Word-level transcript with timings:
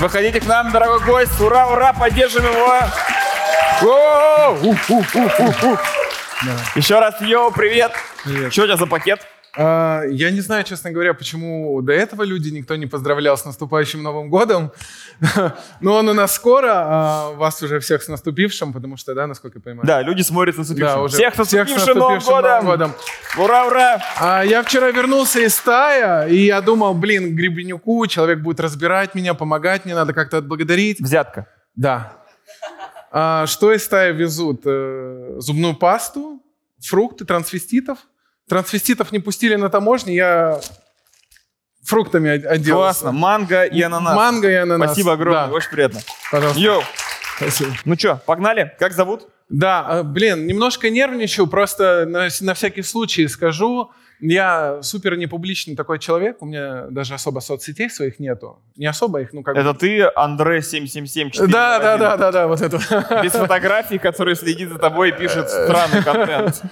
Выходите 0.00 0.40
к 0.40 0.46
нам, 0.46 0.72
дорогой 0.72 1.00
гость. 1.00 1.38
Ура, 1.40 1.66
ура, 1.66 1.92
поддержим 1.92 2.42
его. 2.42 2.72
О, 3.82 4.56
у, 4.62 4.70
у, 4.70 4.98
у, 4.98 5.20
у, 5.20 5.72
у. 5.72 5.78
Еще 6.74 6.98
раз, 6.98 7.20
йоу, 7.20 7.50
привет. 7.50 7.92
Привет. 8.24 8.50
Что 8.50 8.62
у 8.62 8.64
тебя 8.64 8.78
за 8.78 8.86
пакет? 8.86 9.20
А, 9.56 10.02
я 10.04 10.30
не 10.30 10.40
знаю, 10.40 10.64
честно 10.64 10.92
говоря, 10.92 11.12
почему 11.12 11.80
до 11.82 11.92
этого 11.92 12.22
люди 12.22 12.50
никто 12.50 12.76
не 12.76 12.86
поздравлял 12.86 13.36
с 13.36 13.44
наступающим 13.44 14.02
Новым 14.02 14.30
годом. 14.30 14.70
Но 15.80 15.94
он 15.94 16.08
у 16.08 16.14
нас 16.14 16.34
скоро, 16.34 16.70
а 16.72 17.30
вас 17.32 17.62
уже 17.62 17.80
всех 17.80 18.02
с 18.02 18.08
наступившим, 18.08 18.72
потому 18.72 18.96
что, 18.96 19.14
да, 19.14 19.26
насколько 19.26 19.58
я 19.58 19.62
понимаю. 19.62 19.86
Да, 19.86 20.02
люди 20.02 20.22
смотрят 20.22 20.56
на 20.56 20.60
наступившим. 20.60 20.94
Да, 20.94 21.02
уже 21.02 21.14
Всех 21.16 21.34
с 21.34 21.46
всех 21.46 21.68
с 21.68 21.72
наступившим 21.72 21.98
Новым 21.98 22.20
годом. 22.20 22.64
Новым 22.64 22.66
годом. 22.66 22.92
Ура, 23.38 23.66
ура. 23.66 24.02
А 24.20 24.42
я 24.44 24.62
вчера 24.62 24.90
вернулся 24.90 25.40
из 25.40 25.54
стая, 25.54 26.28
и 26.28 26.36
я 26.36 26.60
думал, 26.60 26.94
блин, 26.94 27.34
Гребенюку, 27.34 28.06
человек 28.06 28.40
будет 28.40 28.60
разбирать 28.60 29.14
меня, 29.14 29.34
помогать 29.34 29.84
мне, 29.84 29.94
надо 29.94 30.12
как-то 30.12 30.38
отблагодарить. 30.38 31.00
Взятка. 31.00 31.46
Да. 31.74 32.12
А 33.10 33.46
что 33.46 33.72
из 33.72 33.84
стаи 33.84 34.12
везут? 34.12 34.62
Э, 34.64 35.34
Зубную 35.38 35.74
пасту, 35.74 36.40
фрукты, 36.80 37.24
трансвеститов. 37.24 37.98
Трансвеститов 38.50 39.12
не 39.12 39.20
пустили 39.20 39.54
на 39.54 39.68
таможне, 39.68 40.12
я 40.12 40.60
фруктами 41.84 42.30
оделся. 42.30 42.72
Классно. 42.72 43.12
Манго 43.12 43.62
и 43.62 43.80
ананас. 43.80 44.16
Манго 44.16 44.50
и 44.50 44.54
ананас. 44.54 44.90
Спасибо 44.90 45.12
огромное, 45.12 45.46
Да, 45.46 45.52
очень 45.52 45.70
приятно. 45.70 46.00
пожалуйста. 46.32 46.60
Йоу. 46.60 46.82
Спасибо. 47.36 47.70
Ну 47.84 47.94
что, 47.96 48.20
погнали? 48.26 48.74
Как 48.80 48.92
зовут? 48.92 49.28
Да, 49.48 49.86
э, 49.88 50.02
блин, 50.02 50.48
немножко 50.48 50.90
нервничаю, 50.90 51.46
просто 51.46 52.06
на, 52.08 52.28
на 52.40 52.54
всякий 52.54 52.82
случай 52.82 53.28
скажу. 53.28 53.92
Я 54.18 54.82
супер 54.82 55.16
непубличный 55.16 55.76
такой 55.76 56.00
человек, 56.00 56.42
у 56.42 56.46
меня 56.46 56.86
даже 56.90 57.14
особо 57.14 57.38
соцсетей 57.38 57.88
своих 57.88 58.18
нету. 58.18 58.58
Не 58.74 58.86
особо 58.86 59.20
их, 59.20 59.32
ну 59.32 59.44
как 59.44 59.56
Это 59.56 59.72
бы... 59.72 59.78
ты, 59.78 60.10
Андре 60.16 60.60
7774. 60.60 61.46
Да, 61.50 61.78
да, 61.78 61.96
да, 61.96 62.16
да, 62.16 62.32
да, 62.32 62.46
вот 62.48 62.60
это. 62.60 62.78
Без 63.22 63.30
фотографий, 63.30 63.98
который 63.98 64.34
следит 64.34 64.70
за 64.70 64.78
тобой 64.78 65.10
и 65.10 65.12
пишет 65.12 65.48
странный 65.50 66.02
контент. 66.02 66.62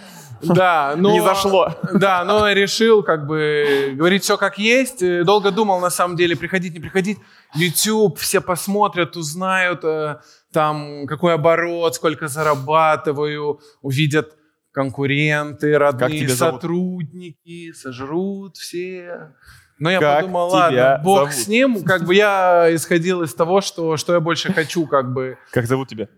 Да, 0.42 0.94
но... 0.98 1.12
Не 1.12 1.20
зашло. 1.20 1.74
Да, 1.94 2.24
но 2.24 2.48
решил 2.50 3.02
как 3.02 3.26
бы 3.26 3.94
говорить 3.94 4.22
все 4.22 4.36
как 4.36 4.58
есть. 4.58 5.02
Э, 5.02 5.24
Долго 5.24 5.50
думал, 5.50 5.80
на 5.80 5.90
самом 5.90 6.16
деле, 6.16 6.36
приходить, 6.36 6.74
не 6.74 6.80
приходить. 6.80 7.18
YouTube, 7.54 8.18
все 8.18 8.40
посмотрят, 8.40 9.16
узнают 9.16 9.84
э, 9.84 10.18
там, 10.52 11.06
какой 11.06 11.34
оборот, 11.34 11.94
сколько 11.94 12.28
зарабатываю, 12.28 13.60
увидят 13.82 14.34
конкуренты, 14.72 15.76
родные 15.78 16.20
тебя 16.20 16.34
зовут? 16.34 16.62
сотрудники, 16.62 17.72
сожрут 17.72 18.56
все. 18.56 19.32
Но 19.80 19.90
я 19.90 20.00
Как 20.00 20.20
подумал, 20.22 20.48
ладно, 20.48 21.00
бог 21.04 21.30
зовут? 21.30 21.34
с 21.34 21.48
ним. 21.48 21.84
Как 21.84 22.04
бы 22.04 22.14
я 22.14 22.66
исходил 22.74 23.22
из 23.22 23.32
того, 23.34 23.60
что, 23.60 23.96
что 23.96 24.12
я 24.12 24.20
больше 24.20 24.52
хочу, 24.52 24.86
как 24.86 25.12
бы. 25.12 25.38
Как 25.52 25.66
зовут 25.66 25.88
тебя? 25.88 26.08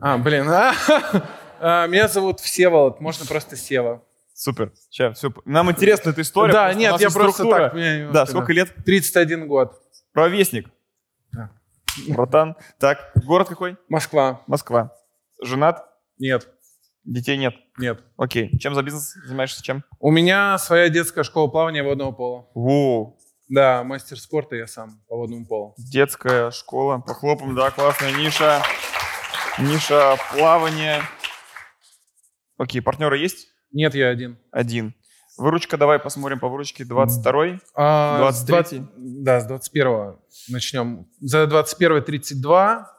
А, 0.00 0.16
блин, 0.16 0.48
а? 0.48 0.72
А, 1.62 1.86
Меня 1.86 2.08
зовут 2.08 2.40
Всеволод, 2.40 3.00
можно 3.00 3.26
просто 3.26 3.54
Сева. 3.56 4.02
Супер. 4.32 4.72
Сейчас, 4.88 5.18
все. 5.18 5.30
Нам 5.44 5.70
интересна 5.70 6.10
эта 6.10 6.22
история. 6.22 6.52
Да, 6.52 6.72
нет, 6.72 6.98
я 6.98 7.10
просто 7.10 7.32
структура. 7.32 7.64
так. 7.64 7.74
меня 7.74 8.10
Да, 8.10 8.24
сколько 8.24 8.52
лет? 8.54 8.74
31 8.86 9.46
год. 9.46 9.74
Ровесник. 10.14 10.70
Да. 11.32 11.50
Братан. 12.08 12.56
Так, 12.78 13.12
город 13.26 13.48
какой? 13.48 13.76
Москва. 13.88 14.40
Москва. 14.46 14.96
Женат? 15.42 15.84
Нет, 16.18 16.48
Детей 17.04 17.36
нет. 17.36 17.54
нет. 17.76 18.02
Окей. 18.16 18.56
Чем 18.58 18.74
за 18.74 18.82
бизнес 18.82 19.12
занимаешься? 19.26 19.62
Чем? 19.62 19.84
У 19.98 20.10
меня 20.10 20.56
своя 20.56 20.88
детская 20.88 21.22
школа 21.24 21.48
плавания 21.48 21.82
водного 21.82 22.12
пола. 22.12 22.46
Воу. 22.54 23.18
Да, 23.48 23.84
мастер 23.84 24.18
спорта 24.18 24.56
я 24.56 24.66
сам 24.66 25.02
по 25.08 25.16
водному 25.16 25.44
полу. 25.44 25.74
Детская 25.76 26.50
школа. 26.50 27.02
Похлопаем, 27.06 27.54
да, 27.54 27.70
классная 27.70 28.12
ниша. 28.12 28.62
Ниша 29.58 30.16
плавания. 30.32 31.02
Окей, 32.60 32.82
партнеры 32.82 33.16
есть? 33.16 33.48
Нет, 33.72 33.94
я 33.94 34.10
один. 34.10 34.36
Один. 34.50 34.94
Выручка, 35.38 35.78
давай 35.78 35.98
посмотрим 35.98 36.38
по 36.38 36.48
выручке. 36.48 36.84
22 36.84 37.58
А, 37.74 38.30
с 38.32 38.46
23-й? 38.46 38.80
20 38.80 38.82
Да, 39.24 39.40
с 39.40 39.46
21 39.46 40.16
начнем. 40.48 41.06
За 41.20 41.46
21 41.46 42.02
32, 42.04 42.92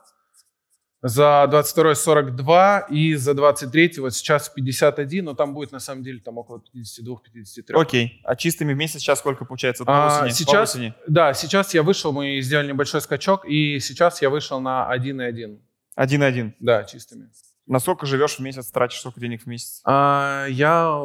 за 1.02 1.46
22 1.48 1.94
42 1.94 2.80
и 2.90 3.14
за 3.14 3.34
23 3.34 4.00
вот 4.00 4.14
сейчас 4.14 4.48
51, 4.48 5.24
но 5.26 5.34
там 5.34 5.54
будет 5.54 5.70
на 5.70 5.78
самом 5.78 6.02
деле 6.02 6.18
там 6.18 6.38
около 6.38 6.60
52-53. 6.74 7.80
Окей. 7.80 8.20
А 8.24 8.34
чистыми 8.34 8.72
в 8.72 8.76
месяц 8.76 9.00
сейчас 9.00 9.20
сколько 9.20 9.44
получается? 9.44 9.84
По 9.84 9.92
А, 9.92 10.24
осени? 10.24 10.32
Сейчас, 10.32 10.76
да, 11.06 11.34
сейчас 11.34 11.72
я 11.72 11.84
вышел, 11.84 12.10
мы 12.10 12.40
сделали 12.40 12.66
небольшой 12.66 13.00
скачок, 13.00 13.44
и 13.44 13.78
сейчас 13.78 14.22
я 14.22 14.28
вышел 14.28 14.58
на 14.58 14.92
1,1. 14.92 15.60
Один-один. 15.94 16.56
Да, 16.58 16.82
чистыми. 16.82 17.30
На 17.66 17.78
сколько 17.78 18.06
живешь 18.06 18.36
в 18.36 18.40
месяц, 18.40 18.70
тратишь 18.70 19.00
сколько 19.00 19.20
денег 19.20 19.42
в 19.42 19.46
месяц? 19.46 19.80
А, 19.84 20.46
я 20.48 21.04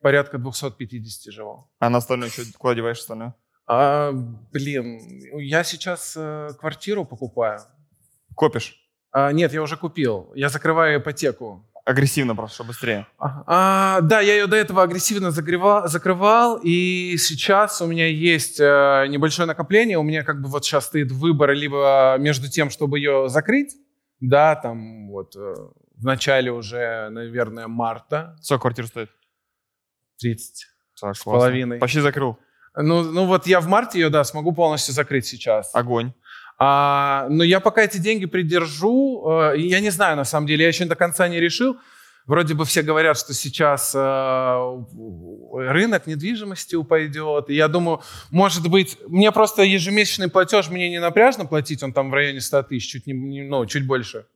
порядка 0.00 0.38
250 0.38 1.32
живу. 1.32 1.70
А 1.78 1.90
на 1.90 1.98
остальное 1.98 2.30
что, 2.30 2.42
куда 2.58 2.74
деваешь 2.74 2.98
остальное? 2.98 3.34
А, 3.66 4.12
блин, 4.12 4.98
я 5.38 5.62
сейчас 5.62 6.14
э, 6.16 6.48
квартиру 6.58 7.04
покупаю. 7.04 7.60
Копишь. 8.34 8.76
А, 9.12 9.32
нет, 9.32 9.52
я 9.52 9.62
уже 9.62 9.76
купил. 9.76 10.32
Я 10.34 10.48
закрываю 10.48 11.00
ипотеку. 11.00 11.66
Агрессивно 11.84 12.36
просто, 12.36 12.64
быстрее. 12.64 13.06
Ага. 13.18 13.44
А, 13.46 14.00
да, 14.02 14.20
я 14.20 14.34
ее 14.34 14.46
до 14.46 14.56
этого 14.56 14.82
агрессивно 14.82 15.30
загревал, 15.30 15.88
закрывал, 15.88 16.60
и 16.62 17.16
сейчас 17.18 17.80
у 17.80 17.86
меня 17.86 18.06
есть 18.06 18.60
э, 18.60 19.06
небольшое 19.08 19.46
накопление. 19.46 19.98
У 19.98 20.02
меня 20.02 20.22
как 20.22 20.40
бы 20.40 20.48
вот 20.48 20.64
сейчас 20.64 20.86
стоит 20.86 21.10
выбор 21.10 21.52
либо 21.52 22.16
между 22.18 22.48
тем, 22.48 22.70
чтобы 22.70 22.98
ее 22.98 23.28
закрыть, 23.28 23.76
да, 24.20 24.56
там 24.56 25.08
вот 25.10 25.34
э, 25.36 25.54
в 26.00 26.04
начале 26.04 26.50
уже, 26.50 27.08
наверное, 27.10 27.66
марта, 27.68 28.36
Сколько 28.42 28.62
квартира 28.62 28.86
стоит? 28.86 29.10
30 30.18 30.66
Так, 31.00 31.16
с 31.16 31.20
классно. 31.22 31.32
половиной. 31.32 31.78
Почти 31.78 32.00
закрыл. 32.00 32.38
Ну, 32.76 33.02
ну 33.02 33.26
вот 33.26 33.46
я 33.46 33.60
в 33.60 33.66
марте 33.68 33.98
ее, 34.00 34.10
да, 34.10 34.24
смогу 34.24 34.52
полностью 34.52 34.94
закрыть 34.94 35.26
сейчас. 35.26 35.74
Огонь. 35.74 36.12
А, 36.58 37.26
но 37.30 37.42
я 37.42 37.60
пока 37.60 37.82
эти 37.82 37.98
деньги 37.98 38.26
придержу, 38.26 39.24
э, 39.52 39.58
я 39.58 39.80
не 39.80 39.90
знаю, 39.90 40.16
на 40.16 40.24
самом 40.24 40.46
деле, 40.46 40.62
я 40.62 40.68
еще 40.68 40.84
до 40.84 40.94
конца 40.94 41.26
не 41.28 41.40
решил. 41.40 41.78
Вроде 42.26 42.54
бы 42.54 42.64
все 42.66 42.82
говорят, 42.82 43.18
что 43.18 43.32
сейчас 43.34 43.94
э, 43.94 44.84
рынок 45.54 46.06
недвижимости 46.06 46.76
упадет. 46.76 47.48
И 47.50 47.54
я 47.54 47.66
думаю, 47.66 48.02
может 48.30 48.68
быть, 48.68 48.98
мне 49.08 49.32
просто 49.32 49.62
ежемесячный 49.62 50.28
платеж 50.30 50.68
мне 50.68 50.90
не 50.90 51.00
напряжно 51.00 51.46
платить, 51.46 51.82
он 51.82 51.92
там 51.92 52.10
в 52.10 52.14
районе 52.14 52.40
100 52.40 52.62
тысяч, 52.64 52.90
чуть, 52.90 53.06
не, 53.06 53.14
не- 53.14 53.42
ну, 53.42 53.64
чуть 53.66 53.86
больше. 53.86 54.26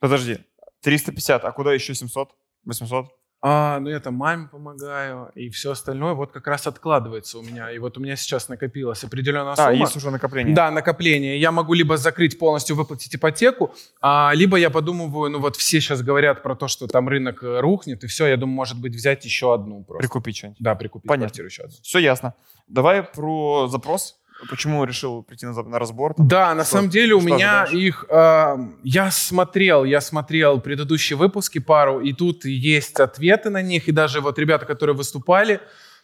Подожди. 0.00 0.38
350, 0.84 1.44
а 1.44 1.52
куда 1.52 1.72
еще 1.72 1.94
700? 1.94 2.30
800? 2.64 3.06
А, 3.46 3.78
ну 3.78 3.90
я 3.90 4.00
там 4.00 4.14
маме 4.14 4.48
помогаю, 4.48 5.30
и 5.34 5.50
все 5.50 5.72
остальное 5.72 6.14
вот 6.14 6.32
как 6.32 6.46
раз 6.46 6.66
откладывается 6.66 7.38
у 7.38 7.42
меня. 7.42 7.70
И 7.70 7.78
вот 7.78 7.98
у 7.98 8.00
меня 8.00 8.16
сейчас 8.16 8.48
накопилась 8.48 9.04
определенная 9.04 9.54
сумма. 9.54 9.68
А, 9.68 9.72
есть 9.72 9.96
уже 9.96 10.10
накопление. 10.10 10.54
Да, 10.54 10.70
накопление. 10.70 11.38
Я 11.38 11.52
могу 11.52 11.74
либо 11.74 11.98
закрыть 11.98 12.38
полностью, 12.38 12.74
выплатить 12.74 13.14
ипотеку, 13.14 13.74
а, 14.00 14.32
либо 14.34 14.56
я 14.56 14.70
подумываю, 14.70 15.30
ну 15.30 15.40
вот 15.40 15.56
все 15.56 15.80
сейчас 15.80 16.00
говорят 16.00 16.42
про 16.42 16.56
то, 16.56 16.68
что 16.68 16.86
там 16.86 17.06
рынок 17.06 17.42
э, 17.42 17.60
рухнет, 17.60 18.02
и 18.02 18.06
все, 18.06 18.28
я 18.28 18.38
думаю, 18.38 18.56
может 18.56 18.80
быть, 18.80 18.94
взять 18.94 19.26
еще 19.26 19.52
одну 19.52 19.84
просто. 19.84 20.08
Прикупить 20.08 20.38
что-нибудь. 20.38 20.58
Да, 20.60 20.74
прикупить 20.74 21.06
Понятно. 21.06 21.26
квартиру 21.26 21.48
еще 21.48 21.64
одну. 21.64 21.76
Все 21.82 21.98
ясно. 21.98 22.32
Давай 22.66 23.02
про 23.02 23.68
запрос. 23.68 24.16
Почему 24.50 24.84
решил 24.84 25.22
прийти 25.22 25.46
на, 25.46 25.62
на 25.62 25.78
разбор? 25.78 26.14
там? 26.14 26.28
Да, 26.28 26.54
на 26.54 26.64
Что- 26.64 26.76
самом 26.76 26.90
деле 26.90 27.14
у 27.14 27.20
меня 27.20 27.62
ожидаешь? 27.62 27.84
их... 27.84 28.04
э, 28.08 28.56
я 28.82 29.10
смотрел, 29.10 29.84
я 29.84 30.00
смотрел 30.00 30.60
предыдущие 30.60 31.16
выпуски 31.16 31.58
пару, 31.58 32.00
и 32.00 32.12
тут 32.12 32.44
есть 32.44 33.00
ответы 33.00 33.50
на 33.50 33.62
них, 33.62 33.88
и 33.88 33.92
даже 33.92 34.20
вот 34.20 34.38
ребята, 34.38 34.66
которые 34.66 34.96
выступали, 34.96 35.60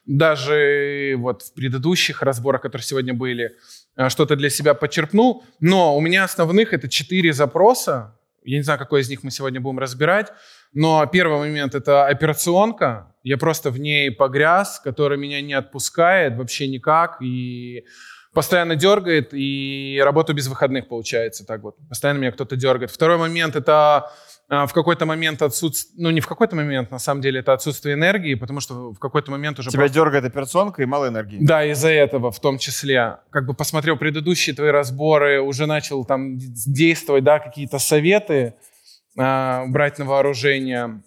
даже 0.07 1.15
вот 1.19 1.43
в 1.43 1.55
предыдущих 1.55 2.23
разборах, 2.23 2.63
которые 2.63 2.85
сегодня 2.85 3.15
были, 3.15 3.53
э, 3.97 4.09
что-то 4.09 4.37
для 4.37 4.51
себя 4.51 4.75
подчерпнул. 4.75 5.45
Но 5.61 5.97
у 5.97 6.01
меня 6.01 6.25
основных 6.25 6.73
это 6.73 6.89
четыре 6.89 7.33
запроса. 7.33 8.17
Я 8.43 8.57
не 8.57 8.63
знаю, 8.63 8.79
какой 8.79 9.03
из 9.03 9.11
них 9.11 9.23
мы 9.23 9.31
сегодня 9.31 9.61
будем 9.61 9.79
разбирать. 9.79 10.33
Но 10.73 11.05
первый 11.07 11.39
момент 11.39 11.75
это 11.75 12.07
операционка. 12.07 13.15
Я 13.23 13.37
просто 13.37 13.71
в 13.71 13.79
ней 13.79 14.11
погряз, 14.11 14.81
которая 14.83 15.19
меня 15.19 15.43
не 15.43 15.53
отпускает 15.53 16.37
вообще 16.39 16.67
никак. 16.69 17.21
И 17.21 17.85
постоянно 18.33 18.77
дергает, 18.77 19.31
и 19.33 20.01
работаю 20.05 20.37
без 20.37 20.47
выходных, 20.47 20.89
получается, 20.89 21.45
так 21.45 21.63
вот. 21.63 21.77
Постоянно 21.89 22.19
меня 22.19 22.33
кто-то 22.33 22.57
дергает. 22.57 22.91
Второй 22.91 23.19
момент— 23.19 23.57
это 23.57 24.13
а, 24.49 24.67
в 24.67 24.73
какой-то 24.73 25.07
момент 25.07 25.43
отсутствие... 25.43 26.03
Ну, 26.03 26.11
не 26.11 26.21
в 26.21 26.27
какой-то 26.27 26.57
момент, 26.57 26.91
на 26.91 26.99
самом 26.99 27.21
деле, 27.21 27.39
это 27.39 27.53
отсутствие 27.53 27.95
энергии, 27.95 28.35
потому 28.35 28.59
что 28.61 28.93
в 28.93 28.99
какой-то 28.99 29.31
момент 29.31 29.59
уже... 29.61 29.71
Тебя 29.71 29.89
дергает 29.89 30.25
операционка 30.25 30.83
и 30.83 30.87
мало 30.87 31.09
энергии. 31.09 31.39
Да, 31.41 31.65
из-за 31.65 31.91
этого 31.91 32.33
в 32.33 32.41
том 32.41 32.59
числе. 32.59 33.19
Как 33.31 33.47
бы 33.47 33.55
посмотрел 33.55 33.97
предыдущие 33.97 34.55
твои 34.57 34.71
разборы, 34.71 35.41
уже 35.41 35.67
начал 35.67 36.05
там 36.05 36.37
действовать, 36.39 37.23
да, 37.23 37.39
какие-то 37.39 37.79
советы 37.79 38.55
а, 39.17 39.67
брать 39.67 39.99
на 39.99 40.05
вооружение. 40.05 41.01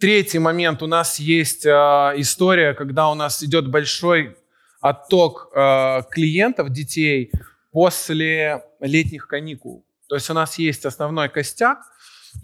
Третий 0.00 0.40
момент. 0.40 0.82
У 0.82 0.88
нас 0.88 1.20
есть 1.20 1.64
а, 1.64 2.12
история, 2.16 2.74
когда 2.74 3.10
у 3.10 3.14
нас 3.14 3.44
идет 3.44 3.70
большой 3.70 4.36
отток 4.82 5.50
а, 5.54 6.02
клиентов, 6.10 6.68
детей 6.70 7.32
после 7.70 8.64
летних 8.80 9.26
каникул. 9.28 9.86
То 10.08 10.16
есть 10.16 10.28
у 10.28 10.34
нас 10.34 10.58
есть 10.58 10.84
основной 10.84 11.30
костяк, 11.30 11.78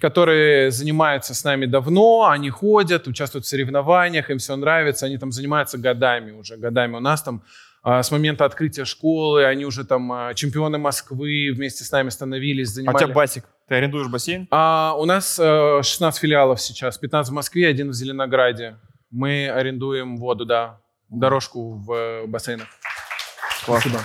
которые 0.01 0.71
занимаются 0.71 1.35
с 1.35 1.45
нами 1.45 1.67
давно, 1.67 2.29
они 2.29 2.49
ходят, 2.49 3.07
участвуют 3.07 3.45
в 3.45 3.49
соревнованиях, 3.49 4.31
им 4.31 4.39
все 4.39 4.57
нравится, 4.57 5.07
они 5.07 5.19
там 5.19 5.33
занимаются 5.33 5.77
годами 5.77 6.31
уже, 6.31 6.57
годами. 6.57 6.97
У 6.97 7.01
нас 7.01 7.23
там 7.23 7.43
а, 7.83 8.03
с 8.03 8.11
момента 8.11 8.45
открытия 8.45 8.85
школы, 8.85 9.45
они 9.45 9.65
уже 9.65 9.85
там 9.85 10.11
а, 10.13 10.35
чемпионы 10.35 10.79
Москвы 10.79 11.51
вместе 11.53 11.85
с 11.85 11.91
нами 11.91 12.09
становились, 12.11 12.69
занимали... 12.69 12.95
А 12.95 12.99
у 12.99 13.01
тебя 13.01 13.15
басик? 13.15 13.45
Ты 13.67 13.75
арендуешь 13.75 14.09
бассейн? 14.09 14.47
А, 14.51 14.95
у 14.97 15.05
нас 15.05 15.39
а, 15.43 15.83
16 15.83 16.21
филиалов 16.21 16.61
сейчас, 16.61 16.99
15 16.99 17.31
в 17.31 17.35
Москве, 17.35 17.67
один 17.67 17.91
в 17.91 17.95
Зеленограде. 17.95 18.77
Мы 19.11 19.49
арендуем 19.49 20.17
воду, 20.19 20.45
да, 20.45 20.81
дорожку 21.11 21.75
в 21.75 21.93
э, 21.93 22.27
бассейнах. 22.27 22.69
Классно. 23.65 23.91
Спасибо. 23.91 24.05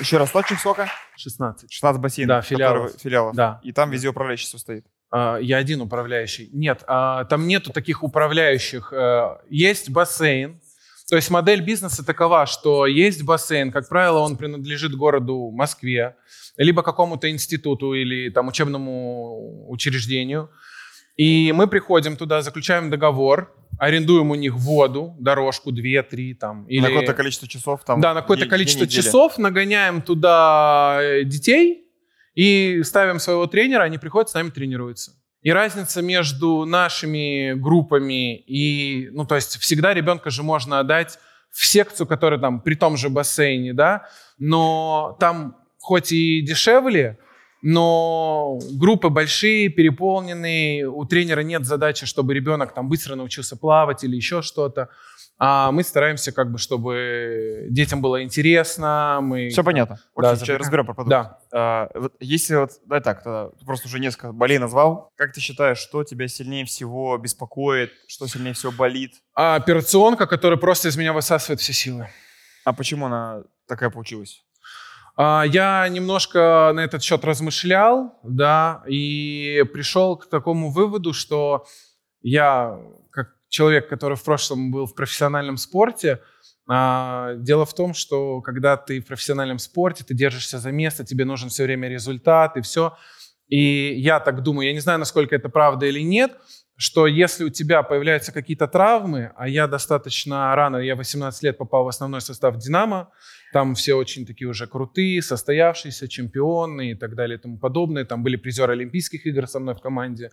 Еще 0.00 0.16
раз, 0.18 0.30
точек 0.30 0.58
сколько? 0.58 0.88
16. 1.16 1.70
16 1.72 2.00
бассейнов. 2.02 2.28
Да, 2.36 2.42
филиалов. 2.42 2.82
которые- 2.86 3.00
филиалов. 3.02 3.36
Да. 3.36 3.60
И 3.62 3.72
там 3.72 3.90
везде 3.90 4.08
управляющий 4.08 4.46
стоит. 4.58 4.84
А, 5.10 5.36
Я 5.38 5.58
один 5.58 5.80
управляющий. 5.80 6.50
Нет, 6.52 6.82
а, 6.88 7.24
там 7.24 7.46
нету 7.46 7.72
таких 7.72 8.02
управляющих. 8.02 8.92
Э, 8.92 9.36
Есть 9.48 9.90
бассейн. 9.90 10.60
То 11.08 11.16
есть 11.16 11.30
модель 11.30 11.60
бизнеса 11.60 12.04
такова, 12.04 12.46
что 12.46 12.86
есть 12.86 13.22
бассейн, 13.22 13.70
как 13.70 13.88
правило, 13.88 14.20
он 14.20 14.36
принадлежит 14.38 14.96
городу 14.96 15.50
Москве, 15.52 16.16
либо 16.56 16.82
какому-то 16.82 17.30
институту 17.30 17.92
или 17.92 18.30
там 18.30 18.48
учебному 18.48 19.70
учреждению. 19.70 20.50
И 21.16 21.52
мы 21.52 21.66
приходим 21.68 22.16
туда, 22.16 22.40
заключаем 22.42 22.88
договор, 22.90 23.54
арендуем 23.78 24.30
у 24.30 24.34
них 24.34 24.54
воду, 24.54 25.14
дорожку, 25.18 25.72
две, 25.72 26.02
три 26.02 26.34
там. 26.34 26.64
Или... 26.66 26.80
На 26.80 26.88
какое-то 26.88 27.14
количество 27.14 27.48
часов 27.48 27.84
там. 27.84 28.00
Да, 28.00 28.14
на 28.14 28.20
какое-то 28.22 28.46
количество 28.46 28.86
часов 28.86 29.38
нагоняем 29.38 30.02
туда 30.02 30.98
э, 31.00 31.24
детей 31.24 31.84
и 32.34 32.82
ставим 32.84 33.18
своего 33.18 33.46
тренера, 33.46 33.82
они 33.82 33.98
приходят, 33.98 34.28
с 34.28 34.34
нами 34.34 34.50
тренируются. 34.50 35.12
И 35.42 35.50
разница 35.50 36.00
между 36.00 36.64
нашими 36.64 37.52
группами 37.52 38.36
и, 38.36 39.10
ну, 39.12 39.26
то 39.26 39.34
есть 39.34 39.58
всегда 39.58 39.92
ребенка 39.92 40.30
же 40.30 40.42
можно 40.42 40.78
отдать 40.78 41.18
в 41.50 41.66
секцию, 41.66 42.06
которая 42.06 42.40
там 42.40 42.60
при 42.60 42.74
том 42.74 42.96
же 42.96 43.10
бассейне, 43.10 43.74
да, 43.74 44.08
но 44.38 45.16
там 45.20 45.56
хоть 45.78 46.12
и 46.12 46.40
дешевле, 46.40 47.18
но 47.66 48.58
группы 48.74 49.08
большие, 49.08 49.70
переполненные, 49.70 50.86
у 50.86 51.06
тренера 51.06 51.40
нет 51.40 51.64
задачи, 51.64 52.04
чтобы 52.04 52.34
ребенок 52.34 52.74
там 52.74 52.90
быстро 52.90 53.14
научился 53.14 53.56
плавать 53.56 54.04
или 54.04 54.14
еще 54.16 54.42
что-то. 54.42 54.90
А 55.38 55.72
мы 55.72 55.82
стараемся, 55.82 56.30
как 56.30 56.52
бы, 56.52 56.58
чтобы 56.58 57.68
детям 57.70 58.02
было 58.02 58.22
интересно. 58.22 59.20
Мы, 59.22 59.48
Все 59.48 59.64
понятно. 59.64 59.98
Да, 60.14 60.32
Очень 60.32 60.40
сейчас 60.40 60.60
разберем 60.60 60.84
про 60.84 60.92
продукт. 60.92 61.10
Да. 61.10 61.38
А, 61.52 61.90
вот 61.94 62.12
если 62.20 62.54
вот, 62.56 62.72
давай 62.84 63.00
так, 63.00 63.22
тогда 63.22 63.48
ты 63.58 63.64
просто 63.64 63.88
уже 63.88 63.98
несколько 63.98 64.32
болей 64.32 64.58
назвал. 64.58 65.10
Как 65.16 65.32
ты 65.32 65.40
считаешь, 65.40 65.78
что 65.78 66.04
тебя 66.04 66.28
сильнее 66.28 66.66
всего 66.66 67.16
беспокоит, 67.16 67.92
что 68.08 68.26
сильнее 68.26 68.52
всего 68.52 68.72
болит? 68.72 69.14
А 69.34 69.54
операционка, 69.54 70.26
которая 70.26 70.58
просто 70.58 70.88
из 70.88 70.98
меня 70.98 71.14
высасывает 71.14 71.60
все 71.60 71.72
силы. 71.72 72.10
А 72.66 72.74
почему 72.74 73.06
она 73.06 73.42
такая 73.66 73.88
получилась? 73.88 74.43
А, 75.16 75.44
Я 75.46 75.88
немножко 75.88 76.72
на 76.74 76.80
этот 76.80 77.02
счет 77.02 77.24
размышлял, 77.24 78.18
да, 78.22 78.82
и 78.86 79.64
пришел 79.72 80.16
к 80.16 80.28
такому 80.28 80.70
выводу, 80.70 81.12
что 81.12 81.66
я, 82.22 82.78
как 83.10 83.34
человек, 83.48 83.88
который 83.88 84.16
в 84.16 84.24
прошлом 84.24 84.72
был 84.72 84.86
в 84.86 84.94
профессиональном 84.94 85.56
спорте, 85.56 86.20
а, 86.66 87.34
дело 87.36 87.66
в 87.66 87.74
том, 87.74 87.94
что 87.94 88.40
когда 88.40 88.76
ты 88.76 89.00
в 89.00 89.06
профессиональном 89.06 89.58
спорте, 89.58 90.02
ты 90.04 90.14
держишься 90.14 90.58
за 90.58 90.72
место, 90.72 91.04
тебе 91.04 91.24
нужен 91.24 91.48
все 91.48 91.64
время 91.64 91.88
результат 91.88 92.56
и 92.56 92.62
все. 92.62 92.96
И 93.48 93.94
я 94.00 94.18
так 94.20 94.42
думаю, 94.42 94.66
я 94.68 94.72
не 94.72 94.80
знаю, 94.80 94.98
насколько 94.98 95.36
это 95.36 95.48
правда 95.50 95.86
или 95.86 96.00
нет, 96.00 96.32
что 96.76 97.06
если 97.06 97.44
у 97.44 97.50
тебя 97.50 97.82
появляются 97.82 98.32
какие-то 98.32 98.66
травмы, 98.66 99.32
а 99.36 99.46
я 99.46 99.68
достаточно 99.68 100.54
рано, 100.56 100.78
я 100.78 100.96
18 100.96 101.42
лет 101.42 101.58
попал 101.58 101.84
в 101.84 101.88
основной 101.88 102.20
состав 102.20 102.56
«Динамо», 102.56 103.10
там 103.54 103.76
все 103.76 103.94
очень 103.94 104.26
такие 104.26 104.48
уже 104.48 104.66
крутые, 104.66 105.22
состоявшиеся, 105.22 106.08
чемпионы 106.08 106.90
и 106.90 106.94
так 106.96 107.14
далее 107.14 107.38
и 107.38 107.40
тому 107.40 107.56
подобное. 107.56 108.04
Там 108.04 108.24
были 108.24 108.34
призеры 108.34 108.72
Олимпийских 108.72 109.26
игр 109.26 109.46
со 109.46 109.60
мной 109.60 109.76
в 109.76 109.80
команде. 109.80 110.30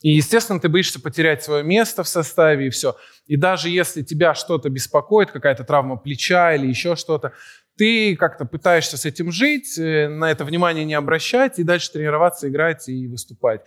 И, 0.00 0.12
естественно, 0.12 0.58
ты 0.58 0.70
боишься 0.70 0.98
потерять 0.98 1.42
свое 1.44 1.62
место 1.64 2.02
в 2.02 2.08
составе 2.08 2.68
и 2.68 2.70
все. 2.70 2.96
И 3.26 3.36
даже 3.36 3.68
если 3.68 4.00
тебя 4.00 4.34
что-то 4.34 4.70
беспокоит, 4.70 5.30
какая-то 5.30 5.64
травма 5.64 5.98
плеча 5.98 6.54
или 6.54 6.66
еще 6.66 6.96
что-то, 6.96 7.34
ты 7.76 8.16
как-то 8.16 8.46
пытаешься 8.46 8.96
с 8.96 9.04
этим 9.04 9.32
жить, 9.32 9.78
э, 9.78 10.08
на 10.08 10.30
это 10.30 10.46
внимание 10.46 10.86
не 10.86 10.94
обращать 10.94 11.58
и 11.58 11.64
дальше 11.64 11.92
тренироваться, 11.92 12.48
играть 12.48 12.88
и 12.88 13.06
выступать. 13.06 13.60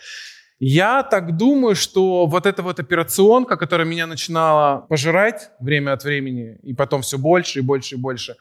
Я 0.58 1.04
так 1.04 1.38
думаю, 1.38 1.76
что 1.76 2.26
вот 2.26 2.48
эта 2.48 2.64
вот 2.64 2.80
операционка, 2.80 3.56
которая 3.56 3.86
меня 3.86 4.08
начинала 4.08 4.80
пожирать 4.90 5.52
время 5.60 5.94
от 5.94 6.04
времени, 6.04 6.58
и 6.64 6.74
потом 6.74 7.04
все 7.04 7.20
больше 7.20 7.60
и 7.60 7.62
больше 7.62 7.96
и 7.96 7.98
больше, 8.00 8.36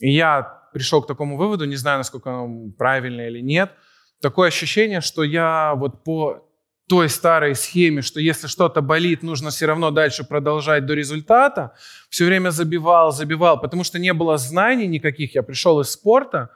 и 0.00 0.10
я 0.10 0.68
пришел 0.72 1.02
к 1.02 1.06
такому 1.06 1.36
выводу, 1.36 1.64
не 1.64 1.76
знаю, 1.76 1.98
насколько 1.98 2.30
оно 2.30 2.70
правильно 2.78 3.22
или 3.22 3.40
нет, 3.40 3.72
такое 4.20 4.48
ощущение, 4.48 5.00
что 5.00 5.22
я 5.22 5.74
вот 5.76 6.04
по 6.04 6.46
той 6.88 7.08
старой 7.08 7.54
схеме, 7.54 8.02
что 8.02 8.18
если 8.18 8.48
что-то 8.48 8.80
болит, 8.82 9.22
нужно 9.22 9.50
все 9.50 9.66
равно 9.66 9.92
дальше 9.92 10.24
продолжать 10.24 10.86
до 10.86 10.94
результата, 10.94 11.72
все 12.08 12.26
время 12.26 12.50
забивал, 12.50 13.12
забивал, 13.12 13.60
потому 13.60 13.84
что 13.84 14.00
не 14.00 14.12
было 14.12 14.38
знаний 14.38 14.88
никаких. 14.88 15.36
Я 15.36 15.44
пришел 15.44 15.80
из 15.80 15.90
спорта 15.90 16.50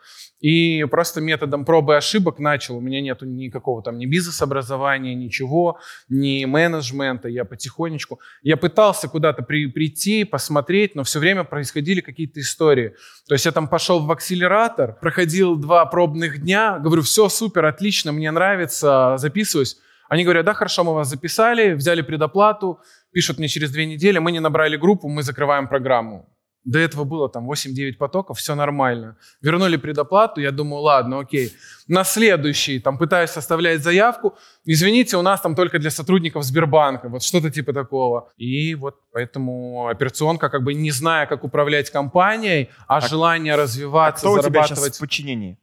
и 0.45 0.85
просто 0.91 1.23
методом 1.23 1.65
пробы 1.65 1.95
и 1.95 1.97
ошибок 1.97 2.39
начал. 2.39 2.77
У 2.77 2.81
меня 2.83 3.01
нету 3.01 3.25
никакого 3.25 3.83
там 3.83 3.97
ни 3.97 4.05
бизнес-образования, 4.05 5.15
ничего, 5.15 5.79
ни 6.11 6.45
менеджмента. 6.45 7.29
Я 7.29 7.47
потихонечку... 7.47 8.21
Я 8.43 8.59
пытался 8.59 9.09
куда-то 9.09 9.43
при- 9.43 9.69
прийти, 9.69 10.25
посмотреть, 10.25 10.97
но 10.97 11.03
все 11.03 11.19
время 11.19 11.45
происходили 11.45 12.03
какие-то 12.03 12.41
истории. 12.41 12.93
То 13.27 13.35
есть 13.35 13.47
я 13.47 13.53
там 13.53 13.69
пошел 13.69 14.01
в 14.05 14.13
акселератор, 14.13 14.99
проходил 15.01 15.57
два 15.57 15.87
пробных 15.87 16.43
дня, 16.43 16.79
говорю, 16.79 17.01
все 17.01 17.31
супер, 17.31 17.65
отлично, 17.65 18.13
мне 18.13 18.31
нравится, 18.31 19.15
записываюсь. 19.17 19.79
Они 20.11 20.25
говорят, 20.25 20.45
да, 20.45 20.53
хорошо, 20.53 20.85
мы 20.85 20.93
вас 20.93 21.09
записали, 21.09 21.73
взяли 21.73 22.03
предоплату, 22.03 22.81
пишут 23.13 23.39
мне 23.39 23.49
через 23.49 23.71
две 23.71 23.87
недели, 23.87 24.19
мы 24.19 24.31
не 24.31 24.41
набрали 24.41 24.77
группу, 24.77 25.09
мы 25.09 25.23
закрываем 25.23 25.69
программу. 25.69 26.29
До 26.65 26.79
этого 26.79 27.05
было 27.05 27.29
там 27.29 27.51
8-9 27.51 27.97
потоков, 27.99 28.39
все 28.39 28.55
нормально. 28.55 29.17
Вернули 29.43 29.77
предоплату, 29.77 30.41
я 30.41 30.51
думаю, 30.51 30.83
ладно, 30.83 31.19
окей. 31.21 31.53
На 31.89 32.05
следующий, 32.05 32.81
там, 32.81 32.97
пытаюсь 32.97 33.31
составлять 33.31 33.83
заявку. 33.83 34.35
Извините, 34.65 35.19
у 35.19 35.23
нас 35.23 35.43
там 35.43 35.55
только 35.55 35.79
для 35.79 35.91
сотрудников 35.91 36.43
Сбербанка, 36.43 37.09
вот 37.09 37.23
что-то 37.23 37.51
типа 37.51 37.75
такого. 37.75 38.31
И 38.39 38.75
вот 38.75 38.97
поэтому 39.13 39.89
операционка, 39.89 40.49
как 40.49 40.63
бы 40.63 40.73
не 40.73 40.91
зная, 40.91 41.27
как 41.27 41.45
управлять 41.45 41.91
компанией, 41.91 42.71
а, 42.89 43.01
желание 43.03 43.55
А 43.55 43.57
развиваться, 43.59 44.21
кто 44.25 44.33
у 44.33 44.39
тебя 44.39 44.63
сейчас 44.63 44.69
зарабатывать. 44.79 44.97
в 44.97 45.01
подчинении? 45.01 45.59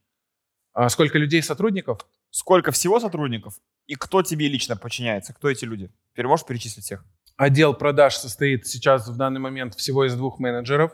А 0.74 0.88
сколько 0.90 1.18
людей, 1.18 1.42
сотрудников? 1.42 2.06
Сколько 2.30 2.72
всего 2.72 3.00
сотрудников? 3.00 3.56
И 3.88 3.96
кто 3.96 4.22
тебе 4.22 4.48
лично 4.48 4.78
подчиняется? 4.78 5.34
Кто 5.34 5.50
эти 5.50 5.66
люди? 5.66 5.90
Теперь 6.14 6.28
можешь 6.28 6.46
перечислить 6.46 6.86
всех? 6.86 7.04
Отдел 7.42 7.74
продаж 7.74 8.18
состоит 8.18 8.68
сейчас 8.68 9.08
в 9.08 9.18
данный 9.18 9.40
момент 9.40 9.74
всего 9.74 10.06
из 10.06 10.14
двух 10.16 10.38
менеджеров. 10.38 10.92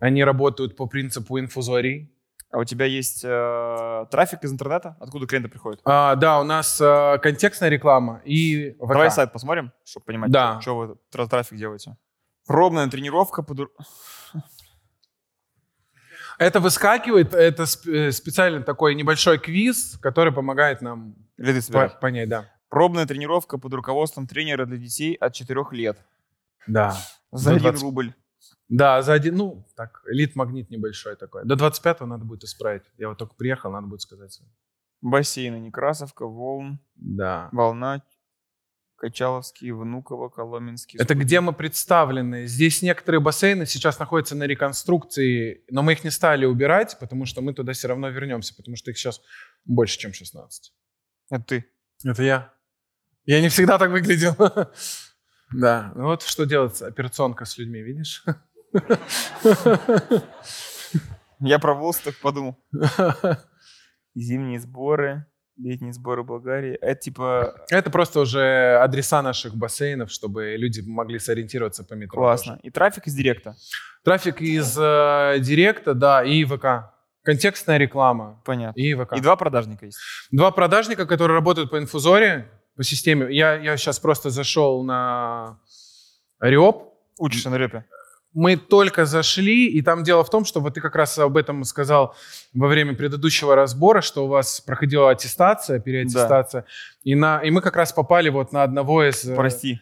Они 0.00 0.24
работают 0.24 0.76
по 0.76 0.86
принципу 0.86 1.38
инфузорий. 1.38 2.12
А 2.50 2.58
у 2.58 2.64
тебя 2.64 2.86
есть 2.86 3.20
э, 3.24 4.06
трафик 4.10 4.42
из 4.42 4.52
интернета? 4.52 4.96
Откуда 4.98 5.28
клиенты 5.28 5.48
приходят? 5.48 5.80
А, 5.84 6.16
да, 6.16 6.40
у 6.40 6.42
нас 6.42 6.80
э, 6.80 7.18
контекстная 7.22 7.68
реклама 7.68 8.20
и 8.24 8.72
ВК. 8.80 8.88
Давай 8.88 9.12
сайт 9.12 9.32
посмотрим, 9.32 9.70
чтобы 9.84 10.06
понимать, 10.06 10.32
Да. 10.32 10.60
что 10.60 10.76
вы 10.76 10.96
тра- 11.12 11.28
трафик 11.28 11.56
делаете. 11.56 11.96
Пробная 12.48 12.88
тренировка 12.88 13.44
по 13.44 13.54
дур- 13.54 13.70
Это 16.38 16.58
выскакивает, 16.58 17.32
это 17.32 17.66
э, 17.86 18.10
специально 18.10 18.62
такой 18.62 18.96
небольшой 18.96 19.38
квиз, 19.38 19.98
который 20.02 20.32
помогает 20.32 20.82
нам 20.82 21.14
по- 21.70 21.88
понять, 22.00 22.28
да. 22.28 22.50
Пробная 22.70 23.04
тренировка 23.04 23.58
под 23.58 23.74
руководством 23.74 24.26
тренера 24.26 24.64
для 24.64 24.78
детей 24.78 25.14
от 25.14 25.34
4 25.34 25.60
лет. 25.72 25.98
Да. 26.66 26.96
За 27.32 27.50
До 27.50 27.56
1 27.56 27.62
20. 27.62 27.82
рубль. 27.82 28.14
Да, 28.68 29.02
за 29.02 29.12
один, 29.14 29.34
ну, 29.36 29.66
так, 29.74 30.02
элит-магнит 30.06 30.70
небольшой 30.70 31.16
такой. 31.16 31.44
До 31.44 31.56
25-го 31.56 32.06
надо 32.06 32.24
будет 32.24 32.44
исправить. 32.44 32.84
Я 32.96 33.08
вот 33.08 33.18
только 33.18 33.34
приехал, 33.34 33.72
надо 33.72 33.88
будет 33.88 34.00
сказать. 34.00 34.40
Бассейны 35.02 35.56
Некрасовка, 35.56 36.26
Волн, 36.26 36.78
Да. 36.94 37.48
Волна, 37.52 38.04
Качаловский, 38.96 39.72
Внуково, 39.72 40.28
Коломенский. 40.28 41.00
Это 41.00 41.14
где 41.14 41.40
мы 41.40 41.52
представлены. 41.52 42.46
Здесь 42.46 42.82
некоторые 42.82 43.20
бассейны 43.20 43.66
сейчас 43.66 43.98
находятся 43.98 44.36
на 44.36 44.44
реконструкции, 44.44 45.64
но 45.70 45.82
мы 45.82 45.94
их 45.94 46.04
не 46.04 46.10
стали 46.10 46.44
убирать, 46.44 46.96
потому 47.00 47.24
что 47.26 47.40
мы 47.40 47.54
туда 47.54 47.72
все 47.72 47.88
равно 47.88 48.10
вернемся, 48.10 48.54
потому 48.54 48.76
что 48.76 48.90
их 48.90 48.98
сейчас 48.98 49.20
больше, 49.64 49.98
чем 49.98 50.12
16. 50.12 50.72
Это 51.30 51.42
ты. 51.44 51.64
Это 52.04 52.22
я. 52.22 52.52
Я 53.30 53.40
не 53.40 53.48
всегда 53.48 53.78
так 53.78 53.90
выглядел. 53.90 54.34
Да, 55.52 55.90
ну 55.96 56.04
вот 56.04 56.22
что 56.22 56.44
делать 56.46 56.80
операционка 56.80 57.44
с 57.44 57.58
людьми, 57.58 57.82
видишь? 57.82 58.22
Я 61.40 61.58
про 61.58 61.74
ВУЗ 61.74 61.96
так 61.98 62.14
подумал. 62.22 62.56
Зимние 64.14 64.60
сборы, 64.60 65.26
летние 65.56 65.92
сборы 65.92 66.22
Болгарии. 66.22 66.74
Это 66.74 67.00
типа 67.00 67.64
Это 67.68 67.90
просто 67.90 68.20
уже 68.20 68.78
адреса 68.80 69.22
наших 69.22 69.56
бассейнов, 69.56 70.12
чтобы 70.12 70.54
люди 70.56 70.82
могли 70.86 71.18
сориентироваться 71.18 71.82
по 71.82 71.94
метро. 71.94 72.20
классно. 72.20 72.60
И 72.62 72.70
трафик 72.70 73.08
из 73.08 73.14
директа. 73.14 73.56
Трафик 74.04 74.40
из 74.40 74.78
э, 74.78 75.38
Директа, 75.40 75.94
да, 75.94 76.22
и 76.22 76.44
ВК. 76.44 76.94
Контекстная 77.24 77.78
реклама 77.78 78.40
Понятно. 78.44 78.80
и 78.80 78.94
ВК. 78.94 79.14
И 79.16 79.20
два 79.20 79.34
продажника 79.34 79.86
есть. 79.86 79.98
Два 80.30 80.52
продажника, 80.52 81.06
которые 81.06 81.34
работают 81.34 81.70
по 81.70 81.78
инфузоре, 81.78 82.48
по 82.80 82.84
системе. 82.84 83.26
Я, 83.28 83.56
я 83.56 83.76
сейчас 83.76 83.98
просто 83.98 84.30
зашел 84.30 84.82
на 84.84 85.58
Риоп. 86.40 86.94
Учишься 87.18 87.50
на 87.50 87.58
репе. 87.58 87.84
Мы 88.32 88.56
только 88.56 89.04
зашли, 89.04 89.66
и 89.66 89.82
там 89.82 90.02
дело 90.02 90.24
в 90.24 90.30
том, 90.30 90.46
что 90.46 90.60
вот 90.60 90.72
ты 90.72 90.80
как 90.80 90.96
раз 90.96 91.18
об 91.18 91.36
этом 91.36 91.64
сказал 91.64 92.14
во 92.54 92.68
время 92.68 92.94
предыдущего 92.94 93.54
разбора, 93.54 94.00
что 94.00 94.24
у 94.24 94.28
вас 94.28 94.62
проходила 94.62 95.10
аттестация, 95.10 95.78
переаттестация, 95.78 96.64
и, 97.04 97.14
на, 97.14 97.40
и 97.40 97.50
мы 97.50 97.60
как 97.60 97.76
раз 97.76 97.92
попали 97.92 98.30
вот 98.30 98.50
на 98.52 98.62
одного 98.62 99.04
из... 99.06 99.26
э, 99.26 99.36
Прости. 99.36 99.78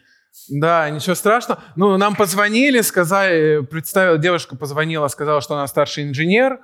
Да, 0.49 0.89
ничего 0.89 1.15
страшного. 1.15 1.63
Ну, 1.77 1.95
нам 1.95 2.17
позвонили, 2.17 2.81
сказали, 2.81 3.61
представила, 3.61 4.17
девушка 4.17 4.57
позвонила, 4.57 5.07
сказала, 5.07 5.39
что 5.39 5.55
она 5.55 5.67
старший 5.67 6.03
инженер, 6.03 6.59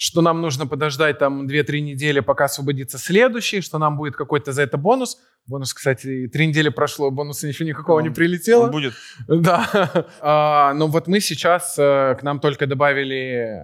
что 0.00 0.22
нам 0.22 0.40
нужно 0.40 0.66
подождать 0.66 1.18
там 1.18 1.46
2-3 1.46 1.80
недели, 1.80 2.20
пока 2.20 2.46
освободится 2.46 2.96
следующий, 2.96 3.60
что 3.60 3.76
нам 3.76 3.98
будет 3.98 4.16
какой-то 4.16 4.50
за 4.52 4.62
это 4.62 4.78
бонус. 4.78 5.18
Бонус, 5.46 5.74
кстати, 5.74 6.26
три 6.32 6.46
недели 6.46 6.70
прошло, 6.70 7.10
бонуса 7.10 7.46
еще 7.46 7.66
никакого 7.66 8.00
не 8.00 8.08
Он- 8.08 8.14
прилетело. 8.14 8.64
Он 8.64 8.70
будет. 8.70 8.94
Да. 9.28 10.06
А, 10.22 10.72
но 10.72 10.86
вот 10.86 11.06
мы 11.06 11.20
сейчас, 11.20 11.78
э, 11.78 12.16
к 12.18 12.22
нам 12.22 12.40
только 12.40 12.66
добавили 12.66 13.60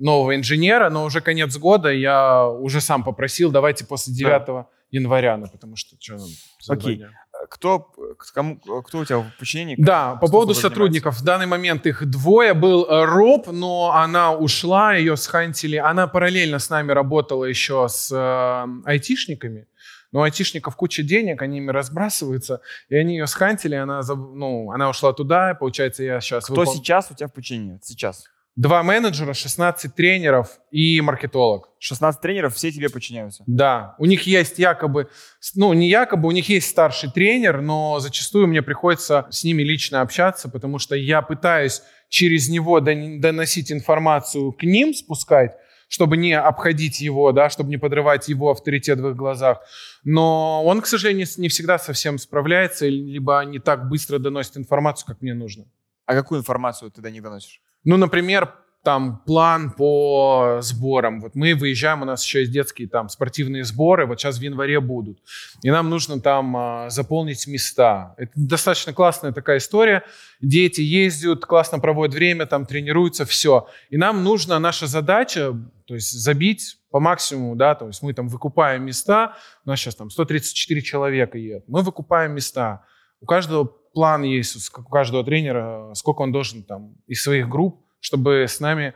нового 0.00 0.34
инженера, 0.34 0.90
но 0.90 1.04
уже 1.04 1.20
конец 1.20 1.56
года, 1.56 1.92
я 1.92 2.48
уже 2.48 2.80
сам 2.80 3.04
попросил, 3.04 3.52
давайте 3.52 3.84
после 3.84 4.12
9 4.12 4.66
января, 4.90 5.36
ну, 5.36 5.46
потому 5.46 5.76
что 5.76 5.96
что 6.00 6.16
нам 6.16 6.28
Окей. 6.68 7.04
Кто, 7.48 7.92
кому, 8.34 8.56
кто 8.58 8.98
у 8.98 9.04
тебя 9.04 9.18
в 9.18 9.30
подчинении? 9.38 9.76
Да, 9.78 10.16
по 10.16 10.28
поводу 10.28 10.54
сотрудников. 10.54 11.18
В 11.18 11.24
данный 11.24 11.46
момент 11.46 11.86
их 11.86 12.04
двое. 12.08 12.54
Был 12.54 12.84
э, 12.84 13.04
Роб, 13.04 13.48
но 13.48 13.92
она 13.92 14.32
ушла, 14.32 14.94
ее 14.94 15.16
схантили. 15.16 15.76
Она 15.76 16.06
параллельно 16.06 16.58
с 16.58 16.70
нами 16.70 16.92
работала 16.92 17.44
еще 17.44 17.86
с 17.88 18.10
э, 18.12 18.88
айтишниками. 18.88 19.66
Но 20.12 20.20
у 20.20 20.22
айтишников 20.22 20.76
куча 20.76 21.02
денег, 21.02 21.42
они 21.42 21.58
ими 21.58 21.70
разбрасываются. 21.70 22.60
И 22.88 22.96
они 22.96 23.16
ее 23.16 23.26
схантили, 23.26 23.74
она, 23.74 24.00
ну, 24.02 24.70
она 24.70 24.88
ушла 24.88 25.12
туда. 25.12 25.54
Получается, 25.54 26.02
я 26.02 26.20
сейчас... 26.20 26.44
Кто 26.44 26.64
сейчас 26.64 27.10
у 27.10 27.14
тебя 27.14 27.28
в 27.28 27.32
подчинении? 27.32 27.78
Сейчас. 27.82 28.24
Два 28.56 28.82
менеджера, 28.82 29.34
16 29.34 29.94
тренеров 29.94 30.60
и 30.70 30.98
маркетолог. 31.02 31.68
16 31.78 32.22
тренеров, 32.22 32.54
все 32.54 32.72
тебе 32.72 32.88
подчиняются. 32.88 33.44
Да, 33.46 33.94
у 33.98 34.06
них 34.06 34.22
есть 34.22 34.58
якобы, 34.58 35.10
ну 35.54 35.74
не 35.74 35.90
якобы, 35.90 36.26
у 36.26 36.30
них 36.30 36.48
есть 36.48 36.70
старший 36.70 37.12
тренер, 37.12 37.60
но 37.60 38.00
зачастую 38.00 38.46
мне 38.46 38.62
приходится 38.62 39.26
с 39.30 39.44
ними 39.44 39.62
лично 39.62 40.00
общаться, 40.00 40.48
потому 40.48 40.78
что 40.78 40.96
я 40.96 41.20
пытаюсь 41.20 41.82
через 42.08 42.48
него 42.48 42.80
дон- 42.80 43.20
доносить 43.20 43.70
информацию 43.70 44.52
к 44.52 44.62
ним, 44.62 44.94
спускать, 44.94 45.54
чтобы 45.88 46.16
не 46.16 46.32
обходить 46.32 47.02
его, 47.02 47.32
да, 47.32 47.50
чтобы 47.50 47.68
не 47.68 47.76
подрывать 47.76 48.26
его 48.28 48.50
авторитет 48.50 48.98
в 49.00 49.08
их 49.10 49.16
глазах. 49.16 49.60
Но 50.02 50.64
он, 50.64 50.80
к 50.80 50.86
сожалению, 50.86 51.26
не 51.36 51.48
всегда 51.48 51.78
совсем 51.78 52.16
справляется, 52.16 52.88
либо 52.88 53.42
не 53.44 53.58
так 53.58 53.90
быстро 53.90 54.18
доносит 54.18 54.56
информацию, 54.56 55.08
как 55.08 55.20
мне 55.20 55.34
нужно. 55.34 55.66
А 56.06 56.14
какую 56.14 56.40
информацию 56.40 56.90
ты 56.90 57.02
до 57.02 57.10
них 57.10 57.22
доносишь? 57.22 57.60
Ну, 57.86 57.96
например, 57.96 58.52
там 58.82 59.20
план 59.26 59.70
по 59.70 60.58
сборам. 60.60 61.20
Вот 61.20 61.34
мы 61.34 61.54
выезжаем, 61.54 62.02
у 62.02 62.04
нас 62.04 62.24
еще 62.24 62.40
есть 62.40 62.52
детские 62.52 62.88
там 62.88 63.08
спортивные 63.08 63.64
сборы, 63.64 64.06
вот 64.06 64.20
сейчас 64.20 64.38
в 64.38 64.42
январе 64.42 64.80
будут. 64.80 65.18
И 65.62 65.70
нам 65.70 65.88
нужно 65.88 66.20
там 66.20 66.56
а, 66.56 66.90
заполнить 66.90 67.46
места. 67.46 68.14
Это 68.16 68.32
достаточно 68.34 68.92
классная 68.92 69.32
такая 69.32 69.58
история. 69.58 70.04
Дети 70.40 70.80
ездят, 70.82 71.44
классно 71.46 71.78
проводят 71.78 72.14
время, 72.14 72.46
там 72.46 72.66
тренируются, 72.66 73.24
все. 73.24 73.68
И 73.90 73.96
нам 73.96 74.22
нужно, 74.22 74.58
наша 74.58 74.86
задача, 74.86 75.52
то 75.86 75.94
есть 75.94 76.12
забить 76.12 76.78
по 76.90 77.00
максимуму, 77.00 77.56
да, 77.56 77.74
то 77.74 77.86
есть 77.86 78.02
мы 78.02 78.14
там 78.14 78.28
выкупаем 78.28 78.84
места, 78.84 79.36
у 79.64 79.68
нас 79.68 79.80
сейчас 79.80 79.94
там 79.96 80.10
134 80.10 80.82
человека 80.82 81.38
едет, 81.38 81.64
мы 81.66 81.82
выкупаем 81.82 82.32
места. 82.32 82.84
У 83.20 83.26
каждого 83.26 83.64
план 83.96 84.24
есть, 84.24 84.54
у 84.78 84.82
каждого 84.82 85.24
тренера, 85.24 85.94
сколько 85.94 86.20
он 86.20 86.30
должен 86.30 86.64
там 86.64 86.96
из 87.06 87.22
своих 87.22 87.48
групп, 87.48 87.82
чтобы 87.98 88.44
с 88.46 88.60
нами 88.60 88.92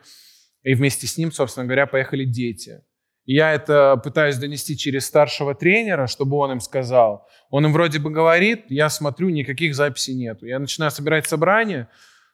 и 0.63 0.75
вместе 0.75 1.07
с 1.07 1.17
ним, 1.17 1.33
собственно 1.33 1.65
говоря, 1.65 1.87
поехали 1.87 2.27
дети. 2.27 2.83
Я 3.25 3.55
это 3.55 3.99
пытаюсь 4.05 4.37
донести 4.37 4.77
через 4.77 5.07
старшего 5.07 5.55
тренера, 5.55 6.07
чтобы 6.07 6.37
он 6.37 6.53
им 6.53 6.61
сказал. 6.61 7.27
Он 7.49 7.65
им 7.65 7.73
вроде 7.73 7.99
бы 7.99 8.11
говорит, 8.11 8.67
я 8.69 8.91
смотрю, 8.91 9.31
никаких 9.31 9.75
записей 9.75 10.15
нету. 10.15 10.45
Я 10.45 10.59
начинаю 10.59 10.91
собирать 10.91 11.27
собрание, 11.27 11.89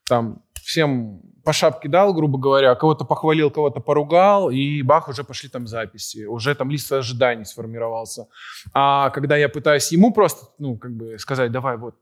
там 0.09 0.43
всем 0.55 1.23
по 1.45 1.53
шапке 1.53 1.89
дал, 1.89 2.13
грубо 2.15 2.37
говоря, 2.37 2.75
кого-то 2.75 3.05
похвалил, 3.05 3.53
кого-то 3.53 3.79
поругал, 3.79 4.51
и 4.51 4.83
бах, 4.83 5.09
уже 5.09 5.23
пошли 5.23 5.49
там 5.49 5.69
записи, 5.69 6.25
уже 6.25 6.57
там 6.57 6.69
лист 6.69 6.91
ожиданий 6.91 7.45
сформировался. 7.45 8.27
А 8.73 9.11
когда 9.11 9.37
я 9.37 9.49
пытаюсь 9.49 9.93
ему 9.93 10.13
просто, 10.13 10.49
ну, 10.59 10.77
как 10.77 10.97
бы 10.97 11.17
сказать, 11.21 11.53
давай 11.53 11.77
вот, 11.77 11.95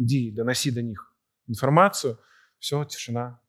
иди, 0.00 0.30
доноси 0.30 0.70
до 0.70 0.82
них 0.82 1.14
информацию, 1.46 2.18
все, 2.58 2.84
тишина. 2.84 3.40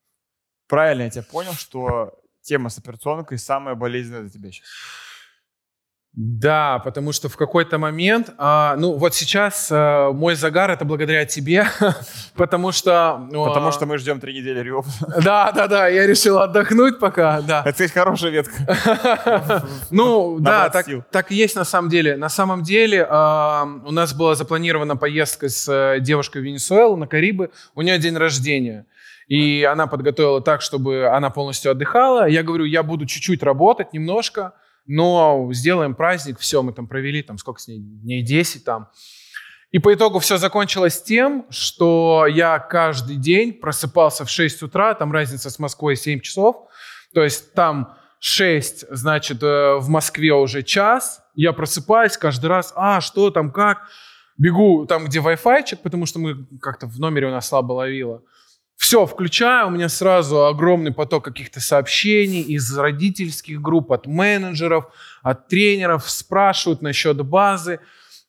Правильно 0.68 1.04
я 1.04 1.10
тебя 1.10 1.24
понял, 1.24 1.54
что 1.54 2.20
тема 2.42 2.70
с 2.70 2.78
операционкой 2.78 3.38
самая 3.38 3.76
болезненная 3.76 4.22
для 4.22 4.30
тебя 4.30 4.52
сейчас. 4.52 4.68
Да, 6.14 6.80
потому 6.80 7.14
что 7.14 7.30
в 7.30 7.38
какой-то 7.38 7.78
момент, 7.78 8.32
а, 8.38 8.76
ну 8.78 8.98
вот 8.98 9.16
сейчас 9.16 9.70
а, 9.72 10.12
мой 10.12 10.36
загар 10.36 10.70
это 10.70 10.84
благодаря 10.84 11.26
тебе, 11.26 11.66
потому 12.36 12.74
что... 12.74 13.26
ну, 13.32 13.46
Потому 13.46 13.70
а, 13.70 13.72
что 13.72 13.86
мы 13.86 13.98
ждем 13.98 14.20
три 14.20 14.34
недели 14.34 14.60
Рио. 14.60 14.84
Да, 15.24 15.54
да, 15.54 15.68
да, 15.70 15.88
я 15.88 16.06
решил 16.06 16.40
отдохнуть 16.40 17.00
пока, 17.00 17.40
да. 17.42 17.62
Это, 17.62 17.72
кстати, 17.72 17.94
хорошая 17.94 18.32
ветка. 18.32 19.64
Ну, 19.90 20.38
да, 20.40 20.70
так, 20.70 20.86
так 21.12 21.32
и 21.32 21.36
есть 21.36 21.56
на 21.56 21.64
самом 21.64 21.90
деле. 21.90 22.18
На 22.18 22.30
самом 22.30 22.62
деле 22.62 23.08
а, 23.10 23.66
у 23.86 23.92
нас 23.92 24.14
была 24.14 24.36
запланирована 24.36 24.98
поездка 24.98 25.48
с 25.48 25.70
э, 25.72 26.02
девушкой 26.02 26.42
в 26.42 26.46
Венесуэлу 26.46 26.98
на 26.98 27.08
Карибы. 27.08 27.52
У 27.74 27.82
нее 27.84 27.98
день 28.00 28.18
рождения. 28.18 28.86
И 29.28 29.64
она 29.64 29.88
подготовила 29.88 30.42
так, 30.42 30.62
чтобы 30.62 31.08
она 31.08 31.30
полностью 31.30 31.72
отдыхала. 31.72 32.28
Я 32.28 32.44
говорю, 32.44 32.66
я 32.66 32.84
буду 32.84 33.06
чуть-чуть 33.06 33.44
работать, 33.44 33.94
немножко, 33.94 34.54
но 34.92 35.50
сделаем 35.54 35.96
праздник, 35.96 36.38
все, 36.40 36.62
мы 36.62 36.74
там 36.74 36.86
провели, 36.86 37.24
там 37.24 37.38
сколько 37.38 37.62
с 37.62 37.68
ней, 37.68 37.80
дней 37.80 38.24
10 38.24 38.66
там. 38.66 38.90
И 39.72 39.80
по 39.80 39.94
итогу 39.94 40.20
все 40.20 40.38
закончилось 40.38 41.02
тем, 41.02 41.46
что 41.50 42.28
я 42.28 42.60
каждый 42.60 43.16
день 43.16 43.54
просыпался 43.54 44.26
в 44.26 44.30
6 44.30 44.64
утра, 44.64 44.94
там 44.94 45.14
разница 45.14 45.50
с 45.50 45.60
Москвой 45.60 45.96
7 45.96 46.20
часов, 46.20 46.68
то 47.14 47.24
есть 47.24 47.54
там 47.54 47.96
6, 48.20 48.86
значит, 48.90 49.42
э, 49.42 49.76
в 49.78 49.88
Москве 49.88 50.34
уже 50.34 50.62
час, 50.62 51.24
я 51.36 51.54
просыпаюсь 51.54 52.18
каждый 52.18 52.48
раз, 52.48 52.74
а, 52.76 53.00
что 53.00 53.32
там, 53.32 53.52
как, 53.52 53.88
бегу 54.38 54.86
там, 54.88 55.06
где 55.06 55.20
Wi-Fi, 55.20 55.78
потому 55.82 56.06
что 56.06 56.20
мы 56.20 56.46
как-то 56.60 56.88
в 56.88 57.00
номере 57.00 57.28
у 57.28 57.32
нас 57.32 57.48
слабо 57.48 57.72
ловило. 57.72 58.24
Все, 58.82 59.06
включаю, 59.06 59.68
у 59.68 59.70
меня 59.70 59.90
сразу 59.90 60.48
огромный 60.48 60.92
поток 60.92 61.24
каких-то 61.24 61.62
сообщений 61.62 62.42
из 62.42 62.76
родительских 62.76 63.62
групп, 63.62 63.92
от 63.92 64.08
менеджеров, 64.08 64.86
от 65.22 65.48
тренеров, 65.48 66.10
спрашивают 66.10 66.82
насчет 66.82 67.16
базы. 67.24 67.80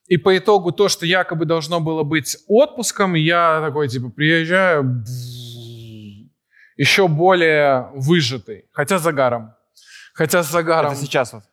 И 0.09 0.18
по 0.18 0.37
итогу 0.37 0.71
то, 0.71 0.90
что 0.90 1.06
якобы 1.06 1.47
должно 1.47 1.80
было 1.80 2.02
быть 2.02 2.37
отпуском, 2.49 3.14
я 3.14 3.62
такой, 3.64 3.88
типа, 3.88 4.11
приезжаю, 4.11 5.02
еще 6.76 7.09
более 7.09 7.88
выжатый, 7.94 8.66
хотя 8.73 8.99
с 8.99 9.02
загаром. 9.02 9.54
Хотя 10.12 10.42
с 10.42 10.50
загаром. 10.50 10.92
Это 10.92 11.00
сейчас 11.00 11.32
вот. 11.32 11.44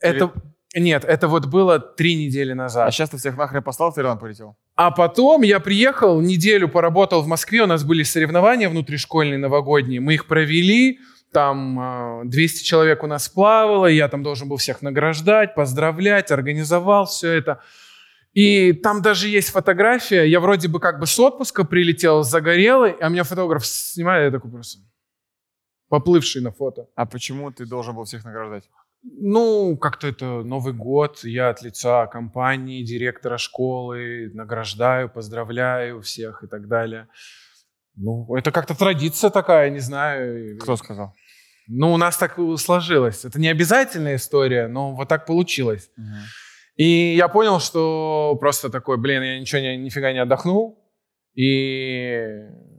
Это- 0.00 0.32
Нет, 0.78 1.04
это 1.04 1.28
вот 1.28 1.46
было 1.46 1.78
три 1.78 2.14
недели 2.14 2.52
назад. 2.52 2.88
А 2.88 2.90
сейчас 2.90 3.10
ты 3.10 3.16
всех 3.18 3.36
нахрен 3.36 3.62
послал, 3.62 3.90
в 3.90 3.94
Таиланд 3.94 4.20
полетел? 4.20 4.56
А 4.76 4.90
потом 4.90 5.42
я 5.42 5.60
приехал, 5.60 6.20
неделю 6.20 6.68
поработал 6.68 7.22
в 7.22 7.26
Москве, 7.26 7.62
у 7.62 7.66
нас 7.66 7.84
были 7.84 8.02
соревнования 8.02 8.68
внутришкольные 8.68 9.38
новогодние, 9.38 10.00
мы 10.00 10.14
их 10.14 10.26
провели, 10.26 11.00
там 11.32 12.22
э, 12.22 12.24
200 12.26 12.64
человек 12.64 13.02
у 13.02 13.06
нас 13.06 13.28
плавало, 13.28 13.86
я 13.86 14.08
там 14.08 14.22
должен 14.22 14.48
был 14.48 14.56
всех 14.56 14.82
награждать, 14.82 15.54
поздравлять, 15.54 16.30
организовал 16.30 17.06
все 17.06 17.32
это. 17.32 17.60
И 18.32 18.72
там 18.72 19.02
даже 19.02 19.28
есть 19.28 19.50
фотография, 19.50 20.24
я 20.24 20.40
вроде 20.40 20.68
бы 20.68 20.80
как 20.80 21.00
бы 21.00 21.06
с 21.06 21.18
отпуска 21.18 21.64
прилетел, 21.64 22.22
загорелый, 22.22 22.92
а 23.00 23.08
меня 23.08 23.24
фотограф 23.24 23.66
снимает, 23.66 24.32
я 24.32 24.38
такой 24.38 24.50
просто 24.50 24.80
поплывший 25.88 26.42
на 26.42 26.52
фото. 26.52 26.88
А 26.94 27.06
почему 27.06 27.50
ты 27.50 27.66
должен 27.66 27.94
был 27.94 28.04
всех 28.04 28.24
награждать? 28.24 28.68
Ну, 29.20 29.76
как-то 29.76 30.08
это 30.08 30.42
Новый 30.42 30.74
год, 30.74 31.24
я 31.24 31.50
от 31.50 31.62
лица 31.62 32.06
компании, 32.06 32.84
директора 32.84 33.38
школы 33.38 34.30
награждаю, 34.34 35.08
поздравляю 35.08 36.02
всех 36.02 36.42
и 36.42 36.46
так 36.46 36.68
далее. 36.68 37.08
Ну, 37.96 38.34
это 38.36 38.52
как-то 38.52 38.76
традиция 38.76 39.30
такая, 39.30 39.70
не 39.70 39.80
знаю. 39.80 40.58
Кто 40.58 40.76
сказал? 40.76 41.14
Ну, 41.66 41.92
у 41.92 41.96
нас 41.96 42.16
так 42.16 42.38
сложилось. 42.58 43.24
Это 43.24 43.40
не 43.40 43.48
обязательная 43.48 44.16
история, 44.16 44.68
но 44.68 44.94
вот 44.94 45.08
так 45.08 45.26
получилось. 45.26 45.90
И 46.76 47.16
я 47.16 47.28
понял, 47.28 47.58
что 47.58 48.36
просто 48.40 48.70
такой, 48.70 48.98
блин, 48.98 49.22
я 49.22 49.40
ничего, 49.40 49.60
не, 49.60 49.76
нифига 49.76 50.12
не 50.12 50.20
отдохнул. 50.20 50.78
И 51.34 52.20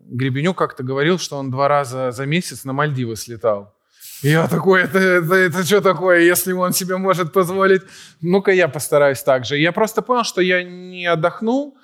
Гребенюк 0.08 0.58
как-то 0.58 0.84
говорил, 0.84 1.20
что 1.20 1.38
он 1.38 1.52
два 1.52 1.68
раза 1.68 2.12
за 2.12 2.26
месяц 2.26 2.64
на 2.64 2.74
Мальдивы 2.74 3.16
слетал. 3.16 3.76
Я 4.22 4.48
такой, 4.48 4.84
это, 4.84 5.00
это, 5.00 5.36
это 5.36 5.64
что 5.64 5.82
такое, 5.82 6.20
если 6.20 6.52
он 6.52 6.74
себе 6.74 6.98
может 6.98 7.32
позволить? 7.32 7.84
Ну-ка 8.22 8.52
я 8.52 8.68
постараюсь 8.68 9.24
так 9.24 9.46
же. 9.46 9.58
Я 9.58 9.72
просто 9.72 10.02
понял, 10.02 10.24
что 10.24 10.42
я 10.42 10.64
не 10.64 11.06
отдохнул. 11.06 11.78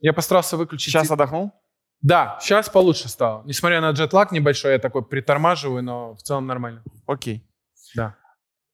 Я 0.00 0.12
постарался 0.12 0.56
выключить... 0.56 0.92
Сейчас 0.92 1.10
отдохнул? 1.10 1.52
Да, 2.00 2.38
сейчас 2.40 2.70
получше 2.70 3.08
стало. 3.08 3.42
Несмотря 3.44 3.80
на 3.80 3.90
джетлаг 3.90 4.32
небольшой, 4.32 4.72
я 4.72 4.78
такой 4.78 5.04
притормаживаю, 5.04 5.82
но 5.82 6.14
в 6.14 6.22
целом 6.22 6.46
нормально. 6.46 6.82
Окей. 7.06 7.44
Да. 7.94 8.16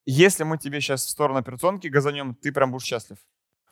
Если 0.05 0.43
мы 0.43 0.57
тебе 0.57 0.79
сейчас 0.79 1.05
в 1.05 1.09
сторону 1.09 1.39
операционки 1.39 1.87
газанем, 1.87 2.35
ты 2.35 2.53
прям 2.53 2.71
будешь 2.71 2.85
счастлив. 2.85 3.17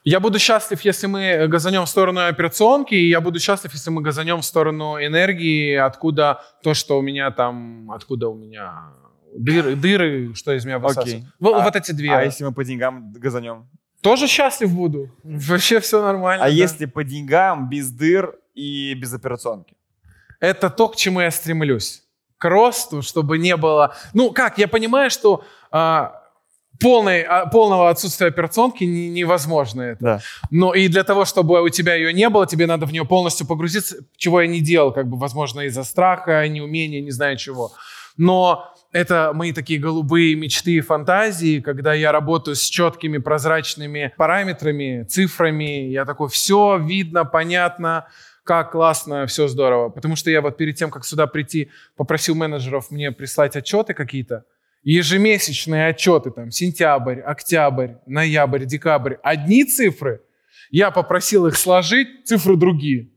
Я 0.03 0.19
буду 0.19 0.37
счастлив, 0.37 0.81
если 0.81 1.07
мы 1.07 1.47
газанем 1.47 1.83
в 1.83 1.89
сторону 1.89 2.27
операционки, 2.27 2.93
и 2.93 3.09
я 3.09 3.21
буду 3.21 3.39
счастлив, 3.39 3.73
если 3.73 3.89
мы 3.89 4.01
газанем 4.01 4.41
в 4.41 4.45
сторону 4.45 4.97
энергии, 4.97 5.73
откуда 5.75 6.43
то, 6.61 6.73
что 6.73 6.99
у 6.99 7.01
меня 7.01 7.31
там, 7.31 7.89
откуда 7.91 8.27
у 8.27 8.35
меня 8.35 8.93
дыры, 9.37 9.75
дыры 9.75 10.33
что 10.35 10.53
из 10.53 10.65
меня 10.65 10.79
высасывает. 10.79 11.15
Окей. 11.15 11.27
Вот, 11.39 11.55
А- 11.55 11.63
вот 11.63 11.75
эти 11.75 11.91
две. 11.91 12.13
А 12.13 12.23
если 12.23 12.43
мы 12.43 12.53
по 12.53 12.63
деньгам 12.63 13.13
газанем? 13.13 13.67
Тоже 14.01 14.27
счастлив 14.27 14.71
буду. 14.71 15.09
Вообще 15.23 15.79
все 15.79 16.01
нормально. 16.01 16.45
А 16.45 16.47
да. 16.47 16.53
если 16.53 16.85
по 16.85 17.03
деньгам, 17.03 17.69
без 17.69 17.89
дыр 17.89 18.35
и 18.53 18.93
без 18.93 19.13
операционки? 19.13 19.75
Это 20.39 20.69
то, 20.69 20.89
к 20.89 20.95
чему 20.95 21.21
я 21.21 21.31
стремлюсь. 21.31 22.03
К 22.37 22.49
росту, 22.49 23.01
чтобы 23.01 23.37
не 23.37 23.55
было... 23.57 23.95
Ну, 24.13 24.31
как, 24.31 24.57
я 24.59 24.67
понимаю, 24.67 25.09
что 25.09 25.43
а, 25.71 26.21
полной, 26.79 27.23
а, 27.23 27.47
полного 27.47 27.89
отсутствия 27.89 28.27
операционки 28.27 28.83
не- 28.83 29.09
невозможно 29.09 29.81
это. 29.81 30.03
Да. 30.03 30.19
Но 30.51 30.73
и 30.75 30.87
для 30.87 31.03
того, 31.03 31.25
чтобы 31.25 31.61
у 31.61 31.69
тебя 31.69 31.95
ее 31.95 32.13
не 32.13 32.29
было, 32.29 32.45
тебе 32.45 32.67
надо 32.67 32.85
в 32.85 32.91
нее 32.91 33.05
полностью 33.05 33.47
погрузиться, 33.47 33.97
чего 34.17 34.41
я 34.41 34.47
не 34.47 34.59
делал, 34.59 34.91
как 34.91 35.07
бы, 35.07 35.17
возможно, 35.17 35.61
из-за 35.61 35.83
страха, 35.83 36.47
неумения, 36.47 37.01
не 37.01 37.11
знаю 37.11 37.37
чего. 37.37 37.71
Но 38.17 38.74
это 38.95 39.31
мои 39.33 39.51
такие 39.51 39.77
голубые 39.77 40.35
мечты 40.35 40.75
и 40.75 40.79
фантазии, 40.79 41.59
когда 41.59 41.93
я 41.93 42.13
работаю 42.13 42.55
с 42.55 42.61
четкими 42.61 43.17
прозрачными 43.17 44.13
параметрами, 44.15 45.03
цифрами. 45.03 45.89
Я 45.89 46.05
такой, 46.05 46.29
все 46.29 46.77
видно, 46.77 47.25
понятно, 47.25 48.07
как 48.45 48.71
классно, 48.71 49.25
все 49.25 49.49
здорово. 49.49 49.89
Потому 49.89 50.15
что 50.15 50.31
я 50.31 50.39
вот 50.39 50.55
перед 50.55 50.77
тем, 50.77 50.91
как 50.91 51.03
сюда 51.03 51.27
прийти, 51.27 51.71
попросил 51.97 52.35
менеджеров 52.35 52.89
мне 52.89 53.11
прислать 53.11 53.57
отчеты 53.57 53.93
какие-то. 53.93 54.45
Ежемесячные 54.83 55.89
отчеты, 55.89 56.31
там, 56.31 56.51
сентябрь, 56.51 57.19
октябрь, 57.19 57.95
ноябрь, 58.05 58.63
декабрь. 58.63 59.15
Одни 59.23 59.65
цифры. 59.65 60.21
Я 60.71 60.91
попросил 60.91 61.47
их 61.47 61.57
сложить, 61.57 62.07
цифры 62.23 62.55
другие. 62.55 63.09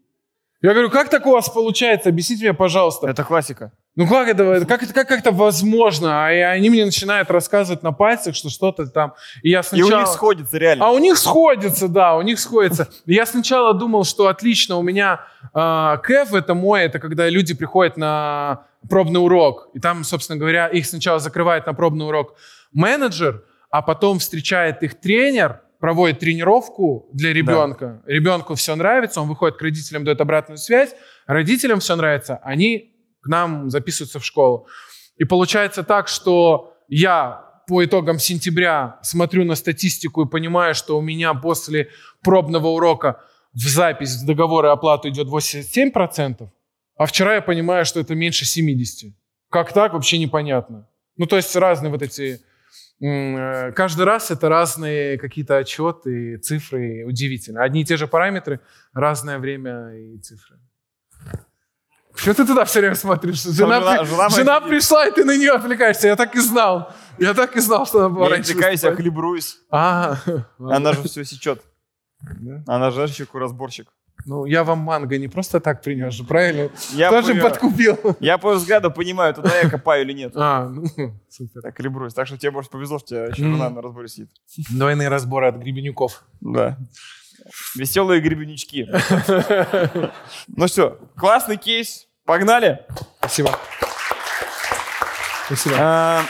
Я 0.61 0.73
говорю, 0.73 0.91
как 0.91 1.09
так 1.09 1.25
у 1.25 1.31
вас 1.31 1.49
получается? 1.49 2.09
Объясните 2.09 2.47
мне, 2.47 2.55
пожалуйста. 2.55 3.07
Это 3.07 3.23
классика. 3.23 3.71
Ну 3.99 4.07
как 4.07 4.29
это, 4.29 4.65
как 4.65 4.85
это, 4.85 4.93
как 4.93 5.11
это 5.11 5.33
возможно? 5.33 6.25
А 6.25 6.33
и 6.33 6.39
они 6.39 6.71
мне 6.71 6.85
начинают 6.85 7.33
рассказывать 7.33 7.83
на 7.83 7.91
пальцах, 7.91 8.37
что 8.37 8.49
что-то 8.49 8.87
там. 8.87 9.15
И 9.43 9.51
я 9.51 9.59
И 9.59 9.63
сначала... 9.65 9.97
у 9.97 9.99
них 9.99 10.07
сходится 10.07 10.57
реально. 10.57 10.87
А 10.87 10.91
у 10.93 10.99
них 10.99 11.19
сходится, 11.19 11.89
да, 11.89 12.15
у 12.17 12.23
них 12.23 12.39
сходится. 12.39 12.89
И 13.07 13.15
Я 13.15 13.27
сначала 13.27 13.75
думал, 13.75 14.05
что 14.05 14.29
отлично, 14.29 14.77
у 14.77 14.83
меня 14.83 15.23
э, 15.53 15.97
кэф 16.01 16.33
это 16.33 16.55
мой, 16.55 16.83
это 16.83 17.01
когда 17.01 17.29
люди 17.29 17.55
приходят 17.55 17.97
на 17.97 18.67
пробный 18.89 19.21
урок. 19.21 19.69
И 19.75 19.81
там, 19.81 20.05
собственно 20.05 20.39
говоря, 20.39 20.69
их 20.69 20.87
сначала 20.87 21.19
закрывает 21.19 21.67
на 21.67 21.75
пробный 21.75 22.07
урок 22.07 22.37
менеджер, 22.73 23.43
а 23.69 23.83
потом 23.83 24.21
встречает 24.21 24.81
их 24.85 25.01
тренер, 25.01 25.63
проводит 25.81 26.21
тренировку 26.21 27.09
для 27.13 27.33
ребенка. 27.33 28.01
Ребенку 28.07 28.55
все 28.55 28.77
нравится, 28.77 29.21
он 29.21 29.27
выходит 29.27 29.57
к 29.57 29.63
родителям, 29.63 30.05
дает 30.05 30.21
обратную 30.21 30.59
связь. 30.59 30.95
Родителям 31.27 31.81
все 31.81 31.97
нравится, 31.97 32.39
они 32.45 32.95
к 33.21 33.27
нам 33.29 33.71
записываются 33.71 34.19
в 34.19 34.25
школу. 34.25 34.67
И 35.17 35.25
получается 35.25 35.83
так, 35.83 36.09
что 36.09 36.75
я 36.89 37.45
по 37.67 37.85
итогам 37.85 38.19
сентября 38.19 38.99
смотрю 39.03 39.45
на 39.45 39.55
статистику 39.55 40.23
и 40.23 40.29
понимаю, 40.29 40.75
что 40.75 40.99
у 40.99 41.03
меня 41.03 41.35
после 41.35 41.91
пробного 42.23 42.69
урока 42.69 43.21
в 43.53 43.67
запись 43.69 44.17
в 44.17 44.31
и 44.31 44.67
оплату 44.69 45.09
идет 45.09 45.29
87%, 45.29 46.49
а 46.97 47.07
вчера 47.07 47.35
я 47.35 47.43
понимаю, 47.43 47.85
что 47.85 48.01
это 48.01 48.15
меньше 48.15 48.45
70%. 48.45 49.13
Как 49.51 49.73
так, 49.73 49.93
вообще 49.95 50.19
непонятно. 50.19 50.87
Ну, 51.17 51.27
то 51.27 51.37
есть 51.37 51.57
разные 51.57 51.91
вот 51.91 52.03
эти... 52.03 52.41
э, 53.01 53.73
Каждый 53.73 54.05
раз 54.05 54.31
это 54.31 54.49
разные 54.49 55.19
какие-то 55.19 55.57
отчеты, 55.57 56.37
цифры. 56.39 57.05
Удивительно. 57.07 57.63
Одни 57.63 57.81
и 57.81 57.85
те 57.85 57.97
же 57.97 58.07
параметры, 58.07 58.61
разное 58.93 59.39
время 59.39 59.95
и 59.95 60.19
цифры. 60.19 60.59
Что 62.19 62.35
ты 62.35 62.45
туда 62.47 62.65
все 62.65 62.81
время 62.81 62.95
смотришь? 62.97 63.43
Жена, 63.45 63.81
жена- 63.81 63.99
при- 63.99 64.07
жена 64.07 64.29
жена 64.29 64.61
пришла, 64.61 65.07
и 65.07 65.13
ты 65.13 65.25
на 65.25 65.37
нее 65.37 65.53
отвлекаешься. 65.53 66.09
Я 66.09 66.17
так 66.17 66.35
и 66.35 66.41
знал. 66.41 66.93
Я 67.19 67.33
так 67.35 67.57
и 67.57 67.61
знал, 67.61 67.87
что 67.87 68.01
она 68.01 68.09
была 68.09 68.25
Я 68.27 68.31
раньше 68.33 68.51
отвлекаюсь, 68.51 68.83
я 68.83 68.95
хлебруюсь. 68.95 69.59
А, 69.71 70.17
Она 70.59 70.93
же 70.93 71.03
все 71.05 71.25
сечет. 71.25 71.63
Да. 72.41 72.63
Она 72.67 72.91
и 72.91 73.39
разборщик. 73.39 73.89
Ну, 74.27 74.45
я 74.47 74.65
вам 74.65 74.81
манго 74.81 75.17
не 75.17 75.29
просто 75.29 75.61
так 75.61 75.81
принес 75.81 76.13
же, 76.13 76.25
правильно? 76.25 76.71
Я 76.93 77.09
Тоже 77.11 77.37
по- 77.37 77.43
подкупил. 77.51 77.97
Я 78.19 78.37
по 78.37 78.55
взгляду 78.55 78.91
понимаю, 78.91 79.33
туда 79.33 79.57
я 79.61 79.71
копаю 79.71 80.03
или 80.03 80.13
нет. 80.13 80.33
А, 80.37 80.69
ну, 80.69 80.83
супер. 81.31 81.63
Так, 81.63 81.77
хлебрусь. 81.77 82.15
Так 82.15 82.27
что 82.27 82.37
тебе, 82.37 82.51
может, 82.51 82.71
повезло, 82.73 82.99
что 82.99 83.07
тебя 83.09 83.25
еще 83.27 83.43
жена 83.45 83.71
на 83.71 83.81
разборе 83.81 84.09
сидит. 84.09 84.31
Двойные 84.71 85.09
разборы 85.09 85.47
от 85.47 85.57
гребенюков. 85.57 86.25
Да. 86.41 86.77
Веселые 87.77 88.21
гребенючки. 88.21 88.89
Ну 90.49 90.67
все, 90.67 90.99
классный 91.17 91.57
кейс. 91.57 92.08
Погнали. 92.29 92.85
Спасибо. 93.21 93.59
Спасибо. 95.47 95.77
А, 95.79 96.23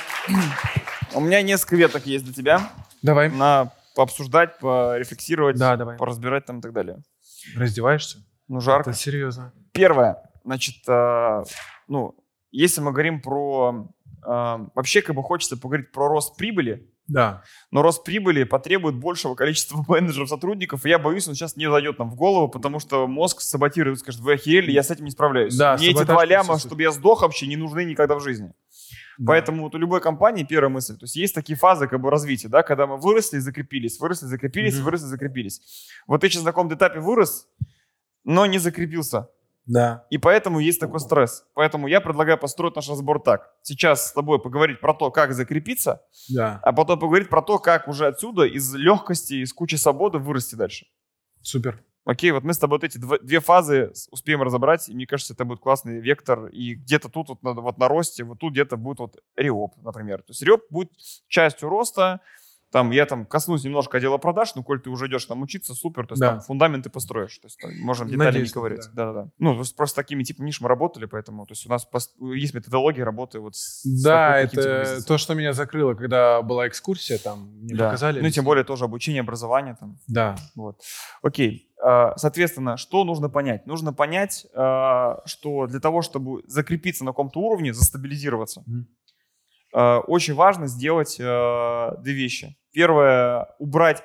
У 1.17 1.21
меня 1.21 1.43
несколько 1.43 1.75
веток 1.75 2.07
есть 2.07 2.25
для 2.25 2.33
тебя. 2.33 2.71
Давай. 3.03 3.29
На 3.31 3.73
пообсуждать, 3.97 4.61
порефлексировать, 4.61 5.57
Да, 5.57 5.75
давай. 5.75 5.97
поразбирать 5.97 6.47
там 6.47 6.61
и 6.61 6.63
так 6.63 6.73
далее. 6.73 6.99
Раздеваешься? 7.57 8.19
Ну, 8.47 8.61
жарко. 8.61 8.91
Это 8.91 8.99
серьезно. 9.01 9.53
Первое, 9.73 10.23
значит, 10.45 10.77
а, 10.89 11.43
ну, 11.89 12.15
если 12.53 12.81
мы 12.81 12.93
говорим 12.93 13.21
про... 13.21 13.89
а, 14.25 14.67
Вообще, 14.77 15.03
как 15.03 15.17
бы 15.17 15.25
хочется 15.25 15.57
поговорить 15.57 15.91
про 15.91 16.07
рост 16.07 16.37
прибыли, 16.37 16.89
Да. 17.09 17.43
но 17.71 17.81
рост 17.83 18.05
прибыли 18.05 18.45
потребует 18.45 18.95
большего 18.95 19.35
количества 19.35 19.85
менеджеров, 19.89 20.29
сотрудников, 20.29 20.85
и 20.87 20.91
я 20.91 20.99
боюсь, 20.99 21.27
он 21.27 21.35
сейчас 21.35 21.57
не 21.57 21.69
зайдет 21.71 21.99
нам 21.99 22.11
в 22.11 22.15
голову, 22.15 22.49
потому 22.49 22.79
что 22.81 23.07
мозг 23.07 23.41
саботирует, 23.41 23.99
скажет, 23.99 24.21
вы 24.21 24.35
охерели, 24.35 24.71
я 24.71 24.83
с 24.83 24.91
этим 24.91 25.07
не 25.07 25.11
справляюсь. 25.11 25.57
Да, 25.57 25.77
Мне 25.77 25.89
эти 25.91 26.05
два 26.05 26.25
ляма, 26.25 26.59
чтобы 26.59 26.83
я 26.83 26.91
сдох 26.93 27.23
вообще, 27.23 27.47
не 27.47 27.57
нужны 27.57 27.85
никогда 27.85 28.15
в 28.15 28.21
жизни. 28.21 28.53
Да. 29.19 29.27
Поэтому 29.33 29.65
вот 29.65 29.75
у 29.75 29.79
любой 29.79 30.01
компании 30.01 30.45
первая 30.45 30.69
мысль, 30.69 30.95
то 30.97 31.05
есть 31.05 31.17
есть 31.17 31.35
такие 31.35 31.59
фазы 31.59 31.89
как 31.89 32.01
бы 32.01 32.09
развития, 32.11 32.49
да, 32.49 32.63
когда 32.63 32.87
мы 32.87 32.99
выросли, 32.99 33.39
закрепились, 33.39 33.99
выросли, 33.99 34.27
закрепились, 34.27 34.77
Мгм. 34.77 34.85
выросли, 34.85 35.07
закрепились. 35.07 35.61
Вот 36.07 36.21
ты 36.21 36.29
сейчас 36.29 36.45
на 36.45 36.51
каком-то 36.53 36.77
этапе 36.77 37.01
вырос, 37.01 37.49
но 38.25 38.47
не 38.47 38.59
закрепился. 38.59 39.29
Да. 39.69 40.07
И 40.11 40.17
поэтому 40.19 40.59
есть 40.61 40.81
такой 40.81 40.99
стресс. 40.99 41.45
Поэтому 41.55 41.87
я 41.89 42.01
предлагаю 42.01 42.39
построить 42.39 42.75
наш 42.75 42.89
разбор 42.89 43.21
так. 43.21 43.53
Сейчас 43.63 44.09
с 44.09 44.13
тобой 44.13 44.41
поговорить 44.41 44.81
про 44.81 44.95
то, 44.95 45.11
как 45.11 45.35
закрепиться, 45.35 46.03
Да. 46.35 46.59
а 46.65 46.73
потом 46.73 46.99
поговорить 46.99 47.29
про 47.29 47.43
то, 47.43 47.59
как 47.59 47.87
уже 47.87 48.07
отсюда 48.07 48.45
из 48.45 48.75
легкости, 48.75 49.35
из 49.35 49.53
кучи 49.53 49.77
свободы 49.77 50.19
вырасти 50.19 50.55
дальше. 50.55 50.87
Супер. 51.43 51.85
Окей, 52.07 52.31
вот 52.31 52.43
мы 52.43 52.55
с 52.55 52.59
тобой 52.59 52.79
вот 52.79 52.85
эти 52.85 52.97
дв- 52.97 53.23
две 53.23 53.39
фазы 53.41 53.93
успеем 54.11 54.41
разобрать, 54.43 54.89
и 54.89 54.95
мне 54.95 55.07
кажется, 55.07 55.35
это 55.35 55.45
будет 55.45 55.61
классный 55.61 56.01
вектор, 56.01 56.47
и 56.47 56.75
где-то 56.75 57.11
тут 57.11 57.29
вот 57.29 57.43
на, 57.43 57.53
вот 57.53 57.77
на 57.77 57.87
росте, 57.87 58.25
вот 58.25 58.39
тут 58.39 58.53
где-то 58.53 58.79
будет 58.79 59.01
вот 59.01 59.19
риоп, 59.37 59.75
например. 59.83 60.21
То 60.23 60.31
есть 60.31 60.41
риоп 60.43 60.63
будет 60.71 60.91
частью 61.29 61.69
роста, 61.69 62.21
там 62.71 62.91
я 62.91 63.07
там 63.07 63.25
коснусь 63.27 63.65
немножко 63.65 63.97
отдела 63.99 64.19
продаж, 64.19 64.55
но 64.55 64.63
коль 64.63 64.81
ты 64.81 64.91
уже 64.91 65.07
идешь 65.07 65.25
там 65.25 65.43
учиться, 65.43 65.75
супер, 65.75 66.07
то 66.07 66.13
есть 66.13 66.21
Да. 66.21 66.31
там 66.33 66.41
фундаменты 66.41 66.91
построишь, 66.91 67.39
то 67.39 67.47
есть 67.47 67.59
там 67.61 67.71
можем 67.81 68.09
детали 68.09 68.27
Надеюсь, 68.27 68.49
не 68.49 68.53
ковырять. 68.55 68.87
да. 68.93 69.07
Да-да-да. 69.07 69.31
Ну, 69.39 69.55
то 69.55 69.61
есть 69.61 69.75
просто 69.77 69.93
с 69.93 69.97
такими 69.97 70.23
типами 70.23 70.47
ниш 70.47 70.61
мы 70.61 70.69
работали, 70.69 71.07
поэтому, 71.07 71.47
то 71.47 71.53
есть 71.53 71.67
у 71.67 71.71
нас 71.71 71.89
есть 72.35 72.55
методология 72.55 73.05
работы 73.05 73.41
вот 73.41 73.57
с, 73.57 73.83
с 73.83 74.03
Да, 74.03 74.47
типом 74.47 74.65
это 74.65 75.05
то, 75.07 75.19
что 75.19 75.35
меня 75.35 75.53
закрыло, 75.53 75.95
когда 75.95 76.43
была 76.43 76.69
экскурсия, 76.69 77.19
там 77.19 77.51
мне 77.63 77.75
Да. 77.75 77.87
показали. 77.87 78.21
Ну, 78.21 78.27
и 78.29 78.31
тем 78.31 78.45
более 78.45 78.65
тоже 78.65 78.85
обучение, 78.85 79.21
образование 79.21 79.77
там. 79.79 79.99
Да. 80.07 80.37
Вот. 80.55 80.81
Окей. 81.23 81.65
А, 81.83 82.17
Соответственно, 82.17 82.77
что 82.77 83.05
нужно 83.05 83.29
понять? 83.31 83.67
Нужно 83.67 83.93
понять, 83.93 84.47
а, 84.55 85.23
что 85.27 85.67
для 85.69 85.81
того, 85.81 86.03
чтобы 86.03 86.43
закрепиться 86.47 87.05
на 87.05 87.13
каком-то 87.13 87.41
уровне, 87.41 87.73
застабилизироваться, 87.73 88.63
Мгм. 88.67 88.89
А, 89.73 90.01
очень 90.01 90.35
важно 90.35 90.67
сделать 90.67 91.19
а, 91.21 91.97
две 91.99 92.13
вещи. 92.15 92.57
Первое— 92.73 93.49
убрать 93.59 94.03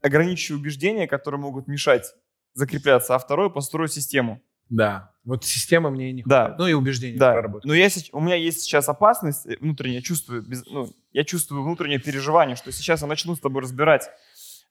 ограничивающие 0.00 0.56
убеждения, 0.58 1.06
которые 1.06 1.40
могут 1.40 1.66
мешать 1.68 2.14
закрепляться, 2.54 3.14
а 3.14 3.18
второе— 3.18 3.48
построить 3.50 3.92
систему. 3.92 4.40
Да. 4.68 5.12
Вот 5.24 5.44
система 5.44 5.90
мне 5.90 6.12
не 6.12 6.22
Да. 6.24 6.38
хватает. 6.46 6.58
Ну 6.58 6.66
и 6.66 6.72
убеждения 6.72 7.18
Да, 7.18 7.32
проработать. 7.32 7.64
но 7.66 7.74
я, 7.74 7.88
у 8.12 8.20
меня 8.20 8.36
есть 8.36 8.62
сейчас 8.62 8.88
опасность 8.88 9.46
э, 9.46 9.56
внутренняя, 9.60 10.00
чувствую, 10.00 10.42
без- 10.42 10.64
ну, 10.66 10.88
я 11.12 11.24
чувствую 11.24 11.62
внутреннее 11.62 11.98
переживание, 12.00 12.56
что 12.56 12.72
сейчас 12.72 13.02
я 13.02 13.06
начну 13.06 13.34
с 13.36 13.40
тобой 13.40 13.62
разбирать, 13.62 14.08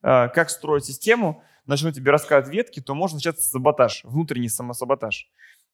э, 0.02 0.28
как 0.28 0.50
строить 0.50 0.84
систему, 0.84 1.42
начну 1.66 1.92
тебе 1.92 2.10
рассказывать 2.10 2.52
ветки, 2.54 2.80
то 2.80 2.94
может 2.94 3.14
начаться 3.14 3.48
саботаж, 3.48 4.00
внутренний 4.04 4.48
самосаботаж. 4.48 5.28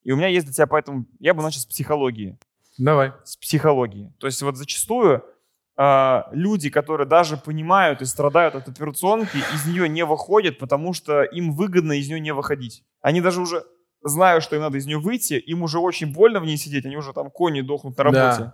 И 0.05 0.13
у 0.13 0.17
меня 0.17 0.29
есть 0.29 0.45
для 0.47 0.55
тебя 0.55 0.67
поэтому, 0.67 1.07
я 1.19 1.33
бы 1.35 1.43
начал 1.43 1.61
с 1.61 1.67
психологии. 1.67 2.39
Давай. 2.79 3.13
С 3.25 3.37
психологии. 3.37 4.13
То 4.19 4.27
есть 4.27 4.41
вот 4.43 4.57
зачастую 4.57 5.25
э, 5.77 6.23
люди, 6.33 6.71
которые 6.71 7.07
даже 7.07 7.37
понимают 7.37 8.01
и 8.03 8.05
страдают 8.05 8.55
от 8.55 8.69
операционки, 8.69 9.37
из 9.55 9.67
нее 9.67 9.89
не 9.89 10.05
выходят, 10.05 10.59
потому 10.59 10.93
что 10.93 11.23
им 11.23 11.53
выгодно 11.55 11.93
из 11.93 12.09
нее 12.09 12.21
не 12.21 12.33
выходить. 12.33 12.85
Они 13.01 13.21
даже 13.21 13.41
уже 13.41 13.65
знают, 14.03 14.45
что 14.45 14.57
им 14.57 14.63
надо 14.63 14.79
из 14.79 14.87
нее 14.87 14.99
выйти, 14.99 15.35
им 15.35 15.63
уже 15.63 15.79
очень 15.81 16.13
больно 16.13 16.41
в 16.41 16.45
ней 16.45 16.57
сидеть, 16.57 16.87
они 16.87 16.97
уже 16.97 17.13
там 17.13 17.31
кони 17.31 17.61
дохнут 17.63 17.99
на 17.99 18.05
Да. 18.11 18.31
работе. 18.31 18.53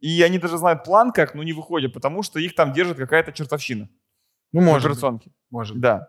И 0.00 0.22
они 0.22 0.38
даже 0.38 0.56
знают 0.58 0.84
план 0.84 1.12
как, 1.12 1.34
но 1.34 1.42
не 1.42 1.52
выходят, 1.52 1.92
потому 1.92 2.22
что 2.22 2.38
их 2.38 2.54
там 2.54 2.72
держит 2.72 2.96
какая-то 2.96 3.32
чертовщина 3.32 3.88
Ну, 4.52 4.60
может 4.60 4.76
быть. 4.76 4.84
операционке. 4.84 5.30
Может 5.50 5.74
быть. 5.74 5.82
Да. 5.82 6.08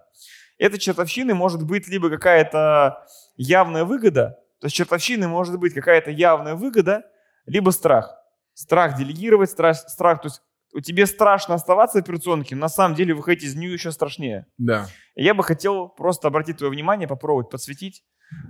Эта 0.57 0.77
чертовщины 0.77 1.33
может 1.33 1.65
быть 1.65 1.87
либо 1.87 2.09
какая-то 2.09 3.05
явная 3.35 3.83
выгода, 3.85 4.37
то 4.59 4.65
есть 4.67 4.75
чертовщины 4.75 5.27
может 5.27 5.57
быть 5.59 5.73
какая-то 5.73 6.11
явная 6.11 6.55
выгода, 6.55 7.03
либо 7.49 7.71
страх. 7.71 8.15
Страх 8.53 8.97
делегировать, 8.97 9.49
страх, 9.49 9.77
страх 9.77 10.21
то 10.21 10.27
есть 10.27 10.41
у 10.73 10.81
тебе 10.81 11.05
страшно 11.05 11.55
оставаться 11.55 11.97
в 11.97 12.01
операционке, 12.01 12.55
на 12.55 12.69
самом 12.69 12.95
деле 12.95 13.13
выходить 13.13 13.43
из 13.43 13.55
нее 13.55 13.73
еще 13.73 13.91
страшнее. 13.91 14.45
Да. 14.57 14.87
Я 15.15 15.33
бы 15.33 15.43
хотел 15.43 15.89
просто 15.89 16.27
обратить 16.27 16.57
твое 16.57 16.71
внимание, 16.71 17.07
попробовать 17.07 17.49
подсветить 17.49 18.03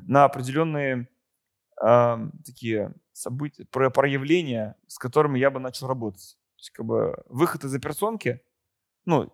на 0.05 0.25
определенные 0.25 1.07
эм, 1.81 2.33
такие 2.45 2.93
события, 3.13 3.65
про 3.65 3.89
проявления, 3.89 4.75
с 4.87 4.97
которыми 4.97 5.39
я 5.39 5.49
бы 5.49 5.59
начал 5.59 5.87
работать. 5.87 6.37
То 6.55 6.61
есть, 6.61 6.69
как 6.71 6.85
бы, 6.85 7.23
выход 7.27 7.63
из 7.63 7.73
операционки, 7.73 8.41
ну, 9.05 9.31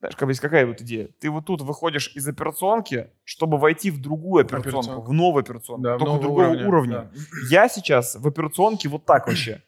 знаешь, 0.00 0.14
как 0.16 0.26
бы 0.26 0.30
есть 0.30 0.40
какая 0.40 0.64
вот 0.66 0.80
идея? 0.80 1.08
Ты 1.20 1.30
вот 1.30 1.46
тут 1.46 1.60
выходишь 1.62 2.12
из 2.14 2.26
операционки, 2.28 3.10
чтобы 3.24 3.58
войти 3.58 3.90
в 3.90 4.00
другую 4.00 4.42
операционку, 4.44 4.78
Операционку. 4.78 5.10
в 5.10 5.12
новую 5.12 5.40
операционку, 5.42 5.82
Да, 5.82 5.90
только 5.92 6.04
нового 6.04 6.22
другого 6.22 6.44
уровня, 6.46 6.68
уровня. 6.68 7.10
да. 7.14 7.20
Я 7.50 7.68
сейчас 7.68 8.14
в 8.16 8.26
операционке 8.26 8.88
вот 8.88 9.04
так 9.04 9.26
вообще, 9.26 9.62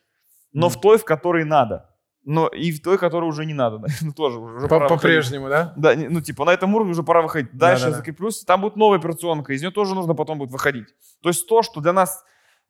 но 0.52 0.68
в 0.68 0.80
той, 0.80 0.98
в 0.98 1.04
которой 1.04 1.44
надо. 1.44 1.86
Но 2.22 2.48
и 2.48 2.70
в 2.70 2.82
той, 2.82 2.98
которой 2.98 3.24
уже 3.24 3.46
не 3.46 3.54
надо, 3.54 3.78
наверное, 3.80 4.12
тоже. 4.12 4.38
Уже 4.38 4.62
По- 4.62 4.68
пора 4.68 4.80
выходить. 4.88 5.00
По-прежнему, 5.02 5.48
да? 5.48 5.72
Да, 5.76 5.94
ну 5.96 6.20
типа 6.20 6.44
на 6.44 6.50
этом 6.50 6.74
уровне 6.74 6.92
уже 6.92 7.02
пора 7.02 7.22
выходить. 7.22 7.50
Дальше 7.56 7.84
Да-да-да. 7.84 7.98
закреплюсь, 7.98 8.44
там 8.44 8.60
будет 8.60 8.76
новая 8.76 8.98
операционка, 8.98 9.52
из 9.54 9.62
нее 9.62 9.70
тоже 9.70 9.94
нужно 9.94 10.14
потом 10.14 10.38
будет 10.38 10.50
выходить. 10.50 10.86
То 11.22 11.30
есть 11.30 11.48
то, 11.48 11.62
что 11.62 11.80
для 11.80 11.92
нас 11.94 12.22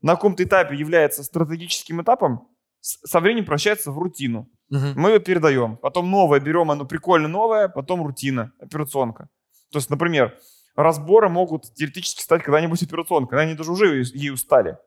на 0.03 0.15
каком-то 0.15 0.45
этапе 0.45 0.77
является 0.77 1.25
стратегическим 1.25 2.01
этапом, 2.01 2.49
со 2.81 3.21
временем 3.21 3.45
превращается 3.45 3.93
в 3.93 3.99
рутину. 3.99 4.49
Мгм. 4.71 4.93
Мы 4.97 5.11
ее 5.11 5.21
передаем. 5.21 5.77
Потом 5.77 6.11
новое 6.11 6.41
берем, 6.41 6.71
оно 6.71 6.85
прикольно 6.85 7.29
новое, 7.29 7.69
потом 7.69 8.03
рутина, 8.07 8.53
операционка. 8.61 9.29
То 9.73 9.79
есть, 9.79 9.91
например, 9.91 10.37
разборы 10.77 11.29
могут 11.29 11.75
теоретически 11.75 12.23
стать 12.23 12.43
когда-нибудь 12.43 12.83
операционкой. 12.83 13.41
Они 13.43 13.55
даже 13.55 13.73
уже 13.73 13.87
ею- 13.87 14.05
ею 14.15 14.37
стали. 14.37 14.79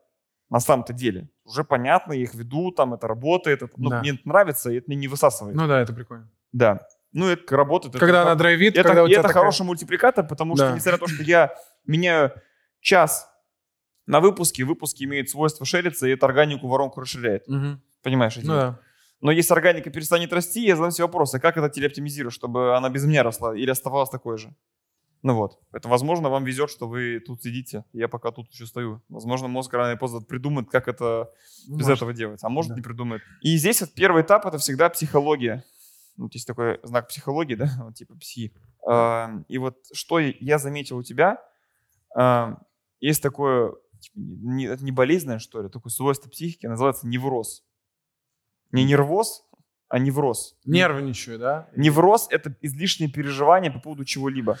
На 0.50 0.60
самом-то 0.60 0.92
деле. 0.92 1.28
Уже 1.44 1.64
понятно, 1.64 2.12
я 2.12 2.22
их 2.22 2.34
веду, 2.34 2.70
там 2.70 2.94
это 2.94 3.06
работает. 3.08 3.62
Это, 3.62 3.72
ну, 3.76 3.90
Да. 3.90 4.00
мне 4.00 4.10
это 4.10 4.20
нравится, 4.24 4.70
и 4.70 4.76
это 4.76 4.84
мне 4.88 4.96
не 4.96 5.08
высасывает. 5.08 5.56
Ну 5.56 5.66
да, 5.66 5.80
это 5.80 5.92
прикольно. 5.92 6.30
Да. 6.52 6.80
Ну, 7.12 7.26
это 7.28 7.56
работает. 7.56 7.94
это 7.94 8.00
Когда 8.00 8.18
как- 8.20 8.26
она 8.26 8.34
драйвит, 8.34 8.74
это, 8.76 8.88
когда 8.88 9.04
у 9.04 9.06
тебя 9.06 9.20
это 9.20 9.28
такая- 9.28 9.40
хороший 9.42 9.64
мультипликатор, 9.64 10.26
потому 10.26 10.54
что, 10.56 10.68
Да. 10.68 10.74
несмотря 10.74 10.92
на 10.92 10.98
то, 10.98 11.06
что 11.08 11.22
я 11.22 11.54
меняю 11.86 12.32
час 12.80 13.28
на 14.06 14.20
выпуске, 14.20 14.64
выпуски 14.64 15.04
имеют 15.04 15.30
свойство 15.30 15.64
шериться, 15.66 16.06
и 16.06 16.10
это 16.10 16.26
органику 16.26 16.68
воронку 16.68 17.00
расширяет. 17.00 17.46
Мгм. 17.48 17.80
Понимаешь? 18.02 18.36
Ну 18.36 18.52
да. 18.52 18.80
Но 19.20 19.30
если 19.30 19.54
органика 19.54 19.88
перестанет 19.90 20.32
расти, 20.32 20.66
я 20.66 20.76
задам 20.76 20.90
себе 20.90 21.04
вопрос, 21.06 21.32
а 21.34 21.40
как 21.40 21.56
это 21.56 21.70
телеоптимизировать, 21.70 22.34
чтобы 22.34 22.76
она 22.76 22.90
без 22.90 23.04
меня 23.06 23.22
росла 23.22 23.56
или 23.56 23.70
оставалась 23.70 24.10
такой 24.10 24.36
же? 24.36 24.54
Ну 25.22 25.34
вот. 25.34 25.58
Это, 25.72 25.88
возможно, 25.88 26.28
вам 26.28 26.44
везет, 26.44 26.68
что 26.68 26.86
вы 26.86 27.18
тут 27.24 27.42
сидите, 27.42 27.86
я 27.94 28.08
пока 28.08 28.30
тут 28.30 28.50
еще 28.52 28.66
стою. 28.66 29.00
Возможно, 29.08 29.48
мозг 29.48 29.72
рано 29.72 29.92
или 29.92 29.98
поздно 29.98 30.20
придумает, 30.20 30.68
как 30.70 30.86
это 30.86 31.30
без 31.66 31.86
Может. 31.86 31.96
этого 31.96 32.12
делать, 32.12 32.40
а 32.42 32.50
может 32.50 32.70
Да. 32.72 32.76
не 32.76 32.82
придумает. 32.82 33.22
И 33.40 33.56
здесь 33.56 33.80
вот 33.80 33.94
первый 33.94 34.20
этап 34.22 34.44
это 34.44 34.58
всегда 34.58 34.90
психология. 34.90 35.64
Вот 36.18 36.34
есть 36.34 36.46
такой 36.46 36.78
знак 36.82 37.08
психологии, 37.08 37.54
да, 37.54 37.70
вот 37.84 37.94
типа 37.94 38.14
пси. 38.16 38.52
И 39.48 39.58
вот 39.58 39.78
что 39.94 40.18
я- 40.18 40.58
заметил 40.58 40.98
у 40.98 41.02
тебя, 41.02 41.38
есть 43.00 43.22
такое, 43.22 43.74
типа, 44.04 44.14
не, 44.16 44.66
это 44.66 44.84
не 44.84 44.92
болезненное, 44.92 45.38
что 45.38 45.62
ли, 45.62 45.68
такое 45.68 45.90
свойство 45.90 46.28
психики, 46.30 46.66
называется 46.66 47.06
невроз. 47.06 47.64
Не 48.72 48.84
нервоз, 48.84 49.44
а 49.88 49.98
невроз. 49.98 50.56
Нервничаю, 50.64 51.38
да? 51.38 51.68
Невроз— 51.76 52.26
это 52.30 52.56
излишнее 52.60 53.10
переживание 53.10 53.70
по 53.70 53.78
поводу 53.78 54.04
чего-либо. 54.04 54.58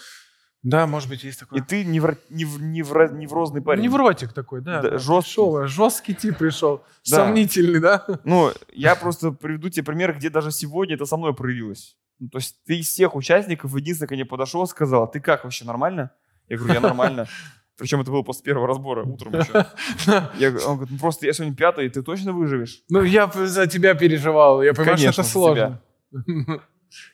Да, 0.62 0.86
может 0.86 1.10
быть, 1.10 1.24
есть 1.24 1.36
И 1.38 1.40
такое. 1.40 1.62
ты 1.62 1.84
невро- 1.84 2.16
нев- 2.30 2.58
невро- 2.58 3.12
неврозный 3.12 3.60
парень. 3.60 3.82
Невротик 3.82 4.32
такой, 4.32 4.62
да. 4.62 4.80
Да, 4.80 4.90
да. 4.92 4.98
жесткий. 4.98 5.32
Пришел, 5.34 5.66
жесткий 5.66 6.14
тип 6.14 6.38
пришел. 6.38 6.78
Да. 7.10 7.16
Сомнительный, 7.26 7.80
да? 7.80 8.06
Ну, 8.24 8.50
я 8.72 8.94
просто 8.96 9.32
приведу 9.32 9.68
тебе 9.68 9.84
пример, 9.84 10.14
где 10.16 10.30
даже 10.30 10.50
сегодня 10.52 10.94
это 10.94 11.04
со 11.04 11.18
мной 11.18 11.34
проявилось. 11.34 11.98
Ну, 12.18 12.28
то 12.30 12.38
есть 12.38 12.56
ты 12.64 12.78
из 12.78 12.88
всех 12.88 13.14
участников 13.14 13.74
единственный 13.74 14.08
ко 14.08 14.14
мне 14.14 14.24
подошел 14.24 14.64
и 14.64 14.66
сказал, 14.66 15.10
ты 15.10 15.20
как 15.20 15.44
вообще, 15.44 15.66
нормально? 15.66 16.12
Я 16.48 16.56
говорю, 16.56 16.74
я 16.74 16.80
нормально. 16.80 17.26
Причем 17.76 18.00
это 18.00 18.10
было 18.10 18.22
после 18.22 18.44
первого 18.44 18.66
разбора, 18.68 19.04
утром 19.04 19.34
еще. 19.34 19.66
Я, 20.38 20.50
он 20.66 20.76
говорит, 20.76 20.90
ну 20.92 20.98
просто 20.98 21.26
я 21.26 21.32
сегодня 21.32 21.56
пятый, 21.56 21.88
ты 21.88 22.02
точно 22.02 22.32
выживешь? 22.32 22.82
Ну, 22.88 23.02
я 23.02 23.26
за 23.34 23.66
тебя 23.66 23.94
переживал. 23.94 24.62
Я 24.62 24.74
понимаю, 24.74 24.96
Конечно, 24.96 25.12
что 25.12 25.22
это 25.22 25.30
сложно. 25.30 25.80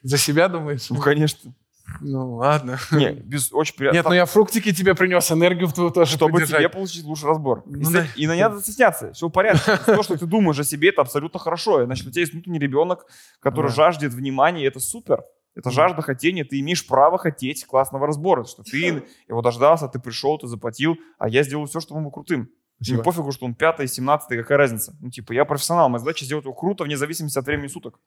За 0.03 0.19
себя 0.19 0.49
думаешь? 0.49 0.91
Ну, 0.91 1.01
конечно. 1.01 1.55
Ну, 2.03 2.35
ладно. 2.35 2.79
Не, 2.93 3.13
без, 3.13 3.53
очень 3.53 3.75
приятно. 3.75 3.97
Нет, 3.97 4.07
ну 4.07 4.13
я 4.13 4.27
фруктики 4.27 4.73
тебе 4.73 4.95
принес, 4.95 5.33
энергию 5.33 5.67
в 5.67 5.73
твою 5.73 5.91
тоже 5.91 6.13
чтобы 6.13 6.33
поддержать. 6.35 6.59
тебе 6.61 6.69
получить 6.69 7.05
лучший 7.05 7.29
разбор. 7.29 7.63
И, 7.67 7.71
Ну 7.77 7.85
с- 7.85 7.93
да. 7.93 8.07
и 8.15 8.27
на 8.27 8.37
не 8.37 8.43
надо 8.43 8.61
стесняться, 8.61 9.13
все 9.13 9.27
в 9.29 9.31
порядке. 9.31 9.77
То, 9.87 10.03
что 10.03 10.17
ты 10.17 10.27
думаешь 10.27 10.59
о 10.59 10.65
себе, 10.65 10.91
это 10.91 11.01
абсолютно 11.01 11.41
хорошо. 11.41 11.85
Значит, 11.85 12.07
у 12.07 12.11
тебя 12.11 12.21
есть 12.21 12.33
внутренний 12.33 12.59
ребенок, 12.59 13.07
который 13.41 13.71
жаждет 13.73 14.13
внимания, 14.13 14.63
и 14.65 14.67
это 14.69 14.79
супер. 14.79 15.25
Это 15.61 15.71
жажда 15.71 16.03
хотения, 16.03 16.45
ты 16.45 16.59
имеешь 16.61 16.87
право 16.87 17.19
хотеть 17.19 17.67
классного 17.67 18.07
разбора, 18.07 18.45
что 18.45 18.63
ты 18.63 19.05
его 19.29 19.43
дождался, 19.43 19.89
ты 19.89 19.99
пришел, 19.99 20.39
ты 20.39 20.47
заплатил, 20.47 20.97
а 21.19 21.29
я 21.29 21.43
сделал 21.43 21.67
все, 21.67 21.81
чтобы 21.81 21.99
он 21.99 22.05
был 22.05 22.11
крутым. 22.11 22.41
Мне 22.81 22.97
Спасибо. 22.97 23.03
пофигу, 23.03 23.33
что 23.33 23.45
он 23.45 23.55
пятый, 23.55 23.87
семнадцатый, 23.87 24.39
какая 24.39 24.57
разница. 24.57 24.97
Ну, 25.01 25.11
типа, 25.11 25.33
я 25.33 25.45
профессионал, 25.45 25.91
моя 25.91 25.99
задача 25.99 26.25
сделать 26.25 26.47
его 26.47 26.55
круто 26.55 26.85
вне 26.85 26.97
зависимости 26.97 27.39
от 27.39 27.45
времени 27.45 27.67
суток. 27.67 28.01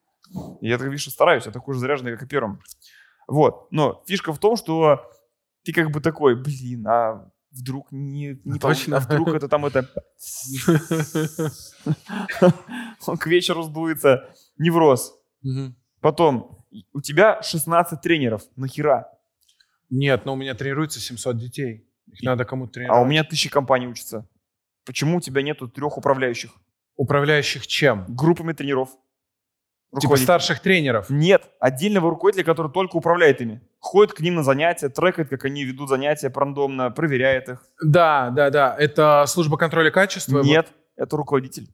И 0.62 0.68
я, 0.68 0.80
так 0.80 0.88
видишь, 0.88 1.08
стараюсь, 1.10 1.46
я 1.46 1.52
такой 1.52 1.76
же 1.76 1.80
заряженный, 1.80 2.14
как 2.14 2.24
и 2.24 2.28
первым. 2.28 2.60
Вот. 3.28 3.68
Но 3.72 4.04
фишка 4.08 4.34
в 4.34 4.40
том, 4.40 4.56
что 4.56 5.06
ты 5.64 5.74
как 5.74 5.92
бы 5.92 6.02
такой, 6.02 6.36
блин, 6.36 6.88
а 6.88 7.30
вдруг 7.52 7.92
не, 7.92 8.42
не 8.46 8.58
Точно? 8.58 8.98
а 8.98 9.00
вдруг 9.00 9.30
это 9.30 9.48
там 9.48 9.68
это... 9.68 9.88
Он 13.06 13.18
к 13.18 13.28
вечеру 13.28 13.62
сдуется. 13.62 14.28
Невроз. 14.58 15.14
Потом, 16.02 16.63
у 16.94 17.02
тебя 17.02 17.42
16 17.42 18.02
тренеров. 18.02 18.44
Нахера? 18.56 19.10
Нет, 19.90 20.26
но 20.26 20.34
у 20.34 20.36
меня 20.36 20.54
тренируется 20.56 21.00
700 21.00 21.38
детей. 21.38 21.88
Их 22.12 22.22
надо 22.24 22.46
кому-то 22.46 22.72
А 22.72 22.74
тренировать. 22.74 23.04
у 23.04 23.06
меня 23.10 23.24
тысячи 23.24 23.50
компаний 23.50 23.88
учатся. 23.88 24.28
Почему 24.86 25.18
у 25.18 25.22
тебя 25.22 25.42
нету 25.42 25.68
трех 25.68 25.98
управляющих? 25.98 26.52
Управляющих 26.96 27.68
чем? 27.68 28.06
Группами 28.10 28.54
тренеров. 28.54 28.90
Типа 30.00 30.18
старших 30.18 30.60
тренеров. 30.60 31.10
Нет, 31.12 31.50
отдельного 31.60 32.10
руководителя, 32.10 32.44
который 32.46 32.72
только 32.72 32.96
управляет 32.96 33.42
ими. 33.42 33.62
Ходит 33.80 34.14
к 34.14 34.22
ним 34.22 34.36
на 34.36 34.44
занятия, 34.44 34.90
трекает, 34.90 35.30
как 35.30 35.46
они 35.46 35.64
ведут 35.64 35.90
занятия 35.90 36.32
рандомно, 36.34 36.90
проверяет 36.90 37.50
их. 37.50 37.64
Да, 37.82 38.32
да, 38.32 38.50
да. 38.50 38.76
Это 38.80 39.24
служба 39.28 39.56
контроля 39.58 39.92
качества. 39.92 40.42
Нет, 40.42 40.74
это 40.96 41.16
руководитель. 41.16 41.70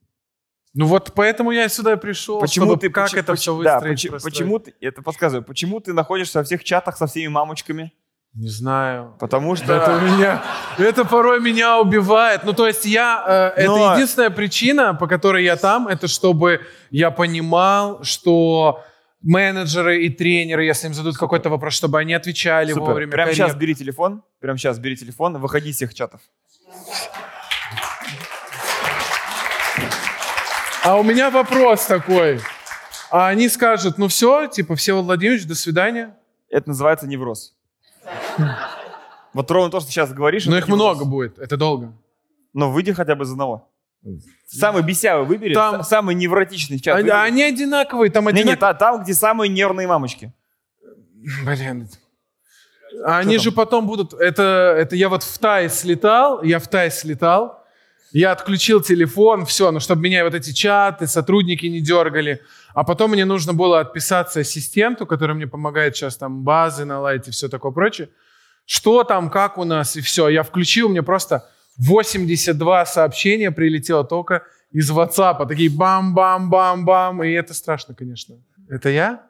Ну 0.74 0.86
вот 0.86 1.14
поэтому 1.16 1.52
я 1.52 1.68
сюда 1.68 1.94
и 1.94 1.96
пришел, 1.98 2.40
Почему 2.40 2.66
чтобы 2.68 2.80
ты 2.80 2.90
как 2.90 3.10
поч- 3.10 3.18
это 3.18 3.36
все 3.36 3.52
да, 3.64 3.74
выстроить. 3.76 4.02
поч- 4.04 4.10
простроить. 4.10 4.34
почему 4.36 4.60
ты, 4.60 4.74
это 4.82 5.02
подсказываю, 5.02 5.44
почему 5.44 5.80
ты 5.80 5.94
находишься 5.94 6.40
во 6.40 6.44
всех 6.44 6.64
чатах 6.64 6.96
со 6.98 7.08
всеми 7.08 7.28
мамочками? 7.28 7.92
Не 8.36 8.48
знаю. 8.48 9.16
Потому 9.20 9.56
что... 9.56 9.74
Это 9.74 10.00
меня, 10.02 10.44
это 10.78 11.04
порой 11.04 11.40
меня 11.42 11.80
убивает. 11.80 12.44
Ну, 12.44 12.54
то 12.54 12.68
есть 12.68 12.86
я, 12.86 13.54
э, 13.58 13.66
Но- 13.66 13.76
это 13.88 13.94
единственная 13.96 14.30
причина, 14.30 14.94
по 14.94 15.08
которой 15.08 15.44
я 15.44 15.56
там, 15.56 15.88
это 15.88 16.08
чтобы 16.08 16.62
я 16.92 17.10
понимал, 17.10 18.04
что 18.04 18.84
менеджеры 19.22 20.06
и 20.06 20.10
тренеры, 20.10 20.64
если 20.64 20.88
им 20.88 20.94
зададут 20.94 21.18
какой-то 21.18 21.50
вопрос, 21.50 21.74
чтобы 21.74 21.98
они 22.00 22.14
отвечали 22.14 22.72
Супер. 22.72 22.86
вовремя. 22.86 23.12
Прямо 23.12 23.32
сейчас 23.32 23.48
корректно. 23.48 23.60
бери 23.60 23.74
телефон, 23.76 24.24
прямо 24.40 24.58
сейчас 24.60 24.78
бери 24.78 24.96
телефон, 24.96 25.40
выходи 25.40 25.72
из 25.72 25.78
всех 25.78 25.96
чатов. 25.96 26.22
А 30.84 30.98
у 30.98 31.04
меня 31.04 31.30
вопрос 31.30 31.86
такой. 31.86 32.40
А 33.12 33.28
они 33.28 33.50
скажут, 33.50 33.98
ну 33.98 34.08
все, 34.08 34.48
типа, 34.48 34.76
Всеволод 34.76 35.06
Владимирович, 35.08 35.46
до 35.46 35.56
свидания. 35.56 36.16
Это 36.50 36.70
называется 36.70 37.08
невроз. 37.08 37.56
Вот 39.34 39.50
ровно 39.52 39.70
то, 39.70 39.80
что 39.80 39.92
сейчас 39.92 40.12
говоришь. 40.14 40.46
Но 40.46 40.58
их 40.58 40.68
невроз. 40.68 40.80
много 40.80 41.06
будет, 41.06 41.38
это 41.40 41.58
долго. 41.58 41.94
Но 42.54 42.72
выйди 42.72 42.94
хотя 42.94 43.16
бы 43.16 43.24
из 43.26 43.32
одного. 43.32 43.70
Самый 44.48 44.82
бесявый 44.82 45.26
выбери, 45.28 45.54
Там- 45.54 45.84
самый 45.84 46.16
невротичный 46.16 46.80
чат. 46.80 46.98
Они, 46.98 47.10
они 47.10 47.44
одинаковые, 47.44 48.10
там 48.10 48.28
одинаковые. 48.28 48.56
та- 48.58 48.74
там, 48.74 49.04
где 49.04 49.14
самые 49.14 49.50
нервные 49.50 49.88
мамочки. 49.88 50.34
Блин. 51.46 51.90
Они 53.06 53.36
Что 53.36 53.44
же 53.44 53.50
там? 53.52 53.56
потом 53.66 53.86
будут... 53.88 54.14
Это, 54.14 54.74
это 54.78 54.96
я 54.96 55.10
вот 55.10 55.22
в 55.24 55.38
Тай 55.38 55.70
слетал, 55.70 56.42
я 56.42 56.60
в 56.60 56.68
Тай 56.68 56.90
слетал, 56.90 57.59
я 58.12 58.32
отключил 58.32 58.82
телефон, 58.82 59.46
все, 59.46 59.72
ну, 59.72 59.80
чтобы 59.80 60.02
меня 60.02 60.24
вот 60.24 60.34
эти 60.34 60.52
чаты, 60.52 61.06
сотрудники 61.08 61.68
не 61.68 61.80
дергали. 61.80 62.42
А 62.74 62.84
потом 62.84 63.12
мне 63.12 63.26
нужно 63.26 63.54
было 63.54 63.80
отписаться 63.80 64.40
ассистенту, 64.40 65.06
который 65.06 65.36
мне 65.36 65.48
помогает 65.48 65.96
сейчас 65.96 66.18
там 66.18 66.44
базы 66.44 66.86
наладить 66.86 67.28
и 67.28 67.32
все 67.32 67.50
такое 67.50 67.72
прочее. 67.72 68.10
Что 68.66 69.04
там, 69.04 69.30
как 69.30 69.58
у 69.58 69.64
нас, 69.64 69.96
и 69.96 70.02
все. 70.02 70.30
Я 70.30 70.44
включил, 70.44 70.90
мне 70.90 71.04
просто 71.04 71.48
82 71.78 72.86
сообщения 72.86 73.52
прилетело 73.52 74.04
только 74.04 74.44
из 74.72 74.90
WhatsApp. 74.92 75.48
Такие 75.48 75.70
бам-бам-бам-бам. 75.70 77.24
И 77.24 77.32
это 77.32 77.54
страшно, 77.54 77.94
конечно. 77.94 78.36
Это 78.70 78.90
я? 78.90 79.24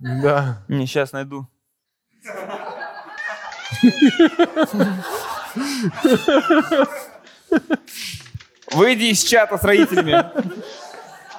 Да. 0.00 0.64
Не, 0.68 0.86
сейчас 0.86 1.12
найду. 1.12 1.46
Выйди 8.72 9.04
из 9.10 9.22
чата 9.24 9.58
с 9.58 9.64
родителями. 9.64 10.24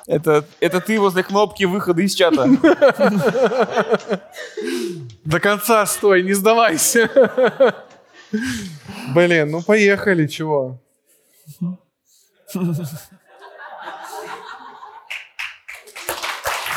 Это, 0.08 0.45
это 0.60 0.82
ты 0.82 1.00
возле 1.00 1.24
кнопки 1.24 1.63
выхода 1.63 2.02
из 2.02 2.13
чата. 2.13 2.47
До 5.24 5.39
конца 5.39 5.86
стой, 5.86 6.24
не 6.24 6.34
сдавайся. 6.34 7.10
Блин, 9.13 9.52
ну 9.52 9.62
поехали, 9.62 10.28
чего? 10.28 10.80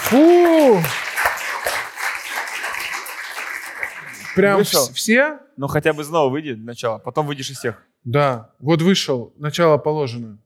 Фу! 0.05 0.83
Прям 4.35 4.61
вс- 4.61 4.93
все? 4.95 5.39
Ну 5.57 5.67
хотя 5.69 5.93
бы 5.93 6.03
снова 6.05 6.31
выйди 6.31 6.55
для 6.55 6.65
начала, 6.65 6.99
потом 6.99 7.27
выйдешь 7.27 7.51
из 7.51 7.59
всех. 7.59 7.83
Да, 8.05 8.51
вот 8.59 8.83
вышел, 8.83 9.33
начало 9.39 9.79
положено. 9.79 10.39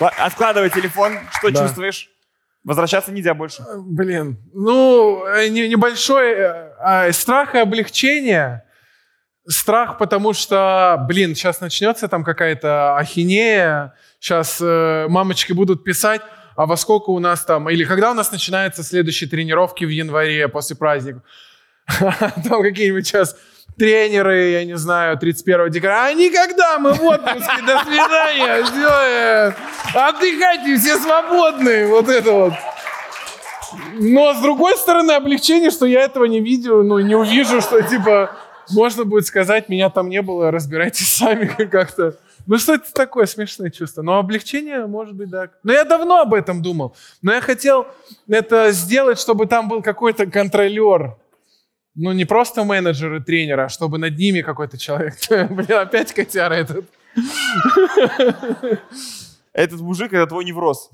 Ла- 0.00 0.12
Откладывай 0.18 0.70
телефон. 0.70 1.18
Что 1.32 1.50
Да. 1.50 1.62
чувствуешь? 1.62 2.08
Возвращаться 2.64 3.12
нельзя 3.12 3.34
больше. 3.34 3.62
Э, 3.62 3.76
Блин, 3.78 4.38
ну, 4.52 5.24
э, 5.26 5.48
не- 5.48 5.68
небольшой 5.68 6.32
э, 6.32 6.72
а, 6.80 7.12
страх 7.12 7.54
и 7.54 7.58
облегчение. 7.58 8.64
Страх, 9.46 9.96
потому 9.96 10.34
что, 10.34 11.02
блин, 11.08 11.34
сейчас 11.34 11.60
начнется 11.62 12.06
там 12.08 12.22
какая-то 12.22 12.96
ахинея, 12.98 13.94
сейчас 14.20 14.60
мамочки 14.60 15.54
будут 15.54 15.84
писать, 15.84 16.20
а 16.58 16.66
во 16.66 16.76
сколько 16.76 17.10
у 17.10 17.20
нас 17.20 17.44
там, 17.44 17.70
или 17.70 17.84
когда 17.84 18.10
у 18.10 18.14
нас 18.14 18.32
начинаются 18.32 18.82
следующие 18.82 19.30
тренировки 19.30 19.84
в 19.84 19.90
январе 19.90 20.48
после 20.48 20.74
праздника. 20.74 21.22
Там 22.48 22.62
какие-нибудь 22.62 23.06
сейчас 23.06 23.36
тренеры, 23.78 24.50
я 24.50 24.64
не 24.64 24.76
знаю, 24.76 25.16
31 25.16 25.70
декабря. 25.70 26.06
А 26.06 26.12
никогда 26.12 26.80
мы 26.80 26.94
в 26.94 27.04
отпуске, 27.04 27.62
до 27.64 27.78
свидания, 27.84 28.64
все, 28.64 28.88
э, 28.88 29.52
отдыхайте, 29.94 30.76
все 30.78 30.96
свободны, 30.96 31.86
вот 31.86 32.08
это 32.08 32.32
вот. 32.32 32.54
Но 33.92 34.34
с 34.34 34.40
другой 34.40 34.76
стороны, 34.76 35.12
облегчение, 35.12 35.70
что 35.70 35.86
я 35.86 36.00
этого 36.00 36.24
не 36.24 36.40
видел, 36.40 36.82
ну, 36.82 36.98
не 36.98 37.14
увижу, 37.14 37.60
что, 37.60 37.80
типа, 37.82 38.36
можно 38.70 39.04
будет 39.04 39.26
сказать, 39.26 39.68
меня 39.68 39.90
там 39.90 40.08
не 40.08 40.22
было, 40.22 40.50
разбирайтесь 40.50 41.08
сами 41.08 41.46
как-то. 41.70 42.16
Ну, 42.46 42.58
что 42.58 42.74
это 42.74 42.92
такое 42.92 43.26
смешное 43.26 43.70
чувство? 43.70 44.02
Но 44.02 44.18
облегчение, 44.18 44.86
может 44.86 45.14
быть, 45.14 45.28
да. 45.28 45.50
Но 45.62 45.72
я 45.72 45.84
давно 45.84 46.20
об 46.20 46.32
этом 46.32 46.62
думал. 46.62 46.96
Но 47.20 47.32
я 47.32 47.40
хотел 47.40 47.86
это 48.26 48.70
сделать, 48.72 49.18
чтобы 49.18 49.46
там 49.46 49.68
был 49.68 49.82
какой-то 49.82 50.26
контролер. 50.26 51.16
Ну, 51.94 52.12
не 52.12 52.24
просто 52.24 52.64
менеджер 52.64 53.16
и 53.16 53.20
тренер, 53.20 53.60
а 53.60 53.68
чтобы 53.68 53.98
над 53.98 54.16
ними 54.16 54.40
какой-то 54.40 54.78
человек. 54.78 55.14
Блин, 55.50 55.72
опять 55.72 56.12
котяра 56.12 56.54
этот. 56.54 56.86
Этот 59.52 59.80
мужик 59.80 60.12
это 60.12 60.26
твой 60.28 60.44
невроз, 60.44 60.88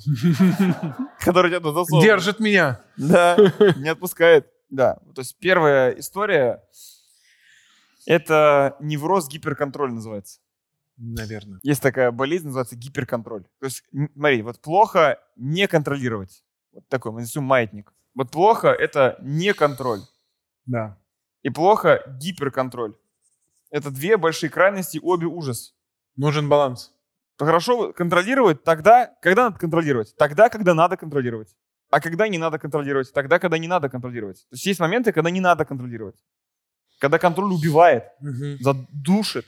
который 1.20 1.50
тебя 1.50 1.60
засовывает. 1.60 2.02
Держит 2.02 2.40
меня. 2.40 2.80
Да, 2.96 3.36
не 3.76 3.90
отпускает. 3.90 4.46
Да, 4.70 4.96
то 5.14 5.20
есть 5.20 5.36
первая 5.38 5.90
история 5.90 6.62
это 8.06 8.76
невроз 8.80 9.28
гиперконтроль 9.28 9.92
называется. 9.92 10.40
Наверное. 10.96 11.58
Есть 11.62 11.82
такая 11.82 12.12
болезнь, 12.12 12.46
называется 12.46 12.76
гиперконтроль. 12.76 13.44
То 13.58 13.66
есть, 13.66 13.84
смотри, 14.14 14.42
вот 14.42 14.60
плохо 14.60 15.18
не 15.36 15.66
контролировать. 15.66 16.44
Вот 16.72 16.88
такой, 16.88 17.12
мы 17.12 17.20
назовем 17.20 17.46
маятник. 17.46 17.92
Вот 18.14 18.30
плохо 18.30 18.68
это 18.68 19.16
не 19.20 19.52
контроль. 19.54 20.00
Да. 20.66 20.98
И 21.42 21.50
плохо 21.50 22.02
гиперконтроль. 22.20 22.94
Это 23.70 23.90
две 23.90 24.16
большие 24.16 24.50
крайности, 24.50 25.00
обе 25.02 25.26
ужас. 25.26 25.74
Нужен 26.16 26.48
баланс. 26.48 26.94
Хорошо 27.36 27.92
контролировать 27.92 28.62
тогда, 28.62 29.06
когда 29.20 29.44
надо 29.44 29.58
контролировать. 29.58 30.14
Тогда, 30.16 30.48
когда 30.48 30.74
надо 30.74 30.96
контролировать. 30.96 31.56
А 31.90 32.00
когда 32.00 32.28
не 32.28 32.38
надо 32.38 32.58
контролировать? 32.58 33.12
Тогда, 33.12 33.40
когда 33.40 33.58
не 33.58 33.66
надо 33.66 33.88
контролировать. 33.88 34.38
То 34.48 34.54
есть 34.54 34.66
есть 34.66 34.80
моменты, 34.80 35.12
когда 35.12 35.30
не 35.30 35.40
надо 35.40 35.64
контролировать. 35.64 36.16
Когда 37.04 37.18
контроль 37.18 37.52
убивает, 37.52 38.04
задушит. 38.60 39.44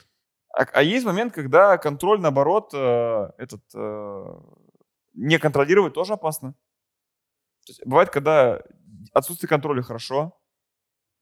А, 0.54 0.64
а 0.74 0.82
есть 0.82 1.06
момент, 1.06 1.32
когда 1.32 1.78
контроль, 1.78 2.20
наоборот, 2.20 2.68
э, 2.74 3.30
этот, 3.38 3.62
э, 3.74 4.40
не 5.14 5.38
контролировать 5.38 5.94
тоже 5.94 6.12
опасно. 6.12 6.52
То 7.64 7.70
есть 7.70 7.86
бывает, 7.86 8.10
когда 8.10 8.60
отсутствие 9.14 9.48
контроля 9.48 9.80
хорошо, 9.80 10.38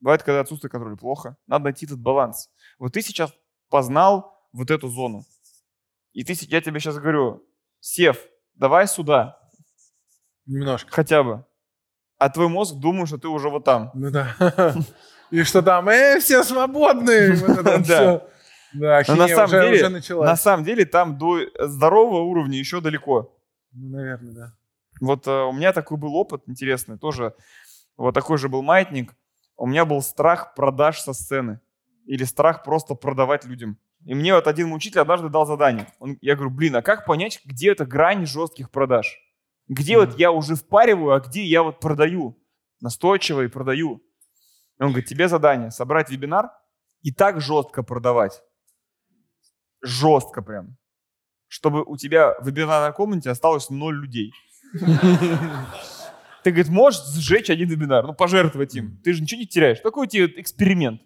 бывает, 0.01 0.25
когда 0.25 0.40
отсутствие 0.40 0.73
контроля 0.73 0.97
плохо. 0.97 1.37
Надо 1.47 1.66
найти 1.66 1.87
этот 1.87 2.01
баланс. 2.01 2.51
Вот 2.81 2.94
ты 2.94 3.01
сейчас 3.01 3.33
познал 3.70 4.37
вот 4.53 4.73
эту 4.73 4.88
зону. 4.88 5.23
И 6.14 6.25
ты, 6.25 6.35
я 6.49 6.61
тебе 6.61 6.81
сейчас 6.81 6.99
говорю, 6.99 7.47
Сев, 7.79 8.18
давай 8.55 8.88
сюда, 8.88 9.38
Немножко. 10.47 10.90
хотя 10.90 11.23
бы. 11.23 11.44
А 12.18 12.29
твой 12.29 12.49
мозг 12.49 12.75
думает, 12.75 13.07
что 13.07 13.18
ты 13.18 13.29
уже 13.29 13.51
вот 13.51 13.62
там. 13.62 13.92
Ну 13.94 14.11
да. 14.11 14.35
И 15.35 15.42
что 15.44 15.62
там, 15.62 15.88
э, 15.88 16.20
все 16.20 16.42
свободны. 16.44 17.35
Вот 17.35 17.59
это 17.59 17.62
Да. 17.79 17.83
всё. 17.83 18.29
Да, 18.73 19.03
Но 19.09 19.14
на 19.16 19.29
самом 19.29 19.44
уже, 19.47 19.61
деле- 19.62 19.75
уже 19.77 19.88
началась. 19.88 20.29
На 20.29 20.37
самом 20.37 20.64
деле 20.64 20.85
там 20.85 21.16
до 21.18 21.38
здорового 21.61 22.23
уровня 22.23 22.59
еще 22.59 22.81
далеко. 22.81 23.37
Ну, 23.73 23.97
наверное, 23.97 24.33
да. 24.35 24.53
Вот 25.01 25.27
э, 25.27 25.31
у 25.31 25.53
меня 25.53 25.73
такой 25.73 25.97
был 25.97 26.14
опыт 26.14 26.42
интересный, 26.47 26.99
тоже 26.99 27.35
вот 27.97 28.14
такой 28.14 28.38
же 28.38 28.49
был 28.49 28.62
маятник. 28.62 29.12
У 29.57 29.66
меня 29.66 29.85
был 29.85 30.03
страх 30.03 30.55
продаж 30.55 31.01
со 31.01 31.12
сцены 31.12 31.61
или 32.07 32.25
страх 32.25 32.64
просто 32.64 32.94
продавать 32.94 33.44
людям. 33.44 33.77
И 34.05 34.14
мне 34.14 34.35
вот 34.35 34.47
один 34.47 34.73
учитель 34.73 35.01
однажды 35.01 35.29
дал 35.29 35.47
задание. 35.47 35.87
Он, 35.99 36.18
я 36.20 36.35
говорю, 36.35 36.51
блин, 36.51 36.77
а 36.77 36.83
как 36.83 37.07
понять, 37.07 37.40
где 37.44 37.73
эта 37.73 37.87
грань 37.87 38.27
жестких 38.27 38.70
продаж? 38.70 39.18
Где 39.68 39.97
вот 39.99 40.18
я 40.18 40.31
уже 40.31 40.57
впариваю, 40.57 41.14
а 41.14 41.20
где 41.20 41.42
я 41.44 41.62
вот 41.62 41.81
продаю? 41.81 42.37
Настойчиво 42.81 43.42
и 43.42 43.49
продаю. 43.49 44.03
Он 44.78 44.88
говорит, 44.88 45.08
тебе 45.08 45.28
задание 45.28 45.70
собрать 45.70 46.10
вебинар 46.10 46.50
и 47.02 47.12
так 47.12 47.40
жестко 47.40 47.82
продавать. 47.82 48.42
Жестко 49.82 50.42
прям. 50.42 50.76
Чтобы 51.48 51.84
у 51.84 51.96
тебя 51.96 52.34
в 52.40 52.46
вебинарной 52.46 52.92
комнате 52.94 53.30
осталось 53.30 53.70
ноль 53.70 53.96
людей. 53.96 54.32
Ты, 56.42 56.50
говорит, 56.50 56.68
можешь 56.68 57.00
сжечь 57.06 57.48
один 57.48 57.68
вебинар, 57.68 58.04
ну, 58.06 58.14
пожертвовать 58.14 58.74
им. 58.74 59.00
Ты 59.02 59.12
же 59.12 59.22
ничего 59.22 59.40
не 59.40 59.46
теряешь. 59.46 59.80
Такой 59.80 60.08
тебе 60.08 60.26
эксперимент. 60.40 61.00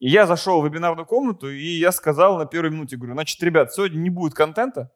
И 0.00 0.08
я 0.08 0.26
зашел 0.26 0.60
в 0.60 0.64
вебинарную 0.64 1.06
комнату, 1.06 1.48
и 1.48 1.78
я 1.78 1.92
сказал 1.92 2.36
на 2.36 2.44
первой 2.44 2.70
минуте, 2.70 2.96
говорю, 2.96 3.14
значит, 3.14 3.40
ребят, 3.40 3.72
сегодня 3.72 3.98
не 3.98 4.10
будет 4.10 4.34
контента, 4.34 4.92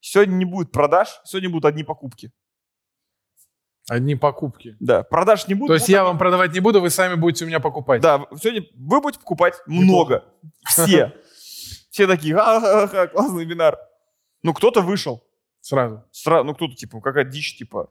сегодня 0.00 0.34
не 0.34 0.44
будет 0.44 0.72
продаж, 0.72 1.08
сегодня 1.24 1.48
будут 1.48 1.64
одни 1.64 1.82
покупки. 1.82 2.32
Одни 3.90 4.14
покупки. 4.14 4.76
Да, 4.78 5.02
продаж 5.02 5.48
не 5.48 5.54
будет. 5.54 5.66
То 5.66 5.74
есть 5.74 5.86
будут 5.86 5.96
я 5.96 6.04
вам 6.04 6.16
продавать 6.16 6.52
не 6.52 6.60
буду, 6.60 6.80
вы 6.80 6.90
сами 6.90 7.16
будете 7.16 7.44
у 7.44 7.48
меня 7.48 7.58
покупать. 7.58 8.00
Да, 8.00 8.24
сегодня 8.40 8.62
вы 8.76 9.00
будете 9.00 9.18
покупать 9.18 9.54
много. 9.66 10.22
Все. 10.64 11.12
Все 11.90 12.06
такие, 12.06 12.36
ха-ха-ха, 12.36 13.08
классный 13.08 13.44
вебинар. 13.44 13.76
Ну, 14.44 14.54
кто-то 14.54 14.80
вышел. 14.80 15.24
Сразу. 15.60 16.04
Сразу, 16.12 16.44
ну, 16.44 16.54
кто-то, 16.54 16.76
типа, 16.76 17.00
какая-то 17.00 17.30
дичь, 17.30 17.58
типа. 17.58 17.90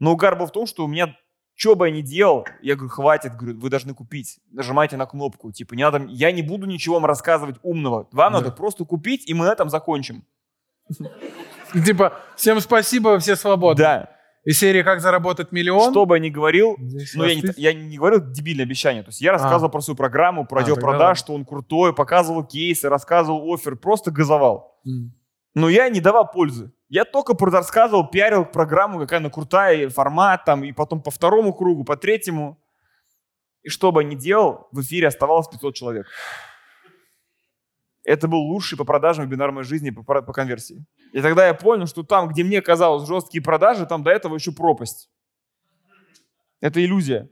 Но 0.00 0.14
угар 0.14 0.34
был 0.36 0.46
в 0.46 0.50
том, 0.50 0.66
что 0.66 0.84
у 0.84 0.88
меня, 0.88 1.16
что 1.54 1.76
бы 1.76 1.86
я 1.86 1.94
ни 1.94 2.00
делал, 2.00 2.44
я 2.60 2.74
говорю, 2.74 2.90
хватит, 2.90 3.36
говорю, 3.36 3.60
вы 3.60 3.70
должны 3.70 3.94
купить. 3.94 4.40
Нажимайте 4.50 4.96
на 4.96 5.06
кнопку. 5.06 5.52
Типа, 5.52 5.74
не 5.74 5.84
надо, 5.84 6.06
я 6.08 6.32
не 6.32 6.42
буду 6.42 6.66
ничего 6.66 6.96
вам 6.96 7.06
рассказывать 7.06 7.56
умного. 7.62 8.08
Вам 8.10 8.32
Да. 8.32 8.40
надо 8.40 8.50
просто 8.50 8.84
купить, 8.84 9.28
и 9.30 9.32
мы 9.32 9.44
на 9.46 9.52
этом 9.52 9.70
закончим. 9.70 10.24
Типа, 11.84 12.14
всем 12.34 12.60
спасибо, 12.60 13.20
все 13.20 13.36
свободны. 13.36 13.84
Да. 13.84 14.15
Из 14.46 14.60
серии 14.60 14.82
«Как 14.82 15.00
заработать 15.00 15.50
миллион». 15.50 15.90
Что 15.90 16.06
бы 16.06 16.16
я 16.16 16.22
ни 16.22 16.30
говорил, 16.30 16.76
Здесь 16.78 17.14
ну, 17.14 17.24
я 17.24 17.34
не, 17.34 17.42
я 17.56 17.72
не 17.74 17.98
говорил 17.98 18.20
дебильные 18.20 18.62
обещания. 18.62 19.02
То 19.02 19.08
есть 19.08 19.20
я 19.20 19.32
рассказывал 19.32 19.70
про 19.70 19.80
свою 19.80 19.96
программу, 19.96 20.46
про 20.46 20.60
А, 20.60 20.62
отдел 20.62 20.76
продаж, 20.76 21.18
что 21.18 21.34
он 21.34 21.44
крутой, 21.44 21.92
показывал 21.92 22.44
кейсы, 22.44 22.88
рассказывал 22.88 23.52
офер, 23.52 23.74
просто 23.74 24.12
газовал. 24.12 24.80
М. 24.86 25.12
Но 25.56 25.68
я 25.68 25.88
не 25.88 26.00
давал 26.00 26.30
пользы. 26.30 26.70
Я 26.88 27.04
только 27.04 27.34
рассказывал, 27.44 28.06
пиарил 28.08 28.44
программу, 28.44 29.00
какая 29.00 29.18
она 29.18 29.30
крутая, 29.30 29.82
и 29.82 29.86
формат 29.88 30.44
там, 30.44 30.62
и 30.62 30.70
потом 30.70 31.02
по 31.02 31.10
второму 31.10 31.52
кругу, 31.52 31.82
по 31.82 31.96
третьему. 31.96 32.62
И 33.62 33.68
что 33.68 33.90
бы 33.90 34.04
ни 34.04 34.14
делал, 34.14 34.68
в 34.70 34.80
эфире 34.82 35.08
оставалось 35.08 35.48
500 35.48 35.74
человек. 35.74 36.06
Это 38.06 38.28
был 38.28 38.38
лучший 38.38 38.78
по 38.78 38.84
продажам 38.84 39.26
вебинар 39.26 39.50
моей 39.50 39.66
жизни 39.66 39.90
по, 39.90 40.02
по 40.04 40.32
конверсии. 40.32 40.86
И 41.12 41.20
тогда 41.20 41.48
я 41.48 41.54
понял, 41.54 41.86
что 41.86 42.04
там, 42.04 42.28
где 42.28 42.44
мне 42.44 42.62
казалось 42.62 43.08
жесткие 43.08 43.42
продажи, 43.42 43.84
там 43.84 44.04
до 44.04 44.12
этого 44.12 44.36
еще 44.36 44.52
пропасть. 44.52 45.10
Это 46.60 46.82
иллюзия. 46.84 47.28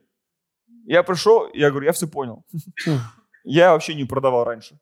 Я 0.84 1.04
пришел, 1.04 1.48
я 1.54 1.70
говорю, 1.70 1.86
я 1.86 1.92
все 1.92 2.08
понял. 2.08 2.44
Я 3.46 3.72
вообще 3.72 3.94
не 3.94 4.04
продавал 4.06 4.44
раньше. 4.44 4.80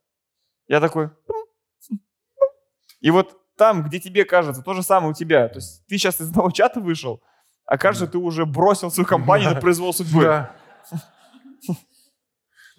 Я 0.69 0.81
такой... 0.81 1.11
И 3.01 3.11
вот 3.11 3.37
там, 3.57 3.83
где 3.83 3.99
тебе 3.99 4.25
кажется, 4.25 4.63
то 4.63 4.73
же 4.73 4.85
самое 4.85 5.11
у 5.11 5.15
тебя. 5.15 5.49
То 5.49 5.57
есть 5.57 5.85
ты 5.89 5.99
сейчас 5.99 6.21
из 6.21 6.31
одного 6.31 6.53
чата 6.53 6.81
вышел, 6.81 7.21
а 7.67 7.77
кажется, 7.77 8.07
ты 8.07 8.19
уже 8.19 8.47
бросил 8.47 8.93
свою 8.93 9.07
компанию 9.07 9.51
на 9.53 9.61
произвол 9.61 9.93
судьбы. 9.93 10.49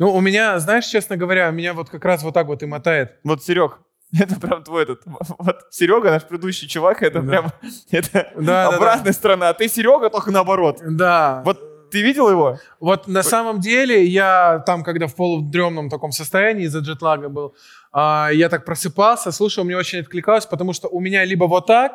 Да. 0.03 0.09
Ну, 0.09 0.13
у 0.13 0.21
меня, 0.21 0.59
знаешь, 0.59 0.85
честно 0.85 1.17
говоря, 1.17 1.49
меня 1.51 1.73
вот 1.73 1.89
как 1.89 2.03
раз 2.05 2.23
вот 2.23 2.33
так 2.33 2.47
вот 2.47 2.63
и 2.63 2.65
мотает. 2.65 3.15
Вот, 3.23 3.43
Серег, 3.43 3.79
это 4.19 4.39
прям 4.39 4.63
твой 4.63 4.83
этот... 4.83 5.01
Вот 5.05 5.61
Серега, 5.71 6.11
наш 6.11 6.23
предыдущий 6.23 6.67
чувак, 6.67 7.01
это 7.03 7.21
Да. 7.21 7.27
прям... 7.29 7.51
Это 7.91 8.31
Да, 8.35 8.41
да, 8.41 8.67
обратная 8.67 9.13
сторона. 9.13 9.49
А 9.49 9.53
ты 9.53 9.67
Серега, 9.67 10.09
только 10.09 10.31
наоборот. 10.31 10.79
Да. 10.83 11.41
Вот 11.45 11.89
ты 11.89 12.01
видел 12.01 12.29
его? 12.29 12.57
Вот 12.79 13.07
на 13.07 13.23
самом 13.23 13.59
деле 13.59 14.03
я 14.05 14.63
там, 14.65 14.83
когда 14.83 15.07
в 15.07 15.15
полудремном 15.15 15.89
таком 15.89 16.11
состоянии 16.11 16.65
из-за 16.65 16.79
джетлага 16.79 17.29
был, 17.29 17.55
а, 17.91 18.29
я 18.33 18.49
так 18.49 18.65
просыпался, 18.65 19.31
слушал, 19.31 19.63
мне 19.63 19.77
очень 19.77 19.99
откликалось, 19.99 20.47
потому 20.47 20.73
что 20.73 20.87
у 20.87 20.99
меня 20.99 21.23
либо 21.23 21.45
вот 21.45 21.67
так, 21.67 21.93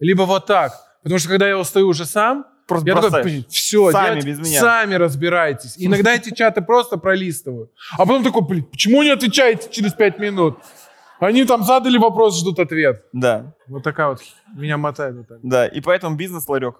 либо 0.00 0.22
вот 0.22 0.46
так. 0.46 0.72
Потому 1.02 1.18
что 1.20 1.28
когда 1.28 1.48
я 1.48 1.56
устаю 1.56 1.86
уже 1.88 2.04
сам, 2.04 2.46
Просто 2.68 2.86
я 2.86 2.94
такой, 2.94 3.10
бросаешь. 3.10 3.24
блин, 3.26 3.44
все, 3.48 3.90
Сами, 3.90 4.20
без 4.20 4.38
меня. 4.38 4.60
сами 4.60 4.94
разбирайтесь. 4.94 5.74
Иногда 5.78 6.14
эти 6.14 6.32
чаты 6.34 6.60
просто 6.62 6.98
пролистываю. 6.98 7.70
А 7.92 7.98
потом 7.98 8.22
такой, 8.22 8.42
блин, 8.46 8.64
почему 8.64 9.02
не 9.02 9.10
отвечаете 9.10 9.68
через 9.70 9.94
пять 9.94 10.18
минут? 10.18 10.58
Они 11.18 11.44
там 11.44 11.64
задали 11.64 11.98
вопрос, 11.98 12.38
ждут 12.38 12.58
ответ. 12.60 13.04
Да, 13.12 13.54
Вот 13.66 13.82
такая 13.82 14.08
вот 14.10 14.20
меня 14.54 14.76
мотает 14.76 15.16
вот 15.16 15.28
так. 15.28 15.38
да. 15.42 15.66
И 15.66 15.80
поэтому 15.80 16.14
бизнес 16.16 16.46
ларек. 16.48 16.76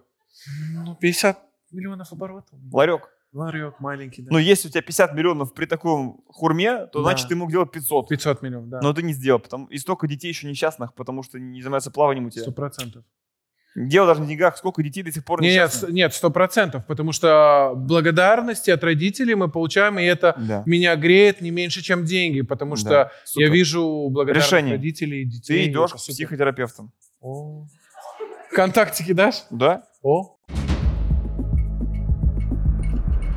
Ну, 0.85 0.95
50 0.95 1.39
миллионов 1.73 2.13
оборотов. 2.13 2.59
Ларек. 2.73 3.09
Ларек 3.33 3.81
маленький, 3.81 4.23
да. 4.23 4.29
Ну, 4.31 4.39
если 4.39 4.69
у 4.69 4.71
тебя 4.71 4.81
50 4.83 5.13
миллионов 5.15 5.53
при 5.55 5.67
таком 5.67 6.23
хурме, 6.29 6.87
то 6.87 7.01
Да. 7.03 7.11
значит 7.11 7.29
ты 7.29 7.35
мог 7.37 7.51
делать 7.51 7.71
500. 7.73 8.09
500 8.09 8.43
миллионов, 8.43 8.69
да. 8.69 8.81
Но 8.81 8.93
ты 8.95 9.03
не 9.03 9.13
сделал. 9.13 9.39
Потому... 9.41 9.67
И 9.67 9.77
столько 9.79 10.07
детей 10.07 10.29
еще 10.29 10.47
несчастных, 10.49 10.95
потому 10.95 11.23
что 11.23 11.39
не 11.39 11.61
занимаются 11.61 11.91
плаванием 11.91 12.27
у 12.27 12.31
тебя. 12.31 12.43
Сто 12.43 12.53
процентов. 12.53 13.05
Дело 13.75 14.07
даже 14.09 14.21
не 14.21 14.27
в 14.27 14.29
деньгах. 14.31 14.57
Сколько 14.57 14.83
детей 14.83 15.03
до 15.03 15.13
сих 15.13 15.25
пор 15.25 15.41
Не, 15.41 15.51
Нет, 15.53 15.85
нет, 15.89 16.15
сто 16.15 16.31
процентов, 16.31 16.85
потому 16.87 17.13
что 17.13 17.73
благодарности 17.77 18.71
от 18.71 18.83
родителей 18.83 19.35
мы 19.35 19.49
получаем, 19.49 19.99
и 19.99 20.05
это 20.05 20.35
Да. 20.39 20.63
меня 20.67 20.97
греет 20.97 21.41
не 21.41 21.51
меньше, 21.51 21.83
чем 21.83 22.05
деньги, 22.05 22.41
потому 22.43 22.77
что 22.77 22.89
Да, 22.89 23.11
супер. 23.25 23.47
я 23.47 23.53
вижу 23.53 24.09
благодарность 24.11 24.51
Решение. 24.51 24.75
родителей 24.75 25.23
и 25.23 25.25
детей. 25.25 25.65
Ты 25.67 25.71
идешь 25.71 25.93
к 25.93 25.97
психотерапевтам. 25.97 26.93
О. 27.21 27.67
Контактики 28.53 29.13
дашь? 29.13 29.45
Да? 29.51 29.85
О. 30.03 30.37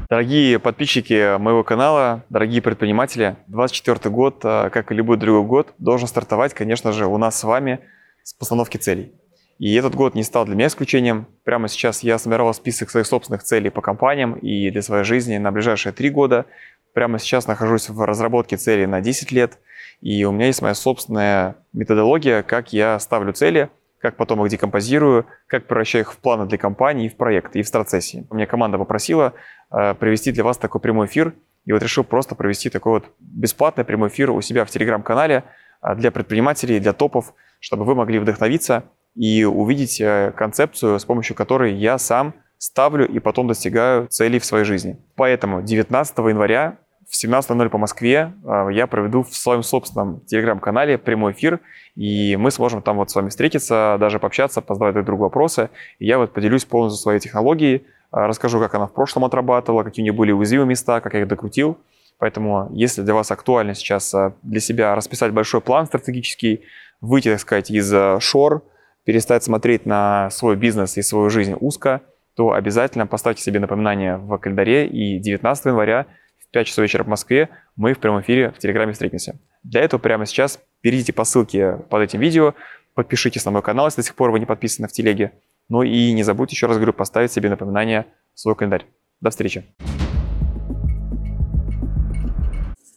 Дорогие 0.09 0.59
подписчики 0.59 1.37
моего 1.37 1.63
канала, 1.63 2.25
дорогие 2.29 2.61
предприниматели, 2.61 3.37
24 3.47 4.09
год, 4.13 4.41
а, 4.43 4.69
как 4.69 4.91
и 4.91 4.95
любой 4.95 5.15
другой 5.17 5.47
год, 5.47 5.73
должен 5.77 6.07
стартовать, 6.07 6.53
конечно 6.53 6.91
же, 6.91 7.05
у 7.05 7.17
нас 7.17 7.39
с 7.39 7.43
вами 7.45 7.79
с 8.23 8.33
постановки 8.33 8.75
целей. 8.77 9.13
И 9.61 9.75
этот 9.75 9.93
год 9.93 10.15
не 10.15 10.23
стал 10.23 10.45
для 10.45 10.55
меня 10.55 10.65
исключением. 10.65 11.27
Прямо 11.43 11.67
сейчас 11.67 12.01
я 12.01 12.17
сформировал 12.17 12.51
список 12.55 12.89
своих 12.89 13.05
собственных 13.05 13.43
целей 13.43 13.69
по 13.69 13.79
компаниям 13.79 14.33
и 14.33 14.71
для 14.71 14.81
своей 14.81 15.03
жизни 15.03 15.37
на 15.37 15.51
ближайшие 15.51 15.93
три 15.93 16.09
года. 16.09 16.47
Прямо 16.93 17.19
сейчас 17.19 17.45
нахожусь 17.45 17.87
в 17.87 18.03
разработке 18.03 18.57
целей 18.57 18.87
на 18.87 19.01
10 19.01 19.31
лет. 19.31 19.59
И 20.01 20.25
у 20.25 20.31
меня 20.31 20.47
есть 20.47 20.63
моя 20.63 20.73
собственная 20.73 21.57
методология, 21.73 22.41
как 22.41 22.73
я 22.73 22.97
ставлю 22.97 23.33
цели, 23.33 23.69
как 23.99 24.17
потом 24.17 24.43
их 24.43 24.49
декомпозирую, 24.49 25.27
как 25.45 25.67
превращаю 25.67 26.05
их 26.05 26.13
в 26.13 26.17
планы 26.17 26.47
для 26.47 26.57
компании, 26.57 27.07
в 27.07 27.15
проекты, 27.15 27.59
и 27.59 27.61
в 27.61 27.67
стратсессии. 27.67 28.25
У 28.31 28.35
меня 28.35 28.47
команда 28.47 28.79
попросила 28.79 29.33
э, 29.69 29.93
провести 29.93 30.31
для 30.31 30.43
вас 30.43 30.57
такой 30.57 30.81
прямой 30.81 31.05
эфир. 31.05 31.35
И 31.65 31.71
вот 31.71 31.83
решил 31.83 32.03
просто 32.03 32.33
провести 32.33 32.71
такой 32.71 32.93
вот 32.93 33.11
бесплатный 33.19 33.85
прямой 33.85 34.09
эфир 34.09 34.31
у 34.31 34.41
себя 34.41 34.65
в 34.65 34.71
телеграм-канале 34.71 35.43
э, 35.83 35.93
для 35.93 36.09
предпринимателей, 36.09 36.79
для 36.79 36.93
топов, 36.93 37.35
чтобы 37.59 37.85
вы 37.85 37.93
могли 37.93 38.17
вдохновиться 38.17 38.85
и 39.15 39.43
увидеть 39.43 39.99
э, 39.99 40.33
концепцию, 40.35 40.99
с 40.99 41.05
помощью 41.05 41.35
которой 41.35 41.73
я 41.73 41.97
сам 41.97 42.33
ставлю 42.57 43.07
и 43.07 43.19
потом 43.19 43.47
достигаю 43.47 44.07
целей 44.07 44.39
в 44.39 44.45
своей 44.45 44.65
жизни. 44.65 44.97
Поэтому 45.15 45.61
19 45.61 46.17
января 46.19 46.77
в 47.09 47.23
17.00 47.23 47.69
по 47.69 47.77
Москве 47.77 48.33
э, 48.43 48.67
я 48.71 48.87
проведу 48.87 49.23
в 49.23 49.35
своем 49.35 49.63
собственном 49.63 50.21
телеграм-канале 50.21 50.97
прямой 50.97 51.33
эфир, 51.33 51.59
и 51.95 52.37
мы 52.37 52.51
сможем 52.51 52.81
там 52.81 52.97
вот 52.97 53.11
с 53.11 53.15
вами 53.15 53.29
встретиться, 53.29 53.97
даже 53.99 54.19
пообщаться, 54.19 54.61
позадавать 54.61 54.93
друг 54.93 55.05
другу 55.05 55.23
вопросы. 55.23 55.69
И 55.99 56.05
я 56.05 56.17
вот 56.17 56.31
поделюсь 56.31 56.63
полностью 56.63 57.01
своей 57.01 57.19
технологией, 57.19 57.85
а, 58.11 58.27
расскажу, 58.27 58.59
как 58.59 58.75
она 58.75 58.87
в 58.87 58.93
прошлом 58.93 59.25
отрабатывала, 59.25 59.83
какие 59.83 60.03
у 60.03 60.05
нее 60.05 60.13
были 60.13 60.31
уязвимые 60.31 60.67
места, 60.67 61.01
как 61.01 61.13
я 61.15 61.21
их 61.21 61.27
докрутил. 61.27 61.77
Поэтому, 62.17 62.69
если 62.71 63.01
для 63.01 63.13
вас 63.13 63.31
актуально 63.31 63.73
сейчас 63.73 64.13
для 64.43 64.59
себя 64.59 64.93
расписать 64.95 65.33
большой 65.33 65.59
план 65.59 65.87
стратегический, 65.87 66.61
выйти, 67.01 67.29
так 67.29 67.39
сказать, 67.39 67.71
из 67.71 67.91
шор, 68.21 68.63
перестать 69.11 69.43
смотреть 69.43 69.85
на 69.85 70.29
свой 70.29 70.55
бизнес 70.55 70.97
и 70.97 71.01
свою 71.01 71.29
жизнь 71.29 71.53
узко, 71.59 72.01
то 72.33 72.53
обязательно 72.53 73.05
поставьте 73.05 73.43
себе 73.43 73.59
напоминание 73.59 74.15
в 74.15 74.37
календаре, 74.37 74.87
и 74.87 75.19
19 75.19 75.65
января 75.65 76.05
в 76.39 76.49
5 76.49 76.65
часов 76.65 76.83
вечера 76.83 77.03
в 77.03 77.07
Москве 77.07 77.49
мы 77.75 77.93
в 77.93 77.99
прямом 77.99 78.21
эфире 78.21 78.51
в 78.51 78.57
Телеграме 78.57 78.93
встретимся. 78.93 79.37
Для 79.63 79.81
этого 79.81 79.99
прямо 79.99 80.25
сейчас 80.25 80.61
перейдите 80.79 81.11
по 81.11 81.25
ссылке 81.25 81.73
под 81.89 82.03
этим 82.03 82.21
видео, 82.21 82.53
подпишитесь 82.93 83.43
на 83.43 83.51
мой 83.51 83.61
канал, 83.61 83.87
если 83.87 83.99
до 83.99 84.07
сих 84.07 84.15
пор 84.15 84.31
вы 84.31 84.39
не 84.39 84.45
подписаны 84.45 84.87
в 84.87 84.93
телеге. 84.93 85.33
Ну 85.67 85.83
и 85.83 86.13
не 86.13 86.23
забудьте, 86.23 86.55
еще 86.55 86.67
раз 86.67 86.77
говорю, 86.77 86.93
поставить 86.93 87.33
себе 87.33 87.49
напоминание 87.49 88.05
в 88.33 88.39
свой 88.39 88.55
календарь. 88.55 88.85
До 89.19 89.29
встречи. 89.29 89.65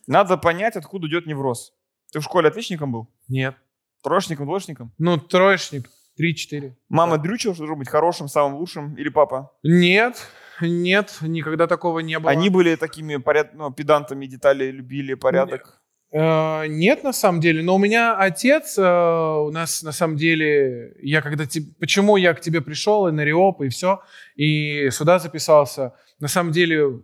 Надо 0.07 0.37
понять, 0.37 0.77
откуда 0.77 1.09
идет 1.09 1.27
невроз. 1.27 1.73
Ты 2.13 2.21
в 2.21 2.23
школе 2.23 2.51
отличником 2.51 2.93
был? 2.93 3.09
Нет. 3.27 3.57
Троечником, 4.05 4.47
двоечником? 4.47 4.93
Ну, 4.99 5.19
троечник. 5.19 5.91
Три-четыре. 6.17 6.77
Мама 6.89 7.19
дрючила, 7.19 7.55
что 7.55 7.63
должен 7.63 7.79
быть 7.79 7.89
хорошим, 7.89 8.29
самым 8.29 8.59
лучшим? 8.59 8.95
Или 8.97 9.09
папа? 9.09 9.53
Нет. 9.63 10.29
Нет, 10.61 11.19
никогда 11.21 11.67
такого 11.67 11.99
не 11.99 12.19
было. 12.19 12.31
Они 12.31 12.49
были 12.49 12.77
такими 12.77 13.17
поряд... 13.17 13.55
ну, 13.55 13.73
педантами, 13.73 14.27
детали 14.27 14.71
любили, 14.71 15.15
порядок. 15.15 15.81
Э, 16.13 16.67
Нет, 16.69 17.03
на 17.03 17.13
самом 17.13 17.41
деле. 17.41 17.61
Но 17.63 17.75
у 17.75 17.79
меня 17.79 18.17
отец, 18.17 18.79
э, 18.79 18.83
у 18.83 19.51
нас 19.51 19.83
на 19.83 19.91
самом 19.91 20.17
деле, 20.17 20.95
я 21.03 21.23
когда 21.23 21.45
те- 21.45 21.63
почему 21.81 22.17
я 22.17 22.35
к 22.35 22.41
тебе 22.41 22.61
пришел 22.61 23.09
и 23.09 23.13
на 23.13 23.25
Риоп 23.25 23.63
и 23.63 23.69
все, 23.69 24.01
и 24.37 24.91
сюда 24.91 25.19
записался. 25.19 25.95
На 26.21 26.29
самом 26.29 26.53
деле 26.53 27.01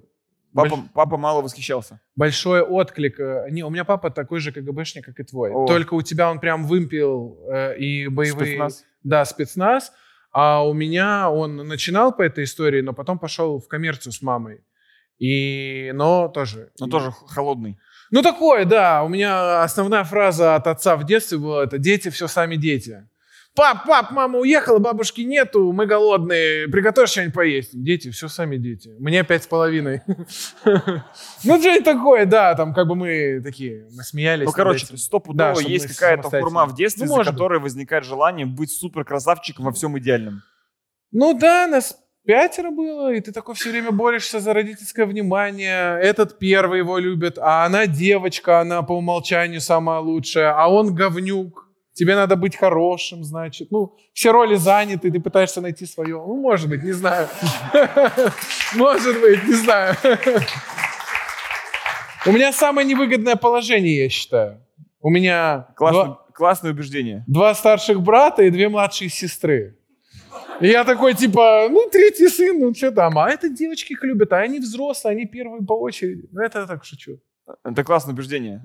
Папа, 0.55 0.75
больш- 0.75 0.89
папа 0.95 1.17
мало 1.17 1.43
восхищался. 1.43 2.01
большой 2.17 2.61
отклик. 2.63 3.21
э, 3.21 3.47
Не, 3.51 3.63
у 3.65 3.71
меня 3.71 3.85
папа 3.85 4.11
такой 4.11 4.41
же 4.41 4.53
КГБшник, 4.53 5.05
как 5.05 5.21
и 5.21 5.23
твой. 5.25 5.51
О. 5.53 5.67
Только 5.67 5.95
у 5.95 6.03
тебя 6.03 6.31
он 6.31 6.41
прям 6.41 6.67
вымпел 6.67 7.39
э, 7.53 7.77
и 7.79 8.09
боевые, 8.09 8.47
Спецназ. 8.53 8.85
да, 9.05 9.25
спецназ. 9.25 9.93
А 10.33 10.65
у 10.67 10.73
меня 10.75 11.31
он 11.31 11.57
начинал 11.57 12.13
по 12.13 12.23
этой 12.23 12.45
истории, 12.45 12.81
но 12.83 12.93
потом 12.93 13.19
пошел 13.19 13.59
в 13.61 13.67
коммерцию 13.69 14.13
с 14.13 14.23
мамой. 14.23 14.61
И, 15.19 15.91
но 15.95 16.29
тоже. 16.29 16.71
Но 16.81 16.87
И- 16.87 16.91
тоже 16.91 17.13
холодный. 17.29 17.79
Ну, 18.11 18.23
такое, 18.23 18.65
да. 18.65 19.03
У 19.05 19.09
меня 19.09 19.63
основная 19.63 20.03
фраза 20.05 20.57
от 20.57 20.67
отца 20.67 20.97
в 20.97 21.05
детстве 21.05 21.39
была 21.39 21.63
это 21.65 21.79
«дети, 21.79 22.09
все 22.11 22.27
сами 22.27 22.57
дети». 22.57 23.07
Пап, 23.57 23.85
пап, 23.85 24.13
мама 24.13 24.39
уехала, 24.39 24.79
бабушки 24.79 25.23
нету, 25.23 25.73
мы 25.73 25.87
голодные, 25.87 26.69
приготовь 26.69 27.11
что-нибудь 27.11 27.35
поесть. 27.35 27.71
Дети, 27.73 28.11
все 28.11 28.29
сами 28.29 28.57
дети. 28.57 28.95
Мне 29.01 29.25
пять 29.25 29.43
с 29.45 29.47
половиной. 29.47 30.03
Ну, 31.45 31.61
что 31.61 31.83
такое, 31.83 32.27
да, 32.27 32.55
там 32.55 32.73
как 32.75 32.87
бы 32.87 32.95
мы 32.95 33.41
такие, 33.43 33.89
мы 33.93 34.05
смеялись. 34.05 34.47
Ну, 34.47 34.53
короче, 34.53 34.87
стопудово 34.97 35.59
есть 35.61 35.87
какая-то 35.87 36.29
хурма 36.29 36.67
в 36.67 36.75
детстве, 36.75 37.07
Ну, 37.07 37.13
из-за 37.15 37.19
быть. 37.25 37.33
которой 37.33 37.59
возникает 37.61 38.05
желание 38.05 38.47
быть 38.47 38.71
супер 38.71 39.05
красавчиком 39.05 39.65
во 39.65 39.73
всем 39.73 39.99
идеальном. 39.99 40.43
Ну 41.11 41.37
да, 41.37 41.67
нас 41.67 41.97
пятеро 42.25 42.71
было, 42.71 43.13
и 43.13 43.21
ты 43.21 43.33
такой 43.33 43.55
все 43.55 43.71
время 43.71 43.91
борешься 43.91 44.39
за 44.39 44.53
родительское 44.53 45.07
внимание. 45.07 45.99
Этот 46.01 46.39
первый 46.39 46.79
его 46.79 46.99
любит, 46.99 47.39
а 47.39 47.65
она 47.65 47.87
девочка, 47.87 48.61
она 48.61 48.83
по 48.83 48.93
умолчанию 48.93 49.61
самая 49.61 49.99
лучшая, 49.99 50.55
а 50.57 50.69
он 50.69 50.95
говнюк. 50.95 51.60
Тебе 52.01 52.17
надо 52.17 52.35
быть 52.35 52.57
хорошим, 52.57 53.25
значит. 53.25 53.71
Ну, 53.71 53.95
все 54.15 54.33
роли 54.33 54.55
заняты, 54.55 55.11
ты 55.11 55.21
пытаешься 55.21 55.61
найти 55.61 55.85
свое. 55.85 56.17
Ну, 56.17 56.41
может 56.41 56.71
быть, 56.71 56.83
не 56.83 56.93
знаю. 56.93 57.29
Может 58.75 59.21
быть, 59.21 59.45
не 59.45 59.53
знаю. 59.53 59.95
У 62.27 62.33
меня 62.33 62.53
самое 62.53 62.87
невыгодное 62.89 63.37
положение, 63.37 64.05
я 64.05 64.09
считаю. 64.09 64.63
У 65.03 65.11
меня 65.11 65.69
Классное, 65.77 66.05
два, 66.05 66.27
классное 66.33 66.71
убеждение. 66.71 67.23
два 67.27 67.55
старших 67.55 68.01
брата 68.01 68.45
и 68.45 68.51
две 68.51 68.71
младшие 68.71 69.11
сестры. 69.11 69.77
И 70.61 70.69
я 70.69 70.85
такой, 70.85 71.13
типа, 71.13 71.69
ну, 71.71 71.91
третий 71.91 72.29
сын, 72.29 72.59
ну, 72.59 72.75
что 72.75 72.93
там? 72.93 73.19
А 73.19 73.29
это 73.31 73.51
девочки 73.51 73.93
их 73.93 74.03
любят, 74.05 74.33
а 74.33 74.39
они 74.39 74.59
взрослые, 74.59 75.13
они 75.13 75.27
первые 75.27 75.63
по 75.67 75.75
очереди. 75.75 76.29
Ну, 76.33 76.41
это 76.41 76.61
я 76.61 76.67
так 76.67 76.83
шучу. 76.83 77.19
Это 77.63 77.85
классное 77.85 78.15
убеждение. 78.15 78.63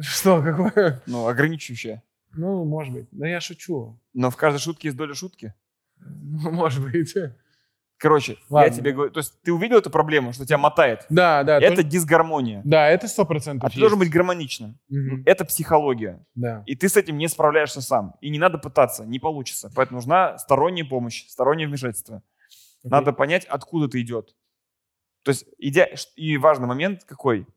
Что, 0.00 0.40
какое? 0.42 1.02
Ну, 1.06 1.26
ограничивающее. 1.26 2.02
Ну, 2.34 2.64
может 2.64 2.92
быть. 2.94 3.06
Да 3.10 3.26
я 3.26 3.40
шучу. 3.40 3.98
Но 4.14 4.30
в 4.30 4.36
каждой 4.36 4.58
шутке 4.58 4.88
есть 4.88 4.96
доля 4.96 5.14
шутки. 5.14 5.54
Ну, 6.00 6.52
Может 6.52 6.82
быть. 6.82 7.14
Короче, 7.96 8.38
Ладно. 8.48 8.70
я 8.70 8.72
тебе 8.72 8.92
говорю, 8.92 9.10
то 9.10 9.18
есть 9.18 9.42
ты 9.42 9.52
увидел 9.52 9.76
эту 9.78 9.90
проблему, 9.90 10.32
что 10.32 10.46
тебя 10.46 10.56
мотает. 10.58 11.04
Да, 11.10 11.42
да. 11.42 11.58
Это 11.58 11.76
тоже- 11.76 11.88
дисгармония. 11.88 12.62
Да, 12.64 12.86
это 12.88 13.08
сто 13.08 13.24
процентов 13.24 13.68
А 13.68 13.74
ты 13.74 13.80
должен 13.80 13.98
быть 13.98 14.08
гармоничным. 14.08 14.78
Мгм. 14.88 15.24
Это 15.26 15.44
психология. 15.44 16.24
Да. 16.36 16.62
И 16.66 16.76
ты 16.76 16.88
с 16.88 16.96
этим 16.96 17.18
не 17.18 17.26
справляешься 17.26 17.80
сам. 17.80 18.14
И 18.20 18.30
не 18.30 18.38
надо 18.38 18.58
пытаться, 18.58 19.04
не 19.04 19.18
получится. 19.18 19.72
Поэтому 19.74 19.96
нужна 19.98 20.38
сторонняя 20.38 20.86
помощь, 20.86 21.26
стороннее 21.26 21.66
вмешательство. 21.66 22.22
Окей. 22.84 22.90
Надо 22.92 23.12
понять, 23.12 23.44
откуда 23.46 23.86
это 23.86 24.00
идет. 24.00 24.36
То 25.24 25.32
есть, 25.32 25.46
идя, 25.58 25.88
и 26.14 26.36
важный 26.36 26.68
момент 26.68 27.02
какой? 27.02 27.48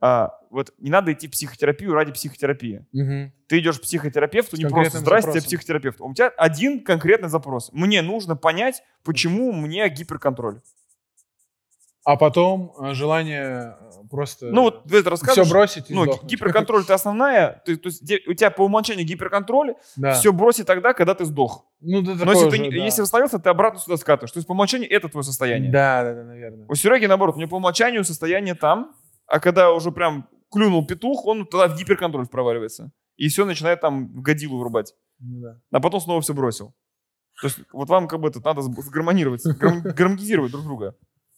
А, 0.00 0.38
вот 0.50 0.74
не 0.78 0.90
надо 0.90 1.12
идти 1.12 1.26
в 1.26 1.30
психотерапию 1.30 1.94
ради 1.94 2.12
психотерапии. 2.12 2.84
Мгм. 2.92 3.32
Ты 3.48 3.58
идешь 3.60 3.78
к 3.78 3.82
психотерапевту, 3.82 4.56
С 4.56 4.58
не 4.58 4.66
просто 4.68 4.98
«Здрасте, 4.98 5.30
запросом. 5.30 5.46
психотерапевт». 5.48 6.00
У 6.00 6.12
тебя 6.12 6.28
один 6.36 6.84
конкретный 6.84 7.28
запрос. 7.30 7.70
Мне 7.72 8.02
нужно 8.02 8.36
понять, 8.36 8.82
почему 9.04 9.52
мне 9.52 9.88
гиперконтроль. 9.88 10.60
А 12.04 12.14
потом 12.16 12.72
э, 12.80 12.94
желание 12.94 13.76
э, 13.80 14.08
просто 14.08 14.46
Ну 14.46 14.62
вот 14.62 14.84
ты 14.84 14.98
это 14.98 15.16
все 15.16 15.44
бросить 15.44 15.90
и 15.90 15.94
Ну, 15.94 16.04
сдохнуть. 16.04 16.30
гиперконтроль 16.30 16.82
это 16.84 16.94
основная. 16.94 17.60
Ты- 17.66 17.76
то 17.76 17.88
есть 17.88 18.00
у 18.28 18.32
тебя 18.34 18.50
по 18.52 18.62
умолчанию 18.62 19.04
гиперконтроль, 19.04 19.74
Да. 19.96 20.12
все 20.12 20.32
бросить 20.32 20.66
тогда, 20.68 20.92
когда 20.92 21.14
ты 21.14 21.24
сдох. 21.24 21.66
Ну, 21.80 22.02
да, 22.02 22.12
Но 22.24 22.30
если, 22.32 22.48
ты, 22.48 22.56
же, 22.56 22.62
не- 22.62 22.70
да. 22.70 22.76
если 22.76 23.00
восстановился, 23.02 23.40
ты 23.40 23.48
обратно 23.50 23.80
сюда 23.80 23.96
скатываешь. 23.96 24.30
То 24.30 24.38
есть 24.38 24.46
по 24.46 24.52
умолчанию 24.52 24.88
это 24.88 25.08
твое 25.08 25.24
состояние. 25.24 25.72
Да, 25.72 26.04
да, 26.04 26.14
да, 26.14 26.22
наверное. 26.22 26.66
У 26.68 26.74
Сереги 26.76 27.06
наоборот, 27.06 27.34
у 27.34 27.38
него 27.40 27.50
по 27.50 27.56
умолчанию 27.56 28.04
состояние 28.04 28.54
там, 28.54 28.94
а 29.26 29.40
когда 29.40 29.72
уже 29.72 29.90
прям 29.92 30.28
клюнул 30.50 30.86
петух, 30.86 31.26
он 31.26 31.46
тогда 31.46 31.68
в 31.68 31.78
гиперконтроль 31.78 32.26
проваливается. 32.28 32.92
И 33.16 33.28
все 33.28 33.44
начинает 33.44 33.80
там 33.80 34.08
в 34.08 34.22
годилу 34.22 34.58
врубать. 34.58 34.94
Ну, 35.18 35.40
да. 35.40 35.60
А 35.72 35.80
потом 35.80 36.00
снова 36.00 36.20
все 36.20 36.34
бросил. 36.34 36.74
То 37.40 37.48
есть 37.48 37.58
вот 37.72 37.88
вам 37.88 38.08
как 38.08 38.20
бы 38.20 38.28
это 38.28 38.40
надо 38.40 38.60
сг- 38.62 38.80
сгармонировать, 38.82 39.44
сгарм- 39.46 39.80
гармонизировать 39.94 40.52
друг 40.52 40.64
друга. 40.64 40.96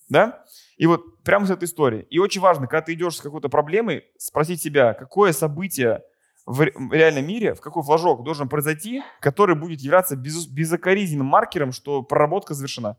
Да? 0.08 0.44
И 0.76 0.86
вот 0.86 1.22
прямо 1.22 1.46
с 1.46 1.50
этой 1.50 1.64
истории. 1.64 2.06
И 2.10 2.18
очень 2.18 2.40
важно, 2.40 2.66
когда 2.66 2.82
ты 2.82 2.94
идешь 2.94 3.16
с 3.16 3.20
какой-то 3.20 3.48
проблемой, 3.48 4.04
спросить 4.18 4.62
себя, 4.62 4.94
какое 4.94 5.32
событие 5.32 6.02
в 6.46 6.60
ре- 6.62 6.72
в 6.74 6.92
реальном 6.92 7.26
мире, 7.26 7.54
в 7.54 7.60
какой 7.60 7.82
флажок 7.82 8.24
должен 8.24 8.48
произойти, 8.48 9.02
который 9.20 9.54
будет 9.54 9.80
являться 9.80 10.16
без, 10.16 10.46
безукоризненным 10.46 11.26
маркером, 11.26 11.72
что 11.72 12.02
проработка 12.02 12.54
завершена. 12.54 12.96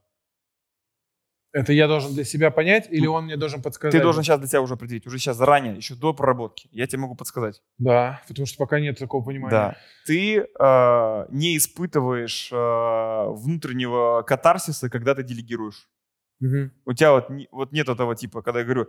Это 1.52 1.74
я 1.74 1.88
должен 1.88 2.14
для 2.14 2.24
себя 2.24 2.52
понять, 2.52 2.88
или 2.92 3.08
он 3.08 3.26
мне 3.26 3.36
должен 3.36 3.62
подсказать? 3.62 3.94
Ты 3.94 4.02
должен 4.04 4.24
сейчас 4.24 4.40
для 4.40 4.48
себя 4.48 4.62
уже 4.62 4.76
определить, 4.76 5.08
уже 5.08 5.18
сейчас 5.18 5.36
заранее, 5.38 5.76
еще 5.76 5.96
до 5.96 6.14
проработки. 6.14 6.70
Я 6.72 6.86
тебе 6.86 7.00
могу 7.00 7.16
подсказать. 7.16 7.64
Да, 7.80 8.22
потому 8.28 8.46
что 8.46 8.58
пока 8.58 8.80
нет 8.80 9.00
такого 9.00 9.24
понимания. 9.26 9.50
Да. 9.52 9.78
Ты 10.06 10.38
э, 10.42 11.26
не 11.30 11.58
испытываешь 11.58 12.50
э, 12.52 13.26
внутреннего 13.30 14.22
катарсиса, 14.22 14.90
когда 14.90 15.16
ты 15.16 15.24
делегируешь. 15.24 15.90
Мгм. 16.40 16.72
У 16.86 16.94
тебя 16.94 17.14
вот, 17.14 17.28
вот 17.52 17.72
нет 17.74 17.90
этого 17.90 18.16
типа, 18.16 18.42
когда 18.42 18.60
я 18.60 18.66
говорю, 18.66 18.88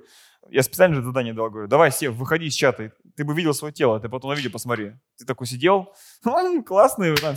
я 0.51 0.63
специально 0.63 0.95
же 0.95 1.03
задание 1.03 1.35
дал, 1.35 1.51
говорю, 1.51 1.67
давай, 1.67 1.91
Сев, 1.91 2.15
выходи 2.15 2.47
из 2.47 2.55
чата, 2.55 2.93
ты 3.17 3.25
бы 3.25 3.35
видел 3.35 3.55
свое 3.55 3.73
тело, 3.73 3.99
ты 3.99 4.09
потом 4.09 4.31
на 4.31 4.37
видео 4.37 4.51
посмотри. 4.53 4.93
Ты 5.19 5.25
такой 5.25 5.47
сидел, 5.47 5.93
«М, 6.25 6.63
классный, 6.63 7.17
там, 7.17 7.35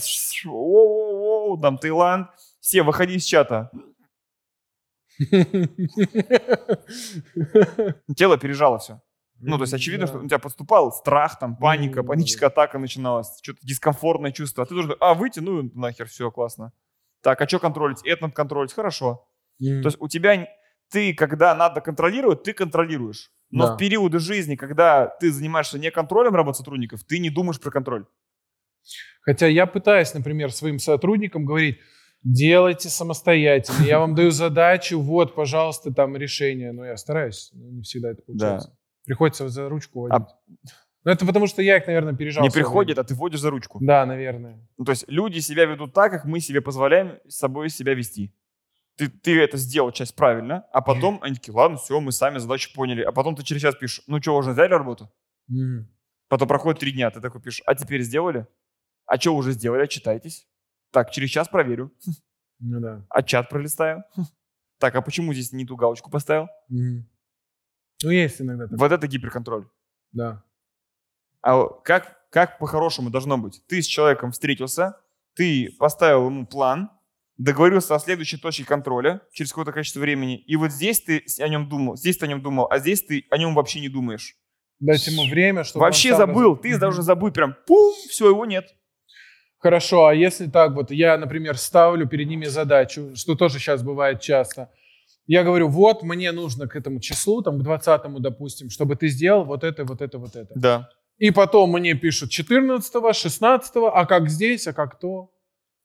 там, 1.62 1.78
Таиланд, 1.80 2.28
Сев, 2.60 2.86
выходи 2.86 3.16
из 3.16 3.24
чата. 3.26 3.72
Тело 8.16 8.38
пережало 8.38 8.78
все. 8.80 9.02
Ну, 9.40 9.58
то 9.58 9.64
есть 9.64 9.74
очевидно, 9.74 10.06
Да. 10.06 10.12
что 10.14 10.20
у 10.20 10.26
тебя 10.28 10.40
подступал 10.40 10.92
страх, 10.94 11.38
там, 11.38 11.58
паника, 11.58 12.00
Мгм. 12.02 12.08
паническая 12.08 12.50
атака 12.50 12.80
начиналась, 12.80 13.40
что-то 13.42 13.60
дискомфортное 13.64 14.32
чувство. 14.32 14.64
А 14.64 14.66
ты 14.66 14.74
должен, 14.74 14.96
а, 15.02 15.14
выйти, 15.16 15.40
ну, 15.42 15.70
нахер, 15.74 16.08
все, 16.08 16.32
классно. 16.32 16.72
Так, 17.22 17.42
а 17.42 17.48
что 17.48 17.60
контролить? 17.60 18.02
Это 18.06 18.24
надо 18.24 18.34
контролить, 18.36 18.74
хорошо. 18.74 19.28
То 19.60 19.66
есть 19.88 19.98
у 20.00 20.08
тебя, 20.08 20.48
ты, 20.90 21.14
когда 21.14 21.54
надо 21.56 21.82
контролировать, 21.82 22.44
ты 22.44 22.54
контролируешь. 22.54 23.32
Но 23.52 23.68
Да. 23.68 23.76
в 23.76 23.78
периоды 23.78 24.20
жизни, 24.20 24.56
когда 24.56 25.08
ты 25.08 25.30
занимаешься 25.32 25.78
не 25.78 25.92
контролем 25.92 26.36
работы 26.36 26.58
сотрудников, 26.60 27.04
ты 27.04 27.20
не 27.20 27.30
думаешь 27.30 27.60
про 27.60 27.70
контроль. 27.72 28.06
Хотя 29.22 29.48
я 29.48 29.66
пытаюсь, 29.66 30.14
например, 30.14 30.52
своим 30.52 30.80
сотрудникам 30.80 31.46
говорить, 31.46 31.80
делайте 32.24 32.90
самостоятельно, 32.90 33.84
я 33.84 34.00
вам 34.00 34.16
даю 34.16 34.32
задачу, 34.32 35.00
вот, 35.00 35.36
пожалуйста, 35.36 35.94
там 35.94 36.16
решение. 36.16 36.72
Но 36.72 36.86
я 36.86 36.98
стараюсь, 36.98 37.50
но 37.54 37.70
не 37.70 37.82
всегда 37.82 38.12
это 38.12 38.22
получается. 38.22 38.78
Приходится 39.06 39.50
за 39.50 39.70
ручку 39.70 40.06
А- 40.06 40.10
водить. 40.20 40.28
Ну, 41.06 41.12
это 41.12 41.26
потому 41.26 41.48
что 41.48 41.62
я 41.62 41.78
их, 41.78 41.88
наверное, 41.88 42.14
пережал. 42.16 42.44
не 42.44 42.50
приходит, 42.50 42.96
время. 42.96 43.04
а 43.06 43.08
ты 43.08 43.14
вводишь 43.14 43.42
за 43.42 43.50
ручку. 43.50 43.78
Да, 43.82 44.06
наверное. 44.06 44.66
Ну, 44.78 44.86
то 44.86 44.92
есть 44.92 45.04
люди 45.10 45.40
себя 45.40 45.66
ведут 45.66 45.94
так, 45.94 46.12
как 46.12 46.24
мы 46.24 46.40
себе 46.40 46.62
позволяем 46.62 47.20
с 47.28 47.40
собой 47.40 47.70
себя 47.70 47.94
вести. 47.94 48.34
Ты, 48.96 49.10
ты 49.10 49.42
это 49.42 49.58
сделал 49.58 49.92
часть 49.92 50.16
правильно, 50.16 50.66
а 50.72 50.82
потом 50.82 51.20
они 51.22 51.36
такие, 51.36 51.54
ладно, 51.54 51.78
все, 51.78 52.00
мы 52.00 52.12
сами 52.14 52.38
задачу 52.38 52.72
поняли. 52.74 53.02
А 53.02 53.12
потом 53.12 53.36
ты 53.36 53.44
через 53.44 53.62
час 53.62 53.76
пишешь, 53.76 54.04
ну 54.08 54.22
что, 54.22 54.38
уже 54.38 54.52
взяли 54.52 54.70
работу? 54.70 55.12
Мгм. 55.48 55.90
Потом 56.30 56.48
проходит 56.48 56.80
три 56.80 56.92
дня, 56.94 57.10
ты 57.12 57.20
такой 57.20 57.42
пишешь, 57.42 57.64
а 57.66 57.76
теперь 57.76 58.02
сделали? 58.04 58.48
А 59.06 59.20
что 59.20 59.36
уже 59.36 59.52
сделали? 59.52 59.84
Отчитайтесь. 59.84 60.48
Так, 60.94 61.12
через 61.12 61.30
час 61.30 61.50
проверю. 61.50 61.92
Ну 62.60 62.80
да. 62.80 63.06
А 63.10 63.22
чат 63.24 63.50
пролистаю. 63.50 64.04
Так, 64.80 64.96
а 64.96 65.02
почему 65.02 65.34
здесь 65.34 65.54
не 65.54 65.66
ту 65.66 65.78
галочку 65.78 66.12
поставил? 66.12 66.48
Ну, 66.68 68.10
есть 68.10 68.42
иногда 68.42 68.68
так. 68.68 68.78
Вот 68.78 68.92
это 68.92 69.08
гиперконтроль. 69.08 69.66
Да. 70.12 70.44
А 71.42 71.68
как, 71.68 72.18
как 72.32 72.60
по-хорошему 72.60 73.10
должно 73.10 73.38
быть? 73.38 73.62
Ты 73.68 73.82
с 73.82 73.86
человеком 73.86 74.32
встретился, 74.34 74.98
ты 75.36 75.70
поставил 75.80 76.26
ему 76.28 76.46
план, 76.46 76.90
договорился 77.38 77.96
о 77.96 78.00
следующей 78.00 78.36
точке 78.38 78.66
контроля 78.66 79.22
через 79.32 79.52
какое-то 79.52 79.72
количество 79.72 80.02
времени, 80.02 80.38
и 80.38 80.58
вот 80.58 80.72
здесь 80.72 81.02
ты 81.02 81.24
о 81.40 81.48
нем 81.48 81.70
думал, 81.70 81.96
здесь 81.96 82.18
ты 82.18 82.26
о 82.26 82.28
нем 82.28 82.42
думал, 82.42 82.68
а 82.70 82.80
здесь 82.80 83.04
ты 83.06 83.26
о 83.30 83.38
нем 83.38 83.56
вообще 83.56 83.80
не 83.80 83.88
думаешь. 83.90 84.36
Дать 84.80 85.08
ему 85.08 85.30
время, 85.30 85.64
чтобы 85.64 85.84
вообще 85.86 86.14
забыл, 86.18 86.54
раз- 86.56 86.62
ты 86.62 86.78
должен 86.78 87.04
забыть 87.04 87.34
прям, 87.36 87.56
пум, 87.68 87.94
все, 88.10 88.28
его 88.28 88.46
нет. 88.46 88.66
Хорошо, 89.64 90.08
а 90.08 90.14
если 90.14 90.48
так 90.48 90.74
вот, 90.74 90.92
я, 90.92 91.18
например, 91.18 91.58
ставлю 91.58 92.06
перед 92.06 92.28
ними 92.28 92.44
задачу, 92.48 93.12
что 93.16 93.36
тоже 93.36 93.60
сейчас 93.60 93.82
бывает 93.82 94.20
часто. 94.20 94.70
Я 95.26 95.44
говорю, 95.44 95.70
вот 95.70 96.04
мне 96.04 96.34
нужно 96.34 96.68
к 96.68 96.76
этому 96.76 97.00
числу, 97.00 97.42
там, 97.42 97.60
к 97.60 97.64
20 97.64 98.02
допустим, 98.20 98.70
чтобы 98.70 98.98
ты 98.98 99.08
сделал 99.08 99.46
вот 99.46 99.64
это, 99.64 99.86
вот 99.86 100.02
это, 100.02 100.18
вот 100.18 100.36
это. 100.36 100.52
Да. 100.54 100.90
И 101.18 101.32
потом 101.32 101.72
мне 101.72 101.94
пишут 101.94 102.30
14 102.30 103.16
16 103.16 103.72
а 103.76 104.06
как 104.06 104.30
здесь, 104.30 104.68
а 104.68 104.74
как 104.74 105.00
то. 105.00 105.30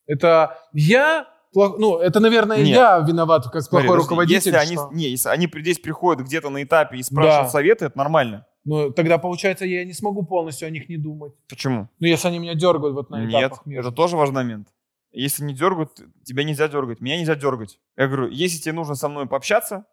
Это 0.08 0.58
я, 0.72 1.28
плох- 1.56 1.76
ну, 1.78 1.98
это, 1.98 2.18
наверное, 2.18 2.56
Нет. 2.56 2.74
я 2.74 2.98
виноват, 3.06 3.44
как 3.44 3.62
Смотри, 3.62 3.86
плохой 3.86 4.02
руководитель. 4.02 4.54
Если 4.54 4.66
они, 4.66 4.74
что- 4.74 4.90
не, 4.92 5.08
если 5.10 5.28
они 5.28 5.48
здесь 5.54 5.78
приходят 5.78 6.26
где-то 6.26 6.50
на 6.50 6.64
этапе 6.64 6.96
и 6.96 7.02
спрашивают 7.04 7.46
Да. 7.46 7.50
советы, 7.50 7.84
это 7.84 7.96
нормально. 7.96 8.44
Ну, 8.68 8.92
тогда, 8.92 9.16
получается, 9.16 9.64
я 9.64 9.82
не 9.86 9.94
смогу 9.94 10.26
полностью 10.26 10.68
о 10.68 10.70
них 10.70 10.90
не 10.90 10.98
думать. 10.98 11.32
Почему? 11.48 11.88
Ну, 12.00 12.06
если 12.06 12.28
они 12.28 12.38
меня 12.38 12.54
дергают 12.54 12.94
вот 12.94 13.08
на 13.08 13.24
Нет, 13.24 13.30
этапах 13.52 13.64
между. 13.64 13.88
это 13.88 13.96
тоже 13.96 14.14
важный 14.18 14.34
момент. 14.42 14.68
Если 15.10 15.42
не 15.42 15.54
дергают, 15.54 15.98
тебя 16.22 16.44
нельзя 16.44 16.68
дергать, 16.68 17.00
меня 17.00 17.16
нельзя 17.18 17.34
дергать. 17.34 17.80
Я 17.96 18.08
говорю, 18.08 18.28
если 18.28 18.58
тебе 18.60 18.74
нужно 18.74 18.94
со 18.94 19.08
мной 19.08 19.26
пообщаться, 19.26 19.86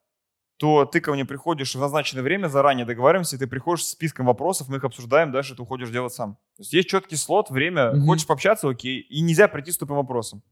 то 0.58 0.84
ты 0.84 1.00
ко 1.00 1.14
мне 1.14 1.24
приходишь 1.24 1.74
в 1.74 1.80
назначенное 1.80 2.22
время, 2.22 2.48
заранее 2.48 2.86
договариваемся, 2.86 3.38
ты 3.40 3.48
приходишь 3.48 3.86
с 3.86 3.92
списком 3.92 4.26
вопросов, 4.26 4.68
мы 4.68 4.76
их 4.76 4.84
обсуждаем, 4.84 5.32
дальше 5.32 5.56
ты 5.56 5.62
уходишь 5.62 5.90
делать 5.90 6.12
сам. 6.14 6.36
То 6.58 6.62
есть 6.64 6.74
есть 6.74 6.90
четкий 6.90 7.16
слот, 7.16 7.50
время, 7.50 7.94
Мгм. 7.94 8.06
хочешь 8.08 8.28
пообщаться, 8.28 8.68
окей, 8.68 9.00
и 9.00 9.22
нельзя 9.22 9.48
прийти 9.48 9.72
с 9.72 9.78
тупым 9.78 9.96
вопросом. 9.96 10.44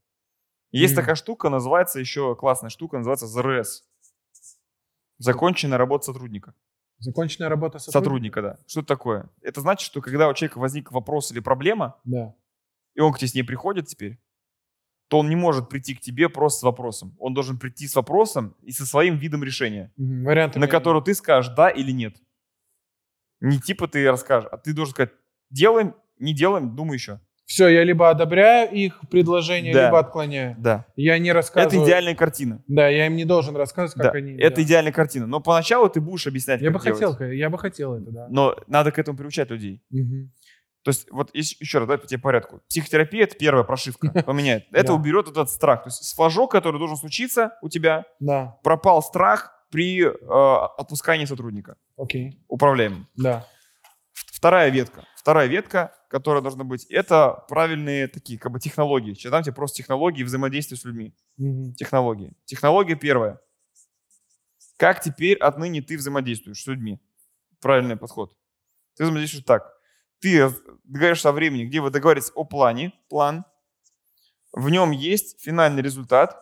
Есть 0.72 0.94
Мгм. 0.94 1.02
такая 1.02 1.16
штука, 1.16 1.50
называется 1.50 2.00
еще 2.00 2.38
классная 2.38 2.70
штука, 2.70 2.98
называется 3.00 3.28
ЗРС. 3.28 3.84
Законченная 5.18 5.78
работа 5.78 6.06
сотрудника. 6.06 6.54
Законченная 7.04 7.50
работа 7.50 7.80
сотрудника? 7.80 8.00
Сотрудника, 8.00 8.42
да. 8.42 8.58
Что 8.68 8.80
это 8.80 8.88
такое? 8.88 9.30
Это 9.42 9.62
значит, 9.62 9.86
что 9.86 10.02
когда 10.02 10.30
у 10.30 10.34
человека 10.34 10.58
возник 10.60 10.92
вопрос 10.92 11.32
или 11.32 11.40
проблема, 11.40 12.00
Да. 12.06 12.34
и 12.96 13.02
он 13.02 13.12
к 13.14 13.20
тебе 13.20 13.28
с 13.28 13.34
ней 13.36 13.44
приходит 13.44 13.88
теперь, 13.88 14.20
то 15.10 15.20
он 15.20 15.30
не 15.30 15.36
может 15.36 15.70
прийти 15.70 15.96
к 15.96 16.00
тебе 16.02 16.30
просто 16.30 16.62
с 16.62 16.64
вопросом. 16.64 17.16
Он 17.20 17.34
должен 17.34 17.60
прийти 17.60 17.88
с 17.88 17.96
вопросом 17.96 18.56
и 18.62 18.72
со 18.72 18.86
своим 18.86 19.18
видом 19.18 19.44
решения, 19.44 19.92
Мгм, 19.98 20.24
Варианты 20.24 20.60
на 20.60 20.68
который 20.68 21.04
ты 21.04 21.14
скажешь 21.14 21.54
да 21.56 21.70
или 21.70 21.92
нет. 21.92 22.16
Не 23.42 23.60
типа 23.60 23.88
ты 23.88 24.10
расскажешь, 24.10 24.50
а 24.52 24.58
ты 24.58 24.74
должен 24.74 24.94
сказать, 24.94 25.12
делаем, 25.50 25.96
не 26.18 26.34
делаем, 26.34 26.76
думай 26.76 26.96
еще. 26.96 27.20
Все, 27.46 27.68
я 27.68 27.84
либо 27.84 28.10
одобряю 28.10 28.72
их 28.72 29.00
предложение, 29.12 29.74
Да. 29.74 29.86
либо 29.88 30.00
отклоняю. 30.00 30.56
Да. 30.58 30.86
Я 30.96 31.18
не 31.20 31.30
Это 31.30 31.36
рассказываю. 31.36 31.86
идеальная 31.86 32.16
картина. 32.16 32.64
Да, 32.68 32.88
я 32.88 33.06
им 33.08 33.16
не 33.16 33.26
должен 33.26 33.56
рассказывать, 33.56 34.02
как 34.02 34.14
Да, 34.14 34.18
они. 34.18 34.38
это 34.38 34.56
да. 34.58 34.62
идеальная 34.64 34.92
картина. 34.94 35.28
Но 35.28 35.40
поначалу 35.42 35.90
ты 35.90 36.00
будешь 36.02 36.26
объяснять, 36.26 36.62
Я 36.62 36.72
бы 36.72 36.80
делать. 36.80 37.00
хотел, 37.18 37.32
я 37.32 37.50
бы 37.50 37.58
хотел 37.60 37.96
это, 37.96 38.12
да. 38.12 38.28
Но 38.30 38.56
надо 38.68 38.92
к 38.92 39.00
этому 39.00 39.18
приучать 39.18 39.50
людей. 39.52 39.84
Мгм. 39.90 40.32
То 40.84 40.90
есть, 40.90 41.10
вот 41.12 41.34
ещ- 41.36 41.56
еще 41.60 41.78
раз, 41.80 41.88
давай 41.88 41.98
по 41.98 42.08
тебе 42.08 42.20
порядку. 42.20 42.62
Психотерапия— 42.70 43.24
это 43.26 43.38
первая 43.38 43.64
прошивка, 43.64 44.10
поменяет. 44.26 44.66
Это 44.72 44.94
уберет 44.94 45.30
этот 45.30 45.50
страх. 45.50 45.84
То 45.84 45.88
есть, 45.90 46.14
флажок, 46.16 46.52
который 46.52 46.78
должен 46.78 46.98
случиться 46.98 47.52
у 47.62 47.70
тебя, 47.70 48.06
пропал 48.64 49.02
страх 49.02 49.52
при 49.72 50.04
э, 50.06 50.10
отпускании 50.78 51.26
сотрудника 51.26 51.76
окей, 51.98 52.40
управляемым. 52.48 53.08
да. 53.16 53.46
Вторая 54.14 54.70
ветка. 54.70 55.06
Вторая 55.18 55.48
ветка, 55.48 55.94
которая 56.14 56.44
должна 56.44 56.64
быть, 56.64 56.86
это 56.92 57.44
правильные 57.50 58.08
такие 58.08 58.38
как 58.38 58.52
бы 58.52 58.60
технологии. 58.60 59.16
Сейчас 59.16 59.32
дам 59.32 59.42
тебе 59.42 59.56
просто 59.56 59.78
технологии 59.78 60.22
взаимодействия 60.22 60.78
с 60.78 60.84
людьми. 60.84 61.16
Мгм. 61.38 61.74
Технологии. 61.74 62.36
Технология 62.46 62.94
первая. 62.94 63.42
Как 64.78 65.02
теперь 65.02 65.40
отныне 65.40 65.82
ты 65.82 65.98
взаимодействуешь 65.98 66.62
с 66.62 66.68
людьми? 66.68 67.02
Правильный 67.62 67.98
подход. 67.98 68.38
Ты 68.96 69.06
взаимодействуешь 69.06 69.44
так. 69.44 69.74
Ты 70.20 70.52
договоришься 70.84 71.30
о 71.30 71.32
времени, 71.32 71.66
где 71.66 71.82
вы 71.82 71.90
договоритесь 71.90 72.32
о 72.36 72.44
плане, 72.44 72.94
план. 73.10 73.44
В 74.52 74.70
нем 74.70 74.92
есть 74.92 75.42
финальный 75.42 75.82
результат 75.82 76.38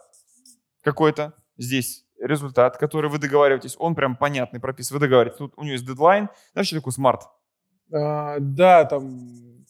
какой-то. 0.82 1.34
Здесь 1.56 2.06
результат, 2.20 2.76
который 2.76 3.10
вы 3.10 3.20
договариваетесь. 3.20 3.78
Он 3.80 3.96
прям 3.96 4.18
понятный, 4.18 4.60
прописан. 4.60 4.96
Вы 4.96 5.06
договариваетесь. 5.06 5.38
Тут 5.38 5.54
у 5.56 5.64
него 5.64 5.72
есть 5.72 5.88
дедлайн. 5.88 6.28
Знаешь, 6.52 6.68
что 6.68 6.76
такое 6.76 6.92
SMART? 6.92 7.22
А, 7.94 8.38
да, 8.40 8.84
там 8.84 9.61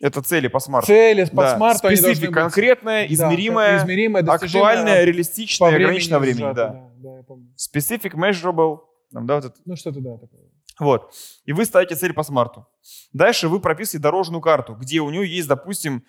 Это 0.00 0.22
цели 0.22 0.48
по 0.48 0.60
SMART 0.60 0.79
у. 0.79 0.86
цели 0.86 1.24
по 1.26 1.42
Да. 1.42 1.56
SMART 1.56 1.74
у 1.74 1.78
Специфика 1.88 2.26
быть. 2.26 2.34
конкретная, 2.34 3.06
Да, 3.06 3.14
измеримая, 3.14 3.78
измеримая, 3.78 4.22
достижимая, 4.22 4.68
актуальная, 4.72 5.04
реалистичная, 5.04 5.70
по 5.70 5.74
времени 5.74 6.18
времени. 6.18 6.38
сжато, 6.38 6.54
Да. 6.54 6.68
да, 6.70 6.90
да, 6.96 7.16
я 7.18 7.22
помню. 7.22 7.54
Specific, 7.56 8.12
measurable. 8.14 8.78
Там, 9.12 9.26
да, 9.26 9.36
вот 9.36 9.44
это. 9.44 9.56
Ну 9.66 9.76
что-то 9.76 10.00
да 10.00 10.16
такое. 10.16 10.40
Вот. 10.78 11.12
И 11.44 11.52
вы 11.52 11.64
ставите 11.66 11.94
цель 11.96 12.14
по 12.14 12.22
смарту. 12.22 12.66
Дальше 13.12 13.48
вы 13.48 13.60
прописываете 13.60 14.02
дорожную 14.02 14.40
карту, 14.40 14.74
где 14.74 15.00
у 15.00 15.10
нее 15.10 15.26
есть, 15.28 15.46
допустим, 15.48 16.04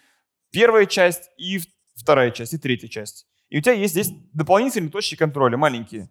первая 0.51 0.85
часть 0.85 1.29
и 1.37 1.59
вторая 1.95 2.31
часть, 2.31 2.53
и 2.53 2.57
третья 2.57 2.87
часть. 2.87 3.27
И 3.49 3.57
у 3.57 3.61
тебя 3.61 3.73
есть 3.73 3.91
здесь 3.93 4.09
дополнительные 4.33 4.89
точки 4.89 5.15
контроля, 5.15 5.57
маленькие, 5.57 6.09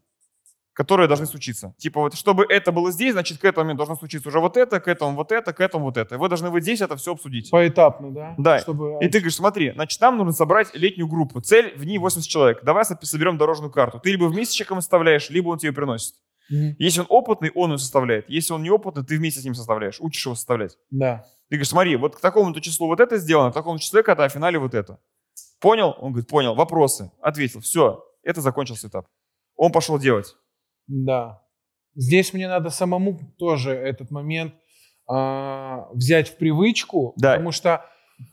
которые 0.73 1.09
должны 1.09 1.27
случиться. 1.27 1.75
Типа 1.79 2.01
вот, 2.01 2.15
чтобы 2.15 2.47
это 2.49 2.73
было 2.73 2.91
здесь, 2.93 3.13
значит, 3.13 3.39
к 3.39 3.45
этому 3.45 3.75
должно 3.75 3.97
случиться 3.97 4.29
уже 4.29 4.41
вот 4.41 4.57
это, 4.57 4.81
к 4.81 4.89
этому 4.89 5.17
вот 5.17 5.33
это, 5.33 5.53
к 5.53 5.61
этому 5.61 5.87
вот 5.87 5.97
это. 5.97 6.15
И 6.15 6.19
вы 6.19 6.29
должны 6.29 6.51
вот 6.51 6.63
здесь 6.63 6.81
это 6.81 6.97
все 6.97 7.13
обсудить. 7.13 7.51
Поэтапно, 7.51 8.11
да? 8.13 8.35
Да. 8.39 8.59
Чтобы... 8.61 8.99
И 9.01 9.09
ты 9.09 9.19
говоришь, 9.19 9.37
смотри, 9.37 9.73
значит, 9.73 10.01
нам 10.01 10.17
нужно 10.17 10.33
собрать 10.33 10.75
летнюю 10.75 11.09
группу. 11.09 11.41
Цель 11.41 11.75
в 11.77 11.85
ней 11.85 11.99
80 11.99 12.29
человек. 12.29 12.61
Давай 12.63 12.85
со- 12.85 12.99
соберем 13.03 13.37
дорожную 13.37 13.71
карту. 13.71 14.01
Ты 14.01 14.11
либо 14.13 14.25
вместе 14.25 14.53
с 14.53 14.57
человеком 14.57 14.81
составляешь, 14.81 15.29
либо 15.31 15.49
он 15.49 15.59
тебе 15.59 15.73
приносит. 15.73 16.15
Мгм. 16.51 16.77
Если 16.79 17.01
он 17.01 17.07
опытный, 17.09 17.51
он 17.55 17.73
ее 17.73 17.79
составляет. 17.79 18.29
Если 18.29 18.53
он 18.53 18.63
неопытный, 18.63 19.05
ты 19.05 19.17
вместе 19.17 19.41
с 19.41 19.45
ним 19.45 19.55
составляешь, 19.55 20.01
учишь 20.01 20.25
его 20.27 20.35
составлять. 20.35 20.77
Да. 20.91 21.25
Ты 21.49 21.57
говоришь, 21.57 21.69
смотри, 21.69 21.97
вот 21.97 22.17
к 22.17 22.21
такому-то 22.21 22.61
числу 22.61 22.87
вот 22.87 23.01
это 23.01 23.19
сделано, 23.19 23.51
к 23.51 23.55
такому 23.55 23.79
числу 23.79 24.01
это, 24.01 24.13
а 24.13 24.29
в 24.29 24.33
финале 24.33 24.59
вот 24.59 24.75
это. 24.75 24.99
Понял? 25.61 25.95
Он 25.99 26.13
говорит, 26.13 26.29
понял. 26.29 26.55
Вопросы. 26.55 27.11
Ответил. 27.21 27.61
Все, 27.61 28.05
это 28.23 28.41
закончился 28.41 28.89
этап. 28.89 29.07
Он 29.57 29.73
пошел 29.73 29.99
делать. 29.99 30.37
Да. 30.91 31.41
Здесь 31.95 32.33
мне 32.33 32.49
надо 32.49 32.71
самому 32.71 33.21
тоже 33.39 33.73
этот 33.73 34.11
момент 34.11 34.55
а, 35.09 35.89
взять 35.93 36.29
в 36.29 36.37
привычку, 36.37 37.15
Да. 37.17 37.33
потому 37.33 37.53
что 37.53 37.85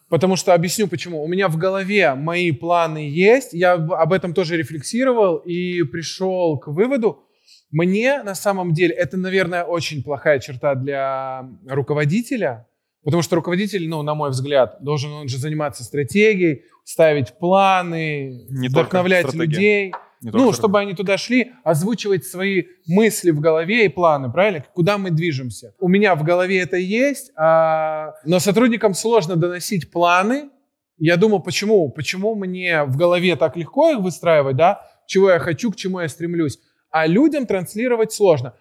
потому 0.09 0.35
что 0.35 0.53
объясню 0.53 0.87
почему. 0.87 1.23
У 1.23 1.27
меня 1.27 1.47
в 1.47 1.57
голове 1.57 2.13
мои 2.13 2.51
планы 2.51 3.09
есть, 3.09 3.53
я 3.53 3.73
об 3.73 4.11
этом 4.11 4.33
тоже 4.33 4.57
рефлексировал 4.57 5.37
и 5.37 5.83
пришел 5.83 6.59
к 6.59 6.67
выводу. 6.67 7.23
Мне 7.71 8.23
на 8.23 8.35
самом 8.35 8.73
деле 8.73 8.93
это, 8.93 9.17
наверное, 9.17 9.63
очень 9.63 10.03
плохая 10.03 10.39
черта 10.39 10.75
для 10.75 11.47
руководителя, 11.67 12.67
потому 13.03 13.21
что 13.21 13.35
руководитель, 13.35 13.87
ну, 13.87 14.01
на 14.01 14.13
мой 14.15 14.31
взгляд, 14.31 14.77
должен 14.81 15.11
он 15.11 15.27
же 15.27 15.37
заниматься 15.37 15.83
стратегией, 15.83 16.63
ставить 16.83 17.37
планы, 17.37 18.45
Не 18.49 18.69
вдохновлять 18.69 19.33
людей. 19.33 19.93
Не 20.21 20.31
Ну, 20.31 20.51
чтобы 20.51 20.79
они 20.79 20.93
туда 20.93 21.17
шли, 21.17 21.53
озвучивать 21.63 22.25
свои 22.25 22.63
мысли 22.87 23.31
в 23.31 23.39
голове 23.39 23.85
и 23.85 23.89
планы, 23.89 24.31
правильно? 24.31 24.65
Куда 24.73 24.97
мы 24.97 25.11
движемся? 25.11 25.73
У 25.79 25.87
меня 25.87 26.15
в 26.15 26.23
голове 26.23 26.59
это 26.59 26.77
есть, 26.77 27.31
а, 27.35 28.13
но 28.25 28.39
сотрудникам 28.39 28.93
сложно 28.93 29.35
доносить 29.35 29.91
планы. 29.91 30.49
Я 30.97 31.17
думал, 31.17 31.41
почему? 31.41 31.89
Почему 31.89 32.35
мне 32.35 32.83
в 32.83 32.97
голове 32.97 33.35
так 33.35 33.55
легко 33.55 33.91
их 33.91 33.99
выстраивать, 33.99 34.55
да? 34.55 34.81
Чего 35.05 35.29
я 35.29 35.39
хочу, 35.39 35.71
к 35.71 35.75
чему 35.75 35.99
я 35.99 36.07
стремлюсь. 36.07 36.59
А 36.89 37.05
людям 37.05 37.45
транслировать 37.45 38.11
сложно. 38.11 38.55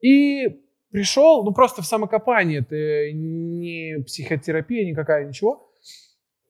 И 0.00 0.60
пришел, 0.90 1.42
ну 1.42 1.52
просто 1.52 1.82
в 1.82 1.86
самокопании, 1.86 2.60
это 2.60 3.12
не 3.12 4.02
психотерапия 4.04 4.84
никакая, 4.84 5.26
ничего. 5.26 5.70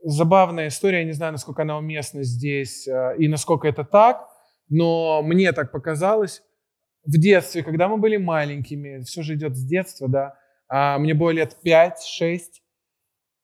Забавная 0.05 0.69
история, 0.69 1.01
я 1.01 1.05
не 1.05 1.13
знаю, 1.13 1.33
насколько 1.33 1.63
она 1.63 1.79
уместна 1.79 2.25
здесь 2.25 2.89
э, 2.89 3.15
и 3.19 3.29
насколько 3.29 3.69
это 3.69 3.85
так, 3.85 4.27
но 4.73 5.23
мне 5.23 5.53
так 5.53 5.71
показалось. 5.71 6.43
В 7.05 7.19
детстве, 7.19 7.63
когда 7.63 7.89
мы 7.89 7.99
были 7.99 8.17
маленькими, 8.17 9.03
все 9.03 9.23
же 9.23 9.35
идет 9.35 9.57
с 9.57 9.65
детства, 9.65 10.09
да, 10.09 10.39
а 10.69 10.99
мне 10.99 11.15
было 11.15 11.31
лет 11.31 11.59
5-6, 11.65 12.41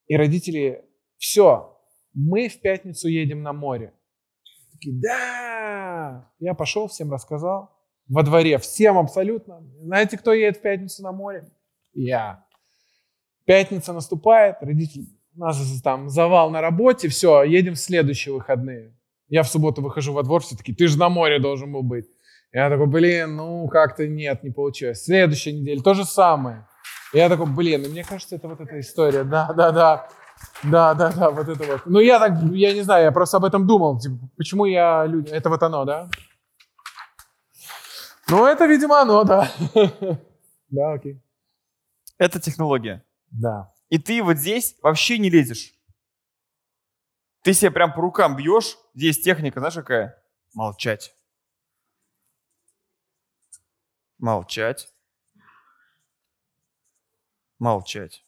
и 0.06 0.16
родители, 0.16 0.84
все, 1.18 1.78
мы 2.14 2.48
в 2.48 2.60
пятницу 2.60 3.08
едем 3.08 3.42
на 3.42 3.52
море. 3.52 3.92
Такие, 4.72 4.98
да! 4.98 6.32
Я 6.38 6.54
пошел, 6.54 6.88
всем 6.88 7.12
рассказал. 7.12 7.76
Во 8.08 8.22
дворе, 8.22 8.56
всем 8.56 8.96
абсолютно. 8.96 9.60
Знаете, 9.82 10.16
кто 10.16 10.32
едет 10.32 10.56
в 10.56 10.62
пятницу 10.62 11.02
на 11.02 11.12
море? 11.12 11.46
Я. 11.92 12.46
Пятница 13.44 13.92
наступает, 13.92 14.56
родители, 14.62 15.06
у 15.36 15.40
нас 15.40 15.82
там 15.82 16.08
завал 16.08 16.50
на 16.50 16.62
работе, 16.62 17.08
все, 17.08 17.42
едем 17.42 17.74
в 17.74 17.78
следующие 17.78 18.32
выходные. 18.32 18.97
Я 19.28 19.42
в 19.42 19.48
субботу 19.48 19.82
выхожу 19.82 20.12
во 20.12 20.22
двор, 20.22 20.42
все 20.42 20.56
таки 20.56 20.74
ты 20.74 20.86
же 20.86 20.98
на 20.98 21.08
море 21.08 21.38
должен 21.38 21.72
был 21.72 21.82
быть. 21.82 22.06
Я 22.52 22.70
такой, 22.70 22.86
блин, 22.86 23.36
ну 23.36 23.68
как-то 23.68 24.06
нет, 24.06 24.42
не 24.42 24.50
получилось. 24.50 25.04
Следующая 25.04 25.52
неделя, 25.52 25.82
то 25.82 25.94
же 25.94 26.04
самое. 26.04 26.66
Я 27.12 27.28
такой, 27.28 27.46
блин, 27.46 27.82
ну, 27.82 27.88
мне 27.88 28.04
кажется, 28.04 28.36
это 28.36 28.48
вот 28.48 28.60
эта 28.60 28.80
история, 28.80 29.24
да, 29.24 29.52
да, 29.52 29.70
да. 29.70 30.08
Да, 30.62 30.94
да, 30.94 31.10
да, 31.12 31.30
вот 31.30 31.48
это 31.48 31.64
вот. 31.64 31.82
Ну, 31.86 31.98
я 31.98 32.18
так, 32.18 32.40
я 32.52 32.72
не 32.72 32.82
знаю, 32.82 33.04
я 33.04 33.12
просто 33.12 33.38
об 33.38 33.44
этом 33.44 33.66
думал. 33.66 33.98
Типа, 33.98 34.16
почему 34.36 34.66
я 34.66 35.04
люди... 35.04 35.30
Это 35.30 35.50
вот 35.50 35.62
оно, 35.62 35.84
да? 35.84 36.08
Ну, 38.28 38.46
это, 38.46 38.66
видимо, 38.66 39.00
оно, 39.00 39.24
да. 39.24 39.50
Да, 40.70 40.92
окей. 40.92 41.20
Это 42.18 42.38
технология. 42.40 43.02
Да. 43.30 43.72
И 43.88 43.96
ты 43.98 44.22
вот 44.22 44.36
здесь 44.36 44.76
вообще 44.82 45.18
не 45.18 45.30
лезешь. 45.30 45.72
Ты 47.42 47.52
себе 47.54 47.70
прям 47.70 47.92
по 47.92 48.00
рукам 48.00 48.36
бьешь. 48.36 48.76
Здесь 48.94 49.20
техника, 49.20 49.60
знаешь, 49.60 49.74
какая? 49.74 50.22
Молчать. 50.54 51.14
Молчать. 54.18 54.88
Молчать. 57.58 58.24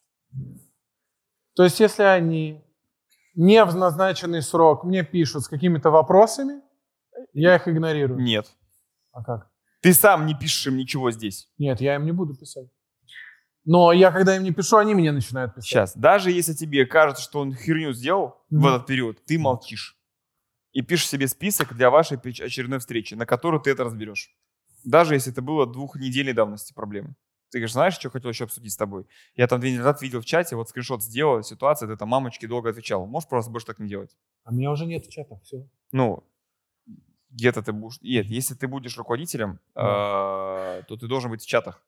То 1.55 1.63
есть, 1.63 1.79
если 1.79 2.03
они 2.03 2.63
не 3.35 3.63
в 3.65 3.75
назначенный 3.75 4.41
срок 4.41 4.83
мне 4.83 5.03
пишут 5.03 5.43
с 5.43 5.47
какими-то 5.47 5.89
вопросами, 5.89 6.61
я 7.33 7.55
их 7.55 7.67
игнорирую. 7.67 8.19
Нет. 8.19 8.51
А 9.11 9.23
как? 9.23 9.49
Ты 9.81 9.93
сам 9.93 10.25
не 10.25 10.35
пишешь 10.35 10.67
им 10.67 10.77
ничего 10.77 11.11
здесь. 11.11 11.49
Нет, 11.57 11.81
я 11.81 11.95
им 11.95 12.05
не 12.05 12.11
буду 12.11 12.35
писать. 12.35 12.69
Но 13.65 13.91
я, 13.91 14.11
когда 14.11 14.35
им 14.35 14.43
не 14.43 14.51
пишу, 14.51 14.77
они 14.77 14.95
мне 14.95 15.11
начинают 15.11 15.53
писать. 15.53 15.69
Сейчас. 15.69 15.95
Даже 15.95 16.31
если 16.31 16.53
тебе 16.53 16.85
кажется, 16.85 17.23
что 17.23 17.39
он 17.39 17.53
херню 17.53 17.93
сделал 17.93 18.41
в 18.49 18.55
Мгм. 18.55 18.67
этот 18.67 18.87
период, 18.87 19.23
ты 19.25 19.37
молчишь. 19.37 19.97
И 20.71 20.81
пишешь 20.81 21.09
себе 21.09 21.27
список 21.27 21.75
для 21.75 21.89
вашей 21.89 22.17
очередной 22.17 22.79
встречи, 22.79 23.13
на 23.13 23.25
которую 23.25 23.61
ты 23.61 23.69
это 23.71 23.83
разберешь. 23.83 24.29
Даже 24.83 25.13
если 25.13 25.31
это 25.31 25.41
было 25.41 25.67
двухнедельной 25.67 26.33
давности 26.33 26.73
проблемы. 26.73 27.15
Ты 27.51 27.59
говоришь, 27.59 27.73
знаешь, 27.73 27.95
что 27.95 28.09
хотел 28.09 28.29
еще 28.29 28.45
обсудить 28.45 28.71
с 28.71 28.77
тобой? 28.77 29.05
Я 29.35 29.45
там 29.47 29.59
две 29.59 29.69
недели 29.71 29.79
назад 29.83 30.01
видел 30.01 30.21
в 30.21 30.25
чате, 30.25 30.55
вот 30.55 30.69
скриншот 30.69 31.03
сделал, 31.03 31.43
ситуация, 31.43 31.87
ты 31.89 31.97
там 31.97 32.07
мамочке 32.07 32.47
долго 32.47 32.69
отвечал. 32.69 33.05
Можешь 33.05 33.27
просто 33.27 33.51
больше 33.51 33.67
так 33.67 33.79
не 33.79 33.89
делать? 33.89 34.15
А 34.45 34.53
меня 34.53 34.71
уже 34.71 34.85
нет 34.85 35.05
в 35.05 35.09
чатах, 35.11 35.41
все. 35.43 35.67
Ну, 35.91 36.23
где-то 37.29 37.61
ты 37.61 37.73
будешь... 37.73 37.99
Нет, 38.01 38.25
если 38.27 38.55
ты 38.55 38.67
будешь 38.69 38.97
руководителем, 38.97 39.59
э, 39.75 40.83
то 40.87 40.97
ты 40.97 41.07
должен 41.07 41.29
быть 41.29 41.41
в 41.43 41.47
чатах. 41.47 41.83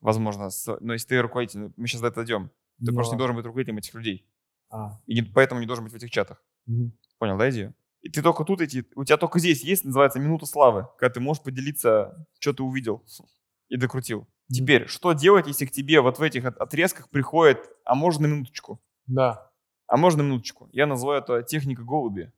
Возможно. 0.00 0.50
с- 0.50 0.76
Но 0.80 0.92
если 0.92 1.08
ты 1.08 1.20
руководитель, 1.22 1.72
мы 1.76 1.86
сейчас 1.86 2.00
до 2.00 2.08
этого 2.08 2.24
дойдем. 2.26 2.50
Ты 2.84 2.92
просто 2.92 3.14
не 3.14 3.18
должен 3.18 3.36
быть 3.36 3.44
руководителем 3.46 3.78
этих 3.78 3.94
людей. 3.94 4.28
А, 4.70 5.00
И 5.06 5.22
поэтому 5.22 5.60
не 5.60 5.66
должен 5.66 5.84
быть 5.84 5.92
в 5.92 5.96
этих 5.96 6.10
чатах. 6.10 6.44
мгм. 6.66 6.92
Понял, 7.18 7.38
да, 7.38 7.48
идею? 7.50 7.74
И 8.02 8.10
ты 8.10 8.22
только 8.22 8.44
тут 8.44 8.60
эти... 8.60 8.84
У 8.94 9.04
тебя 9.04 9.16
только 9.16 9.38
здесь 9.38 9.64
есть, 9.64 9.84
называется, 9.84 10.18
минута 10.20 10.46
славы, 10.46 10.86
когда 10.98 11.14
ты 11.14 11.20
можешь 11.20 11.42
поделиться, 11.42 12.26
что 12.38 12.52
ты 12.52 12.62
увидел 12.62 13.02
и 13.68 13.76
докрутил. 13.76 14.26
Теперь, 14.52 14.86
что 14.86 15.12
делать, 15.12 15.46
если 15.48 15.66
к 15.66 15.72
тебе 15.72 16.00
вот 16.00 16.18
в 16.18 16.22
этих 16.22 16.44
от- 16.44 16.56
отрезках 16.58 17.08
приходит, 17.10 17.58
а 17.84 17.94
можно 17.94 18.28
на 18.28 18.32
минуточку? 18.32 18.80
Да. 19.06 19.50
А 19.88 19.96
можно 19.96 20.22
минуточку? 20.22 20.68
Я 20.72 20.86
называю 20.86 21.22
это 21.22 21.42
техника 21.42 21.82
голуби. 21.82 22.32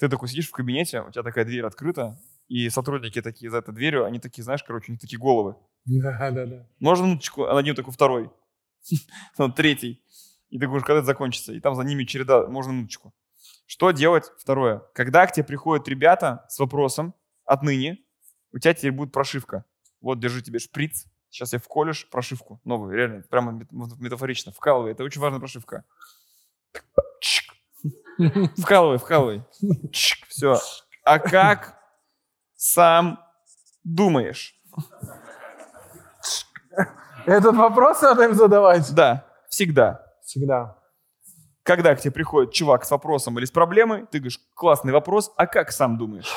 Ты 0.00 0.08
такой 0.08 0.28
сидишь 0.28 0.48
в 0.48 0.52
кабинете, 0.52 1.02
у 1.02 1.10
тебя 1.10 1.22
такая 1.24 1.44
дверь 1.44 1.64
открыта, 1.64 2.18
и 2.48 2.68
сотрудники 2.70 3.20
такие 3.20 3.50
за 3.50 3.58
этой 3.58 3.74
дверью, 3.74 4.04
они 4.04 4.18
такие, 4.20 4.42
знаешь, 4.44 4.62
короче, 4.64 4.90
у 4.90 4.92
них 4.92 5.00
такие 5.00 5.18
головы. 5.18 5.56
Да, 5.84 6.30
да, 6.30 6.46
да. 6.46 6.66
Можно 6.80 7.06
минуточку, 7.06 7.44
а 7.44 7.54
над 7.54 7.64
ним 7.64 7.74
такой 7.74 7.92
второй, 7.92 8.30
третий. 9.56 10.02
И 10.50 10.58
ты 10.58 10.66
говоришь, 10.66 10.84
когда 10.84 10.98
это 10.98 11.06
закончится? 11.06 11.52
И 11.52 11.60
там 11.60 11.74
за 11.74 11.82
ними 11.82 12.04
череда, 12.04 12.46
можно 12.46 12.72
минуточку. 12.72 13.12
Что 13.66 13.90
делать? 13.90 14.30
Второе. 14.38 14.82
Когда 14.94 15.26
к 15.26 15.32
тебе 15.32 15.44
приходят 15.44 15.86
ребята 15.88 16.46
с 16.48 16.58
вопросом, 16.58 17.14
отныне 17.44 17.98
у 18.52 18.58
тебя 18.58 18.72
теперь 18.74 18.92
будет 18.92 19.12
прошивка. 19.12 19.64
Вот, 20.00 20.20
держи 20.20 20.42
тебе 20.42 20.58
шприц, 20.58 21.06
сейчас 21.28 21.52
я 21.52 21.58
вколешь 21.58 22.08
прошивку 22.08 22.60
новую, 22.64 22.94
реально, 22.94 23.22
прямо 23.28 23.52
мет- 23.52 23.98
метафорично, 23.98 24.52
вкалывай, 24.52 24.92
это 24.92 25.04
очень 25.04 25.20
важная 25.20 25.40
прошивка. 25.40 25.84
Чик. 27.20 27.52
Вкалывай, 28.58 28.98
вкалывай. 28.98 29.44
Все. 29.92 30.58
А 31.04 31.18
как 31.18 31.78
сам 32.54 33.20
думаешь? 33.84 34.57
Этот 37.28 37.56
вопрос 37.56 38.00
надо 38.00 38.24
им 38.24 38.34
задавать. 38.34 38.90
Да, 38.94 39.26
всегда. 39.50 40.02
Всегда. 40.24 40.78
Когда 41.62 41.94
к 41.94 42.00
тебе 42.00 42.12
приходит 42.12 42.52
чувак 42.52 42.86
с 42.86 42.90
вопросом 42.90 43.38
или 43.38 43.44
с 43.44 43.50
проблемой, 43.50 44.06
ты 44.06 44.18
говоришь, 44.18 44.40
классный 44.54 44.92
вопрос, 44.94 45.30
а 45.36 45.46
как 45.46 45.70
сам 45.70 45.98
думаешь? 45.98 46.32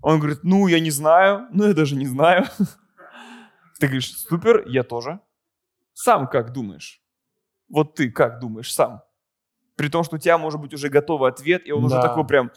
Он 0.00 0.20
говорит, 0.20 0.40
ну, 0.44 0.68
я 0.68 0.78
не 0.78 0.92
знаю, 0.92 1.48
ну, 1.50 1.66
я 1.66 1.74
даже 1.74 1.96
не 1.96 2.06
знаю. 2.06 2.44
Ты 3.80 3.86
говоришь, 3.88 4.16
супер, 4.16 4.62
я 4.68 4.84
тоже. 4.84 5.18
Сам 5.92 6.28
как 6.28 6.52
думаешь? 6.52 7.02
Вот 7.68 7.96
ты 7.96 8.12
как 8.12 8.38
думаешь 8.38 8.72
сам? 8.72 9.02
При 9.76 9.88
том, 9.88 10.04
что 10.04 10.16
у 10.16 10.18
тебя 10.20 10.38
может 10.38 10.60
быть 10.60 10.72
уже 10.72 10.88
готовый 10.88 11.28
ответ, 11.30 11.66
и 11.66 11.72
он 11.72 11.84
уже 11.84 11.96
Да. 11.96 12.02
такой 12.02 12.24
прям... 12.24 12.52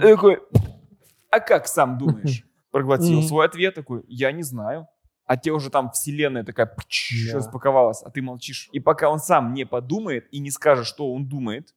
Такой, 0.00 0.42
а 1.30 1.40
как 1.40 1.68
сам 1.68 1.96
думаешь? 1.96 2.44
Проглотил 2.70 3.18
Мгм. 3.20 3.28
свой 3.28 3.46
ответ 3.46 3.74
такой, 3.74 4.04
я 4.06 4.32
не 4.32 4.42
знаю. 4.42 4.86
А 5.24 5.36
тебе 5.36 5.52
уже 5.54 5.70
там 5.70 5.90
вселенная 5.92 6.44
такая 6.44 6.66
пч, 6.66 7.30
Да. 7.30 7.38
распаковалась, 7.38 8.02
а 8.02 8.10
ты 8.10 8.20
молчишь. 8.22 8.68
И 8.72 8.80
пока 8.80 9.08
он 9.10 9.18
сам 9.20 9.54
не 9.54 9.64
подумает 9.64 10.26
и 10.32 10.40
не 10.40 10.50
скажет, 10.50 10.86
что 10.86 11.12
он 11.12 11.28
думает, 11.28 11.74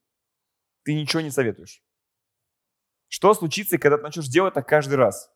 ты 0.84 0.94
ничего 0.96 1.22
не 1.22 1.30
советуешь. 1.32 1.82
Что 3.08 3.34
случится, 3.34 3.78
когда 3.78 3.98
ты 3.98 4.04
начнешь 4.04 4.28
делать 4.28 4.56
так 4.56 4.68
каждый 4.68 4.96
раз? 4.96 5.30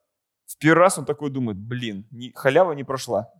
В 0.47 0.57
первый 0.57 0.79
раз 0.81 0.97
он 0.97 1.05
такой 1.05 1.29
думает, 1.29 1.57
блин, 1.59 2.07
не- 2.11 2.31
халява 2.33 2.71
не 2.73 2.83
прошла. 2.83 3.31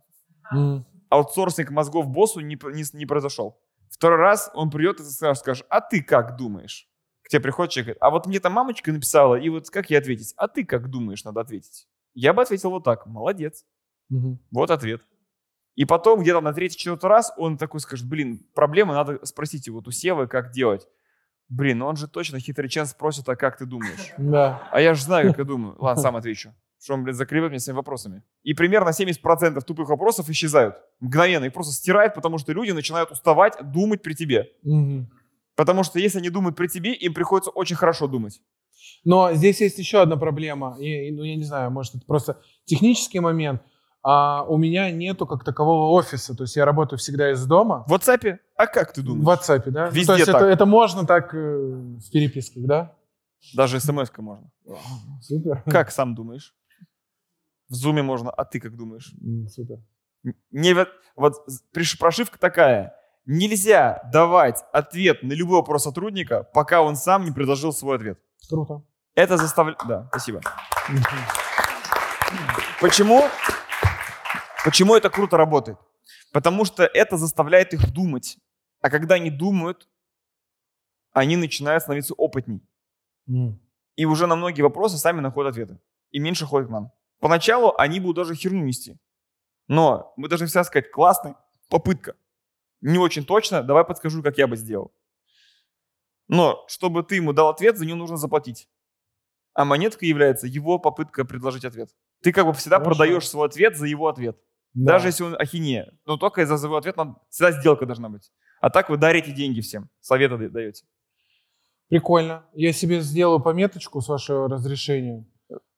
Мгм. 0.52 0.86
Аутсорсинг 1.10 1.70
мозгов 1.70 2.06
боссу 2.08 2.40
не, 2.40 2.54
не, 2.72 2.84
не 2.96 3.06
произошел. 3.06 3.60
Второй 3.90 4.18
раз 4.18 4.50
он 4.54 4.70
придет 4.70 5.00
и 5.00 5.02
ты 5.02 5.10
скажешь, 5.10 5.64
а 5.70 5.80
ты 5.80 6.02
как 6.02 6.36
думаешь? 6.36 6.88
К 7.22 7.28
тебе 7.30 7.40
приходит 7.40 7.72
человек, 7.72 7.86
говорит, 7.86 8.02
а 8.02 8.10
вот 8.10 8.26
мне 8.26 8.38
там 8.40 8.52
мамочка 8.52 8.92
написала, 8.92 9.34
и 9.34 9.48
вот 9.48 9.70
как 9.70 9.90
ей 9.90 9.96
ответить? 9.96 10.34
А 10.36 10.46
ты 10.46 10.64
как 10.64 10.88
думаешь, 10.88 11.24
надо 11.24 11.40
ответить? 11.40 11.88
Я 12.20 12.32
бы 12.32 12.42
ответил 12.42 12.70
вот 12.70 12.82
так, 12.82 13.06
молодец, 13.06 13.64
Мгм. 14.08 14.40
вот 14.50 14.72
ответ. 14.72 15.02
И 15.76 15.84
потом 15.84 16.20
где-то 16.20 16.40
на 16.40 16.52
третий, 16.52 16.76
четвертый 16.76 17.06
раз 17.06 17.32
он 17.36 17.56
такой 17.56 17.78
скажет, 17.78 18.08
блин, 18.08 18.44
проблема, 18.54 18.92
надо 18.94 19.24
спросить 19.24 19.68
вот 19.68 19.86
у 19.86 19.92
Севы, 19.92 20.26
как 20.26 20.50
делать. 20.50 20.88
Блин, 21.48 21.78
ну 21.78 21.86
он 21.86 21.94
же 21.96 22.08
точно 22.08 22.40
хитрый 22.40 22.68
спросит, 22.86 23.28
а 23.28 23.36
как 23.36 23.56
ты 23.56 23.66
думаешь? 23.66 24.12
Да. 24.18 24.68
А 24.72 24.80
я 24.80 24.94
же 24.94 25.02
знаю, 25.04 25.28
как 25.28 25.38
я 25.38 25.44
думаю. 25.44 25.76
Ладно, 25.78 26.02
сам 26.02 26.16
отвечу. 26.16 26.52
Что 26.82 26.94
он, 26.94 27.04
блядь, 27.04 27.14
закрывает 27.14 27.52
меня 27.52 27.60
своими 27.60 27.76
вопросами. 27.76 28.24
И 28.42 28.52
примерно 28.54 28.88
70% 28.88 29.60
тупых 29.60 29.88
вопросов 29.88 30.28
исчезают. 30.28 30.74
Мгновенно. 30.98 31.44
Их 31.44 31.52
просто 31.52 31.72
стирает, 31.72 32.14
потому 32.14 32.38
что 32.38 32.52
люди 32.52 32.72
начинают 32.72 33.12
уставать 33.12 33.54
думать 33.62 34.02
при 34.02 34.14
тебе. 34.14 34.50
Мгм. 34.64 35.08
Потому 35.58 35.82
что 35.82 35.98
если 35.98 36.18
они 36.18 36.30
думают 36.30 36.54
при 36.54 36.68
тебе, 36.68 36.94
им 36.94 37.12
приходится 37.12 37.50
очень 37.50 37.74
хорошо 37.74 38.06
думать. 38.06 38.40
Но 39.04 39.32
здесь 39.32 39.60
есть 39.60 39.76
еще 39.76 40.00
одна 40.00 40.16
проблема. 40.16 40.76
И, 40.78 41.10
ну, 41.10 41.24
я 41.24 41.34
не 41.34 41.42
знаю, 41.42 41.72
может, 41.72 41.96
это 41.96 42.06
просто 42.06 42.40
технический 42.64 43.18
момент. 43.18 43.60
А 44.00 44.44
у 44.44 44.56
меня 44.56 44.88
нету 44.92 45.26
как 45.26 45.42
такового 45.42 45.90
офиса. 45.90 46.36
То 46.36 46.44
есть 46.44 46.54
я 46.54 46.64
работаю 46.64 47.00
всегда 47.00 47.32
из 47.32 47.44
дома. 47.44 47.84
В 47.88 47.92
WhatsApp, 47.92 48.38
а 48.56 48.66
как 48.68 48.92
ты 48.92 49.00
В 49.00 49.04
думаешь? 49.04 49.26
WhatsApp, 49.26 49.68
да? 49.72 49.86
Ну, 49.86 49.90
Везде 49.90 50.06
то 50.06 50.12
есть 50.14 50.26
так. 50.26 50.36
Это, 50.36 50.44
это 50.46 50.64
можно 50.64 51.04
так 51.04 51.34
э, 51.34 51.38
в 51.38 52.08
переписках, 52.12 52.64
да? 52.64 52.94
Даже 53.52 53.80
смс 53.80 54.12
можно. 54.18 54.52
Супер. 55.20 55.64
Как 55.66 55.90
сам 55.90 56.14
думаешь? 56.14 56.54
В 57.68 57.74
зуме 57.74 58.02
можно, 58.02 58.30
а 58.30 58.44
ты 58.44 58.60
как 58.60 58.76
думаешь? 58.76 59.12
Супер. 59.48 59.78
Не, 60.52 60.74
вот- 61.16 61.44
приш- 61.74 61.98
прошивка 61.98 62.38
такая. 62.38 62.94
Нельзя 63.30 64.00
давать 64.10 64.64
ответ 64.72 65.22
на 65.22 65.34
любой 65.34 65.56
вопрос 65.56 65.82
сотрудника, 65.82 66.44
пока 66.44 66.80
он 66.80 66.96
сам 66.96 67.26
не 67.26 67.30
предложил 67.30 67.74
свой 67.74 67.96
ответ. 67.96 68.18
Круто. 68.48 68.82
Это 69.14 69.36
заставляет... 69.36 69.78
Да, 69.86 70.08
спасибо. 70.08 70.40
Почему? 72.80 73.28
Почему 74.64 74.94
это 74.96 75.10
круто 75.10 75.36
работает? 75.36 75.76
Потому 76.32 76.64
что 76.64 76.84
это 76.84 77.18
заставляет 77.18 77.74
их 77.74 77.92
думать. 77.92 78.38
А 78.80 78.88
когда 78.88 79.16
они 79.16 79.28
думают, 79.30 79.90
они 81.12 81.36
начинают 81.36 81.82
становиться 81.82 82.14
опытней. 82.14 82.62
М. 83.28 83.60
И 83.96 84.06
уже 84.06 84.26
на 84.26 84.36
многие 84.36 84.62
вопросы 84.62 84.96
сами 84.96 85.20
находят 85.20 85.50
ответы. 85.50 85.78
И 86.12 86.18
меньше 86.18 86.46
ходят 86.46 86.68
к 86.68 86.72
нам. 86.72 86.92
Поначалу 87.20 87.74
они 87.76 88.00
будут 88.00 88.16
даже 88.16 88.34
херню 88.34 88.64
нести. 88.64 88.96
Но 89.66 90.14
мы 90.16 90.28
должны 90.28 90.46
всегда 90.46 90.64
сказать, 90.64 90.90
классный, 90.90 91.34
попытка. 91.68 92.14
Не 92.80 92.98
очень 92.98 93.24
точно, 93.24 93.62
давай 93.62 93.84
подскажу, 93.84 94.22
как 94.22 94.38
я 94.38 94.46
бы 94.46 94.56
сделал. 94.56 94.92
Но 96.28 96.64
чтобы 96.68 97.02
ты 97.02 97.16
ему 97.16 97.32
дал 97.32 97.48
ответ, 97.48 97.76
за 97.76 97.86
него 97.86 97.96
нужно 97.96 98.16
заплатить. 98.16 98.68
А 99.54 99.64
монетка 99.64 100.06
является 100.06 100.46
его 100.46 100.78
попытка 100.78 101.24
предложить 101.24 101.64
ответ. 101.64 101.90
Ты 102.22 102.32
как 102.32 102.46
бы 102.46 102.52
всегда 102.52 102.78
Хорошо. 102.78 102.90
продаешь 102.96 103.28
свой 103.28 103.46
ответ 103.48 103.76
за 103.76 103.86
его 103.86 104.08
ответ. 104.08 104.38
Да. 104.74 104.92
Даже 104.92 105.08
если 105.08 105.24
он 105.24 105.34
ахинея. 105.38 105.92
Но 106.04 106.16
только 106.16 106.44
за 106.46 106.58
свой 106.58 106.78
ответ 106.78 106.96
надо, 106.96 107.16
всегда 107.30 107.52
сделка 107.52 107.86
должна 107.86 108.08
быть. 108.08 108.30
А 108.60 108.70
так 108.70 108.90
вы 108.90 108.96
дарите 108.96 109.32
деньги 109.32 109.60
всем, 109.60 109.88
советы 110.00 110.36
да- 110.36 110.48
даете. 110.48 110.84
Прикольно. 111.88 112.44
Я 112.52 112.72
себе 112.72 113.00
сделаю 113.00 113.40
пометочку 113.40 114.00
с 114.00 114.08
вашего 114.08 114.48
разрешения. 114.48 115.26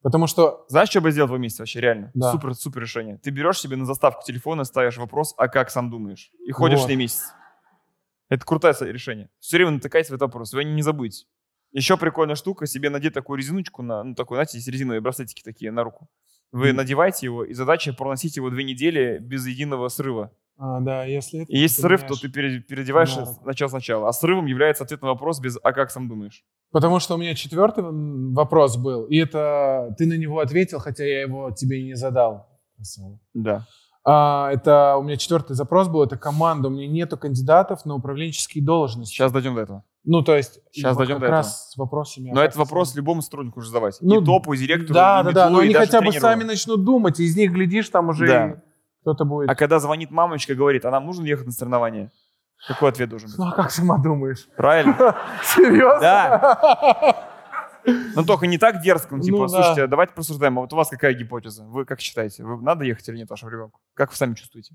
Потому 0.02 0.26
что 0.26 0.64
Знаешь, 0.68 0.88
что 0.88 1.00
бы 1.00 1.10
сделать 1.10 1.30
в 1.30 1.38
месте 1.38 1.62
вообще, 1.62 1.80
реально? 1.80 2.10
Да. 2.14 2.32
Супер, 2.32 2.54
супер 2.54 2.80
решение. 2.82 3.18
Ты 3.18 3.30
берешь 3.30 3.58
себе 3.60 3.76
на 3.76 3.84
заставку 3.84 4.22
телефона, 4.24 4.64
ставишь 4.64 4.96
вопрос, 4.96 5.34
а 5.36 5.48
как 5.48 5.70
сам 5.70 5.90
думаешь? 5.90 6.30
И 6.46 6.52
ходишь 6.52 6.78
Вот. 6.78 6.86
с 6.86 6.88
ней 6.88 6.96
месяц. 6.96 7.32
Это 8.28 8.44
крутое 8.44 8.74
решение. 8.80 9.28
Все 9.40 9.56
время 9.56 9.72
натыкайтесь 9.72 10.10
в 10.10 10.14
этот 10.14 10.22
вопрос, 10.22 10.52
вы 10.52 10.64
не 10.64 10.82
забудете. 10.82 11.26
Еще 11.72 11.96
прикольная 11.96 12.34
штука, 12.36 12.66
себе 12.66 12.90
надеть 12.90 13.12
такую 13.14 13.36
резиночку, 13.38 13.82
на, 13.82 14.02
ну, 14.02 14.14
такой, 14.14 14.36
знаете, 14.36 14.58
есть 14.58 14.68
резиновые 14.68 15.00
браслетики 15.00 15.42
такие 15.42 15.70
на 15.70 15.84
руку. 15.84 16.08
Вы 16.52 16.68
Мгм. 16.68 16.76
надеваете 16.78 17.26
его, 17.26 17.44
и 17.44 17.52
задача 17.54 17.92
проносить 17.92 18.36
его 18.36 18.50
две 18.50 18.64
недели 18.64 19.18
без 19.18 19.46
единого 19.46 19.88
срыва. 19.88 20.32
А, 20.62 20.80
да, 20.80 21.04
если 21.04 21.40
это 21.40 21.50
И 21.52 21.58
есть 21.58 21.80
срыв, 21.80 22.02
то 22.06 22.14
ты 22.20 22.28
пере- 22.28 22.60
переодеваешь 22.60 23.14
Да. 23.16 23.24
с- 23.24 23.40
начало 23.46 23.68
сначала. 23.68 24.08
А 24.08 24.12
срывом 24.12 24.44
является 24.44 24.84
ответ 24.84 25.00
на 25.00 25.08
вопрос 25.08 25.40
без 25.40 25.58
«а 25.62 25.72
как 25.72 25.90
сам 25.90 26.06
думаешь?». 26.06 26.44
Потому 26.70 27.00
что 27.00 27.14
у 27.14 27.18
меня 27.18 27.34
четвертый 27.34 27.82
вопрос 28.34 28.76
был, 28.76 29.04
и 29.06 29.16
это 29.16 29.94
ты 29.96 30.06
на 30.06 30.18
него 30.18 30.38
ответил, 30.40 30.78
хотя 30.78 31.02
я 31.04 31.22
его 31.22 31.50
тебе 31.50 31.82
не 31.82 31.94
задал. 31.94 32.46
Да. 33.32 33.66
А, 34.04 34.50
это 34.52 34.96
у 34.98 35.02
меня 35.02 35.16
четвертый 35.16 35.54
запрос 35.54 35.88
был, 35.88 36.02
это 36.02 36.16
команда. 36.18 36.68
У 36.68 36.70
меня 36.70 36.88
нету 36.88 37.16
кандидатов 37.16 37.84
на 37.86 37.94
управленческие 37.94 38.62
должности. 38.64 39.14
Сейчас 39.14 39.32
дойдем 39.32 39.54
до 39.54 39.62
этого. 39.62 39.84
Ну, 40.04 40.22
то 40.22 40.34
есть, 40.36 40.60
вот 40.82 40.96
дойдем 40.96 41.16
как 41.16 41.24
до 41.24 41.30
раз 41.30 41.70
с 41.72 41.76
вопросами. 41.76 42.30
Но 42.32 42.42
этот 42.42 42.56
вопрос 42.56 42.94
любому 42.94 43.20
сотруднику 43.22 43.60
уже 43.60 43.68
задавать. 43.68 43.98
Ну, 44.00 44.20
и 44.20 44.24
топу, 44.24 44.54
и 44.54 44.58
директору, 44.58 44.94
Да, 44.94 45.20
и 45.20 45.24
да, 45.24 45.32
да, 45.32 45.50
но 45.50 45.60
и 45.62 45.66
они 45.66 45.74
хотя 45.74 46.00
бы 46.00 46.12
сами 46.12 46.44
начнут 46.44 46.84
думать, 46.84 47.18
и 47.20 47.24
из 47.24 47.36
них, 47.36 47.52
глядишь, 47.52 47.88
там 47.90 48.08
уже 48.08 48.26
Да. 48.26 48.62
Кто-то 49.00 49.24
будет. 49.24 49.48
А 49.50 49.54
когда 49.54 49.78
звонит 49.78 50.10
мамочка, 50.10 50.54
говорит, 50.54 50.84
а 50.84 50.90
нам 50.90 51.06
нужно 51.06 51.24
ехать 51.26 51.46
на 51.46 51.52
соревнования? 51.52 52.10
Какой 52.68 52.90
ответ 52.90 53.08
должен 53.08 53.28
быть? 53.30 53.38
Ну, 53.38 53.46
а 53.46 53.52
как 53.52 53.70
сама 53.70 53.98
думаешь? 53.98 54.46
Правильно? 54.56 55.16
Серьезно? 55.42 56.00
Да. 56.00 57.26
Но 58.14 58.24
только 58.24 58.46
не 58.46 58.58
так 58.58 58.82
дерзко, 58.82 59.16
ну, 59.16 59.22
типа, 59.22 59.38
Ну, 59.38 59.42
да. 59.44 59.48
слушайте, 59.48 59.86
давайте 59.86 60.12
порассуждаем, 60.12 60.58
а 60.58 60.62
вот 60.62 60.72
у 60.72 60.76
вас 60.76 60.90
какая 60.90 61.14
гипотеза? 61.14 61.64
Вы 61.64 61.86
как 61.86 62.00
считаете, 62.00 62.44
вы 62.44 62.60
надо 62.60 62.84
ехать 62.84 63.08
или 63.08 63.16
нет 63.16 63.30
вашему 63.30 63.50
ребенку? 63.50 63.80
Как 63.94 64.10
вы 64.10 64.16
сами 64.16 64.34
чувствуете? 64.34 64.74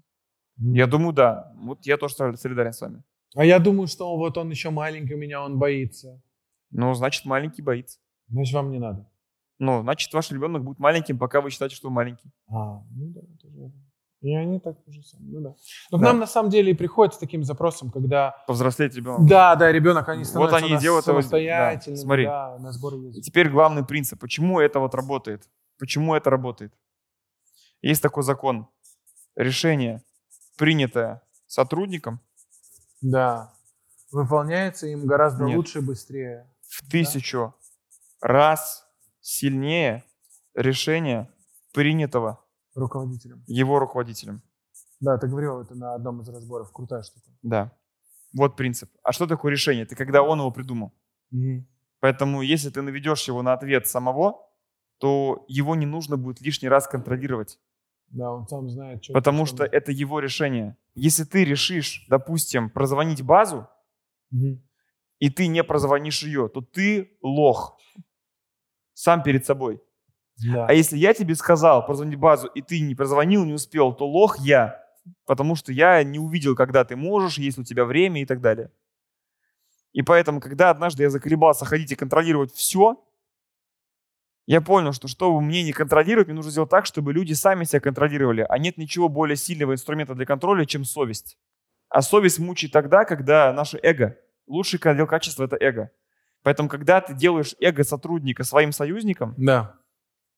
Я 0.57 0.87
думаю, 0.87 1.13
да. 1.13 1.51
Вот 1.57 1.85
я 1.85 1.97
тоже 1.97 2.15
солидарен 2.15 2.73
с 2.73 2.81
вами. 2.81 3.03
А 3.35 3.45
я 3.45 3.59
думаю, 3.59 3.87
что 3.87 4.15
вот 4.17 4.37
он 4.37 4.49
еще 4.49 4.69
маленький 4.71 5.13
у 5.13 5.17
меня, 5.17 5.43
он 5.43 5.59
боится. 5.59 6.19
Ну, 6.71 6.93
значит, 6.93 7.25
маленький 7.25 7.61
боится. 7.61 7.99
Значит, 8.29 8.55
вам 8.55 8.71
не 8.71 8.79
надо. 8.79 9.07
Ну, 9.59 9.81
значит, 9.83 10.11
ваш 10.13 10.31
ребенок 10.31 10.63
будет 10.63 10.79
маленьким, 10.79 11.19
пока 11.19 11.41
вы 11.41 11.49
считаете, 11.51 11.75
что 11.75 11.89
он 11.89 11.93
маленький. 11.93 12.31
А, 12.49 12.81
ну 12.91 13.13
да, 13.13 13.21
тоже. 13.41 13.55
верно. 13.55 13.84
И 14.25 14.35
они 14.35 14.59
так 14.59 14.75
уже 14.87 15.03
сами. 15.03 15.23
Ну 15.29 15.39
да. 15.41 15.55
Но 15.91 15.97
к 15.99 16.01
Да. 16.01 16.07
нам 16.07 16.19
на 16.19 16.25
самом 16.25 16.49
деле 16.49 16.71
и 16.71 16.73
приходят 16.73 17.13
с 17.13 17.17
таким 17.19 17.43
запросом, 17.43 17.91
когда 17.91 18.31
Повзрослеть 18.47 18.95
ребенок. 18.95 19.27
да, 19.27 19.55
да, 19.55 19.71
ребенок, 19.71 20.09
они 20.09 20.19
Вот 20.23 20.27
становятся 20.27 20.57
они 20.57 20.67
у 20.67 20.73
нас 20.73 20.81
делают 20.81 21.05
его- 21.05 21.15
да, 21.17 21.21
самостоятельными, 21.21 22.01
смотри. 22.01 22.25
да, 22.25 22.57
на 22.57 22.71
сборы 22.71 22.97
И 22.97 23.01
ездят. 23.05 23.23
теперь 23.23 23.49
главный 23.49 23.85
принцип. 23.85 24.19
Почему 24.19 24.59
это 24.59 24.79
вот 24.79 24.95
работает? 24.95 25.47
Почему 25.77 26.15
это 26.15 26.31
работает? 26.31 26.73
Есть 27.83 28.01
такой 28.01 28.23
закон. 28.23 28.67
Решение, 29.35 30.01
принятое 30.57 31.21
сотрудником, 31.45 32.19
Да. 33.01 33.53
Выполняется 34.11 34.87
им 34.87 35.05
гораздо 35.05 35.43
Нет. 35.43 35.57
лучше 35.57 35.81
быстрее. 35.81 36.49
В 36.69 36.89
тысячу 36.89 37.53
раз 38.21 38.87
сильнее 39.21 40.03
решение 40.55 41.29
принятого 41.73 42.39
Руководителям. 42.75 43.43
его 43.47 43.79
руководителем. 43.79 44.41
Да, 44.99 45.17
ты 45.17 45.27
говорил 45.27 45.61
это 45.61 45.75
на 45.75 45.95
одном 45.95 46.21
из 46.21 46.29
разборов. 46.29 46.71
Крутая 46.71 47.03
штука. 47.03 47.31
Да. 47.41 47.71
Вот 48.33 48.55
принцип. 48.57 48.89
А 49.01 49.11
что 49.11 49.27
такое 49.27 49.51
решение? 49.51 49.83
Это 49.83 49.95
когда 49.95 50.21
он 50.21 50.39
его 50.39 50.51
придумал. 50.51 50.93
Поэтому 51.99 52.41
если 52.41 52.69
ты 52.69 52.81
наведешь 52.81 53.27
его 53.27 53.41
на 53.41 53.53
ответ 53.53 53.87
самого, 53.87 54.41
то 54.99 55.45
его 55.47 55.75
не 55.75 55.85
нужно 55.85 56.17
будет 56.17 56.41
лишний 56.41 56.69
раз 56.69 56.87
контролировать. 56.87 57.59
Да, 58.09 58.31
он 58.31 58.47
сам 58.47 58.69
знает, 58.69 59.03
что... 59.03 59.13
Потому 59.13 59.45
что 59.45 59.63
это 59.63 59.91
его 59.91 60.19
решение. 60.19 60.77
Если 60.93 61.23
ты 61.23 61.43
решишь, 61.43 62.05
допустим, 62.09 62.69
прозвонить 62.69 63.21
базу, 63.21 63.67
и 65.19 65.29
ты 65.29 65.47
не 65.47 65.63
прозвонишь 65.63 66.23
ее, 66.23 66.49
то 66.49 66.61
ты 66.61 67.17
лох. 67.21 67.77
Сам 68.93 69.23
перед 69.23 69.45
собой. 69.45 69.81
Да. 70.43 70.67
А 70.67 70.73
если 70.73 70.97
я 70.97 71.13
тебе 71.13 71.35
сказал 71.35 71.85
прозвонить 71.85 72.19
базу, 72.19 72.47
и 72.47 72.61
ты 72.61 72.79
не 72.81 72.95
прозвонил, 72.95 73.45
не 73.45 73.53
успел, 73.53 73.93
то 73.93 74.07
лох 74.07 74.39
я. 74.39 74.83
Потому 75.25 75.55
что 75.55 75.71
я 75.71 76.03
не 76.03 76.19
увидел, 76.19 76.55
когда 76.55 76.83
ты 76.83 76.95
можешь, 76.95 77.37
есть 77.37 77.57
у 77.57 77.63
тебя 77.63 77.85
время 77.85 78.21
и 78.21 78.25
так 78.25 78.41
далее. 78.41 78.71
И 79.93 80.01
поэтому, 80.01 80.41
когда 80.41 80.71
однажды 80.71 81.03
я 81.03 81.09
заколебался 81.09 81.65
ходить 81.65 81.91
и 81.91 81.95
контролировать 81.95 82.51
все, 82.53 83.01
я 84.45 84.61
понял, 84.61 84.91
что 84.91 85.07
чтобы 85.07 85.41
мне 85.41 85.63
не 85.63 85.71
контролировать, 85.71 86.27
мне 86.27 86.35
нужно 86.35 86.51
сделать 86.51 86.69
так, 86.69 86.85
чтобы 86.85 87.13
люди 87.13 87.33
сами 87.33 87.63
себя 87.63 87.79
контролировали. 87.79 88.45
А 88.47 88.57
нет 88.57 88.77
ничего 88.77 89.09
более 89.09 89.37
сильного 89.37 89.73
инструмента 89.73 90.13
для 90.13 90.25
контроля, 90.25 90.65
чем 90.65 90.83
совесть. 90.83 91.37
А 91.89 92.01
совесть 92.01 92.39
мучает 92.39 92.73
тогда, 92.73 93.05
когда 93.05 93.51
наше 93.53 93.79
эго. 93.81 94.17
Лучший 94.47 94.79
отдел 94.79 95.07
качества– 95.07 95.43
это 95.45 95.57
эго. 95.59 95.91
Поэтому, 96.43 96.69
когда 96.69 97.01
ты 97.01 97.15
делаешь 97.15 97.55
эго 97.59 97.83
сотрудника 97.83 98.43
своим 98.43 98.71
союзником, 98.71 99.33
Да. 99.37 99.79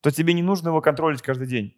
То 0.02 0.12
тебе 0.12 0.34
не 0.34 0.44
нужно 0.44 0.70
его 0.70 0.82
контролить 0.82 1.22
каждый 1.22 1.48
день. 1.48 1.76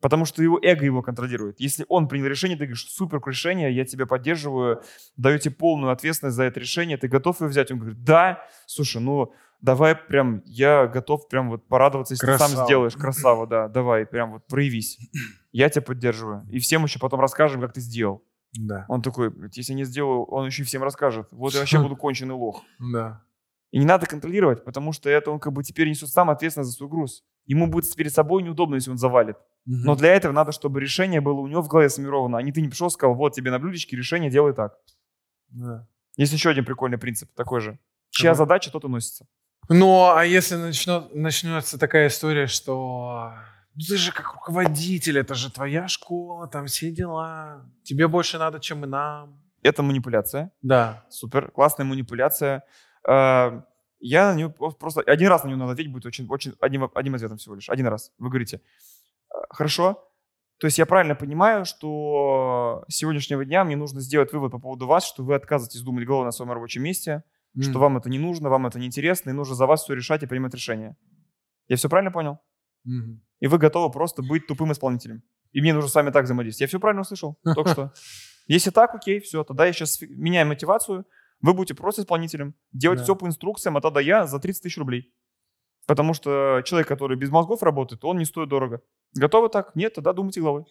Потому 0.00 0.24
что 0.24 0.42
его 0.42 0.60
эго 0.62 0.84
его 0.84 1.02
контролирует. 1.02 1.58
Если 1.58 1.84
он 1.88 2.06
принял 2.06 2.26
решение, 2.26 2.56
ты 2.56 2.64
говоришь, 2.64 2.86
супер 2.88 3.20
решение, 3.26 3.74
я 3.74 3.84
тебя 3.84 4.06
поддерживаю, 4.06 4.82
даю 5.16 5.38
тебе 5.38 5.54
полную 5.56 5.92
ответственность 5.92 6.36
за 6.36 6.44
это 6.44 6.60
решение, 6.60 6.96
ты 6.96 7.08
готов 7.08 7.40
его 7.40 7.50
взять? 7.50 7.72
Он 7.72 7.78
говорит, 7.78 8.04
да, 8.04 8.40
слушай, 8.66 9.02
ну 9.02 9.32
давай 9.60 9.96
прям, 9.96 10.42
я 10.44 10.86
готов 10.86 11.28
прям 11.28 11.50
вот 11.50 11.66
порадоваться, 11.66 12.14
если 12.14 12.26
ты 12.26 12.38
сам 12.38 12.48
Красава. 12.48 12.66
сделаешь, 12.66 12.94
красава, 12.94 13.46
да, 13.46 13.68
давай, 13.68 14.06
прям 14.06 14.32
вот 14.32 14.46
проявись. 14.46 14.98
Я 15.50 15.68
тебя 15.68 15.82
поддерживаю. 15.82 16.46
И 16.48 16.60
всем 16.60 16.84
еще 16.84 17.00
потом 17.00 17.20
расскажем, 17.20 17.60
как 17.60 17.72
ты 17.72 17.80
сделал. 17.80 18.22
Да. 18.52 18.84
Он 18.88 19.02
такой, 19.02 19.30
«Блядь, 19.30 19.56
если 19.56 19.72
не 19.72 19.84
сделаю, 19.84 20.24
он 20.24 20.46
еще 20.46 20.62
и 20.62 20.64
всем 20.64 20.82
расскажет. 20.82 21.28
Вот 21.30 21.52
я 21.54 21.60
вообще 21.60 21.80
буду 21.82 21.96
конченый 21.96 22.34
лох. 22.34 22.62
Да. 22.78 23.22
И 23.70 23.78
не 23.78 23.84
надо 23.84 24.06
контролировать, 24.06 24.64
потому 24.64 24.92
что 24.92 25.10
это 25.10 25.30
он 25.30 25.38
как 25.40 25.52
бы 25.52 25.62
теперь 25.62 25.88
несет 25.88 26.08
сам 26.08 26.30
ответственность 26.30 26.70
за 26.70 26.76
свой 26.76 26.88
груз. 26.88 27.24
Ему 27.48 27.66
будет 27.66 27.92
перед 27.96 28.12
собой 28.12 28.42
неудобно, 28.42 28.76
если 28.76 28.90
он 28.90 28.98
завалит. 28.98 29.36
Но 29.64 29.96
для 29.96 30.14
этого 30.14 30.32
надо, 30.32 30.52
чтобы 30.52 30.80
решение 30.80 31.20
было 31.20 31.40
у 31.40 31.46
него 31.46 31.62
в 31.62 31.68
голове 31.68 31.88
сформировано, 31.88 32.38
а 32.38 32.42
не 32.42 32.52
ты 32.52 32.60
не 32.60 32.68
пришел 32.68 32.88
и 32.88 32.90
сказал, 32.90 33.14
вот 33.16 33.34
тебе 33.34 33.50
на 33.50 33.58
блюдечке 33.58 33.96
решение, 33.96 34.30
делай 34.30 34.52
так. 34.52 34.78
Да. 35.48 35.86
Есть 36.16 36.32
еще 36.32 36.50
один 36.50 36.64
прикольный 36.64 36.98
принцип, 36.98 37.30
такой 37.34 37.60
же. 37.60 37.78
Чья 38.10 38.32
Какой? 38.32 38.38
задача, 38.38 38.70
тот 38.70 38.84
и 38.84 38.88
носится. 38.88 39.26
Ну, 39.68 40.10
а 40.14 40.24
если 40.24 40.56
начнет, 40.56 41.14
начнется 41.14 41.78
такая 41.78 42.08
история, 42.08 42.46
что 42.46 43.32
ну, 43.74 43.80
ты 43.86 43.96
же 43.96 44.12
как 44.12 44.34
руководитель, 44.34 45.18
это 45.18 45.34
же 45.34 45.50
твоя 45.50 45.88
школа, 45.88 46.48
там 46.48 46.66
все 46.66 46.90
дела. 46.90 47.66
Тебе 47.82 48.08
больше 48.08 48.38
надо, 48.38 48.60
чем 48.60 48.84
и 48.84 48.88
нам. 48.88 49.42
Это 49.62 49.82
манипуляция. 49.82 50.50
Да. 50.62 51.04
Супер, 51.08 51.50
классная 51.50 51.84
манипуляция. 51.84 52.64
Я 54.00 54.32
на 54.32 54.36
нее 54.36 54.50
просто... 54.50 55.00
Один 55.02 55.28
раз 55.28 55.44
на 55.44 55.48
нее 55.48 55.56
надо 55.56 55.72
ответить 55.72 55.92
будет 55.92 56.06
очень, 56.06 56.26
очень 56.28 56.54
одним, 56.60 56.90
одним 56.94 57.14
ответом 57.14 57.38
всего 57.38 57.54
лишь. 57.54 57.68
Один 57.68 57.86
раз. 57.86 58.12
Вы 58.18 58.28
говорите, 58.28 58.60
«Э, 59.32 59.38
хорошо, 59.50 60.08
то 60.58 60.66
есть 60.66 60.78
я 60.78 60.86
правильно 60.86 61.14
понимаю, 61.14 61.64
что 61.64 62.84
с 62.88 62.96
сегодняшнего 62.96 63.44
дня 63.44 63.64
мне 63.64 63.76
нужно 63.76 64.00
сделать 64.00 64.32
вывод 64.32 64.52
по 64.52 64.58
поводу 64.58 64.86
вас, 64.86 65.04
что 65.04 65.22
вы 65.24 65.36
отказываетесь 65.36 65.82
думать 65.82 66.04
головой 66.04 66.26
на 66.26 66.32
своем 66.32 66.50
рабочем 66.50 66.82
месте, 66.82 67.22
что 67.60 67.74
М. 67.74 67.78
вам 67.78 67.96
это 67.96 68.10
не 68.10 68.18
нужно, 68.18 68.48
вам 68.48 68.66
это 68.66 68.78
не 68.78 68.86
интересно, 68.86 69.30
и 69.30 69.32
нужно 69.32 69.54
за 69.54 69.66
вас 69.66 69.84
все 69.84 69.94
решать 69.94 70.22
и 70.22 70.26
принимать 70.26 70.54
решения. 70.54 70.96
Я 71.68 71.76
все 71.76 71.88
правильно 71.88 72.10
понял? 72.10 72.40
Мгм. 72.84 73.22
И 73.40 73.46
вы 73.46 73.58
готовы 73.58 73.92
просто 73.92 74.22
быть 74.22 74.46
тупым 74.46 74.72
исполнителем. 74.72 75.22
И 75.52 75.60
мне 75.60 75.72
нужно 75.72 75.88
с 75.88 75.94
вами 75.94 76.10
так 76.10 76.24
взаимодействовать. 76.24 76.60
Я 76.60 76.66
все 76.66 76.80
правильно 76.80 77.02
услышал? 77.02 77.38
Только 77.42 77.70
что. 77.70 77.92
Если 78.48 78.70
так, 78.70 78.94
окей, 78.94 79.20
все, 79.20 79.44
тогда 79.44 79.66
я 79.66 79.72
сейчас 79.72 80.00
меняю 80.00 80.46
мотивацию, 80.48 81.04
вы 81.40 81.54
будете 81.54 81.74
просто 81.74 82.02
исполнителем, 82.02 82.54
делать 82.72 82.98
Да. 82.98 83.04
все 83.04 83.16
по 83.16 83.26
инструкциям, 83.26 83.76
а 83.76 83.80
тогда 83.80 84.00
я 84.00 84.26
за 84.26 84.38
30 84.38 84.62
тысяч 84.62 84.78
рублей. 84.78 85.12
Потому 85.86 86.12
что 86.14 86.62
человек, 86.64 86.86
который 86.88 87.16
без 87.16 87.30
мозгов 87.30 87.62
работает, 87.62 88.04
он 88.04 88.18
не 88.18 88.24
стоит 88.26 88.48
дорого. 88.48 88.82
Готовы 89.14 89.48
так? 89.48 89.74
Нет, 89.74 89.94
тогда 89.94 90.12
думайте 90.12 90.40
головой. 90.40 90.66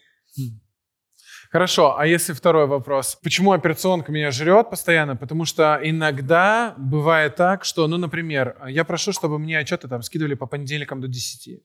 Хорошо, 1.49 1.97
а 1.97 2.05
если 2.05 2.33
второй 2.33 2.67
вопрос? 2.67 3.17
Почему 3.23 3.51
операционка 3.53 4.11
меня 4.11 4.31
жрет 4.31 4.69
постоянно? 4.69 5.15
Потому 5.15 5.45
что 5.45 5.79
иногда 5.81 6.75
бывает 6.77 7.35
так, 7.35 7.63
что, 7.65 7.87
ну, 7.87 7.97
например, 7.97 8.57
я 8.67 8.83
прошу, 8.83 9.13
чтобы 9.13 9.39
мне 9.39 9.57
отчеты 9.57 9.87
там 9.87 10.01
скидывали 10.01 10.35
по 10.35 10.45
понедельникам 10.45 11.01
до 11.01 11.07
10. 11.07 11.63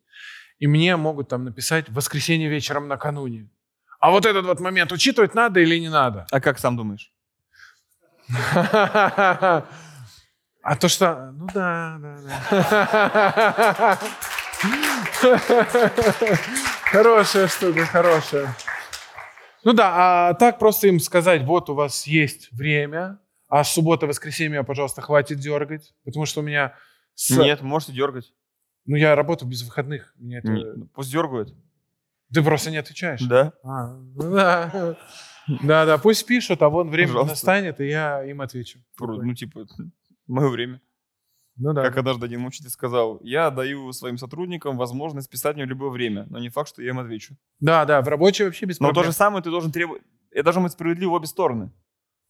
И 0.59 0.67
мне 0.67 0.97
могут 0.97 1.29
там 1.29 1.45
написать 1.45 1.89
в 1.89 1.95
воскресенье 1.95 2.49
вечером 2.49 2.89
накануне. 2.89 3.51
А 4.01 4.11
вот 4.11 4.25
этот 4.27 4.47
вот 4.47 4.61
момент 4.61 4.93
учитывать 4.93 5.35
надо 5.35 5.61
или 5.61 5.79
не 5.79 5.89
надо? 5.91 6.27
А 6.31 6.41
как 6.41 6.59
сам 6.59 6.77
думаешь? 6.77 7.12
А 10.65 10.77
то 10.77 10.89
что... 10.89 11.33
Ну 11.33 11.49
да, 11.53 11.97
да, 12.01 12.17
да. 12.23 13.99
Хорошая 16.91 17.49
штука, 17.49 17.85
хорошая. 17.85 18.55
Ну 19.65 19.73
да, 19.73 20.29
а 20.29 20.35
так 20.35 20.59
просто 20.61 20.89
им 20.89 21.01
сказать, 21.01 21.43
вот 21.43 21.69
у 21.71 21.75
вас 21.75 22.07
есть 22.07 22.49
время, 22.53 23.19
а 23.49 23.65
суббота, 23.65 24.07
воскресенье 24.07 24.63
пожалуйста, 24.65 25.03
хватит 25.03 25.39
дергать, 25.41 25.93
потому 26.05 26.27
что 26.27 26.41
у 26.41 26.43
меня... 26.45 26.75
с- 27.15 27.31
Нет, 27.31 27.61
можете 27.63 27.93
дергать. 27.93 28.33
Ну 28.87 28.97
я 28.97 29.15
работаю 29.15 29.49
без 29.49 29.63
выходных. 29.63 30.13
Меня 30.17 30.39
это- 30.39 30.49
Не, 30.49 30.65
ну, 30.65 30.87
Пусть 30.95 31.11
дергают. 31.13 31.55
Ты 32.33 32.43
просто 32.43 32.71
не 32.71 32.79
отвечаешь. 32.79 33.21
Да. 33.21 33.53
А, 33.63 33.89
ну 33.95 34.33
да. 34.35 34.97
Да, 35.63 35.85
да, 35.87 35.99
пусть 35.99 36.27
пишут, 36.27 36.63
а 36.63 36.69
вон 36.69 36.91
время 36.91 37.09
Пожалуйста. 37.09 37.33
настанет, 37.33 37.81
и 37.81 37.87
я 37.89 38.25
им 38.25 38.41
отвечу. 38.41 38.79
Ну, 39.01 39.35
типа, 39.35 39.67
мое 40.27 40.49
время. 40.49 40.81
Ну 41.57 41.73
да. 41.75 41.83
Как 41.83 41.99
однажды 41.99 42.27
один 42.27 42.45
учитель 42.47 42.71
сказал, 42.71 43.21
я 43.23 43.51
даю 43.51 43.93
своим 43.93 44.17
сотрудникам 44.17 44.79
возможность 44.79 45.29
писать 45.31 45.57
мне 45.57 45.67
в 45.67 45.69
любое 45.69 45.91
время, 45.91 46.27
но 46.31 46.39
не 46.39 46.49
факт, 46.49 46.69
что 46.71 46.83
я 46.83 46.91
им 46.91 46.99
отвечу. 46.99 47.37
Да, 47.61 47.85
да, 47.85 48.01
в 48.01 48.09
рабочей 48.09 48.45
вообще 48.45 48.65
без 48.67 48.81
Но 48.81 48.87
проблем. 48.89 49.05
то 49.05 49.11
же 49.11 49.17
самое 49.17 49.43
ты 49.43 49.51
должен 49.51 49.71
требовать. 49.71 50.03
Это 50.31 50.45
должно 50.45 50.63
быть 50.63 50.73
справедливо 50.73 51.11
в 51.11 51.15
обе 51.15 51.27
стороны. 51.27 51.71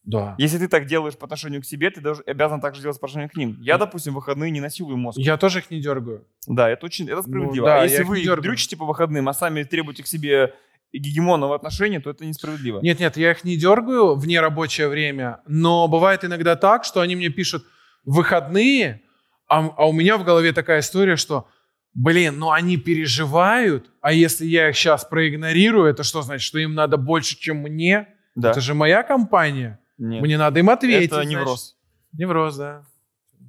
Да. 0.03 0.35
Если 0.37 0.57
ты 0.57 0.67
так 0.67 0.85
делаешь 0.85 1.17
по 1.17 1.25
отношению 1.25 1.61
к 1.61 1.65
себе, 1.65 1.89
ты 1.89 2.01
должен, 2.01 2.23
обязан 2.27 2.59
так 2.59 2.75
же 2.75 2.81
делать 2.81 2.99
по 2.99 3.05
отношению 3.05 3.29
к 3.29 3.37
ним. 3.37 3.57
Я, 3.61 3.77
допустим, 3.77 4.11
в 4.11 4.15
выходные 4.15 4.51
не 4.51 4.59
насилую 4.59 4.97
мозг. 4.97 5.17
Я 5.17 5.37
тоже 5.37 5.59
их 5.59 5.71
не 5.71 5.79
дергаю. 5.79 6.27
Да, 6.45 6.69
это 6.69 6.85
очень 6.85 7.07
это 7.09 7.21
справедливо. 7.23 7.65
да, 7.65 7.81
а 7.81 7.83
если 7.83 8.03
вы 8.03 8.21
дрючите 8.41 8.75
по 8.75 8.85
выходным, 8.85 9.29
а 9.29 9.33
сами 9.33 9.63
требуете 9.63 10.03
к 10.03 10.07
себе 10.07 10.53
гегемонного 10.93 11.55
отношения, 11.55 11.99
то 11.99 12.09
это 12.09 12.25
несправедливо. 12.25 12.79
Нет, 12.81 12.99
нет, 12.99 13.17
я 13.17 13.31
их 13.31 13.43
не 13.43 13.57
дергаю 13.57 14.15
в 14.15 14.27
нерабочее 14.27 14.87
время, 14.87 15.41
но 15.47 15.87
бывает 15.87 16.23
иногда 16.23 16.55
так, 16.55 16.85
что 16.85 17.01
они 17.01 17.15
мне 17.15 17.29
пишут 17.29 17.65
выходные, 18.05 19.01
а, 19.47 19.65
а 19.77 19.87
у 19.87 19.93
меня 19.93 20.17
в 20.17 20.23
голове 20.23 20.53
такая 20.53 20.79
история, 20.81 21.15
что, 21.15 21.47
блин, 21.93 22.37
ну 22.37 22.51
они 22.51 22.77
переживают, 22.77 23.89
а 24.01 24.13
если 24.13 24.45
я 24.45 24.69
их 24.69 24.75
сейчас 24.75 25.05
проигнорирую, 25.05 25.89
это 25.89 26.03
что 26.03 26.21
значит, 26.21 26.45
что 26.45 26.59
им 26.59 26.73
надо 26.75 26.97
больше, 26.97 27.37
чем 27.37 27.57
мне? 27.57 28.07
Да. 28.35 28.51
Это 28.51 28.61
же 28.61 28.73
моя 28.73 29.03
компания. 29.03 29.79
Нет. 29.97 30.21
Мне 30.21 30.37
надо 30.37 30.59
им 30.59 30.69
ответить. 30.69 31.07
это 31.07 31.15
значит. 31.15 31.31
невроз. 31.31 31.75
Невроз, 32.13 32.57
да. 32.57 32.83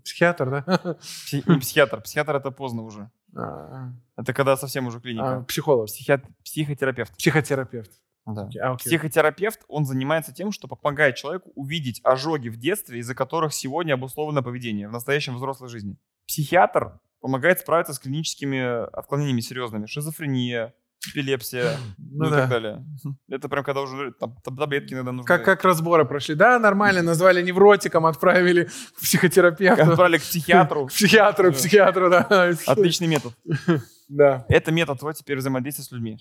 Психиатр, 0.04 0.50
да? 0.50 0.96
Пси- 1.00 1.42
не 1.46 1.58
психиатр. 1.58 2.00
Психиатр 2.02 2.36
это 2.36 2.50
поздно 2.50 2.82
уже. 2.82 3.10
А, 3.36 3.92
Это 4.16 4.32
когда 4.32 4.56
совсем 4.56 4.86
уже 4.86 4.98
а, 4.98 5.00
клиника. 5.00 5.44
Психолог, 5.48 5.88
Психиат- 5.88 6.24
Психотерапевт. 6.44 7.16
психотерапевт. 7.16 7.90
Да. 8.26 8.48
А, 8.62 8.72
окей. 8.72 8.88
Психотерапевт, 8.90 9.60
он 9.68 9.84
занимается 9.84 10.32
тем, 10.32 10.50
что 10.52 10.66
помогает 10.68 11.16
человеку 11.16 11.50
увидеть 11.54 12.00
ожоги 12.04 12.48
в 12.48 12.56
детстве, 12.56 13.00
из-за 13.00 13.14
которых 13.14 13.52
сегодня 13.52 13.94
обусловлено 13.94 14.42
поведение 14.42 14.88
в 14.88 14.92
настоящем 14.92 15.36
взрослой 15.36 15.68
жизни. 15.68 15.96
Психиатр 16.26 17.00
помогает 17.20 17.60
справиться 17.60 17.92
с 17.92 17.98
клиническими 17.98 18.86
отклонениями 18.96 19.40
серьезными. 19.40 19.86
Шизофрения, 19.86 20.74
эпилепсия, 21.08 21.76
ну, 21.98 22.24
Ну 22.24 22.26
и 22.26 22.30
да. 22.30 22.36
так 22.42 22.50
далее. 22.50 22.84
Это 23.28 23.48
прям 23.48 23.64
когда 23.64 23.80
уже 23.82 24.12
там, 24.12 24.36
таблетки 24.42 24.94
иногда 24.94 25.12
нужны. 25.12 25.26
Как, 25.26 25.44
как 25.44 25.64
разборы 25.64 26.04
прошли? 26.04 26.34
Да, 26.34 26.58
нормально, 26.58 27.02
назвали 27.02 27.42
невротиком, 27.42 28.06
отправили 28.06 28.64
к 28.96 29.00
психотерапевту. 29.00 29.90
Отправили 29.90 30.18
к 30.18 30.22
психиатру. 30.22 30.86
К 30.86 30.90
психиатру, 30.90 31.52
к 31.52 31.54
психиатру, 31.56 32.10
да. 32.10 32.26
Отличный 32.66 33.06
метод. 33.06 33.34
Да. 34.06 34.44
Это 34.50 34.70
метод 34.70 34.98
твой 35.00 35.14
теперь 35.14 35.38
взаимодействия 35.38 35.82
с 35.84 35.90
людьми. 35.90 36.18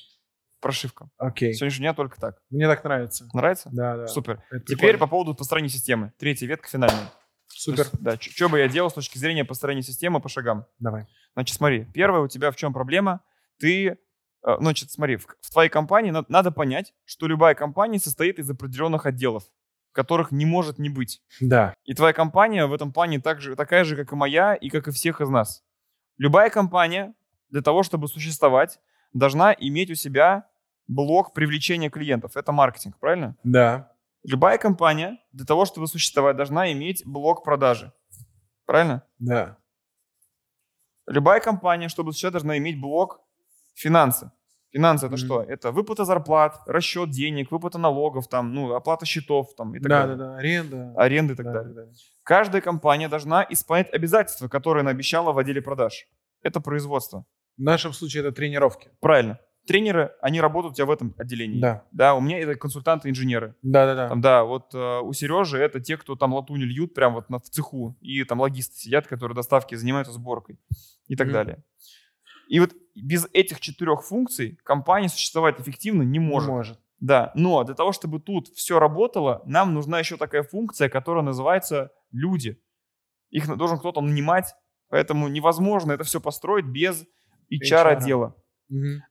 Прошивка. 0.62 1.10
Окей. 1.18 1.54
С 1.54 1.58
сегодняшнего 1.58 1.90
дня 1.90 1.94
только 1.94 2.20
так. 2.20 2.38
Мне 2.50 2.66
так 2.68 2.82
нравится. 2.86 3.28
Нравится? 3.34 3.70
Да, 3.74 3.98
да. 3.98 4.08
Супер. 4.08 4.42
Это 4.52 4.62
Теперь 4.62 4.78
прикольно. 4.78 4.98
по 5.00 5.08
поводу 5.08 5.36
построения 5.36 5.68
системы. 5.68 6.14
Третья 6.18 6.48
ветка 6.48 6.70
финальная. 6.70 7.12
Супер. 7.48 7.80
Есть, 7.84 8.02
да, 8.02 8.18
что 8.20 8.48
бы 8.48 8.60
я 8.60 8.70
делал 8.70 8.90
с 8.90 8.94
точки 8.94 9.18
зрения 9.18 9.44
построения 9.44 9.82
системы 9.84 10.22
по 10.22 10.30
шагам. 10.30 10.66
Давай. 10.80 11.08
Значит, 11.34 11.58
смотри, 11.58 11.86
первое 11.94 12.22
у 12.22 12.28
тебя 12.30 12.52
в 12.52 12.56
чем 12.56 12.72
проблема? 12.72 13.20
Ты, 13.60 13.98
значит, 14.44 14.92
смотри, 14.92 15.16
в, 15.16 15.26
в 15.42 15.52
твоей 15.52 15.70
компании 15.70 16.12
на- 16.12 16.26
надо 16.28 16.52
понять, 16.52 16.94
что 17.06 17.28
любая 17.28 17.56
компания 17.56 18.00
состоит 18.00 18.40
из 18.40 18.50
определенных 18.50 19.06
отделов, 19.06 19.44
которых 19.92 20.32
не 20.32 20.46
может 20.46 20.80
не 20.80 20.90
быть. 20.90 21.22
Да. 21.40 21.74
И 21.86 21.94
твоя 21.94 22.14
компания 22.14 22.66
в 22.66 22.74
этом 22.74 22.92
плане 22.92 23.20
так 23.20 23.42
же, 23.42 23.56
такая 23.56 23.84
же, 23.84 23.96
как 23.96 24.12
и 24.12 24.16
моя, 24.16 24.56
и 24.56 24.70
как 24.70 24.88
и 24.88 24.92
всех 24.92 25.22
из 25.22 25.30
нас. 25.30 25.64
Любая 26.18 26.50
компания 26.50 27.14
для 27.50 27.62
того, 27.62 27.84
чтобы 27.84 28.08
существовать, 28.08 28.80
должна 29.14 29.54
иметь 29.54 29.92
у 29.92 29.96
себя 29.96 30.48
блок 30.88 31.34
привлечения 31.34 31.90
клиентов. 31.90 32.36
Это 32.36 32.52
маркетинг, 32.52 32.98
правильно? 33.00 33.38
Да. 33.44 33.92
Любая 34.24 34.58
компания 34.58 35.20
для 35.32 35.46
того, 35.46 35.66
чтобы 35.66 35.88
существовать, 35.88 36.36
должна 36.36 36.72
иметь 36.72 37.06
блок 37.06 37.44
продажи. 37.44 37.94
Правильно? 38.66 39.04
Да. 39.20 39.58
Любая 41.08 41.40
компания, 41.42 41.90
чтобы 41.90 42.12
существовать, 42.12 42.34
должна 42.34 42.58
иметь 42.58 42.80
блок 42.80 43.22
финансы. 43.74 44.32
Финансы 44.72 45.06
это 45.06 45.16
Мгм. 45.16 45.26
что? 45.26 45.42
Это 45.44 45.72
выплата 45.72 46.04
зарплат, 46.04 46.62
расчет 46.66 47.12
денег, 47.12 47.52
выплата 47.52 47.78
налогов, 47.78 48.28
там, 48.28 48.54
ну, 48.56 48.74
оплата 48.74 49.06
счетов 49.06 49.54
там, 49.56 49.76
и 49.76 49.80
так 49.80 49.88
Да, 49.88 50.02
далее. 50.02 50.16
да, 50.18 50.26
да. 50.32 50.38
Аренда. 50.38 50.94
Аренды 50.98 51.34
и 51.34 51.36
так 51.36 51.46
Да, 51.46 51.54
далее. 51.54 51.74
да, 51.76 51.86
да. 51.86 51.92
Каждая 52.24 52.62
компания 52.62 53.08
должна 53.08 53.46
исполнять 53.50 53.94
обязательства, 53.94 54.48
которые 54.48 54.82
она 54.82 54.90
обещала 54.92 55.32
в 55.32 55.38
отделе 55.38 55.62
продаж. 55.62 56.08
Это 56.42 56.60
производство. 56.60 57.26
В 57.58 57.62
нашем 57.62 57.94
случае 57.94 58.22
это 58.22 58.32
тренировки. 58.32 58.90
Правильно. 59.00 59.38
Тренеры, 59.68 60.12
они 60.22 60.42
работают 60.42 60.74
у 60.74 60.76
тебя 60.76 60.88
в 60.88 60.92
этом 60.92 61.14
отделении. 61.20 61.62
Да. 61.62 61.84
Да, 61.92 62.16
у 62.16 62.20
меня 62.20 62.40
это 62.40 62.56
консультанты-инженеры. 62.56 63.56
Да, 63.62 63.86
да, 63.86 63.96
да. 63.96 64.10
Там, 64.10 64.22
да, 64.22 64.44
вот 64.44 64.74
э, 64.74 65.00
у 65.02 65.14
Сережи 65.14 65.58
это 65.60 65.80
те, 65.80 65.96
кто 65.98 66.16
там 66.16 66.34
латунь 66.34 66.62
льют 66.64 66.94
прям 66.96 67.14
вот 67.14 67.30
на, 67.30 67.38
в 67.40 67.44
цеху. 67.44 67.96
И 68.02 68.24
там 68.26 68.42
логисты 68.42 68.76
сидят, 68.76 69.08
которые 69.08 69.36
доставки 69.36 69.76
занимаются 69.76 70.12
сборкой 70.14 70.58
и 71.08 71.16
так 71.16 71.28
Мгм. 71.28 71.34
далее. 71.34 71.64
И 72.54 72.60
вот 72.60 72.76
без 72.94 73.28
этих 73.34 73.60
четырех 73.60 74.04
функций 74.04 74.60
компания 74.64 75.10
существовать 75.10 75.60
эффективно 75.60 76.04
не 76.04 76.20
Не 76.20 76.20
может. 76.20 76.50
может. 76.50 76.80
Да, 77.00 77.32
но 77.34 77.64
для 77.64 77.74
того, 77.74 77.94
чтобы 77.94 78.20
тут 78.20 78.50
все 78.50 78.78
работало, 78.78 79.42
нам 79.48 79.74
нужна 79.74 79.98
еще 79.98 80.18
такая 80.18 80.44
функция, 80.44 80.88
которая 80.88 81.24
называется 81.24 81.92
люди. 82.12 82.62
Их 83.32 83.48
должен 83.58 83.80
кто-то 83.80 84.02
нанимать, 84.02 84.54
поэтому 84.88 85.30
невозможно 85.30 85.94
это 85.94 86.04
все 86.04 86.22
построить 86.22 86.66
без 86.66 87.08
HR-отдела. 87.52 88.36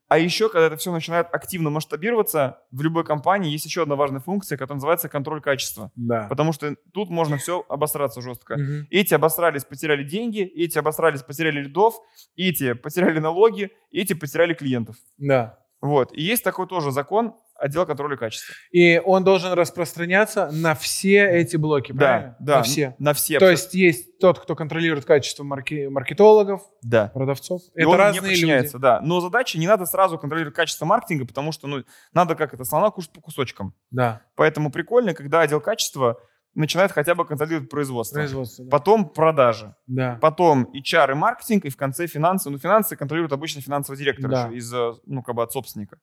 А 0.09 0.19
еще, 0.19 0.49
когда 0.49 0.67
это 0.67 0.77
все 0.77 0.93
начинает 0.93 1.29
активно 1.33 1.71
масштабироваться, 1.71 2.61
в 2.71 2.83
любой 2.83 3.05
компании 3.05 3.51
есть 3.51 3.65
еще 3.65 3.83
одна 3.83 3.97
важная 3.97 4.21
функция, 4.21 4.59
которая 4.59 4.77
называется 4.77 5.09
контроль 5.09 5.41
качества. 5.41 5.91
Да. 5.97 6.27
Потому 6.29 6.53
что 6.53 6.77
тут 6.93 7.11
можно 7.11 7.37
все 7.39 7.65
обосраться 7.69 8.21
жестко. 8.21 8.57
Мгм. 8.57 8.87
Эти 8.91 9.15
обосрались, 9.15 9.65
потеряли 9.65 10.05
деньги, 10.05 10.41
эти 10.43 10.79
обосрались, 10.79 11.23
потеряли 11.23 11.63
лидов, 11.63 11.95
эти 12.37 12.75
потеряли 12.75 13.19
налоги, 13.19 13.71
эти 13.91 14.13
потеряли 14.13 14.55
клиентов. 14.55 14.97
Да. 15.19 15.59
Вот. 15.81 16.13
И 16.13 16.23
есть 16.23 16.45
такой 16.45 16.67
тоже 16.69 16.93
закон 16.93 17.35
отдела 17.63 17.85
контроля 17.85 18.17
качества. 18.17 18.55
И 18.71 19.01
он 19.05 19.25
должен 19.25 19.53
распространяться 19.53 20.51
на 20.53 20.75
все 20.75 21.25
эти 21.29 21.57
блоки, 21.57 21.93
правильно? 21.93 22.37
Да, 22.39 22.45
да. 22.45 22.57
На 22.59 22.63
все. 22.63 22.95
На 22.99 23.13
все. 23.15 23.39
То 23.39 23.51
есть 23.51 23.73
есть 23.75 24.19
тот, 24.19 24.39
кто 24.39 24.55
контролирует 24.55 25.05
качество 25.05 25.45
марки- 25.45 25.87
маркетологов, 25.89 26.63
да. 26.83 27.09
продавцов. 27.15 27.63
И 27.75 27.81
это 27.81 27.89
он 27.89 27.97
разные 27.97 28.21
не 28.21 28.27
люди. 28.29 28.35
подчиняется, 28.35 28.79
да. 28.79 29.01
Но 29.01 29.21
задача 29.21 29.59
не 29.59 29.67
надо 29.67 29.87
сразу 29.87 30.19
контролировать 30.19 30.55
качество 30.55 30.85
маркетинга, 30.85 31.27
потому 31.27 31.53
что, 31.53 31.67
ну, 31.67 31.85
надо 32.13 32.35
как 32.35 32.53
это, 32.55 32.65
слона 32.65 32.91
кушать 32.91 33.13
по 33.13 33.21
кусочкам. 33.21 33.75
Да. 33.91 34.23
Поэтому 34.37 34.71
прикольно, 34.71 35.15
когда 35.15 35.41
отдел 35.41 35.61
качества 35.61 36.19
начинает 36.55 36.93
хотя 36.93 37.15
бы 37.15 37.25
контролировать 37.25 37.71
производство. 37.71 38.17
Производство. 38.17 38.65
да. 38.65 38.71
Потом 38.71 39.09
продажи. 39.09 39.75
Да. 39.87 40.19
Потом 40.21 40.69
HR 40.75 41.13
и 41.13 41.15
маркетинг, 41.15 41.65
и 41.65 41.71
в 41.71 41.77
конце 41.77 42.07
финансы. 42.07 42.51
Ну, 42.51 42.59
финансы 42.59 42.95
контролирует 42.95 43.33
обычно 43.33 43.63
финансовый 43.63 43.97
директор 43.97 44.31
Да. 44.31 44.51
из, 44.53 44.73
э, 44.73 44.93
ну, 45.07 45.23
как 45.23 45.35
бы 45.35 45.43
от 45.43 45.53
собственника. 45.53 45.99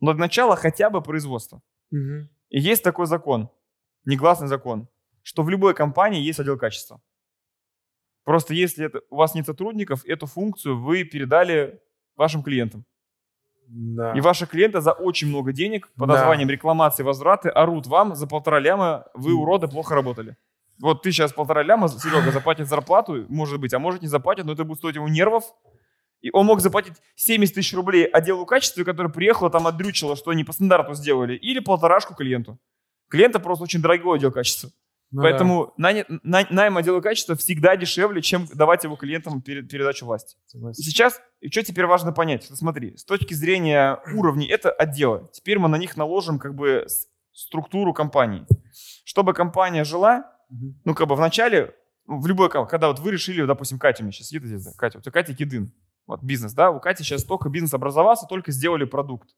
Но 0.00 0.12
для 0.12 0.20
начала 0.20 0.56
хотя 0.56 0.90
бы 0.90 1.02
производство. 1.02 1.62
Мгм. 1.90 2.28
И 2.50 2.60
есть 2.60 2.82
такой 2.82 3.06
закон, 3.06 3.50
негласный 4.04 4.48
закон, 4.48 4.88
что 5.22 5.42
в 5.42 5.50
любой 5.50 5.74
компании 5.74 6.20
есть 6.20 6.40
отдел 6.40 6.58
качества. 6.58 7.00
Просто 8.24 8.54
если 8.54 8.86
это, 8.86 9.00
у 9.10 9.16
вас 9.16 9.34
нет 9.34 9.46
сотрудников, 9.46 10.04
эту 10.04 10.26
функцию 10.26 10.78
вы 10.78 11.04
передали 11.04 11.80
вашим 12.16 12.42
клиентам. 12.42 12.84
Да. 13.68 14.12
И 14.16 14.20
ваши 14.20 14.46
клиенты 14.46 14.80
за 14.80 14.92
очень 14.92 15.28
много 15.28 15.52
денег 15.52 15.88
под 15.96 16.08
Да. 16.08 16.14
названием 16.14 16.48
рекламации, 16.48 17.02
возвраты 17.02 17.48
орут 17.50 17.86
вам 17.86 18.14
за 18.14 18.26
полтора 18.26 18.60
ляма, 18.60 19.06
вы, 19.14 19.34
уроды, 19.34 19.68
плохо 19.68 19.94
работали. 19.94 20.36
Вот 20.80 21.02
ты 21.02 21.10
сейчас 21.12 21.32
полтора 21.32 21.62
ляма, 21.62 21.88
Серега 21.88 22.30
заплатит 22.30 22.68
зарплату, 22.68 23.26
может 23.28 23.60
быть, 23.60 23.74
а 23.74 23.78
может 23.78 24.00
не 24.00 24.08
заплатит, 24.08 24.44
но 24.46 24.52
это 24.52 24.64
будет 24.64 24.78
стоить 24.78 24.94
ему 24.96 25.08
нервов. 25.08 25.44
И 26.20 26.30
он 26.32 26.46
мог 26.46 26.60
заплатить 26.60 26.94
70 27.14 27.54
тысяч 27.54 27.74
рублей 27.74 28.04
отделу 28.04 28.44
качества, 28.46 28.84
который 28.84 29.10
приехал, 29.12 29.50
там 29.50 29.66
отдрючило, 29.66 30.16
что 30.16 30.30
они 30.30 30.44
по 30.44 30.52
стандарту 30.52 30.94
сделали, 30.94 31.36
или 31.36 31.60
полторашку 31.60 32.14
клиенту. 32.14 32.58
Клиента 33.08 33.38
просто 33.40 33.64
очень 33.64 33.80
дорогой 33.80 34.18
отдел 34.18 34.32
качества. 34.32 34.70
Ну 35.10 35.22
Поэтому 35.22 35.72
наня- 35.78 36.04
на- 36.22 36.46
найм 36.50 36.76
отдела 36.76 37.00
качества 37.00 37.34
всегда 37.34 37.76
дешевле, 37.76 38.20
чем 38.20 38.46
давать 38.52 38.84
его 38.84 38.94
клиентам 38.96 39.40
перед 39.40 39.70
передачу 39.70 40.04
власти. 40.04 40.36
да, 40.36 40.42
согласен. 40.50 40.80
И 40.82 40.84
сейчас, 40.84 41.20
и 41.40 41.48
что 41.50 41.62
теперь 41.62 41.86
важно 41.86 42.12
понять? 42.12 42.44
Что 42.44 42.56
смотри, 42.56 42.94
с 42.96 43.04
точки 43.04 43.32
зрения 43.32 44.00
уровней, 44.14 44.46
это 44.48 44.70
отделы. 44.70 45.28
Теперь 45.32 45.58
мы 45.58 45.68
на 45.68 45.76
них 45.76 45.96
наложим 45.96 46.38
как 46.38 46.54
бы 46.54 46.86
структуру 47.32 47.94
компании. 47.94 48.44
Чтобы 49.04 49.32
компания 49.32 49.84
жила, 49.84 50.30
ну 50.84 50.94
как 50.94 51.08
бы 51.08 51.14
в 51.14 51.20
начале, 51.20 51.74
в 52.06 52.26
любой, 52.26 52.50
когда 52.50 52.88
вот 52.88 52.98
вы 52.98 53.12
решили, 53.12 53.44
допустим, 53.46 53.78
Катя 53.78 54.02
у 54.02 54.04
меня 54.04 54.12
сейчас 54.12 54.26
сидит 54.28 54.44
здесь, 54.44 54.64
да, 54.64 54.72
Катя, 54.76 54.98
у 54.98 55.00
тебя 55.00 55.12
Катя 55.12 55.34
Кидын, 55.34 55.72
вот 56.08 56.22
бизнес, 56.22 56.54
да, 56.54 56.70
у 56.70 56.80
Кати 56.80 57.04
сейчас 57.04 57.22
только 57.22 57.48
бизнес 57.50 57.74
образовался, 57.74 58.26
только 58.26 58.50
сделали 58.50 58.84
продукт. 58.84 59.28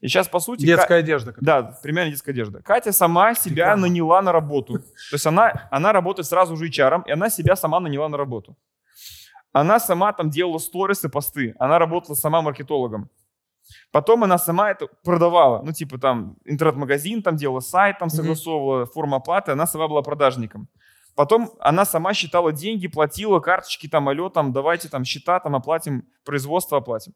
И 0.00 0.06
сейчас, 0.08 0.28
по 0.28 0.38
сути... 0.40 0.60
Ка- 0.60 0.66
Детская 0.66 0.98
одежда. 1.00 1.32
как- 1.32 1.42
да, 1.42 1.78
примерно 1.82 2.10
детская 2.10 2.30
одежда. 2.32 2.62
Катя 2.62 2.92
сама 2.92 3.34
себя 3.34 3.64
Реклама. 3.64 3.82
наняла 3.82 4.22
на 4.22 4.30
работу. 4.32 4.74
То 4.78 4.84
есть 5.14 5.26
она, 5.26 5.68
она 5.72 5.92
работает 5.92 6.26
сразу 6.26 6.56
же 6.56 6.68
HR, 6.68 7.02
и 7.06 7.10
она 7.10 7.30
себя 7.30 7.56
сама 7.56 7.80
наняла 7.80 8.08
на 8.08 8.16
работу. 8.16 8.56
Она 9.52 9.80
сама 9.80 10.12
там 10.12 10.30
делала 10.30 10.58
сторисы, 10.58 11.08
посты. 11.08 11.54
Она 11.58 11.78
работала 11.78 12.14
сама 12.14 12.42
маркетологом. 12.42 13.08
Потом 13.90 14.22
она 14.24 14.38
сама 14.38 14.70
это 14.70 14.86
продавала. 15.04 15.62
Ну, 15.62 15.72
типа 15.72 15.98
там 15.98 16.36
интернет-магазин, 16.44 17.22
там 17.22 17.36
делала 17.36 17.60
сайт, 17.60 17.98
там 17.98 18.08
согласовывала 18.10 18.84
форму 18.86 19.16
оплаты. 19.16 19.52
Она 19.52 19.66
сама 19.66 19.88
была 19.88 20.02
продажником. 20.02 20.68
Потом 21.18 21.50
она 21.58 21.84
сама 21.84 22.14
считала 22.14 22.52
деньги, 22.52 22.86
платила 22.86 23.40
карточки, 23.40 23.88
там, 23.88 24.08
алло, 24.08 24.28
там, 24.28 24.52
давайте 24.52 24.88
там 24.88 25.04
счета, 25.04 25.40
там, 25.40 25.56
оплатим, 25.56 26.06
производство 26.24 26.78
оплатим. 26.78 27.12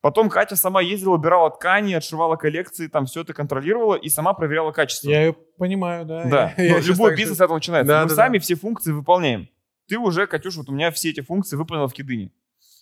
Потом 0.00 0.30
Катя 0.30 0.56
сама 0.56 0.80
ездила, 0.80 1.16
убирала 1.16 1.50
ткани, 1.50 1.92
отшивала 1.92 2.36
коллекции, 2.36 2.86
там 2.86 3.04
все 3.04 3.20
это 3.20 3.34
контролировала 3.34 3.94
и 3.94 4.08
сама 4.08 4.32
проверяла 4.32 4.72
качество. 4.72 5.10
Я 5.10 5.20
ее 5.26 5.32
понимаю, 5.58 6.06
да. 6.06 6.24
Да, 6.24 6.54
Я- 6.56 6.64
я 6.64 6.72
но 6.76 6.78
щас 6.78 6.86
любой 6.88 7.14
бизнес 7.14 7.36
с 7.36 7.40
этого 7.42 7.56
начинается. 7.56 7.92
Да, 7.92 8.02
Мы 8.04 8.08
да, 8.08 8.14
сами 8.14 8.38
да. 8.38 8.42
все 8.42 8.54
функции 8.54 8.92
выполняем. 8.92 9.50
Ты 9.86 9.98
уже, 9.98 10.26
Катюш, 10.26 10.56
вот 10.56 10.70
у 10.70 10.72
меня 10.72 10.90
все 10.90 11.10
эти 11.10 11.20
функции 11.20 11.56
выполнила 11.56 11.88
в 11.88 11.92
Кидыне. 11.92 12.32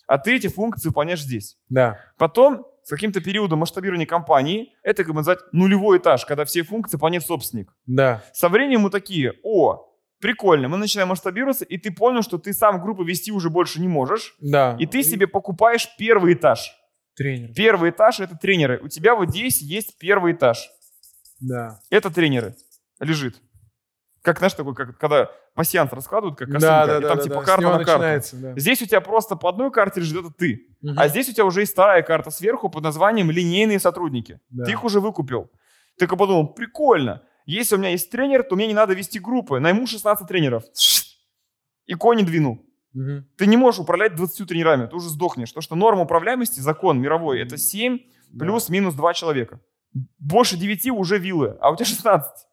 А 0.07 0.17
ты 0.17 0.37
эти 0.37 0.47
функции 0.47 0.87
выполняешь 0.87 1.21
здесь. 1.21 1.57
Да. 1.67 1.99
Потом, 2.17 2.65
с 2.81 2.89
каким-то 2.91 3.19
периодом 3.19 3.59
масштабирования 3.59 4.05
компании, 4.07 4.73
это, 4.83 5.03
как 5.03 5.11
бы 5.11 5.17
назвать, 5.17 5.39
нулевой 5.51 5.97
этаж, 5.97 6.25
когда 6.25 6.45
все 6.45 6.63
функции 6.63 6.95
выполняет 6.95 7.25
собственник. 7.25 7.73
Да. 7.85 8.23
Со 8.31 8.47
временем 8.47 8.79
мы 8.79 8.89
такие, 8.89 9.33
о, 9.43 9.91
прикольно, 10.25 10.67
мы 10.67 10.77
начинаем 10.77 11.09
масштабироваться, 11.09 11.65
и 11.65 11.77
ты 11.77 11.91
понял, 11.91 12.23
что 12.23 12.39
ты 12.39 12.51
сам 12.51 12.81
группу 12.81 13.03
вести 13.03 13.31
уже 13.31 13.49
больше 13.51 13.79
не 13.79 13.87
можешь, 13.87 14.35
Да. 14.39 14.75
и 14.79 14.87
ты 14.87 15.03
себе 15.03 15.27
покупаешь 15.27 15.87
первый 15.99 16.33
этаж. 16.33 16.71
Тренер. 17.15 17.53
Первый 17.55 17.91
этаж— 17.91 18.19
это 18.21 18.35
тренеры. 18.35 18.79
У 18.81 18.87
тебя 18.87 19.13
вот 19.15 19.29
здесь 19.29 19.61
есть 19.61 19.99
первый 19.99 20.33
этаж. 20.33 20.67
Да. 21.39 21.79
Это 21.91 22.09
тренеры. 22.09 22.55
Лежит. 22.99 23.35
Как, 24.23 24.39
знаешь, 24.39 24.53
такой, 24.53 24.73
как, 24.73 24.97
когда 24.97 25.29
пассианс 25.53 25.93
раскладывают, 25.93 26.39
как 26.39 26.47
косынка, 26.47 26.67
Да, 26.67 26.85
да, 26.87 26.97
и 26.97 27.01
там 27.01 27.17
да, 27.17 27.23
типа 27.23 27.35
да. 27.35 27.41
Карта 27.43 27.77
на 27.77 27.85
карту. 27.85 28.37
да. 28.37 28.57
Здесь 28.59 28.81
у 28.81 28.85
тебя 28.87 29.01
просто 29.01 29.35
по 29.35 29.49
одной 29.49 29.69
карте 29.71 29.99
лежит 29.99 30.17
это 30.25 30.33
ты. 30.35 30.67
Мгм. 30.81 30.97
А 30.99 31.07
здесь 31.07 31.29
у 31.29 31.33
тебя 31.33 31.45
уже 31.45 31.59
есть 31.61 31.73
вторая 31.73 32.01
карта 32.01 32.31
сверху 32.31 32.69
под 32.69 32.83
названием 32.83 33.29
линейные 33.29 33.79
сотрудники. 33.79 34.39
Да. 34.49 34.65
Ты 34.65 34.71
их 34.71 34.83
уже 34.83 34.99
выкупил. 34.99 35.51
Ты 35.99 36.07
как 36.07 36.17
подумал, 36.17 36.47
прикольно. 36.53 37.21
Если 37.45 37.75
у 37.75 37.77
меня 37.77 37.89
есть 37.89 38.09
тренер, 38.09 38.43
то 38.43 38.55
мне 38.55 38.67
не 38.67 38.73
надо 38.73 38.93
вести 38.93 39.19
группы. 39.19 39.59
Найму 39.59 39.85
16 39.87 40.27
тренеров. 40.27 40.63
И 41.85 41.93
кони 41.93 42.23
двинул. 42.23 42.65
Мгм. 42.93 43.27
Ты 43.37 43.45
не 43.47 43.57
можешь 43.57 43.79
управлять 43.81 44.15
20 44.15 44.47
тренерами, 44.47 44.87
ты 44.87 44.95
уже 44.95 45.09
сдохнешь. 45.09 45.49
Потому 45.49 45.61
что 45.61 45.75
норма 45.75 46.01
управляемости, 46.03 46.59
закон 46.59 46.99
мировой, 46.99 47.41
это 47.41 47.57
7 47.57 47.99
Да. 48.29 48.45
плюс-минус 48.45 48.95
2 48.95 49.13
человека. 49.13 49.59
Больше 50.17 50.57
9 50.57 50.89
уже 50.91 51.17
виллы, 51.19 51.57
а 51.61 51.71
у 51.71 51.75
тебя 51.75 51.85
16. 51.85 52.47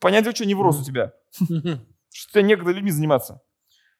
Понятно, 0.00 0.34
что 0.34 0.44
невроз 0.46 0.80
у 0.80 0.84
тебя. 0.84 1.12
Что 2.12 2.32
тебе 2.32 2.42
некогда 2.42 2.72
людьми 2.72 2.90
заниматься. 2.90 3.40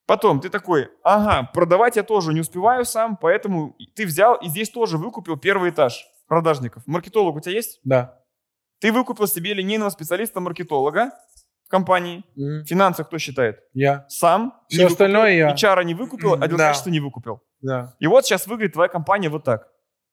Потом 0.06 0.40
ты 0.40 0.48
такой, 0.48 0.88
ага, 1.04 1.48
продавать 1.54 1.94
я 1.96 2.02
тоже 2.02 2.32
не 2.32 2.40
успеваю 2.40 2.84
сам, 2.84 3.16
поэтому 3.16 3.76
ты 3.94 4.04
взял 4.04 4.34
и 4.34 4.48
здесь 4.48 4.68
тоже 4.70 4.98
выкупил 4.98 5.36
первый 5.36 5.70
этаж. 5.70 6.04
продажников. 6.26 6.82
Маркетолог 6.86 7.36
у 7.36 7.40
тебя 7.40 7.54
есть? 7.54 7.80
Да. 7.84 8.19
Ты 8.80 8.92
выкупил 8.92 9.26
себе 9.26 9.54
линейного 9.54 9.90
специалиста-маркетолога 9.90 11.12
в 11.66 11.68
компании. 11.70 12.24
Мгм. 12.34 12.64
Финансы 12.64 13.04
кто 13.04 13.18
считает? 13.18 13.60
Я. 13.74 14.06
Сам. 14.08 14.54
Все 14.68 14.86
остальное 14.86 15.34
я. 15.34 15.54
HR 15.54 15.84
не 15.84 15.94
выкупил, 15.94 16.34
а 16.34 16.38
Да. 16.38 16.48
качество 16.56 16.90
не 16.90 17.00
выкупил. 17.00 17.42
Да. 17.60 17.94
И 17.98 18.06
вот 18.06 18.24
сейчас 18.24 18.46
выглядит 18.46 18.72
твоя 18.74 18.88
компания 18.88 19.28
вот 19.28 19.44
так. 19.44 19.68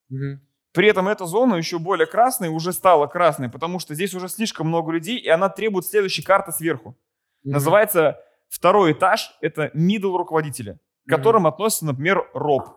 Мгм. 0.10 0.42
При 0.74 0.88
этом 0.90 1.08
эта 1.08 1.26
зона 1.26 1.56
еще 1.56 1.80
более 1.80 2.06
красной, 2.06 2.50
уже 2.50 2.74
стала 2.74 3.08
красной, 3.08 3.50
потому 3.50 3.80
что 3.80 3.96
здесь 3.96 4.14
уже 4.14 4.28
слишком 4.28 4.68
много 4.68 4.92
людей, 4.92 5.18
и 5.18 5.28
она 5.30 5.50
требует 5.50 5.86
следующей 5.86 6.22
карты 6.22 6.52
сверху. 6.52 6.96
Мгм. 7.44 7.54
Называется 7.54 8.20
второй 8.50 8.92
этаж, 8.92 9.32
это 9.42 9.72
middle 9.74 10.18
руководителя, 10.18 10.78
к 11.08 11.10
которым 11.10 11.48
относится, 11.48 11.86
например, 11.86 12.30
роб. 12.34 12.68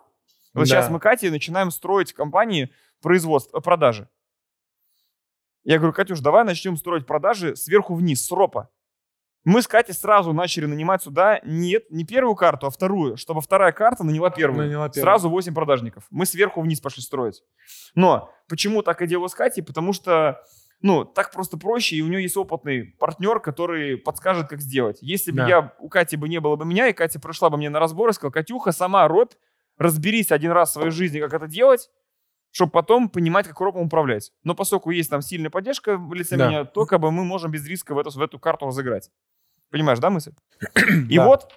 Вот 0.55 0.61
Да. 0.61 0.65
сейчас 0.67 0.89
мы, 0.89 0.99
Катя, 1.01 1.31
начинаем 1.31 1.71
строить 1.71 2.13
компании 2.13 2.71
производство, 3.03 3.59
э, 3.59 3.61
продажи. 3.61 4.09
Я 5.65 5.79
говорю, 5.79 5.93
Катюш, 5.93 6.21
давай 6.21 6.45
начнем 6.45 6.77
строить 6.77 7.07
продажи 7.07 7.55
сверху 7.57 7.95
вниз, 7.95 8.25
с 8.27 8.31
ропа. 8.31 8.71
Мы 9.45 9.63
с 9.63 9.67
Катей 9.69 9.95
сразу 9.95 10.35
начали 10.35 10.67
нанимать 10.67 11.03
сюда 11.03 11.41
нет, 11.45 11.91
не 11.91 12.05
первую 12.05 12.35
карту, 12.35 12.67
а 12.67 12.71
вторую, 12.71 13.17
чтобы 13.17 13.41
вторая 13.41 13.73
карта 13.73 14.05
наняла 14.05 14.31
первую. 14.31 14.67
Наняла 14.67 14.89
первую. 14.91 15.03
Сразу 15.03 15.31
8 15.31 15.55
продажников. 15.55 16.05
Мы 16.11 16.27
сверху 16.27 16.61
вниз 16.61 16.81
пошли 16.81 17.03
строить. 17.03 17.43
Но 17.95 18.31
почему 18.49 18.83
так 18.83 19.01
и 19.01 19.07
делаю 19.07 19.31
с 19.31 19.35
Катей? 19.35 19.63
Потому 19.63 19.95
что, 19.95 20.43
ну, 20.83 21.07
так 21.07 21.31
просто 21.33 21.57
проще, 21.57 21.97
и 21.97 22.03
у 22.03 22.09
нее 22.09 22.23
есть 22.23 22.37
опытный 22.37 22.95
партнер, 22.99 23.41
который 23.41 23.97
подскажет, 23.97 24.49
как 24.49 24.61
сделать. 24.61 24.99
Если 25.01 25.31
бы 25.31 25.39
Да. 25.39 25.49
я, 25.49 25.75
у 25.79 25.89
Кати 25.89 26.17
бы 26.17 26.29
не 26.29 26.39
было 26.39 26.57
бы 26.57 26.67
меня, 26.67 26.89
и 26.89 26.93
Катя 26.93 27.19
пришла 27.19 27.49
бы 27.49 27.57
мне 27.57 27.71
на 27.71 27.81
разбор 27.81 28.11
и 28.11 28.13
сказала, 28.13 28.33
Катюха, 28.33 28.73
сама 28.73 29.09
робь, 29.09 29.33
разберись 29.79 30.33
один 30.33 30.51
раз 30.51 30.69
в 30.71 30.73
своей 30.75 30.91
жизни, 30.91 31.19
как 31.19 31.33
это 31.33 31.47
делать, 31.47 31.89
чтобы 32.51 32.73
потом 32.73 33.09
понимать, 33.09 33.47
как 33.47 33.61
ропом 33.61 33.83
управлять. 33.83 34.33
Но 34.45 34.55
поскольку 34.55 34.91
есть 34.91 35.11
там 35.11 35.23
сильная 35.23 35.51
поддержка 35.51 35.97
в 35.97 36.13
лице 36.15 36.37
Да. 36.37 36.49
меня, 36.49 36.65
то 36.65 36.87
как 36.87 37.01
бы 37.01 37.11
мы 37.11 37.25
можем 37.25 37.51
без 37.51 37.67
риска 37.67 37.95
в 37.95 37.99
эту, 37.99 38.11
в 38.11 38.21
эту 38.21 38.39
карту 38.39 38.67
разыграть. 38.67 39.11
Понимаешь, 39.71 39.99
да, 40.01 40.11
мысль? 40.11 40.33
И 41.09 41.17
Да. 41.17 41.27
вот 41.27 41.53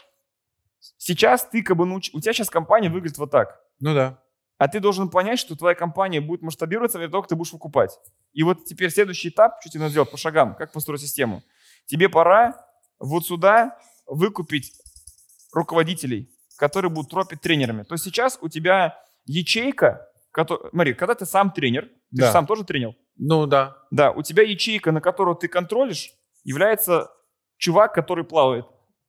сейчас 0.97 1.47
ты 1.49 1.63
как 1.63 1.77
бы 1.77 1.85
науч... 1.85 2.11
У 2.13 2.19
тебя 2.19 2.33
сейчас 2.33 2.49
компания 2.49 2.89
выглядит 2.89 3.17
вот 3.17 3.31
так. 3.31 3.59
Ну 3.79 3.93
да. 3.93 4.19
А 4.59 4.67
ты 4.67 4.79
должен 4.79 5.09
понять, 5.09 5.39
что 5.39 5.55
твоя 5.57 5.75
компания 5.75 6.21
будет 6.21 6.41
масштабироваться, 6.41 6.99
или 7.01 7.09
только 7.09 7.27
ты 7.29 7.35
будешь 7.35 7.51
выкупать. 7.53 7.99
И 8.33 8.43
вот 8.43 8.65
теперь 8.65 8.91
следующий 8.91 9.29
этап, 9.29 9.57
что 9.61 9.69
тебе 9.69 9.81
надо 9.81 9.91
сделать 9.91 10.11
по 10.11 10.17
шагам, 10.17 10.55
как 10.55 10.71
построить 10.71 11.01
систему. 11.01 11.43
Тебе 11.85 12.07
пора 12.07 12.65
вот 12.99 13.25
сюда 13.25 13.77
выкупить 14.05 14.73
руководителей, 15.53 16.29
которые 16.57 16.91
будут 16.91 17.11
тропить 17.11 17.41
тренерами. 17.41 17.83
То 17.83 17.95
есть 17.95 18.03
сейчас 18.05 18.37
у 18.41 18.47
тебя 18.47 18.97
ячейка, 19.25 20.07
который... 20.33 20.69
смотри, 20.71 20.93
когда 20.93 21.15
ты 21.15 21.25
сам 21.25 21.51
тренер, 21.51 21.85
ты 21.85 21.91
Да. 22.11 22.25
же 22.27 22.31
сам 22.33 22.45
тоже 22.45 22.63
тренер, 22.65 22.95
Ну 23.17 23.45
да. 23.45 23.77
да, 23.91 24.11
у 24.11 24.21
тебя 24.21 24.43
ячейка, 24.43 24.91
на 24.91 24.99
которую 24.99 25.35
ты 25.35 25.47
контролишь, 25.47 26.11
является 26.43 27.09
чувак, 27.57 27.93
который 27.93 28.25
плавает. 28.25 28.65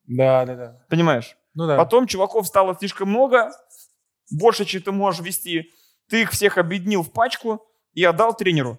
Да, 0.07 0.45
да, 0.47 0.55
да. 0.55 0.87
Понимаешь? 0.89 1.37
Ну 1.55 1.67
да. 1.67 1.77
Потом 1.77 2.07
чуваков 2.07 2.47
стало 2.47 2.75
слишком 2.77 3.09
много, 3.09 3.51
больше, 4.31 4.65
чем 4.65 4.83
ты 4.83 4.93
можешь 4.93 5.21
вести. 5.23 5.71
Ты 6.09 6.23
их 6.23 6.31
всех 6.31 6.59
объединил 6.59 7.03
в 7.03 7.13
пачку 7.13 7.63
и 7.93 8.05
отдал 8.05 8.37
тренеру. 8.37 8.79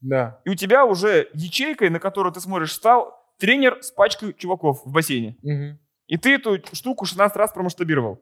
Да. 0.00 0.40
И 0.44 0.50
у 0.50 0.54
тебя 0.54 0.84
уже 0.86 1.28
ячейкой, 1.34 1.90
на 1.90 1.98
которую 1.98 2.32
ты 2.32 2.40
смотришь, 2.40 2.72
стал 2.72 3.14
тренер 3.38 3.82
с 3.82 3.90
пачкой 3.90 4.32
чуваков 4.34 4.84
в 4.84 4.90
бассейне. 4.92 5.36
Мгм. 5.42 5.78
И 6.06 6.16
ты 6.16 6.34
эту 6.34 6.58
штуку 6.74 7.04
16 7.04 7.36
раз 7.36 7.52
промасштабировал. 7.52 8.20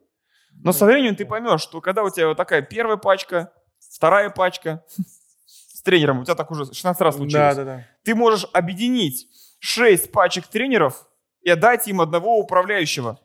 Но 0.63 0.71
со 0.71 0.85
временем 0.85 1.15
ты 1.15 1.25
поймешь, 1.25 1.61
что 1.61 1.79
когда 1.81 2.03
у 2.03 2.09
тебя 2.09 2.27
вот 2.27 2.37
такая 2.37 2.61
первая 2.61 2.97
пачка, 2.97 3.51
вторая 3.89 4.29
пачка 4.29 4.83
с 5.45 5.81
тренером, 5.81 6.19
у 6.19 6.23
тебя 6.23 6.35
так 6.35 6.51
уже 6.51 6.65
16 6.65 7.01
раз 7.01 7.15
случилось, 7.15 7.55
Да, 7.55 7.63
да, 7.63 7.65
да. 7.77 7.87
ты 8.03 8.15
можешь 8.15 8.47
объединить 8.53 9.27
6 9.59 10.11
пачек 10.11 10.47
тренеров 10.47 11.07
и 11.41 11.49
отдать 11.49 11.87
им 11.87 12.01
одного 12.01 12.37
управляющего. 12.37 13.19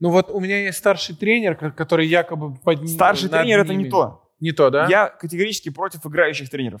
Ну 0.00 0.10
вот 0.10 0.30
у 0.30 0.40
меня 0.40 0.64
есть 0.64 0.78
старший 0.78 1.14
тренер, 1.14 1.54
ко- 1.56 1.70
который 1.70 2.06
якобы 2.06 2.56
под 2.56 2.88
Старший 2.88 3.28
тренер 3.28 3.60
это 3.60 3.72
ними. 3.72 3.84
не 3.84 3.90
то. 3.90 4.32
Не 4.40 4.50
то, 4.52 4.70
да? 4.70 4.86
Я 4.88 5.08
категорически 5.08 5.68
против 5.70 6.04
играющих 6.04 6.50
тренеров. 6.50 6.80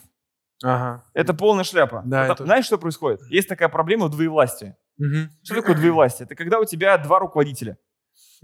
Ага. 0.64 1.04
Это 1.14 1.32
полная 1.32 1.62
шляпа. 1.64 2.02
Да, 2.04 2.22
Потому- 2.22 2.32
это- 2.34 2.44
Знаешь, 2.44 2.64
что 2.66 2.78
происходит? 2.78 3.20
Есть 3.30 3.48
такая 3.48 3.68
проблема 3.68 4.08
двоевластия. 4.08 4.76
Мгм. 4.98 5.30
Что 5.44 5.54
такое 5.56 5.76
двоевластие? 5.76 6.26
Это 6.26 6.34
когда 6.34 6.58
у 6.58 6.64
тебя 6.64 6.98
два 6.98 7.20
руководителя. 7.20 7.78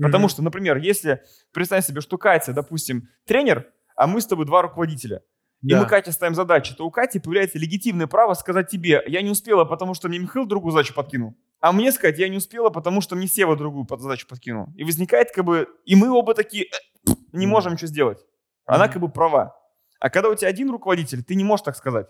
Потому 0.01 0.25
Мгм. 0.27 0.29
что, 0.31 0.43
например, 0.43 0.77
если 0.77 1.23
представь 1.53 1.85
себе, 1.85 2.01
что 2.01 2.17
Катя, 2.19 2.53
допустим, 2.53 3.09
тренер, 3.27 3.67
а 3.99 4.07
мы 4.07 4.21
с 4.21 4.27
тобой 4.27 4.47
два 4.47 4.63
руководителя, 4.63 5.23
и 5.61 5.73
Да. 5.73 5.81
мы 5.81 5.87
Кате 5.89 6.13
ставим 6.13 6.37
задачи, 6.37 6.73
то 6.73 6.87
у 6.87 6.91
Кати 6.91 7.19
появляется 7.19 7.59
легитимное 7.59 8.07
право 8.07 8.35
сказать 8.35 8.69
тебе, 8.71 9.03
я 9.09 9.23
не 9.23 9.31
успела, 9.31 9.65
потому 9.65 9.95
что 9.95 10.09
мне 10.09 10.21
Михаил 10.21 10.47
другую 10.47 10.71
задачу 10.71 10.95
подкинул. 10.95 11.35
А 11.61 11.73
мне 11.73 11.91
сказать, 11.91 12.17
я 12.21 12.29
не 12.29 12.37
успела, 12.37 12.71
потому 12.71 13.01
что 13.01 13.17
мне 13.17 13.27
Сева 13.27 13.57
другую 13.57 13.87
задачу 13.99 14.29
подкинул. 14.29 14.69
И 14.77 14.85
возникает 14.85 15.33
как 15.33 15.45
бы, 15.45 15.67
и 15.85 15.97
мы 15.97 16.11
оба 16.11 16.35
такие, 16.35 16.67
«Э, 16.67 17.11
не 17.33 17.49
можем 17.49 17.73
ничего 17.73 17.89
сделать. 17.89 18.25
Она 18.67 18.87
как 18.87 19.03
бы 19.03 19.09
права. 19.09 19.57
А 19.99 20.11
когда 20.11 20.29
у 20.29 20.35
тебя 20.37 20.49
один 20.49 20.71
руководитель, 20.71 21.25
ты 21.25 21.35
не 21.35 21.43
можешь 21.43 21.65
так 21.65 21.77
сказать. 21.77 22.07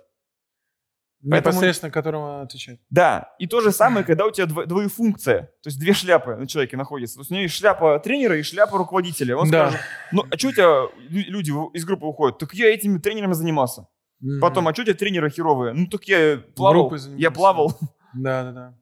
Поэтому- 1.22 1.52
Непосредственно 1.54 1.90
которому 1.90 2.40
отвечать. 2.42 2.78
Да, 2.90 3.34
и 3.38 3.46
то 3.46 3.60
же 3.60 3.72
самое, 3.72 4.04
когда 4.04 4.24
у 4.26 4.30
тебя 4.30 4.46
дво- 4.46 4.66
двоефункция, 4.66 5.42
то 5.62 5.68
есть 5.68 5.78
две 5.80 5.92
шляпы 5.92 6.36
на 6.36 6.46
человеке 6.46 6.76
находятся. 6.76 7.16
То 7.16 7.20
есть 7.22 7.30
у 7.30 7.34
него 7.34 7.42
есть 7.42 7.54
шляпа 7.56 7.98
тренера 7.98 8.36
и 8.38 8.42
шляпа 8.42 8.78
руководителя. 8.78 9.36
Он 9.36 9.50
Да. 9.50 9.68
скажет, 9.70 9.86
ну 10.12 10.24
а 10.30 10.38
что 10.38 10.48
у 10.48 10.52
тебя 10.52 10.64
лю- 11.08 11.30
люди 11.30 11.50
из 11.76 11.84
группы 11.84 12.06
уходят? 12.06 12.38
Так 12.38 12.54
я 12.54 12.72
этими 12.72 12.98
тренерами 12.98 13.32
занимался. 13.32 13.88
Мгм. 14.20 14.40
Потом, 14.40 14.68
а 14.68 14.72
что 14.72 14.82
у 14.82 14.84
тебя 14.84 14.94
тренеры 14.94 15.30
херовые? 15.30 15.72
Ну 15.74 15.86
так 15.86 16.04
я 16.04 16.42
плавал, 16.56 16.92
я 17.16 17.30
плавал. 17.30 17.78
Да, 18.14 18.42
да, 18.44 18.52
да. 18.52 18.74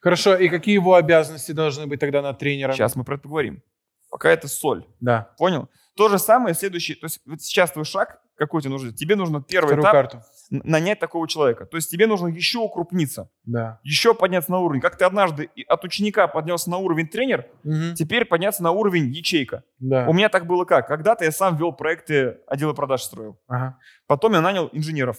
Хорошо, 0.00 0.36
и 0.36 0.48
какие 0.48 0.74
его 0.74 0.94
обязанности 0.94 1.52
должны 1.52 1.86
быть 1.86 2.00
тогда 2.00 2.22
над 2.22 2.38
тренером? 2.38 2.74
Сейчас 2.74 2.94
мы 2.96 3.04
про 3.04 3.14
это 3.14 3.22
поговорим. 3.24 3.62
Пока 4.10 4.30
это 4.30 4.46
соль, 4.46 4.86
Да. 5.00 5.32
понял? 5.38 5.68
То 5.96 6.08
же 6.08 6.18
самое 6.18 6.54
следующий, 6.54 6.94
то 6.94 7.06
есть 7.06 7.20
вот 7.26 7.40
сейчас 7.42 7.72
твой 7.72 7.84
шаг, 7.84 8.20
какой 8.36 8.60
тебе 8.62 8.70
нужен? 8.70 8.94
Тебе 8.94 9.16
нужно 9.16 9.42
первый 9.42 9.68
Вторую 9.68 9.82
этап 9.82 9.92
карту. 9.92 10.22
нанять 10.50 11.00
такого 11.00 11.26
человека. 11.26 11.66
То 11.66 11.76
есть 11.76 11.90
тебе 11.90 12.06
нужно 12.06 12.28
еще 12.28 12.58
укрупниться, 12.58 13.30
Да. 13.44 13.80
еще 13.82 14.14
подняться 14.14 14.50
на 14.52 14.58
уровень. 14.60 14.80
Как 14.80 14.96
ты 14.96 15.04
однажды 15.04 15.50
от 15.68 15.84
ученика 15.84 16.28
поднялся 16.28 16.70
на 16.70 16.76
уровень 16.78 17.08
тренер, 17.08 17.46
Мгм. 17.64 17.94
теперь 17.94 18.24
подняться 18.24 18.62
на 18.62 18.70
уровень 18.70 19.06
ячейка. 19.08 19.64
Да. 19.78 20.06
У 20.08 20.12
меня 20.12 20.28
так 20.28 20.46
было 20.46 20.64
как? 20.64 20.86
Когда-то 20.86 21.24
я 21.24 21.32
сам 21.32 21.56
вел 21.56 21.72
проекты 21.72 22.38
отдела 22.46 22.72
продаж 22.74 23.02
строил. 23.02 23.38
Ага. 23.48 23.78
Потом 24.06 24.32
я 24.34 24.40
нанял 24.40 24.68
инженеров. 24.72 25.16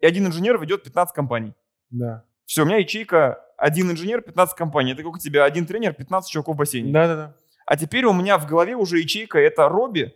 И 0.00 0.06
один 0.06 0.26
инженер 0.26 0.58
ведет 0.60 0.84
15 0.84 1.14
компаний. 1.14 1.54
Да. 1.90 2.24
Все, 2.46 2.62
у 2.62 2.66
меня 2.66 2.76
ячейка 2.76 3.44
один 3.56 3.90
инженер, 3.90 4.22
15 4.22 4.56
компаний. 4.56 4.92
Это 4.92 5.02
как 5.02 5.14
у 5.14 5.18
тебя 5.18 5.44
один 5.44 5.66
тренер, 5.66 5.92
15 5.94 6.30
чуваков 6.30 6.54
в 6.54 6.58
бассейне. 6.58 6.92
Да, 6.92 7.06
да, 7.06 7.16
да. 7.16 7.34
А 7.66 7.76
теперь 7.76 8.04
у 8.06 8.12
меня 8.14 8.38
в 8.38 8.46
голове 8.46 8.76
уже 8.76 8.98
ячейка 8.98 9.38
это 9.38 9.68
Робби, 9.68 10.14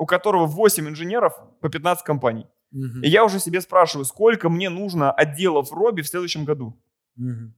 у 0.00 0.06
которого 0.06 0.46
8 0.46 0.88
инженеров 0.88 1.34
по 1.60 1.68
15 1.68 2.04
компаний. 2.04 2.46
Мгм. 2.70 3.02
И 3.02 3.08
я 3.08 3.22
уже 3.22 3.38
себе 3.38 3.60
спрашиваю, 3.60 4.06
сколько 4.06 4.48
мне 4.48 4.70
нужно 4.70 5.12
отделов 5.12 5.70
Робби 5.72 6.00
в 6.00 6.08
следующем 6.08 6.46
году. 6.46 6.80
Мгм. 7.16 7.54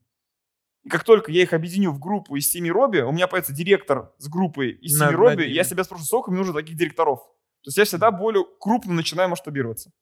И 0.83 0.89
как 0.89 1.05
только 1.05 1.31
я 1.31 1.43
их 1.43 1.53
объединю 1.53 1.93
в 1.93 2.01
группу 2.01 2.35
из 2.35 2.51
7 2.51 2.69
Робби, 2.69 2.99
у 3.03 3.13
меня 3.13 3.29
появится 3.29 3.53
директор 3.55 4.13
с 4.19 4.29
группой 4.29 4.73
из 4.73 4.95
7 4.99 5.07
Над- 5.07 5.15
Робби, 5.15 5.31
над 5.37 5.47
ними. 5.47 5.55
я 5.55 5.63
себя 5.63 5.85
спрашиваю, 5.85 6.07
сколько 6.07 6.31
мне 6.33 6.39
нужно 6.41 6.55
таких 6.55 6.77
директоров. 6.77 7.21
То 7.63 7.69
есть 7.69 7.79
я 7.79 7.85
всегда 7.85 8.11
более 8.11 8.45
крупно 8.59 8.93
начинаю 8.93 9.29
масштабироваться. 9.29 9.93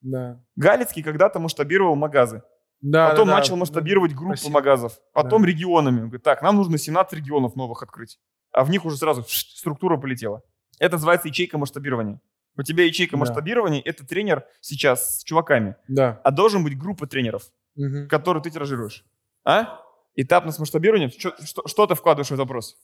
Да. 0.00 0.42
Галицкий 0.56 1.02
когда-то 1.02 1.40
масштабировал 1.40 1.94
магазы. 1.94 2.42
Да, 2.80 3.10
потом 3.10 3.26
да, 3.26 3.32
да. 3.34 3.38
начал 3.40 3.56
масштабировать 3.56 4.14
группы 4.14 4.36
Спасибо. 4.38 4.54
магазов. 4.54 4.98
Потом 5.12 5.42
Да. 5.42 5.48
регионами. 5.48 5.96
Он 6.00 6.06
говорит, 6.08 6.22
так, 6.22 6.40
нам 6.40 6.56
нужно 6.56 6.78
17 6.78 7.12
регионов 7.18 7.54
новых 7.54 7.82
открыть. 7.82 8.18
А 8.52 8.64
в 8.64 8.70
них 8.70 8.86
уже 8.86 8.96
сразу 8.96 9.24
структура 9.28 9.98
полетела. 9.98 10.40
Это 10.78 10.96
называется 10.96 11.28
ячейка 11.28 11.58
масштабирования. 11.58 12.20
У 12.58 12.62
тебя 12.62 12.84
ячейка 12.84 13.12
Да. 13.12 13.18
масштабирования– 13.20 13.82
это 13.84 14.06
тренер 14.06 14.46
сейчас 14.60 15.18
с 15.20 15.24
чуваками. 15.24 15.76
Да. 15.88 16.20
А 16.24 16.30
должен 16.30 16.64
быть 16.64 16.78
группа 16.78 17.06
тренеров, 17.06 17.44
Мгм. 17.74 18.08
которую 18.08 18.42
ты 18.42 18.50
тиражируешь. 18.50 19.04
А? 19.44 19.80
Этапность 20.14 20.58
масштабирования? 20.58 21.10
Что, 21.10 21.34
что, 21.44 21.66
что 21.68 21.86
ты 21.86 21.94
вкладываешь 21.94 22.28
в 22.28 22.32
этот 22.32 22.40
вопрос? 22.46 22.76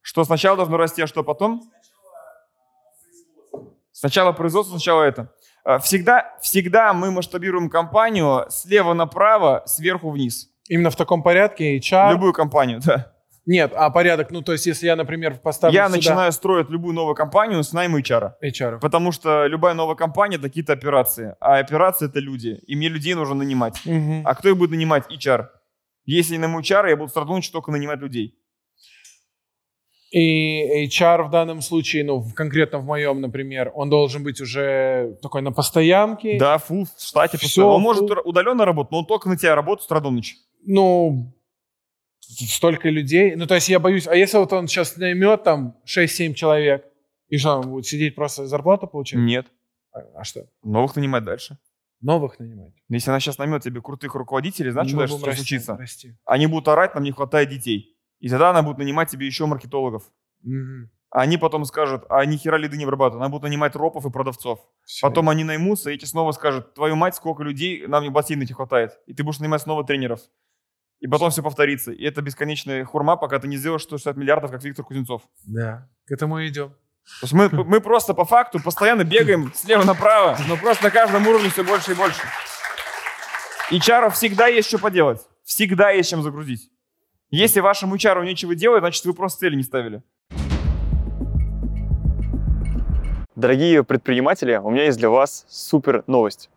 Что 0.00 0.24
сначала 0.24 0.56
должно 0.56 0.76
расти, 0.76 1.02
а 1.02 1.06
что 1.06 1.22
потом? 1.22 1.70
Сначала 3.92 4.32
производство, 4.32 4.72
сначала 4.72 5.02
это. 5.02 5.32
А, 5.64 5.78
Всегда, 5.80 6.38
всегда 6.40 6.92
мы 6.94 7.10
масштабируем 7.10 7.68
компанию 7.68 8.46
слева 8.48 8.94
направо, 8.94 9.64
сверху 9.66 10.10
вниз. 10.10 10.48
Именно 10.68 10.90
в 10.90 10.96
таком 10.96 11.22
порядке 11.22 11.78
HR... 11.78 12.12
Любую 12.12 12.32
компанию, 12.32 12.80
да. 12.84 13.12
Нет, 13.48 13.72
а 13.74 13.88
порядок, 13.88 14.30
ну 14.30 14.42
то 14.42 14.52
есть 14.52 14.66
если 14.66 14.84
я, 14.84 14.94
например, 14.94 15.38
поставлю 15.38 15.74
Я 15.74 15.86
сюда 15.86 15.96
начинаю 15.96 16.32
строить 16.32 16.68
любую 16.68 16.94
новую 16.94 17.14
компанию 17.14 17.64
с 17.64 17.72
найма 17.72 17.98
HR. 17.98 18.32
HR. 18.44 18.78
Потому 18.78 19.10
что 19.10 19.46
любая 19.46 19.72
новая 19.72 19.94
компания 19.94 20.36
это 20.36 20.48
какие-то 20.48 20.74
операции. 20.74 21.34
А 21.40 21.56
операции 21.56 22.08
это 22.08 22.20
люди. 22.20 22.60
И 22.66 22.76
мне 22.76 22.90
людей 22.90 23.14
нужно 23.14 23.36
нанимать. 23.36 23.80
Мгм. 23.86 24.20
А 24.26 24.34
кто 24.34 24.50
их 24.50 24.58
будет 24.58 24.72
нанимать? 24.72 25.04
HR. 25.10 25.46
Если 26.04 26.34
я 26.34 26.40
найму 26.40 26.60
HR, 26.60 26.90
я 26.90 26.96
буду 26.98 27.08
стартовать 27.08 27.50
только 27.50 27.70
нанимать 27.70 28.00
людей. 28.00 28.34
И 30.10 30.86
HR 30.86 31.22
в 31.22 31.30
данном 31.30 31.62
случае, 31.62 32.04
ну, 32.04 32.22
конкретно 32.34 32.80
в 32.80 32.84
моем, 32.84 33.22
например, 33.22 33.72
он 33.74 33.88
должен 33.88 34.22
быть 34.22 34.42
уже 34.42 35.16
такой 35.22 35.40
на 35.40 35.52
постоянке. 35.52 36.38
Да, 36.38 36.58
фу, 36.58 36.84
в 36.84 37.02
штате 37.02 37.38
постоянно. 37.38 37.72
Он 37.72 37.80
может 37.80 38.10
удаленно 38.24 38.66
работать, 38.66 38.92
но 38.92 38.98
он 38.98 39.06
только 39.06 39.30
на 39.30 39.38
тебя 39.38 39.54
работает 39.54 39.84
с 39.84 39.86
утра 39.86 40.00
до 40.00 40.10
ночи. 40.10 40.36
Ну, 40.66 41.32
столько 42.28 42.90
людей. 42.90 43.34
Ну, 43.36 43.46
то 43.46 43.54
есть 43.54 43.68
я 43.68 43.78
боюсь, 43.78 44.06
а 44.06 44.14
если 44.14 44.38
вот 44.38 44.52
он 44.52 44.68
сейчас 44.68 44.96
наймет 44.96 45.44
там 45.44 45.76
6-7 45.86 46.34
человек, 46.34 46.84
и 47.28 47.38
что, 47.38 47.58
он 47.58 47.70
будет 47.70 47.86
сидеть 47.86 48.14
просто 48.14 48.46
зарплату 48.46 48.86
получать? 48.86 49.20
Нет. 49.20 49.46
А, 49.92 50.00
а 50.16 50.24
что? 50.24 50.46
Новых 50.62 50.96
нанимать 50.96 51.24
дальше. 51.24 51.58
Новых 52.00 52.38
нанимать? 52.38 52.72
Если 52.88 53.10
она 53.10 53.20
сейчас 53.20 53.38
наймет 53.38 53.62
тебе 53.62 53.80
крутых 53.82 54.14
руководителей, 54.14 54.70
знаешь, 54.70 54.88
что 54.88 54.98
дальше 54.98 55.16
расти, 55.16 55.34
случится? 55.36 55.76
расти. 55.76 56.16
Они 56.24 56.46
будут 56.46 56.68
орать, 56.68 56.94
нам 56.94 57.04
не 57.04 57.12
хватает 57.12 57.48
детей. 57.48 57.96
И 58.20 58.28
тогда 58.28 58.50
она 58.50 58.62
будет 58.62 58.78
нанимать 58.78 59.10
тебе 59.10 59.26
еще 59.26 59.46
маркетологов. 59.46 60.10
А 61.10 61.22
Они 61.22 61.38
потом 61.38 61.64
скажут, 61.64 62.04
а 62.10 62.24
ни 62.24 62.36
хера 62.36 62.58
лиды 62.58 62.76
не 62.76 62.84
обрабатывают. 62.84 63.22
Она 63.22 63.30
будет 63.30 63.42
нанимать 63.42 63.74
ропов 63.74 64.04
и 64.04 64.10
продавцов. 64.10 64.60
Всё. 64.84 65.08
Потом 65.08 65.28
они 65.30 65.42
наймутся, 65.42 65.90
и 65.90 65.94
эти 65.94 66.04
снова 66.04 66.32
скажут, 66.32 66.74
твою 66.74 66.96
мать, 66.96 67.14
сколько 67.16 67.42
людей, 67.42 67.86
нам 67.86 68.02
не 68.02 68.10
бассейна 68.10 68.42
не 68.42 68.52
хватает. 68.52 68.98
И 69.06 69.14
ты 69.14 69.24
будешь 69.24 69.38
нанимать 69.38 69.62
снова 69.62 69.84
тренеров. 69.84 70.20
И 71.00 71.06
потом 71.06 71.30
все 71.30 71.42
повторится. 71.42 71.92
И 71.92 72.04
это 72.04 72.22
бесконечная 72.22 72.84
хурма, 72.84 73.16
пока 73.16 73.38
ты 73.38 73.46
не 73.46 73.56
сделаешь 73.56 73.82
160 73.82 74.16
миллиардов, 74.16 74.50
как 74.50 74.62
Виктор 74.64 74.84
Кузнецов. 74.84 75.22
Да, 75.46 75.88
к 76.06 76.10
этому 76.10 76.38
и 76.38 76.48
идем. 76.48 76.70
То 77.20 77.24
есть 77.24 77.32
мы, 77.32 77.48
мы 77.48 77.80
просто 77.80 78.14
по 78.14 78.24
факту 78.24 78.60
постоянно 78.62 79.02
бегаем 79.02 79.52
слева 79.54 79.84
направо, 79.84 80.36
но 80.46 80.56
просто 80.56 80.84
на 80.84 80.90
каждом 80.90 81.26
уровне 81.26 81.48
все 81.48 81.64
больше 81.64 81.92
и 81.92 81.94
больше. 81.94 82.20
И 83.70 83.80
чаров 83.80 84.14
всегда 84.14 84.46
есть 84.46 84.68
что 84.68 84.78
поделать. 84.78 85.20
Всегда 85.44 85.90
есть 85.90 86.10
чем 86.10 86.22
загрузить. 86.22 86.70
Если 87.30 87.60
вашему 87.60 87.96
чару 87.96 88.22
нечего 88.24 88.54
делать, 88.54 88.80
значит 88.80 89.04
вы 89.04 89.14
просто 89.14 89.40
цели 89.40 89.56
не 89.56 89.62
ставили. 89.62 90.02
Дорогие 93.36 93.84
предприниматели, 93.84 94.56
у 94.56 94.70
меня 94.70 94.84
есть 94.84 94.98
для 94.98 95.10
вас 95.10 95.46
супер 95.48 96.02
новость. 96.06 96.50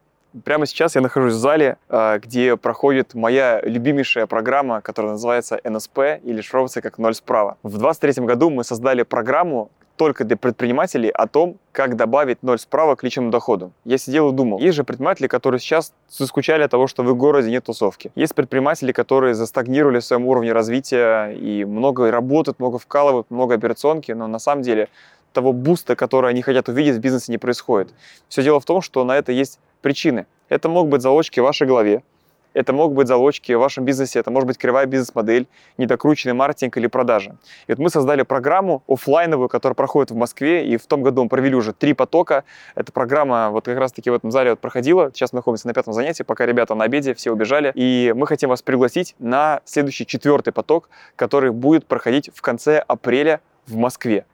Прямо 0.46 0.66
сейчас 0.66 0.96
я 0.96 1.02
нахожусь 1.02 1.34
в 1.34 1.38
зале, 1.38 1.78
а, 1.90 2.18
где 2.18 2.56
проходит 2.56 3.14
моя 3.16 3.60
любимейшая 3.64 4.28
программа, 4.28 4.80
которая 4.80 5.14
называется 5.14 5.60
НСП 5.64 6.00
или 6.24 6.40
шифровывается 6.40 6.82
как 6.82 6.98
«Ноль 6.98 7.16
справа». 7.16 7.58
В 7.64 7.78
2023 7.78 8.26
году 8.26 8.50
мы 8.50 8.64
создали 8.64 9.04
программу 9.04 9.72
только 9.98 10.24
для 10.24 10.38
предпринимателей 10.38 11.10
о 11.10 11.28
том, 11.28 11.58
как 11.74 11.98
добавить 11.98 12.44
ноль 12.44 12.60
справа 12.60 12.96
к 12.96 13.04
личному 13.04 13.30
доходу. 13.30 13.72
Я 13.84 13.98
сидел 13.98 14.32
и 14.32 14.34
думал, 14.34 14.60
есть 14.60 14.76
же 14.78 14.86
предприниматели, 14.86 15.28
которые 15.28 15.60
сейчас 15.60 15.94
заскучали 16.10 16.64
от 16.64 16.72
того, 16.72 16.88
что 16.88 17.04
в 17.04 17.10
их 17.10 17.18
городе 17.18 17.52
нет 17.52 17.66
тусовки. 17.66 18.12
Есть 18.16 18.34
предприниматели, 18.34 18.94
которые 18.94 19.36
застагнировали 19.36 20.00
в 20.00 20.06
своем 20.06 20.26
уровне 20.26 20.54
развития 20.54 21.32
и 21.34 21.66
много 21.66 22.10
работают, 22.10 22.58
много 22.58 22.80
вкалывают, 22.80 23.30
много 23.30 23.56
операционки, 23.56 24.14
но 24.14 24.28
на 24.28 24.40
самом 24.40 24.64
деле 24.64 24.88
того 25.34 25.54
буста, 25.54 25.96
который 25.96 26.30
они 26.32 26.42
хотят 26.42 26.70
увидеть 26.70 26.96
в 26.96 27.00
бизнесе, 27.00 27.32
не 27.32 27.38
происходит. 27.38 27.94
Все 28.28 28.44
дело 28.44 28.60
в 28.60 28.66
том, 28.66 28.82
что 28.82 29.04
на 29.04 29.18
это 29.18 29.32
есть 29.32 29.60
причины. 29.82 30.26
Это 30.50 30.70
могут 30.70 30.92
быть 30.92 31.02
залочки 31.02 31.40
в 31.40 31.44
вашей 31.44 31.68
голове, 31.68 32.04
это 32.54 32.74
могут 32.74 32.98
быть 32.98 33.08
залочки 33.08 33.54
в 33.54 33.60
вашем 33.60 33.86
бизнесе, 33.86 34.20
это 34.20 34.30
может 34.30 34.48
быть 34.48 34.58
кривая 34.58 34.86
бизнес-модель, 34.86 35.48
недокрученный 35.78 36.34
маркетинг 36.34 36.76
или 36.78 36.88
продажа. 36.88 37.38
И 37.68 37.72
вот 37.72 37.80
мы 37.80 37.90
создали 37.90 38.24
программу 38.24 38.84
оффлайновую, 38.88 39.48
которая 39.48 39.76
проходит 39.76 40.12
в 40.12 40.16
Москве, 40.16 40.68
и 40.68 40.76
в 40.78 40.86
том 40.86 41.02
году 41.02 41.24
мы 41.24 41.30
провели 41.30 41.56
уже 41.56 41.72
три 41.72 41.94
потока. 41.94 42.44
Эта 42.76 42.92
программа 42.92 43.50
вот 43.52 43.66
как 43.66 43.78
раз-таки 43.78 44.10
в 44.10 44.14
этом 44.14 44.32
зале 44.32 44.52
вот 44.52 44.60
проходила. 44.60 45.12
Сейчас 45.14 45.32
мы 45.32 45.38
находимся 45.38 45.68
на 45.68 45.74
пятом 45.74 45.94
занятии, 45.94 46.24
пока 46.24 46.46
ребята 46.46 46.76
на 46.76 46.84
обеде, 46.84 47.14
все 47.14 47.32
убежали. 47.32 47.72
И 47.76 48.14
мы 48.16 48.28
хотим 48.28 48.50
вас 48.50 48.62
пригласить 48.62 49.16
на 49.20 49.62
следующий 49.64 50.06
четвертый 50.06 50.52
поток, 50.52 50.90
который 51.16 51.52
будет 51.52 51.86
проходить 51.86 52.30
в 52.34 52.42
конце 52.42 52.80
апреля 52.80 53.40
в 53.66 53.78
Москве. 53.78 54.26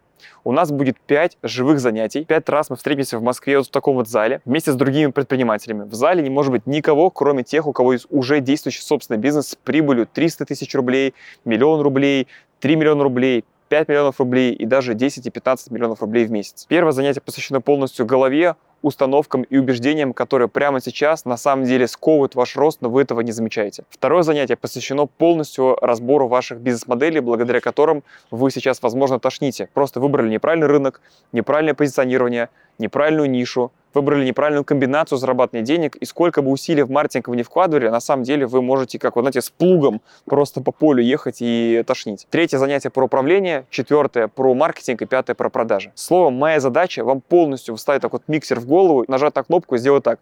У 0.43 0.51
нас 0.51 0.71
будет 0.71 0.99
5 0.99 1.37
живых 1.43 1.79
занятий. 1.79 2.25
Пять 2.25 2.49
раз 2.49 2.69
мы 2.69 2.75
встретимся 2.75 3.19
в 3.19 3.23
Москве 3.23 3.57
вот 3.57 3.67
в 3.67 3.71
таком 3.71 3.95
вот 3.95 4.07
зале 4.07 4.41
вместе 4.45 4.71
с 4.71 4.75
другими 4.75 5.11
предпринимателями. 5.11 5.83
В 5.83 5.93
зале 5.93 6.23
не 6.23 6.29
может 6.29 6.51
быть 6.51 6.65
никого, 6.65 7.09
кроме 7.09 7.43
тех, 7.43 7.67
у 7.67 7.73
кого 7.73 7.93
есть 7.93 8.07
уже 8.09 8.39
действующий 8.39 8.81
собственный 8.81 9.19
бизнес 9.19 9.49
с 9.49 9.55
прибылью 9.55 10.07
300 10.11 10.45
тысяч 10.45 10.73
рублей, 10.75 11.13
миллион 11.45 11.81
рублей, 11.81 12.27
3 12.59 12.75
миллиона 12.75 13.03
рублей, 13.03 13.45
5 13.67 13.87
миллионов 13.87 14.19
рублей 14.19 14.53
и 14.53 14.65
даже 14.65 14.93
10 14.93 15.25
и 15.25 15.29
15 15.29 15.71
миллионов 15.71 16.01
рублей 16.01 16.25
в 16.25 16.31
месяц. 16.31 16.65
Первое 16.67 16.91
занятие 16.91 17.21
посвящено 17.21 17.61
полностью 17.61 18.05
голове, 18.05 18.55
установкам 18.81 19.43
и 19.43 19.57
убеждениям, 19.57 20.13
которые 20.13 20.47
прямо 20.47 20.79
сейчас 20.81 21.25
на 21.25 21.37
самом 21.37 21.65
деле 21.65 21.87
сковывают 21.87 22.35
ваш 22.35 22.55
рост, 22.55 22.81
но 22.81 22.89
вы 22.89 23.01
этого 23.01 23.21
не 23.21 23.31
замечаете. 23.31 23.83
Второе 23.89 24.23
занятие 24.23 24.55
посвящено 24.55 25.05
полностью 25.05 25.75
разбору 25.81 26.27
ваших 26.27 26.59
бизнес-моделей, 26.59 27.19
благодаря 27.19 27.59
которым 27.59 28.03
вы 28.31 28.51
сейчас, 28.51 28.81
возможно, 28.81 29.19
тошните. 29.19 29.69
Просто 29.73 29.99
выбрали 29.99 30.29
неправильный 30.29 30.67
рынок, 30.67 31.01
неправильное 31.31 31.73
позиционирование, 31.73 32.49
неправильную 32.77 33.29
нишу, 33.29 33.71
выбрали 33.97 34.25
неправильную 34.25 34.63
комбинацию 34.63 35.17
зарабатывания 35.17 35.65
денег, 35.65 35.95
и 35.95 36.05
сколько 36.05 36.41
бы 36.41 36.51
усилий 36.51 36.83
в 36.83 36.91
маркетинг 36.91 37.27
вы 37.27 37.35
не 37.35 37.43
вкладывали, 37.43 37.89
на 37.89 37.99
самом 37.99 38.23
деле 38.23 38.45
вы 38.45 38.61
можете, 38.61 38.99
как 38.99 39.15
вот, 39.15 39.23
знаете, 39.23 39.41
с 39.41 39.49
плугом 39.49 40.01
просто 40.25 40.61
по 40.61 40.71
полю 40.71 41.01
ехать 41.01 41.37
и 41.39 41.83
тошнить. 41.85 42.27
Третье 42.29 42.57
занятие 42.57 42.89
про 42.89 43.05
управление, 43.05 43.65
четвертое 43.69 44.27
про 44.27 44.53
маркетинг 44.53 45.01
и 45.01 45.05
пятое 45.05 45.35
про 45.35 45.49
продажи. 45.49 45.91
Словом, 45.95 46.35
моя 46.35 46.59
задача 46.59 47.03
вам 47.03 47.21
полностью 47.21 47.75
вставить 47.75 48.01
так 48.01 48.13
вот 48.13 48.23
миксер 48.27 48.59
в 48.59 48.67
голову, 48.67 49.03
нажать 49.07 49.35
на 49.35 49.43
кнопку 49.43 49.75
и 49.75 49.77
сделать 49.79 50.03
так 50.03 50.19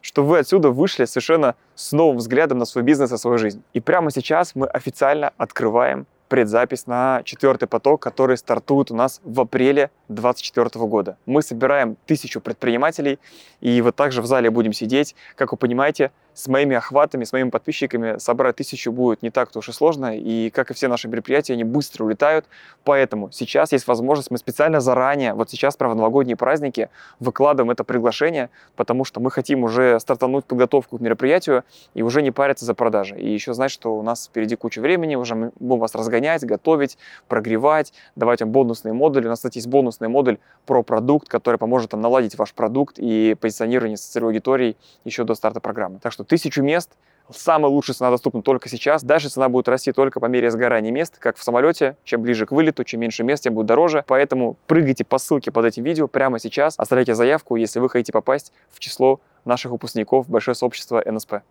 что 0.00 0.24
вы 0.24 0.38
отсюда 0.38 0.70
вышли 0.70 1.04
совершенно 1.04 1.54
с 1.74 1.92
новым 1.92 2.16
взглядом 2.16 2.56
на 2.56 2.64
свой 2.64 2.82
бизнес 2.82 3.12
и 3.12 3.18
свою 3.18 3.36
жизнь. 3.36 3.62
И 3.74 3.80
прямо 3.80 4.10
сейчас 4.10 4.54
мы 4.54 4.66
официально 4.66 5.32
открываем 5.36 6.06
предзапись 6.28 6.86
на 6.86 7.22
четвертый 7.24 7.66
поток, 7.66 8.00
который 8.02 8.36
стартует 8.36 8.90
у 8.90 8.94
нас 8.94 9.20
в 9.24 9.40
апреле 9.40 9.90
2024 10.08 10.86
года. 10.86 11.16
Мы 11.26 11.42
собираем 11.42 11.96
тысячу 12.06 12.40
предпринимателей, 12.40 13.18
и 13.60 13.80
вот 13.82 13.96
также 13.96 14.22
в 14.22 14.26
зале 14.26 14.50
будем 14.50 14.72
сидеть. 14.72 15.14
Как 15.34 15.52
вы 15.52 15.58
понимаете, 15.58 16.12
с 16.38 16.46
моими 16.46 16.76
охватами, 16.76 17.24
с 17.24 17.32
моими 17.32 17.50
подписчиками 17.50 18.18
собрать 18.18 18.54
тысячу 18.54 18.92
будет 18.92 19.22
не 19.22 19.30
так-то 19.30 19.58
уж 19.58 19.70
и 19.70 19.72
сложно, 19.72 20.16
и 20.16 20.50
как 20.50 20.70
и 20.70 20.74
все 20.74 20.86
наши 20.86 21.08
мероприятия, 21.08 21.54
они 21.54 21.64
быстро 21.64 22.04
улетают, 22.04 22.46
поэтому 22.84 23.32
сейчас 23.32 23.72
есть 23.72 23.88
возможность, 23.88 24.30
мы 24.30 24.38
специально 24.38 24.78
заранее, 24.78 25.34
вот 25.34 25.50
сейчас, 25.50 25.76
про 25.76 25.92
новогодние 25.92 26.36
праздники, 26.36 26.90
выкладываем 27.18 27.72
это 27.72 27.82
приглашение, 27.82 28.50
потому 28.76 29.04
что 29.04 29.18
мы 29.18 29.32
хотим 29.32 29.64
уже 29.64 29.98
стартануть 29.98 30.44
подготовку 30.44 30.98
к 30.98 31.00
мероприятию 31.00 31.64
и 31.94 32.02
уже 32.02 32.22
не 32.22 32.30
париться 32.30 32.64
за 32.64 32.74
продажи. 32.74 33.18
И 33.18 33.28
еще 33.28 33.52
знать, 33.52 33.72
что 33.72 33.98
у 33.98 34.02
нас 34.02 34.28
впереди 34.28 34.54
куча 34.54 34.80
времени, 34.80 35.16
уже 35.16 35.34
мы 35.34 35.50
будем 35.58 35.80
вас 35.80 35.96
разгонять, 35.96 36.44
готовить, 36.44 36.98
прогревать, 37.26 37.92
давать 38.14 38.42
вам 38.42 38.52
бонусные 38.52 38.92
модули. 38.92 39.26
У 39.26 39.30
нас, 39.30 39.40
кстати, 39.40 39.58
есть 39.58 39.66
бонусный 39.66 40.06
модуль 40.06 40.38
про 40.66 40.84
продукт, 40.84 41.28
который 41.28 41.56
поможет 41.56 41.94
вам 41.94 42.02
наладить 42.02 42.38
ваш 42.38 42.54
продукт 42.54 43.00
и 43.00 43.34
позиционирование 43.40 43.96
с 43.96 44.02
целевой 44.02 44.34
аудиторией 44.34 44.76
еще 45.04 45.24
до 45.24 45.34
старта 45.34 45.58
программы. 45.58 45.98
Так 45.98 46.12
что 46.12 46.27
тысячу 46.28 46.62
мест, 46.62 46.92
Самая 47.30 47.70
лучшая 47.70 47.94
цена 47.94 48.10
доступна 48.10 48.40
только 48.40 48.70
сейчас. 48.70 49.02
Дальше 49.02 49.28
цена 49.28 49.50
будет 49.50 49.68
расти 49.68 49.92
только 49.92 50.18
по 50.18 50.26
мере 50.26 50.50
сгорания 50.50 50.90
мест, 50.90 51.18
как 51.18 51.36
в 51.36 51.42
самолете. 51.42 51.96
Чем 52.02 52.22
ближе 52.22 52.46
к 52.46 52.52
вылету, 52.52 52.84
чем 52.84 53.00
меньше 53.00 53.22
мест, 53.22 53.44
тем 53.44 53.52
будет 53.52 53.66
дороже. 53.66 54.02
Поэтому 54.06 54.56
прыгайте 54.66 55.04
по 55.04 55.18
ссылке 55.18 55.50
под 55.50 55.66
этим 55.66 55.84
видео 55.84 56.08
прямо 56.08 56.38
сейчас. 56.38 56.74
Оставляйте 56.78 57.14
заявку, 57.14 57.56
если 57.56 57.80
вы 57.80 57.90
хотите 57.90 58.12
попасть 58.12 58.54
в 58.70 58.80
число 58.80 59.20
наших 59.44 59.72
выпускников 59.72 60.26
большое 60.30 60.54
сообщество 60.54 61.02
НСП. 61.04 61.42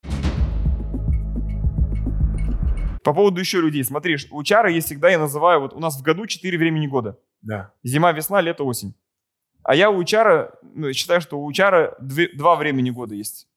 По 3.03 3.13
поводу 3.13 3.39
еще 3.39 3.61
людей. 3.61 3.83
Смотри, 3.83 4.17
у 4.31 4.43
чара 4.43 4.71
есть 4.71 4.87
всегда, 4.87 5.09
я 5.09 5.19
называю, 5.19 5.61
вот 5.61 5.73
у 5.73 5.79
нас 5.79 5.97
в 5.97 6.01
году 6.01 6.25
4 6.25 6.57
времени 6.57 6.87
года. 6.87 7.19
Да. 7.41 7.71
Зима, 7.83 8.11
весна, 8.13 8.41
лето, 8.41 8.63
осень. 8.63 8.95
А 9.63 9.75
я 9.75 9.91
у 9.91 10.03
чара, 10.03 10.55
ну, 10.73 10.91
считаю, 10.91 11.21
что 11.21 11.39
у 11.39 11.51
чара 11.53 11.95
два 11.99 12.55
времени 12.55 12.89
года 12.89 13.13
есть. 13.13 13.47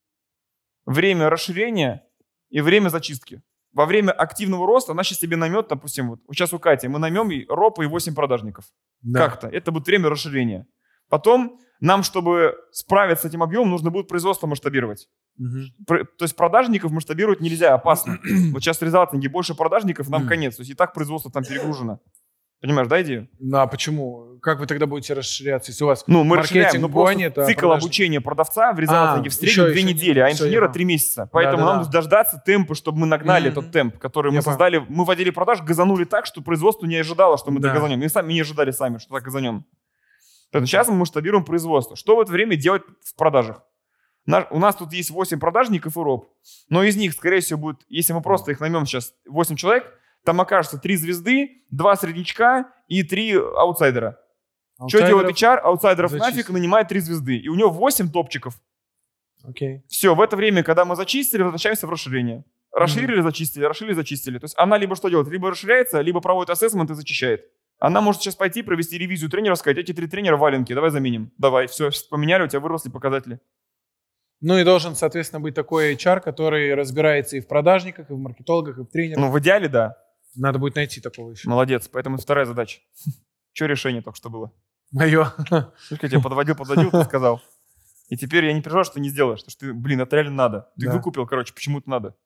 Время 0.87 1.31
расширения 1.31 2.05
и 2.49 2.61
время 2.61 2.89
зачистки. 2.89 3.43
Во 3.73 3.87
время 3.87 4.11
активного 4.11 4.67
роста 4.67 4.93
она 4.93 5.05
сейчас 5.05 5.19
себе 5.19 5.37
наймет, 5.37 5.69
допустим, 5.69 6.11
вот 6.11 6.21
сейчас 6.31 6.53
у 6.53 6.59
Кати, 6.59 6.89
мы 6.89 6.99
наймем 6.99 7.31
и 7.31 7.47
ропа 7.49 7.83
и 7.83 7.87
8 7.87 8.15
продажников. 8.15 8.65
Да. 9.03 9.21
Как-то. 9.27 9.49
Это 9.49 9.71
будет 9.71 9.87
время 9.87 10.09
расширения. 10.09 10.67
Потом 11.09 11.61
нам, 11.81 12.03
чтобы 12.03 12.57
справиться 12.73 13.27
с 13.27 13.31
этим 13.31 13.43
объемом, 13.43 13.71
нужно 13.71 13.91
будет 13.91 14.09
производство 14.09 14.47
масштабировать. 14.47 15.09
Пр- 15.87 16.07
То 16.19 16.25
есть 16.25 16.37
продажников 16.37 16.91
масштабировать 16.91 17.41
нельзя, 17.41 17.75
опасно. 17.75 18.19
Вот 18.53 18.63
сейчас 18.63 18.83
резалтинги, 18.83 19.29
больше 19.29 19.55
продажников, 19.55 20.09
нам 20.09 20.27
конец. 20.27 20.57
То 20.57 20.63
есть 20.63 20.73
и 20.73 20.75
так 20.75 20.93
производство 20.93 21.31
там 21.31 21.45
перегружено. 21.45 22.01
Понимаешь, 22.61 22.89
да, 22.89 23.01
идею? 23.03 23.29
Ну 23.39 23.57
а 23.59 23.67
почему? 23.67 24.39
Как 24.43 24.59
вы 24.59 24.67
тогда 24.67 24.87
будете 24.87 25.15
расширяться, 25.15 25.71
если 25.71 25.85
у 25.85 25.87
вас 25.87 26.05
Ну, 26.07 26.25
мы 26.25 26.37
Маркетинг 26.37 26.65
расширяем, 26.65 26.83
но 26.83 26.89
просто 26.89 27.15
гонит, 27.15 27.39
а 27.39 27.47
цикл 27.47 27.73
обучения 27.73 28.21
продавца 28.21 28.73
в 28.73 28.79
резалтинге 28.79 29.29
А, 29.29 29.31
в 29.31 29.43
еще- 29.43 29.53
среднем 29.53 29.73
две 29.73 29.83
еще 29.83 29.95
недели, 29.95 30.19
а 30.21 30.31
инженера 30.31 30.69
три 30.69 30.85
месяца. 30.85 31.29
Поэтому 31.33 31.59
нам 31.59 31.67
Да-да-да. 31.67 31.79
нужно 31.79 31.93
дождаться 31.93 32.43
темпа, 32.45 32.75
чтобы 32.75 32.99
мы 33.01 33.07
нагнали 33.07 33.49
Мгм. 33.51 33.59
этот 33.59 33.73
темп, 33.73 33.99
который 33.99 34.31
мы 34.31 34.37
Я 34.37 34.43
понял. 34.43 34.53
создали. 34.53 34.85
Мы 34.89 35.05
вводили 35.05 35.31
продаж, 35.31 35.63
газанули 35.63 36.05
так, 36.05 36.27
что 36.27 36.43
производство 36.43 36.87
не 36.87 36.97
ожидало, 36.97 37.39
что 37.39 37.51
мы 37.51 37.61
Да. 37.61 37.69
так 37.69 37.77
газанем. 37.79 38.03
И 38.03 38.09
сами 38.09 38.33
не 38.35 38.41
ожидали 38.41 38.71
сами, 38.73 38.99
что 38.99 39.15
так 39.15 39.23
газанем. 39.25 39.65
Поэтому 40.53 40.67
сейчас 40.67 40.89
мы 40.89 40.97
масштабируем 40.97 41.45
производство. 41.45 41.97
Что 41.97 42.17
в 42.17 42.21
это 42.21 42.33
время 42.33 42.57
делать 42.57 42.83
в 43.05 43.15
продажах? 43.17 43.63
Наш- 44.27 44.47
у 44.51 44.59
нас 44.59 44.77
тут 44.77 44.93
есть 44.93 45.11
8 45.11 45.39
продажников 45.41 45.97
и 45.97 46.01
роб, 46.01 46.29
но 46.69 46.83
из 46.83 46.95
них, 46.97 47.15
скорее 47.15 47.41
всего, 47.41 47.59
будет, 47.59 47.79
если 47.89 48.13
мы 48.13 48.21
просто 48.21 48.51
их 48.53 48.61
наймем 48.61 48.85
сейчас 48.85 49.15
8 49.27 49.57
человек, 49.57 49.93
там 50.25 50.41
окажется 50.41 50.79
три 50.79 50.97
звезды, 50.97 51.65
два 51.71 51.97
среднячка 51.97 52.73
и 52.89 53.03
три 53.03 53.35
аутсайдера. 53.35 54.19
Что 54.89 55.07
делает 55.07 55.29
HR? 55.31 55.57
Аутсайдеров 55.59 56.11
зачистить. 56.11 56.37
нафиг 56.37 56.51
нанимает 56.51 56.89
три 56.89 57.01
звезды. 57.01 57.37
И 57.37 57.49
у 57.49 57.55
него 57.55 57.71
8 57.71 58.11
топчиков. 58.11 58.61
Окей. 59.43 59.83
Все, 59.89 60.15
в 60.15 60.21
это 60.21 60.37
время, 60.37 60.63
когда 60.63 60.85
мы 60.85 60.97
зачистили, 60.97 61.43
возвращаемся 61.43 61.87
в 61.87 61.91
расширение. 61.91 62.45
Расширили, 62.73 63.21
зачистили, 63.21 63.65
расширили, 63.65 63.95
зачистили. 63.95 64.39
То 64.39 64.45
есть 64.45 64.55
она 64.57 64.79
либо 64.79 64.97
что 64.97 65.09
делает? 65.09 65.29
Либо 65.29 65.51
расширяется, 65.51 66.01
либо 66.01 66.21
проводит 66.21 66.51
ассессмент 66.51 66.91
и 66.91 66.95
зачищает. 66.95 67.45
Она 67.79 68.01
может 68.01 68.23
сейчас 68.23 68.37
пойти, 68.37 68.63
провести 68.63 68.99
ревизию 68.99 69.31
тренера, 69.31 69.55
сказать, 69.55 69.79
эти 69.79 69.93
три 69.93 70.07
тренера 70.07 70.37
валенки, 70.37 70.75
давай 70.75 70.91
заменим. 70.91 71.33
Давай, 71.39 71.67
все, 71.67 71.91
поменяли, 72.11 72.45
у 72.45 72.47
тебя 72.47 72.61
выросли 72.61 72.91
показатели. 72.91 73.41
Ну 74.43 74.59
и 74.59 74.65
должен, 74.65 74.95
соответственно, 74.95 75.41
быть 75.41 75.55
такой 75.55 75.95
HR, 75.95 76.21
который 76.21 76.75
разбирается 76.75 77.39
и 77.39 77.41
в 77.41 77.49
продажниках, 77.49 78.11
и 78.11 78.13
в 78.13 78.19
маркетологах, 78.19 78.79
и 78.79 78.83
в 78.83 78.87
тренерах. 78.87 79.21
Ну, 79.21 79.31
в 79.31 79.39
идеале, 79.39 79.69
да. 79.69 79.97
Надо 80.37 80.59
будет 80.59 80.77
найти 80.77 81.01
такого 81.01 81.31
еще. 81.33 81.49
Молодец. 81.49 81.89
Поэтому 81.89 82.17
это 82.17 82.25
вторая 82.25 82.47
задача. 82.47 82.81
Что 83.53 83.67
решение 83.67 84.01
только 84.03 84.17
что 84.17 84.31
было? 84.31 84.53
Мое. 84.93 85.33
Слушай, 85.79 85.99
я 86.03 86.09
тебя 86.09 86.21
подводил, 86.21 86.55
подводил, 86.55 86.91
ты 86.91 87.03
сказал. 87.05 87.41
И 88.09 88.17
теперь 88.17 88.45
я 88.47 88.53
не 88.53 88.61
переживаю, 88.61 88.85
что 88.85 88.95
ты 88.95 89.01
не 89.01 89.09
сделаешь. 89.09 89.41
Потому 89.41 89.51
что 89.51 89.61
ты, 89.67 89.73
блин, 89.75 90.01
это 90.01 90.17
реально 90.17 90.33
надо. 90.35 90.73
Ты 90.79 90.87
Да. 90.87 90.93
выкупил, 90.95 91.27
короче, 91.27 91.53
почему 91.55 91.79
это 91.79 91.91
надо. 91.91 92.17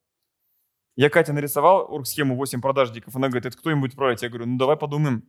Я 0.97 1.10
Кате 1.10 1.32
нарисовал 1.32 1.86
орг-схему 1.93 2.36
8 2.36 2.60
продажников. 2.60 3.16
Она 3.16 3.28
говорит, 3.28 3.47
это 3.47 3.56
кто 3.59 3.70
им 3.70 3.81
будет 3.81 3.93
продавать? 3.97 4.22
Я 4.22 4.28
говорю, 4.28 4.47
ну 4.47 4.59
давай 4.59 4.76
подумаем. 4.76 5.24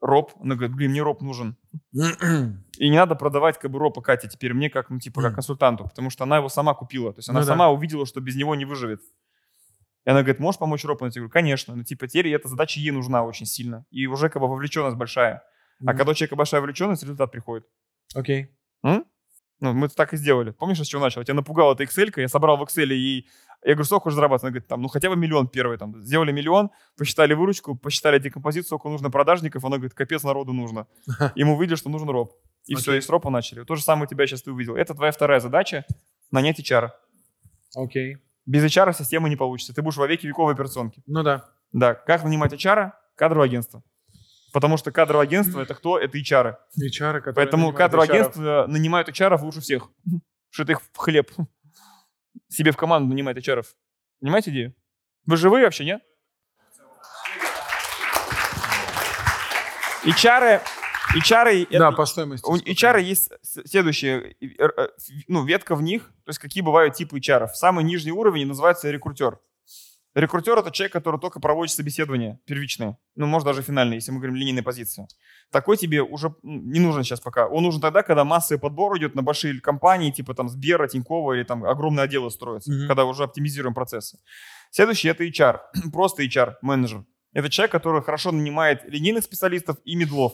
Роб. 0.00 0.32
Она 0.40 0.54
говорит, 0.54 0.76
блин, 0.76 0.92
мне 0.92 1.02
роб 1.02 1.22
нужен. 1.22 1.56
И 1.92 2.88
не 2.88 2.96
надо 2.96 3.16
продавать 3.16 3.58
как 3.58 3.70
бы 3.70 3.78
ропа 3.78 4.00
Кате 4.00 4.28
теперь 4.28 4.54
мне 4.54 4.70
как, 4.70 4.90
ну, 4.90 4.98
типа, 5.00 5.20
как 5.22 5.34
консультанту, 5.34 5.84
потому 5.88 6.08
что 6.10 6.24
она 6.24 6.36
его 6.36 6.48
сама 6.48 6.72
купила. 6.74 7.12
То 7.12 7.18
есть 7.18 7.28
она 7.28 7.40
Ну 7.40 7.46
да. 7.46 7.52
сама 7.52 7.70
увидела, 7.70 8.06
что 8.06 8.20
без 8.20 8.36
него 8.36 8.54
не 8.54 8.64
выживет. 8.64 9.00
И 10.08 10.10
она 10.10 10.22
говорит, 10.22 10.40
можешь 10.40 10.58
помочь 10.58 10.86
ропу? 10.86 11.04
Я 11.04 11.10
говорю, 11.10 11.28
конечно. 11.28 11.76
Ну, 11.76 11.84
типа, 11.84 12.08
теперь 12.08 12.32
эта 12.32 12.48
задача 12.48 12.80
ей 12.80 12.92
нужна 12.92 13.22
очень 13.24 13.44
сильно. 13.44 13.84
И 13.90 14.06
уже 14.06 14.30
как 14.30 14.40
бы 14.40 14.48
вовлеченность 14.48 14.96
большая. 14.96 15.42
А 15.84 15.92
когда 15.92 16.12
у 16.12 16.14
человека 16.14 16.34
большая 16.34 16.62
вовлеченность, 16.62 17.02
результат 17.02 17.30
приходит. 17.30 17.66
Окей. 18.14 18.56
М? 18.82 19.04
Ну, 19.60 19.74
мы 19.74 19.84
это 19.84 19.94
так 19.94 20.14
и 20.14 20.16
сделали. 20.16 20.52
Помнишь, 20.52 20.80
с 20.80 20.86
чего 20.86 21.02
начал? 21.02 21.20
Я 21.20 21.26
тебя 21.26 21.34
напугал 21.34 21.74
эта 21.74 21.82
Excel, 21.82 22.10
я 22.16 22.28
собрал 22.28 22.56
в 22.56 22.62
Excel 22.62 22.86
ей... 22.86 23.28
Я 23.62 23.74
говорю, 23.74 23.84
сколько 23.84 24.04
хочешь 24.04 24.14
зарабатывать? 24.14 24.44
Она 24.44 24.50
говорит, 24.52 24.68
там, 24.68 24.80
ну 24.80 24.88
хотя 24.88 25.10
бы 25.10 25.16
миллион 25.16 25.46
первый. 25.46 25.76
Там, 25.76 26.00
сделали 26.00 26.32
миллион, 26.32 26.70
посчитали 26.96 27.34
выручку, 27.34 27.76
посчитали 27.76 28.18
декомпозицию, 28.18 28.64
сколько 28.64 28.88
нужно 28.88 29.10
продажников. 29.10 29.62
Она 29.66 29.76
говорит, 29.76 29.92
капец 29.92 30.22
народу 30.22 30.54
нужно. 30.54 30.86
И 31.34 31.44
мы 31.44 31.54
увидели, 31.54 31.76
что 31.76 31.90
нужен 31.90 32.08
роб. 32.08 32.32
И 32.64 32.76
все, 32.76 32.92
Окей. 32.92 33.00
и 33.00 33.02
с 33.02 33.10
ропа 33.10 33.28
начали. 33.28 33.62
То 33.64 33.74
же 33.74 33.82
самое 33.82 34.08
тебя 34.08 34.26
сейчас 34.26 34.40
ты 34.40 34.52
увидел. 34.52 34.74
Это 34.74 34.94
твоя 34.94 35.12
вторая 35.12 35.40
задача— 35.40 35.84
нанять 36.30 36.60
HR. 36.60 36.92
Окей. 37.76 38.18
Без 38.48 38.64
HR 38.64 38.94
система 38.94 39.28
не 39.28 39.36
получится. 39.36 39.74
Ты 39.74 39.82
будешь 39.82 39.98
во 39.98 40.06
веки 40.06 40.26
веков 40.26 40.48
в 40.48 40.50
операционке. 40.50 41.02
Ну 41.06 41.22
да. 41.22 41.44
Да, 41.72 41.92
как 41.92 42.24
нанимать 42.24 42.50
HR? 42.54 42.92
Кадровое 43.14 43.46
агентство. 43.46 43.82
Потому 44.54 44.78
что 44.78 44.90
кадровое 44.90 45.24
агентство— 45.26 45.60
это 45.62 45.74
кто? 45.74 45.98
Это 45.98 46.16
HR. 46.16 46.56
HR, 46.80 47.18
которые 47.20 47.34
Поэтому 47.34 47.74
кадровое 47.74 48.06
HR. 48.06 48.10
агентство 48.10 48.64
нанимают 48.66 49.10
HR 49.10 49.38
лучше 49.42 49.60
всех. 49.60 49.90
Что 50.48 50.62
это 50.62 50.72
их 50.72 50.80
в 50.80 50.96
хлеб. 50.96 51.30
Себе 52.48 52.72
в 52.72 52.78
команду 52.78 53.10
нанимает 53.10 53.36
HR. 53.36 53.66
Понимаете 54.18 54.50
идею? 54.50 54.74
Вы 55.26 55.36
живые 55.36 55.66
вообще, 55.66 55.84
нет? 55.84 56.00
HR, 60.06 60.62
HR, 61.14 61.66
Да, 61.70 61.88
это- 61.88 61.92
по 61.92 62.06
стоимости. 62.06 62.46
у? 62.46 62.56
HR 62.56 63.00
есть 63.00 63.30
следующая, 63.42 64.34
э, 64.40 64.46
э, 64.58 64.88
ну, 65.26 65.44
ветка 65.44 65.74
в 65.74 65.82
них, 65.82 66.02
то 66.24 66.30
есть 66.30 66.38
какие 66.38 66.62
бывают 66.62 66.94
типы 66.94 67.18
HR. 67.18 67.48
Самый 67.54 67.84
нижний 67.84 68.12
уровень 68.12 68.46
называется 68.46 68.90
рекрутер. 68.90 69.38
Рекрутер— 70.14 70.58
это 70.58 70.70
человек, 70.72 70.92
который 70.92 71.20
только 71.20 71.38
проводит 71.38 71.72
собеседование 71.74 72.40
первичное, 72.46 72.98
ну, 73.14 73.26
может, 73.26 73.46
даже 73.46 73.62
финальное, 73.62 73.96
если 73.96 74.10
мы 74.10 74.18
говорим 74.18 74.34
линейной 74.36 74.62
позиции. 74.62 75.06
Такой 75.52 75.76
тебе 75.76 76.02
уже 76.02 76.28
м, 76.42 76.70
не 76.72 76.80
нужен 76.80 77.04
сейчас 77.04 77.20
пока. 77.20 77.46
Он 77.46 77.62
нужен 77.62 77.80
тогда, 77.80 78.02
когда 78.02 78.24
массовый 78.24 78.58
подбор 78.58 78.96
идет 78.98 79.14
на 79.14 79.22
большие 79.22 79.60
компании, 79.60 80.10
типа 80.10 80.34
там 80.34 80.48
Сбера, 80.48 80.88
Тинькова 80.88 81.34
или 81.34 81.44
там 81.44 81.64
огромные 81.64 82.04
отделы 82.04 82.30
строятся, 82.30 82.72
Мгм. 82.72 82.88
когда 82.88 83.04
уже 83.04 83.22
оптимизируем 83.22 83.74
процессы. 83.74 84.18
Следующий— 84.70 85.08
это 85.10 85.24
HR, 85.24 85.60
просто 85.92 86.22
HR-менеджер. 86.24 87.04
Это 87.34 87.48
человек, 87.50 87.70
который 87.72 88.02
хорошо 88.02 88.32
нанимает 88.32 88.84
линейных 88.86 89.22
специалистов 89.24 89.76
и 89.84 89.94
медлов. 89.94 90.32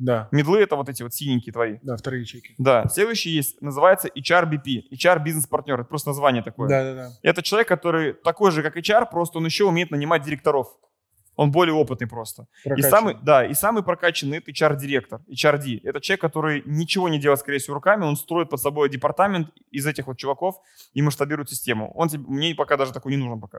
Да. 0.00 0.28
Медлы— 0.32 0.58
это 0.60 0.76
вот 0.76 0.88
эти 0.88 1.02
вот 1.02 1.12
синенькие 1.14 1.52
твои. 1.52 1.76
Да, 1.82 1.96
вторые 1.96 2.22
ячейки. 2.22 2.54
Да, 2.56 2.88
следующий 2.88 3.30
есть, 3.30 3.60
называется 3.60 4.08
HRBP, 4.08 4.90
HR 4.90 5.22
бизнес-партнер, 5.22 5.78
это 5.78 5.88
просто 5.88 6.08
название 6.08 6.42
такое. 6.42 6.68
Да, 6.68 6.82
да, 6.82 6.94
да. 6.94 7.10
Это 7.22 7.42
человек, 7.42 7.68
который 7.68 8.14
такой 8.14 8.50
же, 8.50 8.62
как 8.62 8.76
HR, 8.76 9.06
просто 9.10 9.38
он 9.38 9.44
еще 9.44 9.64
умеет 9.64 9.90
нанимать 9.90 10.22
директоров. 10.22 10.68
Он 11.40 11.50
более 11.50 11.72
опытный 11.74 12.06
просто. 12.06 12.44
И 12.64 12.82
самый, 12.90 13.14
да, 13.22 13.46
и 13.46 13.54
самый 13.54 13.82
прокачанный 13.82 14.38
это 14.38 14.50
HR-директор, 14.50 15.20
HRD. 15.26 15.80
Это 15.84 15.98
человек, 16.00 16.20
который 16.20 16.62
ничего 16.66 17.08
не 17.08 17.18
делает, 17.18 17.40
скорее 17.40 17.58
всего, 17.58 17.74
руками, 17.74 18.04
он 18.04 18.16
строит 18.16 18.50
под 18.50 18.60
собой 18.60 18.90
департамент 18.90 19.48
из 19.70 19.86
этих 19.86 20.06
вот 20.06 20.18
чуваков 20.18 20.56
и 20.92 21.00
масштабирует 21.02 21.48
систему. 21.48 21.92
Он 21.94 22.08
тебе- 22.08 22.24
мне 22.28 22.54
пока 22.54 22.76
даже 22.76 22.92
такой 22.92 23.12
не 23.12 23.16
нужен 23.18 23.40
пока. 23.40 23.58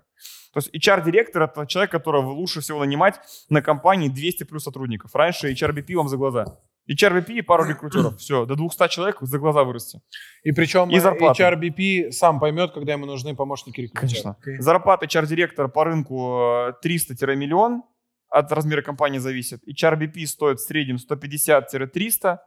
То 0.53 0.59
есть 0.59 0.69
HR-директор 0.75 1.41
это 1.41 1.65
человек, 1.65 1.89
которого 1.91 2.29
лучше 2.31 2.59
всего 2.61 2.79
нанимать 2.79 3.19
на 3.49 3.61
компании 3.63 4.09
200 4.09 4.43
плюс 4.43 4.63
сотрудников. 4.63 5.15
Раньше 5.15 5.51
HRBP 5.51 5.95
вам 5.95 6.07
за 6.07 6.17
глаза. 6.17 6.45
HRBP 6.89 7.33
и 7.33 7.41
пару 7.41 7.63
рекрутеров. 7.69 8.17
Все, 8.17 8.45
до 8.45 8.55
200 8.55 8.87
человек 8.89 9.17
за 9.21 9.39
глаза 9.39 9.63
вырасти. 9.63 10.01
И 10.43 10.51
причем 10.51 10.89
И 10.89 10.99
зарплата. 10.99 11.41
HRBP 11.43 12.11
сам 12.11 12.39
поймет, 12.39 12.71
когда 12.73 12.93
ему 12.93 13.05
нужны 13.05 13.35
помощники 13.35 13.81
рекрутера. 13.81 14.07
Конечно. 14.07 14.37
Окей. 14.41 14.57
Зарплата 14.59 15.05
HR-директора 15.05 15.67
по 15.67 15.83
рынку 15.83 16.39
э, 16.69 16.73
300-миллион. 16.85 17.81
От 18.29 18.51
размера 18.53 18.81
компании 18.81 19.19
зависит. 19.19 19.61
HR-BP 19.67 20.25
стоит 20.25 20.59
в 20.59 20.63
среднем 20.63 20.95
150-300, 20.95 22.37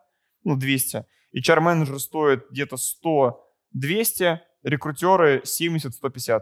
ну, 0.44 0.56
200. 0.56 1.05
HR-менеджер 1.36 1.98
стоит 1.98 2.47
где-то 2.51 2.77
100-200. 3.77 4.39
Рекрутеры 4.62 5.43
70-150. 5.44 6.40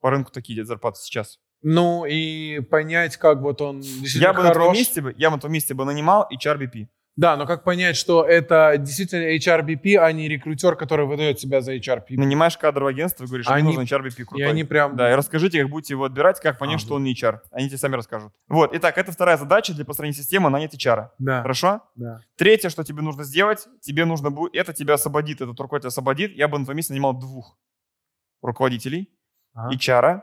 По 0.00 0.10
рынку 0.10 0.30
такие 0.30 0.56
идет 0.56 0.66
зарплаты 0.66 0.98
сейчас. 1.00 1.38
Ну 1.62 2.04
и 2.04 2.60
понять, 2.60 3.16
как 3.16 3.40
вот 3.40 3.62
он 3.62 3.80
действительно 3.80 4.22
Я 4.22 4.32
бы, 4.34 4.42
на 4.42 4.50
твоем 4.50 4.68
хорош. 4.70 4.76
месте, 4.78 5.00
бы- 5.00 5.14
я 5.16 5.30
бы 5.30 5.36
на 5.36 5.40
твоем 5.40 5.54
месте 5.54 5.74
бы 5.74 5.84
нанимал 5.84 6.28
HR-BP. 6.30 6.88
Да, 7.14 7.36
но 7.36 7.46
как 7.46 7.62
понять, 7.62 7.96
что 7.96 8.24
это 8.24 8.76
действительно 8.78 9.36
HRBP, 9.36 9.96
а 9.96 10.10
не 10.12 10.28
рекрутер, 10.28 10.76
который 10.76 11.04
выдает 11.04 11.38
себя 11.38 11.60
за 11.60 11.76
HRBP? 11.76 12.16
Нанимаешь 12.16 12.56
кадровое 12.56 12.92
агентство 12.94 13.24
и 13.24 13.26
говоришь, 13.26 13.46
мне 13.46 13.56
Они- 13.56 13.66
нужен 13.66 13.82
HR-BP 13.84 14.22
И 14.22 14.24
крутой. 14.24 14.48
они 14.48 14.64
прям... 14.64 14.96
Да, 14.96 15.12
и 15.12 15.14
расскажите, 15.14 15.60
как 15.60 15.70
будете 15.70 15.92
его 15.92 16.04
отбирать, 16.04 16.40
как 16.40 16.58
понять, 16.58 16.76
А, 16.76 16.78
что 16.78 16.90
ну. 16.90 16.94
он 16.96 17.04
не 17.04 17.12
HR. 17.14 17.40
Они 17.50 17.68
тебе 17.68 17.76
сами 17.76 17.96
расскажут. 17.96 18.32
Вот, 18.48 18.74
итак, 18.74 18.96
это 18.96 19.12
вторая 19.12 19.36
задача 19.36 19.74
для 19.74 19.84
построения 19.84 20.14
системы 20.16 20.48
нанять 20.48 20.74
HR. 20.74 21.10
Да, 21.18 21.42
Хорошо? 21.42 21.82
да. 21.96 22.20
Третье, 22.36 22.70
что 22.70 22.82
тебе 22.82 23.02
нужно 23.02 23.24
сделать, 23.24 23.68
тебе 23.82 24.06
нужно 24.06 24.30
будет, 24.30 24.54
это 24.54 24.72
тебя 24.72 24.94
освободит, 24.94 25.42
этот 25.42 25.60
руководитель 25.60 25.88
освободит. 25.88 26.32
Я 26.34 26.48
бы 26.48 26.58
на 26.58 26.64
твоем 26.64 26.78
месте 26.78 26.94
нанимал 26.94 27.12
двух 27.12 27.58
руководителей, 28.40 29.10
Ага. 29.54 29.74
HR, 29.76 30.22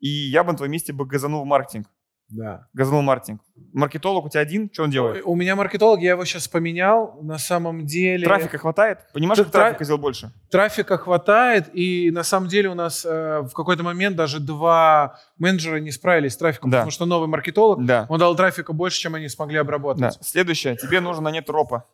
и 0.00 0.08
я 0.08 0.42
бы 0.42 0.50
на 0.50 0.56
твоем 0.56 0.72
месте 0.72 0.92
бы 0.92 1.06
газанул 1.06 1.44
в 1.44 1.46
маркетинг. 1.46 1.86
Да. 2.28 2.66
В 2.74 3.00
маркетинг. 3.00 3.40
Маркетолог 3.72 4.26
у 4.26 4.28
тебя 4.28 4.40
один, 4.42 4.70
что 4.72 4.84
он 4.84 4.90
делает? 4.90 5.22
У 5.24 5.34
меня 5.34 5.56
маркетолог, 5.56 6.00
я 6.00 6.10
его 6.10 6.24
сейчас 6.24 6.46
поменял. 6.48 7.18
На 7.22 7.38
самом 7.38 7.86
деле... 7.86 8.24
Трафика 8.24 8.58
хватает? 8.58 8.98
Понимаешь, 9.12 9.36
Тра- 9.38 9.44
как 9.44 9.52
трафика 9.52 9.84
сделал 9.84 10.00
больше? 10.00 10.32
Трафика 10.50 10.98
хватает, 10.98 11.68
и 11.72 12.10
на 12.10 12.22
самом 12.22 12.48
деле 12.48 12.68
у 12.68 12.74
нас 12.74 13.04
э, 13.04 13.40
в 13.40 13.52
какой-то 13.54 13.82
момент 13.82 14.16
даже 14.16 14.40
два 14.40 15.18
менеджера 15.38 15.76
не 15.78 15.90
справились 15.90 16.34
с 16.34 16.36
трафиком, 16.36 16.70
Да. 16.70 16.78
потому 16.78 16.90
что 16.90 17.06
новый 17.06 17.28
маркетолог, 17.28 17.84
Да. 17.84 18.06
он 18.08 18.18
дал 18.18 18.34
трафика 18.36 18.72
больше, 18.72 19.00
чем 19.00 19.14
они 19.14 19.28
смогли 19.28 19.56
да. 19.56 19.60
обработать. 19.62 20.18
Следующее, 20.20 20.76
тебе 20.76 21.00
нужно 21.00 21.22
нанять 21.22 21.48
ропа. 21.48 21.84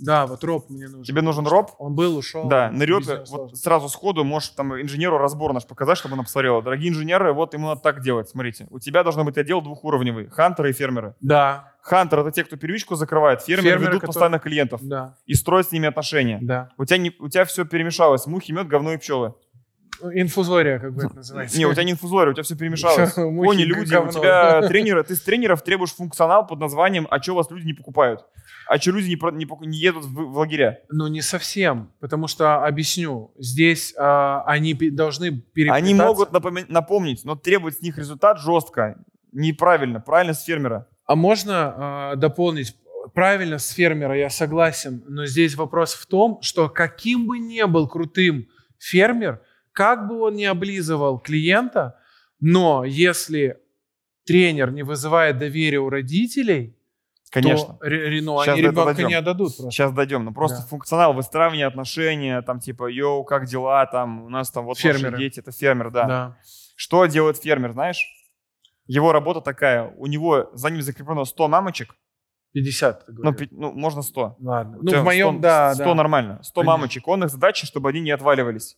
Да, 0.00 0.26
вот 0.26 0.42
роп 0.44 0.70
мне 0.70 0.86
нужен. 0.86 1.02
Тебе 1.04 1.22
нужен 1.22 1.46
роб, 1.46 1.70
Он 1.78 1.94
был, 1.94 2.16
ушел. 2.16 2.48
Да, 2.48 2.70
нырет, 2.70 3.06
вот 3.06 3.28
сложно. 3.28 3.56
сразу 3.56 3.88
сходу 3.88 4.24
можешь 4.24 4.50
там 4.50 4.80
инженеру 4.80 5.18
разбор 5.18 5.52
наш 5.52 5.66
показать, 5.66 5.98
чтобы 5.98 6.14
она 6.14 6.22
посмотрела. 6.22 6.62
Дорогие 6.62 6.90
инженеры, 6.90 7.32
вот 7.32 7.54
ему 7.54 7.68
надо 7.68 7.80
так 7.80 8.02
делать. 8.02 8.28
Смотрите, 8.28 8.66
у 8.70 8.78
тебя 8.78 9.02
должно 9.02 9.24
быть 9.24 9.36
отдел 9.38 9.60
двухуровневый. 9.60 10.28
Хантеры 10.28 10.70
и 10.70 10.72
фермеры. 10.72 11.14
Да, 11.20 11.72
Хантер 11.82 12.20
это 12.20 12.30
те, 12.30 12.44
кто 12.44 12.56
первичку 12.56 12.94
закрывает. 12.94 13.40
Фермеры, 13.42 13.62
Фермеры, 13.70 13.80
ведут 13.92 14.00
которые- 14.02 14.06
постоянно 14.08 14.38
клиентов 14.38 14.80
да, 14.82 15.16
и 15.26 15.34
строят 15.34 15.68
с 15.68 15.72
ними 15.72 15.88
отношения. 15.88 16.38
да. 16.42 16.68
У 16.76 16.84
тебя, 16.84 16.98
не, 16.98 17.12
у 17.18 17.28
тебя 17.28 17.44
все 17.44 17.64
перемешалось. 17.64 18.26
Мухи, 18.26 18.52
мед, 18.52 18.68
говно 18.68 18.92
и 18.92 18.96
пчелы. 18.98 19.34
Инфузория, 20.14 20.78
как 20.78 20.94
бы 20.94 21.04
это 21.04 21.16
называется. 21.16 21.58
Не, 21.58 21.66
у 21.66 21.72
тебя 21.72 21.84
не 21.84 21.92
инфузория, 21.92 22.30
у 22.30 22.34
тебя 22.34 22.42
все 22.42 22.56
перемешалось. 22.56 23.12
Кони, 23.12 23.62
люди, 23.62 23.94
у 23.94 24.08
тебя 24.08 24.62
тренеры, 24.68 25.04
ты 25.04 25.16
с 25.16 25.20
тренеров 25.20 25.62
требуешь 25.62 25.94
функционал 25.94 26.46
под 26.46 26.60
названием 26.60 27.06
«А 27.10 27.22
что 27.22 27.34
вас 27.34 27.50
люди 27.50 27.66
не 27.66 27.74
покупают?» 27.74 28.24
А 28.66 28.78
что 28.78 28.92
люди 28.92 29.08
не, 29.08 29.36
не, 29.36 29.66
не 29.66 29.78
едут 29.78 30.04
в, 30.04 30.14
в 30.14 30.38
лагеря? 30.38 30.80
Ну, 30.90 31.08
не 31.08 31.22
совсем, 31.22 31.92
потому 31.98 32.28
что, 32.28 32.64
объясню, 32.64 33.32
здесь 33.36 33.94
а, 33.98 34.44
они 34.46 34.74
должны 34.74 35.40
переплетаться. 35.40 35.84
Они 35.84 35.94
могут 35.94 36.30
напоми- 36.30 36.66
напомнить, 36.68 37.24
но 37.24 37.34
требовать 37.34 37.78
с 37.78 37.82
них 37.82 37.98
результат 37.98 38.38
жестко. 38.38 39.02
Неправильно, 39.32 40.00
правильно 40.00 40.34
с 40.34 40.44
фермера. 40.44 40.88
А 41.04 41.16
можно 41.16 41.74
а, 41.76 42.16
дополнить? 42.16 42.76
Правильно, 43.12 43.58
с 43.58 43.70
фермера 43.70 44.16
я 44.16 44.30
согласен, 44.30 45.02
но 45.08 45.26
здесь 45.26 45.56
вопрос 45.56 45.94
в 45.94 46.06
том, 46.06 46.40
что 46.42 46.68
каким 46.68 47.26
бы 47.26 47.38
ни 47.38 47.62
был 47.64 47.88
крутым 47.88 48.46
фермер, 48.78 49.40
как 49.72 50.08
бы 50.08 50.20
он 50.22 50.34
ни 50.34 50.44
облизывал 50.44 51.18
клиента, 51.18 51.98
но 52.40 52.84
если 52.84 53.58
тренер 54.26 54.70
не 54.72 54.82
вызывает 54.82 55.38
доверия 55.38 55.78
у 55.78 55.88
родителей, 55.88 56.76
Конечно. 57.30 57.74
то 57.74 57.84
ре- 57.86 58.08
ре- 58.08 58.22
ну, 58.22 58.38
Щас 58.44 58.54
они 58.54 58.62
ребенка 58.62 58.84
дойдем. 58.86 59.08
не 59.08 59.14
отдадут 59.14 59.56
просто. 59.56 59.70
Сейчас 59.70 59.92
дойдем. 59.92 60.24
Ну, 60.24 60.32
просто 60.32 60.58
Да. 60.62 60.66
функционал 60.66 61.12
выстраивания 61.14 61.66
отношения, 61.66 62.42
там, 62.42 62.58
типа, 62.60 62.88
йоу, 62.90 63.24
как 63.24 63.46
дела, 63.46 63.86
там, 63.86 64.24
у 64.24 64.28
нас 64.28 64.50
там 64.50 64.64
вот 64.64 64.78
Фермеры. 64.78 65.10
ваши 65.12 65.22
дети, 65.22 65.40
это 65.40 65.52
фермер, 65.52 65.90
да. 65.90 66.04
Да. 66.06 66.36
Что 66.76 67.06
делает 67.06 67.36
фермер, 67.38 67.72
знаешь? 67.72 68.04
Его 68.86 69.12
работа 69.12 69.40
такая, 69.40 69.92
у 69.96 70.06
него 70.06 70.50
за 70.54 70.70
ним 70.70 70.82
закреплено 70.82 71.24
100 71.24 71.46
мамочек, 71.48 71.94
50, 72.52 73.06
ты 73.06 73.12
ну, 73.12 73.22
говоришь. 73.22 73.38
пи- 73.48 73.48
ну, 73.56 73.72
можно 73.72 74.02
100. 74.02 74.36
Ладно. 74.40 74.78
Ну, 74.82 75.00
в 75.00 75.04
моем, 75.04 75.34
100, 75.34 75.40
да, 75.42 75.74
100 75.74 75.84
да. 75.84 75.94
нормально. 75.94 76.40
100 76.42 76.60
Конечно. 76.62 76.72
мамочек. 76.76 77.06
Он 77.08 77.22
их 77.22 77.30
задача, 77.30 77.64
чтобы 77.66 77.90
они 77.90 78.00
не 78.00 78.10
отваливались. 78.10 78.76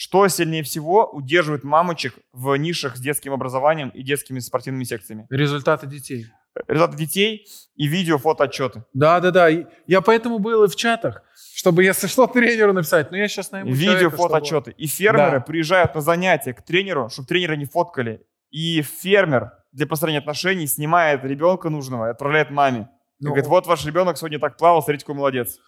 Что 0.00 0.28
сильнее 0.28 0.62
всего 0.62 1.10
удерживает 1.10 1.64
мамочек 1.64 2.14
в 2.32 2.54
нишах 2.54 2.96
с 2.96 3.00
детским 3.00 3.32
образованием 3.32 3.88
и 3.88 4.04
детскими 4.04 4.38
спортивными 4.38 4.84
секциями? 4.84 5.26
Результаты 5.28 5.88
детей. 5.88 6.26
Результаты 6.68 6.96
детей 6.98 7.48
и 7.74 7.88
видео, 7.88 8.16
фото, 8.16 8.44
отчеты. 8.44 8.84
Да, 8.94 9.18
да, 9.18 9.32
да. 9.32 9.48
Я 9.88 10.00
поэтому 10.00 10.38
был 10.38 10.62
и 10.62 10.68
в 10.68 10.76
чатах, 10.76 11.24
чтобы, 11.52 11.82
если 11.82 12.06
что, 12.06 12.28
тренеру 12.28 12.72
написать. 12.72 13.10
Но 13.10 13.16
я 13.16 13.26
сейчас 13.26 13.50
найму 13.50 13.72
Видео, 13.72 13.90
человека, 13.94 14.16
фото, 14.16 14.44
чтобы- 14.44 14.60
отчеты. 14.60 14.74
И 14.78 14.86
фермеры 14.86 15.38
Да. 15.38 15.44
приезжают 15.44 15.96
на 15.96 16.00
занятия 16.00 16.52
к 16.54 16.62
тренеру, 16.62 17.08
чтобы 17.10 17.26
тренера 17.26 17.56
не 17.56 17.64
фоткали. 17.64 18.22
И 18.52 18.82
фермер 18.82 19.50
для 19.72 19.88
построения 19.88 20.20
отношений 20.20 20.68
снимает 20.68 21.24
ребенка 21.24 21.70
нужного 21.70 22.06
и 22.06 22.10
отправляет 22.10 22.52
маме. 22.52 22.88
И 23.18 23.24
Ну, 23.24 23.30
говорит, 23.30 23.48
вот 23.48 23.66
ваш 23.66 23.84
ребенок 23.84 24.16
сегодня 24.16 24.38
так 24.38 24.58
плавал, 24.58 24.80
смотрите, 24.80 25.04
какой 25.04 25.16
молодец. 25.16 25.58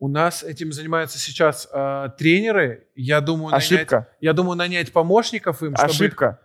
У 0.00 0.08
нас 0.08 0.44
этим 0.44 0.72
занимаются 0.72 1.18
сейчас 1.18 1.68
э, 1.72 2.10
тренеры. 2.18 2.86
Я 2.94 3.20
думаю, 3.20 3.50
нанять, 3.50 3.64
Ошибка. 3.72 4.08
я 4.20 4.32
думаю, 4.32 4.56
нанять 4.56 4.92
помощников 4.92 5.62
им, 5.62 5.74
чтобы... 5.74 5.90
Ошибка. 5.90 6.40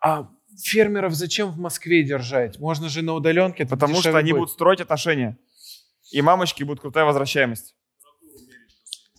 А 0.00 0.28
фермеров 0.62 1.14
зачем 1.14 1.50
в 1.50 1.58
Москве 1.58 2.02
держать? 2.02 2.58
Можно 2.58 2.88
же 2.90 3.00
на 3.02 3.14
удаленке. 3.14 3.64
Потому 3.66 3.94
что 3.96 4.16
они 4.16 4.32
будет. 4.32 4.40
будут 4.40 4.52
строить 4.52 4.80
отношения. 4.82 5.38
И 6.12 6.20
мамочки 6.20 6.64
будут 6.64 6.80
крутая 6.80 7.04
возвращаемость. 7.06 7.74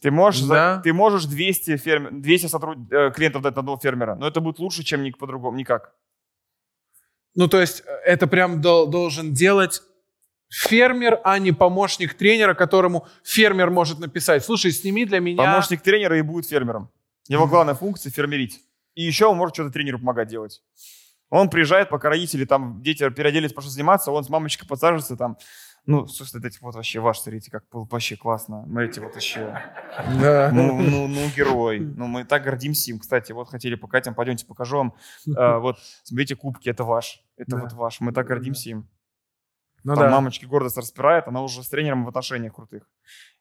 Ты 0.02 0.12
можешь, 0.12 0.42
за- 0.42 0.54
Да. 0.54 0.82
ты 0.82 0.94
можешь 0.94 1.26
200, 1.26 1.72
ферме- 1.72 2.12
200 2.12 2.46
сотруд... 2.48 2.78
э, 2.92 3.12
клиентов 3.12 3.42
дать 3.42 3.56
на 3.56 3.60
одного 3.62 3.78
фермера, 3.80 4.16
но 4.16 4.28
это 4.28 4.40
будет 4.40 4.60
лучше, 4.60 4.84
чем 4.84 5.04
ник 5.04 5.18
по-другому, 5.18 5.58
никак. 5.58 5.94
Ну, 7.36 7.48
то 7.50 7.60
есть 7.60 7.82
э, 7.86 7.92
это 8.06 8.28
прям 8.28 8.62
дол- 8.62 8.88
должен 8.88 9.34
делать 9.34 9.82
фермер, 10.50 11.20
а 11.24 11.40
не 11.40 11.52
помощник 11.52 12.14
тренера, 12.16 12.54
которому 12.54 13.08
фермер 13.24 13.70
может 13.70 14.00
написать. 14.00 14.44
Слушай, 14.44 14.72
сними 14.72 15.06
для 15.06 15.20
меня... 15.20 15.44
Помощник 15.44 15.82
тренера 15.82 16.18
и 16.18 16.22
будет 16.22 16.48
фермером. 16.48 16.90
Его 17.28 17.48
главная 17.48 17.76
функция 17.76 18.12
фермерить. 18.12 18.62
И 18.96 19.04
еще 19.04 19.28
он 19.28 19.38
может 19.38 19.56
что-то 19.56 19.72
тренеру 19.72 20.00
помогать 20.00 20.28
делать. 20.28 20.62
Он 21.30 21.50
приезжает, 21.50 21.90
пока 21.90 22.10
родители 22.10 22.46
там, 22.46 22.82
дети 22.82 23.08
переоделись, 23.12 23.54
пошли 23.54 23.70
заниматься, 23.70 24.12
он 24.12 24.24
с 24.24 24.30
мамочкой 24.30 24.68
подсаживается 24.68 25.16
там. 25.16 25.38
Ну, 25.86 26.06
слушайте, 26.08 26.46
эти 26.48 26.60
вот 26.62 26.76
вообще 26.76 27.00
ваш, 27.00 27.20
смотрите, 27.20 27.50
как 27.50 27.64
было 27.72 27.88
вообще 27.90 28.16
классно. 28.16 28.64
Смотрите, 28.68 29.02
вот 29.02 29.16
еще. 29.16 29.60
Да. 30.22 30.52
Ну, 30.52 30.82
ну, 30.82 31.08
ну, 31.08 31.30
герой. 31.36 31.80
Ну, 31.80 32.08
мы 32.08 32.26
так 32.26 32.44
гордимся 32.44 32.92
им. 32.92 33.00
Кстати, 33.00 33.32
вот 33.32 33.50
хотели 33.50 33.76
покатим, 33.76 34.14
пойдемте 34.14 34.46
покажу 34.46 34.78
вам. 34.78 34.94
А, 35.38 35.60
вот, 35.60 35.78
смотрите, 36.04 36.36
кубки, 36.36 36.70
это 36.70 36.84
ваш. 36.84 37.24
Это 37.38 37.52
Да. 37.52 37.62
вот 37.62 37.74
ваш. 37.74 38.02
Мы 38.02 38.12
так 38.12 38.28
Да, 38.28 38.34
гордимся 38.36 38.70
им. 38.72 38.88
Ну 39.84 39.96
Там 39.96 40.04
да. 40.06 40.10
мамочки 40.12 40.46
гордость 40.46 40.78
распирает, 40.78 41.28
она 41.28 41.42
уже 41.42 41.64
с 41.64 41.70
тренером 41.70 42.06
в 42.06 42.10
отношениях 42.10 42.54
крутых. 42.56 42.84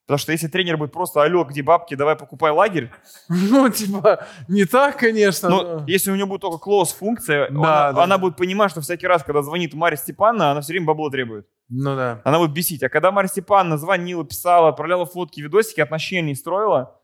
Потому 0.06 0.18
что 0.18 0.32
если 0.32 0.48
тренер 0.48 0.78
будет 0.78 0.90
просто, 0.92 1.22
алло, 1.22 1.44
где 1.44 1.62
бабки, 1.62 1.94
давай 1.94 2.16
покупай 2.16 2.50
лагерь. 2.50 2.90
Ну, 3.28 3.68
типа, 3.68 4.24
не 4.48 4.64
так, 4.64 4.96
конечно. 4.96 5.48
Но 5.50 5.62
но- 5.62 5.84
если 5.86 6.10
у 6.10 6.16
него 6.16 6.28
будет 6.28 6.40
только 6.40 6.70
close 6.70 6.96
функция, 6.96 7.50
Да, 7.50 7.88
она, 7.88 7.92
да. 7.92 8.04
она 8.04 8.18
будет 8.18 8.36
понимать, 8.36 8.70
что 8.70 8.80
всякий 8.80 9.06
раз, 9.06 9.22
когда 9.22 9.42
звонит 9.42 9.74
Марья 9.74 9.96
Степановна, 9.98 10.52
она 10.52 10.60
все 10.62 10.72
время 10.72 10.86
бабло 10.86 11.10
требует. 11.10 11.46
Ну 11.68 11.94
да. 11.94 12.22
Она 12.24 12.38
будет 12.38 12.52
бесить. 12.54 12.82
А 12.82 12.88
когда 12.88 13.10
Марья 13.10 13.28
Степановна 13.28 13.76
звонила, 13.76 14.24
писала, 14.24 14.68
отправляла 14.70 15.04
фотки, 15.04 15.40
видосики, 15.42 15.80
отношений 15.82 16.34
строила, 16.34 16.98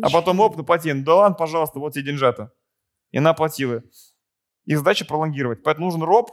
а 0.00 0.08
потом 0.10 0.40
оп, 0.40 0.56
ну 0.56 0.64
плати. 0.64 0.90
Ну 0.92 1.04
да 1.04 1.14
ладно, 1.16 1.36
пожалуйста, 1.36 1.80
вот 1.80 1.92
тебе 1.92 2.06
деньжата. 2.06 2.50
И 3.10 3.18
она 3.18 3.30
оплатила. 3.30 3.82
И 4.64 4.74
задача 4.74 5.04
пролонгировать. 5.04 5.62
Поэтому 5.62 5.86
нужен 5.86 6.02
роб, 6.02 6.30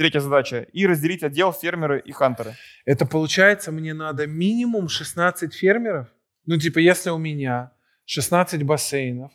третья 0.00 0.20
задача, 0.20 0.62
и 0.72 0.86
разделить 0.86 1.22
отдел 1.22 1.52
фермеры 1.52 2.00
и 2.00 2.10
хантеры. 2.10 2.54
Это 2.86 3.04
получается, 3.04 3.70
мне 3.70 3.92
надо 3.92 4.26
минимум 4.26 4.88
16 4.88 5.52
фермеров. 5.52 6.08
Ну, 6.46 6.56
типа, 6.56 6.78
если 6.78 7.10
у 7.10 7.18
меня 7.18 7.72
16 8.06 8.62
бассейнов, 8.62 9.30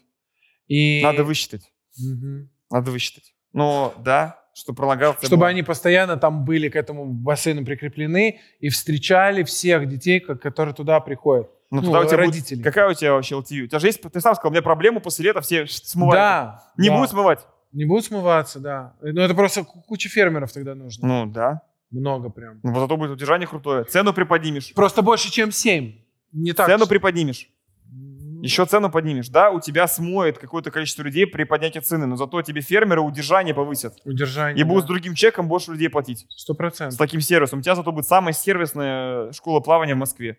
и... 0.68 1.04
Надо 1.04 1.24
высчитать. 1.24 1.72
Мгм. 2.00 2.50
Надо 2.72 2.90
высчитать. 2.90 3.36
Но 3.54 3.94
да, 4.04 4.40
что 4.56 4.74
пролонгация 4.74 5.28
Чтобы 5.28 5.42
была. 5.42 5.50
они 5.50 5.62
постоянно 5.62 6.18
там 6.18 6.46
были 6.46 6.68
к 6.70 6.76
этому 6.76 7.06
бассейну 7.06 7.64
прикреплены 7.64 8.40
и 8.60 8.70
встречали 8.70 9.44
всех 9.44 9.88
детей, 9.88 10.20
ко- 10.20 10.36
которые 10.36 10.74
туда 10.74 11.00
приходят. 11.00 11.48
Ну, 11.70 11.82
ну, 11.82 11.84
тогда 11.84 12.00
у 12.00 12.06
тебя 12.06 12.18
будет- 12.18 12.28
родители. 12.34 12.64
Какая 12.64 12.90
у 12.90 12.94
тебя 12.96 13.14
вообще 13.14 13.36
LTV? 13.36 13.62
У 13.66 13.68
тебя 13.68 13.78
же 13.78 13.86
есть, 13.86 14.02
ты 14.02 14.20
сам 14.20 14.34
сказал, 14.34 14.50
у 14.50 14.54
меня 14.54 14.64
проблема 14.64 15.00
после 15.00 15.26
лета 15.26 15.42
все 15.42 15.68
смывают. 15.68 16.16
Да. 16.16 16.64
Не 16.76 16.90
да. 16.90 16.98
будет 16.98 17.12
смывать? 17.12 17.46
Не 17.76 17.84
будут 17.86 18.06
смываться, 18.06 18.60
да. 18.62 18.94
Ну, 19.02 19.20
это 19.22 19.34
просто 19.36 19.66
ку- 19.66 19.82
куча 19.82 20.08
фермеров 20.08 20.52
тогда 20.54 20.76
нужно. 20.76 21.08
Ну, 21.08 21.26
да. 21.26 21.62
Много 21.92 22.30
прям. 22.30 22.62
Ну, 22.64 22.74
зато 22.74 22.96
будет 22.96 23.12
удержание 23.12 23.48
крутое. 23.48 23.84
Цену 23.84 24.14
приподнимешь. 24.14 24.74
Просто 24.74 25.02
больше, 25.02 25.30
чем 25.30 25.52
7. 25.52 25.94
Не 26.32 26.54
так. 26.54 26.68
Цену 26.68 26.88
приподнимешь. 26.88 27.50
Ну, 27.92 28.42
Еще 28.42 28.66
цену 28.66 28.90
поднимешь. 28.90 29.28
Да, 29.28 29.52
у 29.52 29.60
тебя 29.60 29.88
смоет 29.88 30.38
какое-то 30.38 30.72
количество 30.72 31.04
людей 31.04 31.28
при 31.28 31.44
поднятии 31.44 31.80
цены, 31.80 32.06
но 32.06 32.16
зато 32.16 32.42
тебе 32.42 32.62
фермеры 32.62 33.02
удержание 33.02 33.54
повысят. 33.54 34.00
Удержание. 34.06 34.60
И 34.60 34.64
будут 34.64 34.86
с 34.86 34.88
да. 34.88 34.94
другим 34.94 35.14
чеком 35.14 35.48
больше 35.50 35.72
людей 35.72 35.90
платить. 35.90 36.26
Сто 36.30 36.54
С 36.54 36.58
процентов. 36.58 36.98
таким 36.98 37.20
сервисом. 37.20 37.60
У 37.60 37.62
тебя 37.62 37.76
зато 37.76 37.92
будет 37.92 38.08
самая 38.08 38.34
сервисная 38.34 39.34
школа 39.34 39.60
плавания 39.60 39.96
в 39.96 39.98
Москве. 39.98 40.38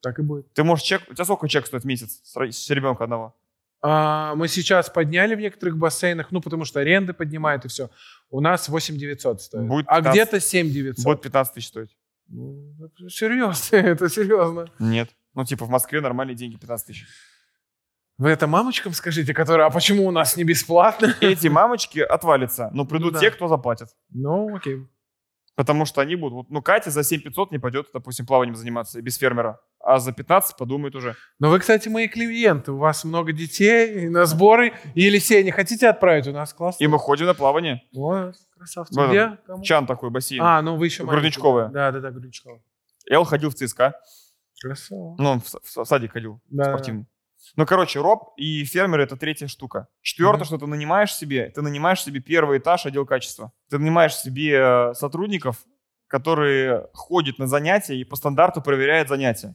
Так 0.00 0.18
и 0.18 0.22
будет. 0.22 0.50
Ты 0.54 0.64
можешь 0.64 0.84
чек... 0.84 1.02
У 1.10 1.14
тебя 1.14 1.24
сколько 1.24 1.46
чек 1.48 1.66
стоит 1.66 1.82
в 1.82 1.86
месяц 1.86 2.20
с, 2.22 2.34
с 2.36 2.70
ребенка 2.70 3.04
одного? 3.04 3.34
А, 3.80 4.34
мы 4.34 4.48
сейчас 4.48 4.90
подняли 4.90 5.34
в 5.34 5.40
некоторых 5.40 5.76
бассейнах, 5.76 6.32
ну, 6.32 6.40
потому 6.40 6.64
что 6.64 6.80
аренды 6.80 7.12
поднимают 7.12 7.64
и 7.64 7.68
все. 7.68 7.90
У 8.30 8.40
нас 8.40 8.68
8 8.68 8.96
900 8.96 9.40
стоит. 9.40 9.68
Будет 9.68 9.86
а 9.88 9.96
15. 9.98 10.12
где-то 10.12 10.40
7 10.40 10.70
900. 10.70 11.04
Будет 11.04 11.22
15 11.22 11.54
тысяч 11.54 11.68
стоить. 11.68 11.96
Ну, 12.28 12.74
это 12.84 13.08
серьезно, 13.08 13.76
это 13.76 14.08
серьезно. 14.08 14.66
Нет. 14.78 15.10
Ну, 15.34 15.44
типа 15.44 15.64
в 15.64 15.70
Москве 15.70 16.00
нормальные 16.00 16.34
деньги 16.34 16.56
15 16.56 16.86
тысяч. 16.86 17.06
Вы 18.18 18.30
это 18.30 18.48
мамочкам 18.48 18.92
скажите, 18.94 19.32
которые, 19.32 19.66
а 19.66 19.70
почему 19.70 20.04
у 20.06 20.10
нас 20.10 20.36
не 20.36 20.42
бесплатно? 20.42 21.14
Эти 21.20 21.46
мамочки 21.46 22.00
отвалятся, 22.00 22.70
но 22.72 22.84
придут 22.84 23.12
Ну 23.12 23.12
да. 23.12 23.20
те, 23.20 23.30
кто 23.30 23.46
заплатит. 23.46 23.88
Ну, 24.10 24.56
окей. 24.56 24.88
Потому 25.54 25.84
что 25.84 26.00
они 26.00 26.16
будут... 26.16 26.50
Ну, 26.50 26.60
Катя 26.62 26.90
за 26.90 27.04
7500 27.04 27.52
не 27.52 27.58
пойдет, 27.58 27.88
допустим, 27.92 28.26
плаванием 28.26 28.56
заниматься 28.56 29.00
без 29.00 29.16
фермера. 29.16 29.60
А 29.90 29.98
за 30.00 30.12
15 30.12 30.56
подумает 30.56 30.94
уже. 30.94 31.14
Но 31.38 31.48
вы, 31.48 31.60
кстати, 31.60 31.88
мои 31.88 32.08
клиенты. 32.08 32.72
У 32.72 32.76
вас 32.78 33.04
много 33.04 33.32
детей 33.32 34.08
на 34.10 34.26
сборы. 34.26 34.74
И 34.94 35.02
Елисея 35.02 35.42
не 35.42 35.50
хотите 35.50 35.88
отправить? 35.88 36.26
У 36.26 36.32
нас 36.32 36.52
классно. 36.52 36.84
И 36.84 36.86
мы 36.86 36.98
ходим 36.98 37.24
на 37.26 37.32
плавание. 37.34 37.82
О, 37.96 38.32
красавцы. 38.56 38.94
Вот 39.00 39.08
Где? 39.08 39.38
Кому? 39.46 39.62
Чан 39.62 39.86
такой, 39.86 40.10
бассейн. 40.10 40.42
А, 40.42 40.60
ну 40.60 40.76
вы 40.76 40.86
еще 40.86 41.04
Грудничковая. 41.06 41.68
маленькие. 41.68 41.74
Да, 41.74 41.92
да, 41.92 42.00
да, 42.00 42.10
Грудничковая. 42.10 42.60
Эл 43.10 43.24
ходил 43.24 43.48
в 43.50 43.54
ЦСКА. 43.54 43.94
Красава. 44.60 45.14
Ну, 45.18 45.30
он 45.30 45.40
в, 45.40 45.48
с- 45.48 45.58
в 45.76 45.84
садик 45.84 46.12
ходил 46.12 46.40
Да, 46.50 46.64
спортивный. 46.64 47.06
Ну, 47.56 47.64
короче, 47.64 48.00
роб 48.00 48.34
и 48.36 48.64
фермеры— 48.64 49.02
это 49.04 49.16
третья 49.16 49.46
штука. 49.46 49.86
Четвертое, 50.02 50.38
Мгм. 50.40 50.44
что 50.46 50.58
ты 50.58 50.66
нанимаешь 50.66 51.14
себе, 51.14 51.50
ты 51.54 51.62
нанимаешь 51.62 52.02
себе 52.02 52.20
первый 52.20 52.58
этаж 52.58 52.84
отдел 52.84 53.06
качества. 53.06 53.52
Ты 53.70 53.78
нанимаешь 53.78 54.14
себе 54.16 54.52
э, 54.90 54.94
сотрудников, 54.94 55.64
которые 56.08 56.88
ходят 56.94 57.38
на 57.38 57.46
занятия 57.46 57.96
и 57.96 58.04
по 58.04 58.16
стандарту 58.16 58.60
проверяют 58.62 59.08
занятия. 59.08 59.54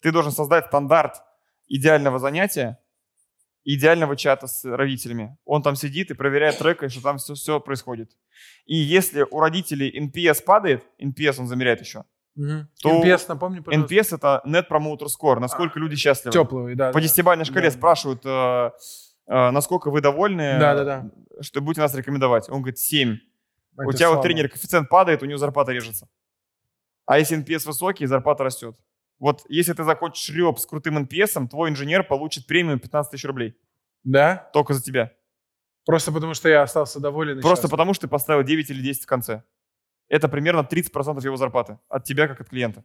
Ты 0.00 0.12
должен 0.12 0.32
создать 0.32 0.66
стандарт 0.66 1.22
идеального 1.68 2.18
занятия, 2.18 2.78
идеального 3.64 4.16
чата 4.16 4.46
с 4.46 4.64
родителями. 4.64 5.36
Он 5.44 5.62
там 5.62 5.76
сидит 5.76 6.10
и 6.10 6.14
проверяет 6.14 6.58
трек, 6.58 6.82
и 6.82 6.88
что 6.88 7.02
там 7.02 7.18
все, 7.18 7.34
все 7.34 7.60
происходит. 7.60 8.10
И 8.64 8.74
если 8.76 9.26
у 9.30 9.40
родителей 9.40 9.92
NPS 10.06 10.42
падает, 10.42 10.84
NPS 11.02 11.40
он 11.40 11.46
замеряет 11.46 11.80
еще. 11.80 12.04
То 12.82 13.02
NPS, 13.02 13.24
напомни, 13.28 13.60
пожалуйста. 13.60 13.94
NPS— 13.94 14.16
это 14.16 14.42
Net 14.46 14.66
Promoter 14.70 15.06
Score, 15.06 15.38
насколько 15.40 15.78
люди 15.78 15.96
счастливы. 15.96 16.32
Теплый, 16.32 16.74
да. 16.74 16.88
По 16.92 16.98
да. 16.98 17.00
десятибалльной 17.00 17.44
шкале 17.44 17.68
Да. 17.70 17.76
спрашивают, 17.76 18.22
э, 18.24 18.70
э, 19.26 19.50
насколько 19.50 19.90
вы 19.90 20.00
довольны, 20.00 20.58
Да-да-да. 20.58 21.10
э, 21.38 21.42
что 21.42 21.60
будете 21.60 21.82
нас 21.82 21.94
рекомендовать. 21.94 22.48
Он 22.48 22.62
говорит, 22.62 22.78
7. 22.78 23.18
У 23.86 23.92
тебя 23.92 24.10
вот 24.10 24.22
тренер 24.22 24.48
коэффициент 24.48 24.88
падает, 24.88 25.22
у 25.22 25.26
него 25.26 25.38
зарплата 25.38 25.72
режется. 25.72 26.08
А 27.06 27.18
если 27.18 27.38
NPS 27.38 27.66
высокий, 27.66 28.06
зарплата 28.06 28.44
растет. 28.44 28.76
Вот 29.18 29.44
если 29.48 29.72
ты 29.72 29.84
закончишь 29.84 30.34
РЕП 30.34 30.58
с 30.58 30.66
крутым 30.66 30.98
NPS, 30.98 31.48
твой 31.48 31.70
инженер 31.70 32.04
получит 32.04 32.46
премию 32.46 32.78
15 32.78 33.10
тысяч 33.10 33.24
рублей. 33.24 33.56
Да? 34.04 34.48
Только 34.52 34.74
за 34.74 34.82
тебя. 34.82 35.12
Просто 35.84 36.12
потому, 36.12 36.34
что 36.34 36.48
я 36.48 36.62
остался 36.62 37.00
доволен. 37.00 37.40
Просто 37.40 37.62
счастлив. 37.62 37.70
потому, 37.70 37.94
что 37.94 38.02
ты 38.02 38.08
поставил 38.08 38.42
9 38.42 38.70
или 38.70 38.82
10 38.82 39.02
в 39.02 39.06
конце. 39.06 39.42
Это 40.08 40.28
примерно 40.28 40.60
30% 40.60 41.22
его 41.24 41.36
зарплаты. 41.36 41.78
От 41.88 42.04
тебя, 42.04 42.28
как 42.28 42.40
от 42.40 42.48
клиента. 42.48 42.84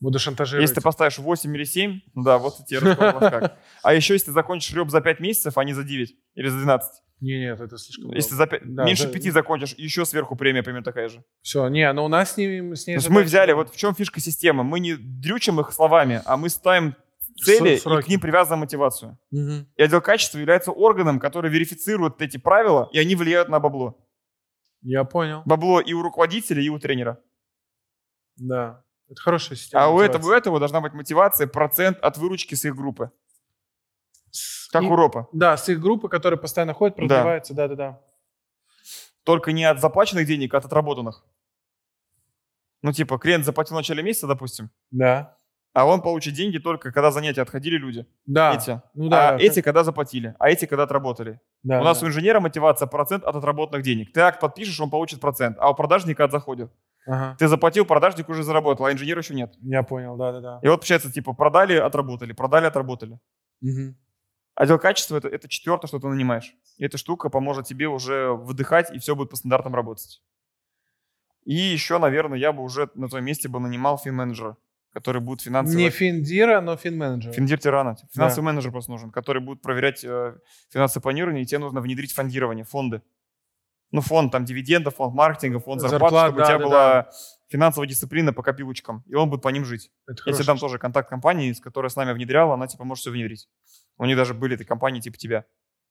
Буду 0.00 0.18
шантажировать. 0.18 0.62
Если 0.62 0.76
ты 0.76 0.80
поставишь 0.80 1.18
8 1.18 1.54
или 1.56 1.64
7, 1.64 2.00
ну 2.14 2.22
да, 2.22 2.38
вот 2.38 2.60
и 2.60 2.64
тебе. 2.64 2.94
А 3.82 3.94
еще 3.94 4.14
если 4.14 4.26
ты 4.26 4.32
закончишь 4.32 4.72
РЕП 4.74 4.90
за 4.90 5.00
5 5.00 5.20
месяцев, 5.20 5.58
а 5.58 5.64
не 5.64 5.74
за 5.74 5.82
9 5.82 6.16
или 6.34 6.48
за 6.48 6.58
12, 6.58 7.02
Не, 7.20 7.38
нет, 7.40 7.60
это 7.60 7.76
слишком 7.78 8.12
Если 8.12 8.34
за 8.34 8.46
Да, 8.46 8.84
меньше 8.84 9.04
за- 9.04 9.12
пяти 9.12 9.30
закончишь, 9.30 9.74
еще 9.76 10.04
сверху 10.04 10.36
премия 10.36 10.62
примерно 10.62 10.84
такая 10.84 11.08
же. 11.08 11.24
Все, 11.42 11.66
не, 11.68 11.92
ну 11.92 12.04
у 12.04 12.08
нас 12.08 12.34
с 12.34 12.36
ними... 12.36 12.74
С 12.74 12.86
ней 12.86 12.94
То 12.94 12.98
есть 12.98 13.08
мы 13.08 13.22
взяли, 13.22 13.52
вот 13.52 13.70
в 13.70 13.76
чем 13.76 13.94
фишка 13.94 14.20
системы. 14.20 14.62
Мы 14.62 14.78
не 14.78 14.94
дрючим 14.94 15.60
их 15.60 15.72
словами, 15.72 16.22
а 16.24 16.36
мы 16.36 16.48
ставим 16.48 16.94
цели 17.42 17.76
и 17.76 18.02
к 18.02 18.08
ним 18.08 18.20
привязываем 18.20 18.60
мотивацию. 18.60 19.18
Мгм. 19.30 19.66
И 19.76 19.82
отдел 19.82 20.00
качества 20.00 20.38
является 20.38 20.70
органом, 20.70 21.18
который 21.18 21.50
верифицирует 21.50 22.20
эти 22.22 22.36
правила, 22.36 22.88
и 22.92 22.98
они 22.98 23.16
влияют 23.16 23.48
на 23.48 23.58
бабло. 23.60 23.98
Я 24.82 25.02
понял, 25.04 25.42
Бабло 25.44 25.80
и 25.80 25.92
у 25.92 26.02
руководителя, 26.02 26.62
и 26.62 26.68
у 26.68 26.78
тренера. 26.78 27.20
да. 28.36 28.84
Это 29.10 29.22
хорошая 29.22 29.56
система. 29.56 29.84
А 29.84 29.88
у 29.88 30.00
этого, 30.00 30.26
у 30.26 30.32
этого 30.32 30.58
должна 30.58 30.82
быть 30.82 30.92
мотивация, 30.92 31.46
процент 31.46 31.98
от 32.00 32.18
выручки 32.18 32.54
с 32.54 32.66
их 32.66 32.76
группы. 32.76 33.10
Как 34.72 34.82
и- 34.82 34.86
у 34.86 34.94
РОПа. 34.96 35.28
Да, 35.32 35.56
с 35.56 35.68
их 35.68 35.80
группы, 35.80 36.08
которые 36.08 36.38
постоянно 36.38 36.74
ходят, 36.74 36.96
Да. 36.96 37.02
продвигаются, 37.06 37.54
да-да-да. 37.54 38.00
Только 39.24 39.52
не 39.52 39.64
от 39.64 39.80
заплаченных 39.80 40.26
денег, 40.26 40.54
а 40.54 40.58
от 40.58 40.64
отработанных. 40.64 41.24
Ну, 42.82 42.92
типа, 42.92 43.18
клиент 43.18 43.44
заплатил 43.44 43.74
в 43.76 43.80
начале 43.80 44.02
месяца, 44.02 44.26
допустим, 44.26 44.70
Да. 44.90 45.36
а 45.72 45.84
он 45.84 46.00
получит 46.00 46.34
деньги 46.34 46.58
только 46.58 46.92
когда 46.92 47.10
занятия 47.10 47.42
отходили 47.42 47.76
люди. 47.76 48.06
Да. 48.26 48.54
Эти. 48.54 48.80
Ну 48.94 49.08
да. 49.08 49.30
а 49.30 49.38
эти 49.38 49.62
когда 49.62 49.82
заплатили, 49.84 50.34
а 50.38 50.48
эти 50.48 50.64
когда 50.66 50.84
отработали. 50.84 51.40
да, 51.64 51.80
у 51.80 51.84
нас 51.84 52.00
да. 52.00 52.06
у 52.06 52.08
инженера 52.08 52.40
мотивация 52.40 52.86
процент 52.86 53.24
от 53.24 53.34
отработанных 53.36 53.82
денег. 53.82 54.12
Ты 54.12 54.20
акт 54.20 54.40
подпишешь, 54.40 54.80
он 54.80 54.90
получит 54.90 55.20
процент, 55.20 55.56
а 55.58 55.70
у 55.70 55.74
продажника 55.74 56.24
от 56.24 56.30
заходит. 56.30 56.70
Ага. 57.06 57.36
Ты 57.38 57.48
заплатил, 57.48 57.84
продажник 57.84 58.28
уже 58.28 58.42
заработал, 58.42 58.86
а 58.86 58.92
инженер 58.92 59.18
еще 59.18 59.34
нет. 59.34 59.54
Я 59.62 59.82
понял, 59.82 60.16
да-да-да. 60.16 60.60
И 60.62 60.68
вот 60.68 60.76
получается, 60.80 61.10
типа, 61.10 61.32
продали, 61.32 61.74
отработали, 61.74 62.32
продали, 62.32 62.66
отработали. 62.66 63.18
Мгм. 63.60 63.96
Отдел 64.58 64.80
качества 64.80 65.16
это, 65.16 65.28
это 65.28 65.48
четвертое, 65.48 65.86
что 65.86 66.00
ты 66.00 66.08
нанимаешь. 66.08 66.52
И 66.78 66.84
эта 66.84 66.98
штука 66.98 67.28
поможет 67.28 67.66
тебе 67.66 67.86
уже 67.86 68.32
выдыхать, 68.32 68.92
и 68.92 68.98
все 68.98 69.14
будет 69.14 69.30
по 69.30 69.36
стандартам 69.36 69.72
работать. 69.72 70.20
И 71.44 71.54
еще, 71.54 71.98
наверное, 71.98 72.38
я 72.38 72.52
бы 72.52 72.64
уже 72.64 72.90
на 72.94 73.08
твоем 73.08 73.24
месте 73.24 73.48
бы 73.48 73.60
нанимал 73.60 73.98
фин-менеджера, 73.98 74.56
который 74.92 75.22
будет 75.22 75.42
финансово... 75.42 75.78
Не 75.78 75.90
финдира, 75.90 76.60
но 76.60 76.76
фин-менеджер. 76.76 77.32
Финдир 77.32 77.60
тирана. 77.60 77.96
Финансовый 78.12 78.46
менеджер 78.46 78.72
просто 78.72 78.90
нужен, 78.90 79.12
который 79.12 79.40
будет 79.40 79.62
проверять 79.62 80.02
э, 80.02 80.34
финансовое 80.70 81.02
планирование, 81.02 81.44
и 81.44 81.46
тебе 81.46 81.60
нужно 81.60 81.80
внедрить 81.80 82.12
фондирование, 82.12 82.64
фонды. 82.64 83.00
Ну, 83.92 84.00
фонд 84.00 84.32
там 84.32 84.44
дивидендов, 84.44 84.96
фонд 84.96 85.14
маркетинга, 85.14 85.60
фонд 85.60 85.82
зарплат, 85.82 86.10
Зарплат, 86.10 86.26
чтобы 86.30 86.40
у 86.40 86.42
да, 86.42 86.46
тебя 86.48 86.58
да, 86.58 86.64
была 86.64 87.10
финансовая 87.46 87.88
дисциплина 87.88 88.32
по 88.32 88.42
копилочкам, 88.42 89.04
и 89.06 89.14
он 89.14 89.30
будет 89.30 89.42
по 89.42 89.50
ним 89.50 89.64
жить. 89.64 89.92
Это 90.08 90.20
Я 90.26 90.32
тебе 90.32 90.44
дам 90.44 90.58
тоже 90.58 90.78
контакт 90.78 91.08
компании, 91.08 91.52
с 91.52 91.60
которой 91.60 91.90
с 91.90 91.94
нами 91.94 92.12
внедряла, 92.12 92.54
она 92.54 92.66
типа 92.66 92.82
может 92.82 93.02
все 93.02 93.12
внедрить. 93.12 93.48
У 93.98 94.04
них 94.06 94.16
даже 94.16 94.34
были 94.34 94.56
компании 94.64 95.00
типа 95.00 95.16
тебя. 95.18 95.44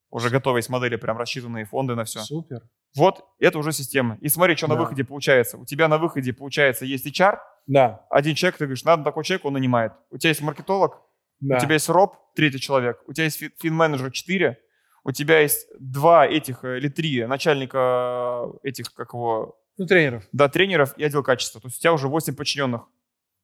Уже 0.09 0.29
готовые 0.29 0.59
есть 0.59 0.69
модели, 0.69 0.95
прям 0.95 1.17
рассчитанные 1.17 1.65
фонды 1.65 1.93
на 1.95 2.05
все. 2.05 2.19
Супер. 2.21 2.61
Вот, 2.95 3.25
это 3.39 3.59
уже 3.59 3.73
система. 3.73 4.17
И 4.21 4.29
смотри, 4.29 4.55
что 4.55 4.67
на 4.67 4.75
Да. 4.75 4.81
выходе 4.81 5.03
получается. 5.03 5.57
У 5.57 5.65
тебя 5.65 5.87
на 5.89 5.97
выходе 5.97 6.31
получается 6.33 6.85
есть 6.85 7.05
HR, 7.05 7.39
Да. 7.67 8.05
один 8.09 8.33
человек, 8.33 8.57
ты 8.57 8.65
говоришь, 8.65 8.85
надо 8.85 9.03
такой 9.03 9.23
человек, 9.25 9.45
он 9.45 9.53
нанимает. 9.53 9.91
У 10.09 10.17
тебя 10.17 10.29
есть 10.29 10.41
маркетолог, 10.41 11.01
Да. 11.41 11.57
у 11.57 11.59
тебя 11.59 11.73
есть 11.73 11.89
роб, 11.89 12.15
третий 12.35 12.59
человек, 12.61 13.03
у 13.07 13.11
тебя 13.13 13.25
есть 13.25 13.37
фи- 13.37 13.51
фин-менеджер, 13.61 14.09
четыре, 14.11 14.57
у 15.03 15.11
тебя 15.11 15.39
есть 15.41 15.67
два 15.79 16.25
этих 16.25 16.63
э, 16.63 16.77
или 16.77 16.87
три 16.87 17.25
начальника 17.25 18.45
э, 18.63 18.69
этих, 18.69 18.93
как 18.93 19.13
его, 19.13 19.59
Ну, 19.77 19.85
тренеров. 19.85 20.23
да, 20.31 20.47
тренеров 20.47 20.97
и 20.97 21.03
отдел 21.03 21.23
качества. 21.23 21.59
То 21.59 21.67
есть 21.67 21.79
у 21.79 21.81
тебя 21.81 21.91
уже 21.93 22.07
8 22.07 22.33
подчиненных. 22.35 22.87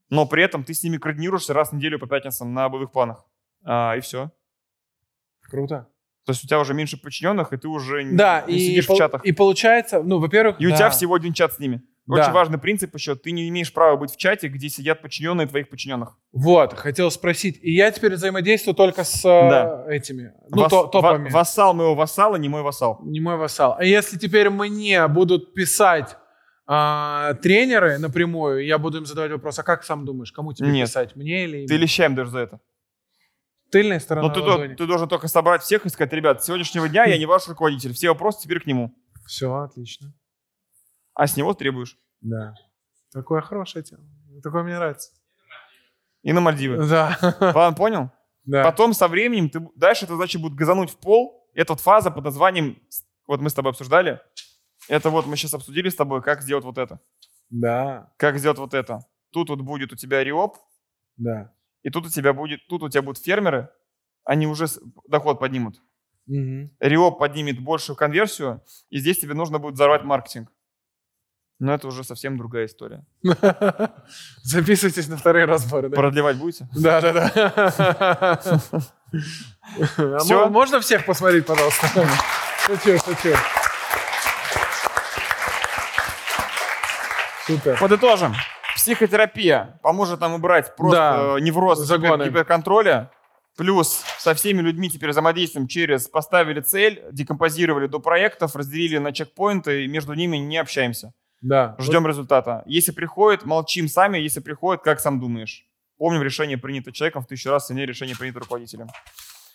Но 0.10 0.26
при 0.26 0.44
этом 0.44 0.64
ты 0.64 0.73
с 0.73 0.81
ними 0.84 0.98
координируешься 0.98 1.53
раз 1.53 1.72
в 1.72 1.73
неделю 1.76 1.99
по 1.99 2.07
пятницам 2.07 2.53
на 2.53 2.69
боевых 2.69 2.91
планах. 2.91 3.26
А, 3.65 3.95
и 3.98 3.99
все. 3.99 4.31
Круто. 5.53 5.88
То 6.25 6.31
есть 6.31 6.43
у 6.43 6.47
тебя 6.47 6.59
уже 6.59 6.73
меньше 6.73 6.97
подчиненных, 6.99 7.53
и 7.53 7.57
ты 7.57 7.67
уже 7.67 8.03
Да, 8.13 8.43
не 8.47 8.55
и, 8.55 8.59
сидишь 8.59 8.88
пол- 8.88 8.95
в 8.95 8.99
чатах. 8.99 9.23
и 9.25 9.31
получается, 9.34 10.01
ну, 10.01 10.19
во-первых, 10.19 10.55
И 10.59 10.65
у 10.65 10.69
да. 10.71 10.75
тебя 10.77 10.89
всего 10.89 11.13
один 11.15 11.34
чат 11.34 11.53
с 11.53 11.59
ними. 11.59 11.81
Да. 12.07 12.15
Очень 12.15 12.31
важный 12.31 12.57
принцип 12.57 12.93
еще. 12.95 13.15
Ты 13.15 13.31
не 13.31 13.47
имеешь 13.49 13.71
права 13.73 13.95
быть 13.97 14.11
в 14.11 14.17
чате, 14.17 14.47
где 14.49 14.67
сидят 14.69 15.01
подчиненные 15.01 15.47
твоих 15.47 15.69
подчиненных. 15.69 16.17
Вот, 16.34 16.73
хотел 16.73 17.11
спросить. 17.11 17.59
И 17.61 17.71
я 17.71 17.91
теперь 17.91 18.13
взаимодействую 18.15 18.73
только 18.75 19.03
с 19.03 19.23
э, 19.23 19.49
Да. 19.49 19.85
этими, 19.88 20.34
ну, 20.49 20.61
Вас- 20.63 20.69
то- 20.71 20.88
топами. 20.88 21.30
ва- 21.30 21.34
вассал 21.39 21.73
моего 21.73 21.93
вассала, 21.95 22.35
не 22.38 22.49
мой 22.49 22.61
вассал. 22.61 22.99
Не 23.03 23.19
мой 23.21 23.38
вассал. 23.38 23.75
А 23.77 23.84
если 23.85 24.17
теперь 24.17 24.49
мне 24.49 25.07
будут 25.07 25.53
писать 25.53 26.17
а, 26.65 27.34
тренеры 27.41 27.97
напрямую, 27.99 28.65
я 28.65 28.77
буду 28.77 28.99
им 28.99 29.05
задавать 29.05 29.31
вопрос, 29.31 29.59
а 29.59 29.63
как 29.63 29.84
сам 29.84 30.05
думаешь, 30.05 30.31
кому 30.31 30.53
тебе 30.53 30.69
Нет. 30.69 30.88
писать, 30.88 31.13
мне 31.15 31.43
или 31.43 31.57
им? 31.59 31.67
Ты 31.67 31.75
лещаем 31.75 32.15
даже 32.15 32.31
за 32.31 32.39
это. 32.39 32.59
Тыльная 33.73 33.99
сторона 33.99 34.27
Но 34.27 34.33
ты, 34.33 34.39
ладони. 34.39 34.67
до- 34.69 34.75
ты 34.75 34.85
должен 34.87 35.09
только 35.09 35.27
собрать 35.27 35.63
всех 35.63 35.85
и 35.85 35.89
сказать, 35.89 36.13
ребят, 36.13 36.41
с 36.41 36.45
сегодняшнего 36.45 36.87
дня 36.87 37.05
я 37.05 37.17
не 37.17 37.25
ваш 37.25 37.47
руководитель. 37.47 37.91
Все 37.93 38.09
вопросы 38.09 38.41
теперь 38.43 38.59
к 38.61 38.65
нему. 38.67 38.95
Все, 39.25 39.53
отлично. 39.53 40.13
А 41.15 41.27
с 41.27 41.35
него 41.35 41.53
требуешь. 41.53 41.97
Да. 42.21 42.53
Такое 43.11 43.41
хорошее 43.41 43.83
тема. 43.83 44.03
Такое 44.43 44.63
мне 44.63 44.75
нравится. 44.75 45.11
И 46.21 46.31
на 46.33 46.39
Мальдивы. 46.41 46.87
Да. 46.87 47.17
Ладно, 47.39 47.73
понял? 47.75 48.11
да. 48.45 48.63
Потом 48.63 48.93
со 48.93 49.07
временем 49.07 49.49
ты 49.49 49.59
дальше 49.75 50.05
эта 50.05 50.15
задача 50.15 50.39
будет 50.39 50.53
газануть 50.55 50.89
в 50.91 50.97
пол. 50.97 51.49
Это 51.53 51.73
вот 51.73 51.81
фаза 51.81 52.11
под 52.11 52.23
названием, 52.25 52.81
вот 53.27 53.41
мы 53.41 53.49
с 53.49 53.53
тобой 53.53 53.71
обсуждали. 53.71 54.21
Это 54.87 55.09
вот 55.09 55.25
мы 55.25 55.35
сейчас 55.35 55.53
обсудили 55.53 55.89
с 55.89 55.95
тобой, 55.95 56.21
как 56.21 56.41
сделать 56.41 56.63
вот 56.65 56.77
это. 56.77 56.99
Да. 57.49 58.11
Как 58.17 58.37
сделать 58.37 58.57
вот 58.59 58.73
это. 58.73 58.99
Тут 59.31 59.49
вот 59.49 59.61
будет 59.61 59.93
у 59.93 59.95
тебя 59.95 60.23
риоп, 60.23 60.57
Да. 61.17 61.53
И 61.84 61.89
тут 61.89 62.07
у 62.07 62.10
тебя 62.10 62.34
будет, 62.34 62.65
тут 62.68 62.81
у 62.84 62.89
тебя 62.89 63.01
будут 63.01 63.23
фермеры, 63.23 63.69
они 64.26 64.47
уже 64.47 64.65
доход 65.07 65.39
поднимут. 65.39 65.81
Риоп 66.27 67.19
поднимет 67.19 67.60
большую 67.60 67.95
конверсию, 67.97 68.61
и 68.89 68.97
здесь 68.99 69.19
тебе 69.19 69.34
нужно 69.34 69.60
будет 69.60 69.76
взорвать 69.76 70.03
маркетинг. 70.03 70.49
Но 71.60 71.73
это 71.73 71.88
уже 71.88 72.03
совсем 72.03 72.38
другая 72.38 72.65
история. 72.65 73.05
Записывайтесь 74.43 75.07
на 75.07 75.18
вторые 75.18 75.45
разборы. 75.45 75.89
Да, 75.89 75.95
Продлевать 75.95 76.38
будете? 76.38 76.68
да, 76.76 76.99
да. 77.01 77.31
да. 77.35 78.41
Мо- 80.26 80.49
Можно 80.49 80.80
всех 80.80 81.05
посмотреть, 81.05 81.45
пожалуйста? 81.45 81.88
Шучу, 82.65 82.97
шучу. 82.97 83.35
Супер. 87.45 87.77
Подытожим. 87.80 88.34
Психотерапия 88.84 89.80
поможет 89.81 90.19
нам 90.19 90.34
убрать 90.34 90.76
просто 90.76 90.97
Да. 90.99 91.38
э, 91.38 91.39
невроз 91.39 91.80
Загоны. 91.80 92.23
гипер- 92.23 92.27
гиперконтроля. 92.31 93.11
Плюс 93.55 94.03
со 94.18 94.34
всеми 94.34 94.60
людьми 94.60 94.89
теперь 94.89 95.11
взаимодействуем 95.11 95.68
через 95.69 96.10
поставили 96.10 96.60
цель, 96.60 97.01
декомпозировали 97.14 97.88
до 97.88 97.99
проектов, 97.99 98.57
разделили 98.57 98.97
на 98.97 99.14
чекпоинты 99.14 99.85
и 99.85 99.88
между 99.88 100.14
ними 100.15 100.35
не 100.35 100.57
общаемся. 100.57 101.14
Да. 101.39 101.77
Ждем 101.80 102.05
результата. 102.07 102.64
Если 102.65 102.91
приходит, 102.91 103.45
молчим 103.45 103.88
сами. 103.88 104.18
Если 104.18 104.41
приходит, 104.41 104.84
как 104.84 104.99
сам 104.99 105.19
думаешь? 105.22 105.64
Помним, 105.97 106.22
решение 106.22 106.57
принято 106.57 106.91
человеком 106.91 107.23
в 107.23 107.27
тысячу 107.27 107.51
раз 107.51 107.68
сильнее 107.68 107.85
решение 107.85 108.18
принято 108.18 108.39
руководителем. 108.39 108.89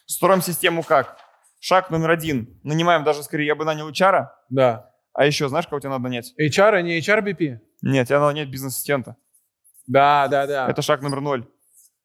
Строим 0.06 0.40
систему 0.40 0.82
как? 0.82 1.18
Шаг 1.60 1.90
номер 1.90 2.12
один. 2.12 2.59
Нанимаем 2.62 3.05
даже, 3.05 3.22
скорее, 3.22 3.44
я 3.46 3.55
бы 3.55 3.66
нанял 3.66 3.90
HR. 3.90 4.28
Да. 4.48 4.90
А 5.12 5.26
еще, 5.26 5.48
знаешь, 5.48 5.66
кого 5.66 5.80
тебе 5.80 5.90
надо 5.90 6.05
нанять? 6.05 6.32
HR, 6.40 6.76
а 6.76 6.80
не 6.82 6.98
HRBP? 7.00 7.59
Нет, 7.82 8.09
тебе 8.09 8.18
надо 8.18 8.32
нанять 8.32 8.48
бизнес-ассистента. 8.48 9.16
Да, 9.86 10.28
да, 10.28 10.46
да. 10.46 10.68
Это 10.68 10.82
шаг 10.82 11.02
номер 11.02 11.20
ноль. 11.20 11.46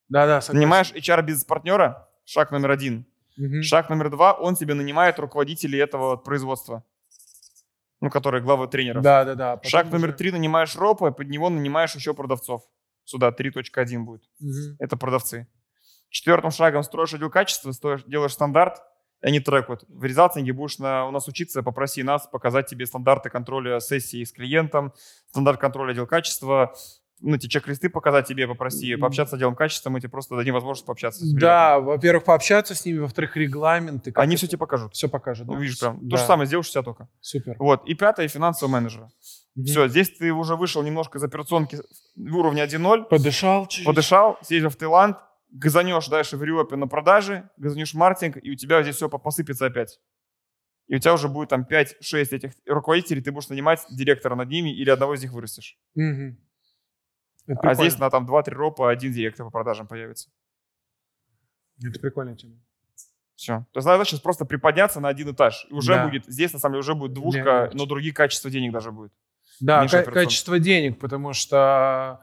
Да, 0.10 0.26
да, 0.26 0.42
согласен. 0.42 0.60
Нанимаешь 0.60 0.92
HR-бизнес-партнера, 0.94 2.08
шаг 2.26 2.52
номер 2.52 2.72
один. 2.72 3.06
Мгм. 3.36 3.64
Шаг 3.64 3.90
номер 3.90 4.10
два, 4.12 4.34
он 4.34 4.56
тебе 4.56 4.74
нанимает 4.76 5.18
руководителей 5.20 5.80
этого 5.80 6.16
производства. 6.18 6.84
Ну, 8.00 8.10
которые 8.10 8.44
главы 8.44 8.68
тренеров. 8.68 9.02
Да, 9.02 9.24
да, 9.24 9.36
да. 9.36 9.60
Шаг 9.64 9.90
номер 9.90 10.14
три, 10.14 10.32
нанимаешь 10.32 10.76
ропа, 10.76 11.12
под 11.12 11.30
него 11.30 11.50
нанимаешь 11.50 11.96
еще 11.96 12.14
продавцов. 12.14 12.64
Сюда 13.06 13.32
3.1 13.32 14.04
будет. 14.04 14.24
Мгм. 14.40 14.76
Это 14.80 14.98
продавцы. 14.98 15.48
Четвертым 16.10 16.52
шагом 16.52 16.84
строишь 16.84 17.14
отдел 17.14 17.30
качества, 17.30 17.72
строишь- 17.72 18.04
делаешь 18.06 18.34
стандарт, 18.34 18.82
они 19.24 19.40
трекают. 19.40 19.84
В 19.88 20.04
резалтинге 20.04 20.54
будешь 20.54 20.78
на, 20.80 21.08
у 21.08 21.12
нас 21.12 21.28
учиться, 21.28 21.64
попроси 21.64 22.04
нас 22.04 22.28
показать 22.28 22.68
тебе 22.68 22.86
стандарты 22.86 23.30
контроля 23.30 23.80
сессии 23.80 24.24
с 24.24 24.32
клиентом, 24.32 24.94
стандарт 25.32 25.60
контроля 25.60 25.92
отдел 25.94 26.06
качества, 26.06 26.74
ну, 27.22 27.36
эти 27.38 27.48
чек-листы 27.48 27.90
показать 27.90 28.28
тебе, 28.28 28.48
попроси 28.48 28.98
пообщаться 28.98 29.32
с 29.32 29.34
отделом 29.36 29.56
качества, 29.56 29.90
мы 29.90 30.02
тебе 30.02 30.10
просто 30.10 30.36
дадим 30.36 30.54
возможность 30.56 30.86
пообщаться. 30.86 31.24
с. 31.26 31.34
Да, 31.34 31.80
во-первых, 31.80 32.26
пообщаться 32.26 32.76
с 32.76 32.84
ними, 32.86 33.00
во-вторых, 33.00 33.38
регламенты. 33.38 34.12
Они 34.16 34.34
это- 34.36 34.40
все 34.40 34.48
тебе 34.48 34.58
покажут. 34.58 34.94
все 34.94 35.08
покажут. 35.08 35.48
да? 35.48 35.54
Увидишь 35.54 35.80
прям. 35.80 36.00
Да. 36.02 36.18
То 36.18 36.22
же 36.22 36.28
самое 36.28 36.48
сделаешь 36.48 36.68
у 36.68 36.72
себя 36.72 36.84
только. 36.84 37.08
Супер. 37.22 37.56
Вот. 37.60 37.88
И 37.88 37.94
пятое, 37.94 38.28
финансового 38.28 38.74
менеджера. 38.74 39.10
Мгм. 39.56 39.66
Все, 39.68 39.88
здесь 39.88 40.10
ты 40.10 40.34
уже 40.34 40.58
вышел 40.58 40.84
немножко 40.84 41.18
из 41.18 41.24
операционки 41.24 41.80
уровня 42.18 42.64
1.0, 42.64 43.06
Подышал 43.06 43.68
чуть-чуть. 43.68 43.86
подышал, 43.86 44.38
съездил 44.42 44.70
в 44.72 44.76
Таиланд, 44.76 45.16
газанешь 45.54 46.08
дальше 46.08 46.36
в 46.36 46.44
Риопе 46.44 46.76
на 46.76 46.88
продаже, 46.88 47.50
газанешь 47.58 47.94
маркетинг, 47.94 48.38
и 48.42 48.52
у 48.52 48.56
тебя 48.56 48.82
здесь 48.84 48.96
все 48.98 49.08
посыпется 49.08 49.68
опять. 49.68 50.00
И 50.88 50.96
у 50.96 51.00
тебя 51.00 51.14
уже 51.14 51.30
будет 51.30 51.50
там 51.50 51.66
5-6 51.70 51.96
этих 52.32 52.52
руководителей, 52.66 53.22
ты 53.22 53.32
будешь 53.32 53.48
нанимать 53.48 53.86
директора 53.90 54.36
над 54.36 54.50
ними 54.50 54.76
или 54.76 54.90
одного 54.90 55.14
из 55.14 55.22
них 55.22 55.32
вырастешь. 55.32 55.78
Это 55.96 57.60
А 57.70 57.74
здесь 57.74 57.98
на 58.00 58.10
там 58.10 58.26
2-3 58.30 58.52
ропа 58.52 58.90
один 58.90 59.14
директор 59.14 59.46
по 59.46 59.52
продажам 59.52 59.88
появится. 59.88 60.30
Это 61.82 62.00
прикольная 62.00 62.36
тема. 62.36 62.56
Все. 63.36 63.66
То 63.74 63.78
есть 63.80 63.88
надо 63.88 64.06
сейчас 64.06 64.20
просто 64.22 64.46
приподняться 64.46 65.00
на 65.00 65.10
один 65.10 65.32
этаж. 65.32 65.66
И 65.70 65.74
уже 65.74 65.94
Да. 65.96 66.08
будет, 66.08 66.26
здесь 66.28 66.54
на 66.54 66.60
самом 66.60 66.74
деле 66.74 66.80
уже 66.82 66.96
будет 66.96 67.14
двушка, 67.14 67.64
Легче. 67.64 67.78
но 67.78 67.86
другие 67.86 68.14
качества 68.14 68.50
денег 68.50 68.72
даже 68.72 68.92
будет. 68.92 69.12
Да, 69.60 69.82
операционки. 69.82 70.14
качество 70.14 70.60
денег, 70.60 71.00
потому 71.00 71.34
что... 71.34 72.22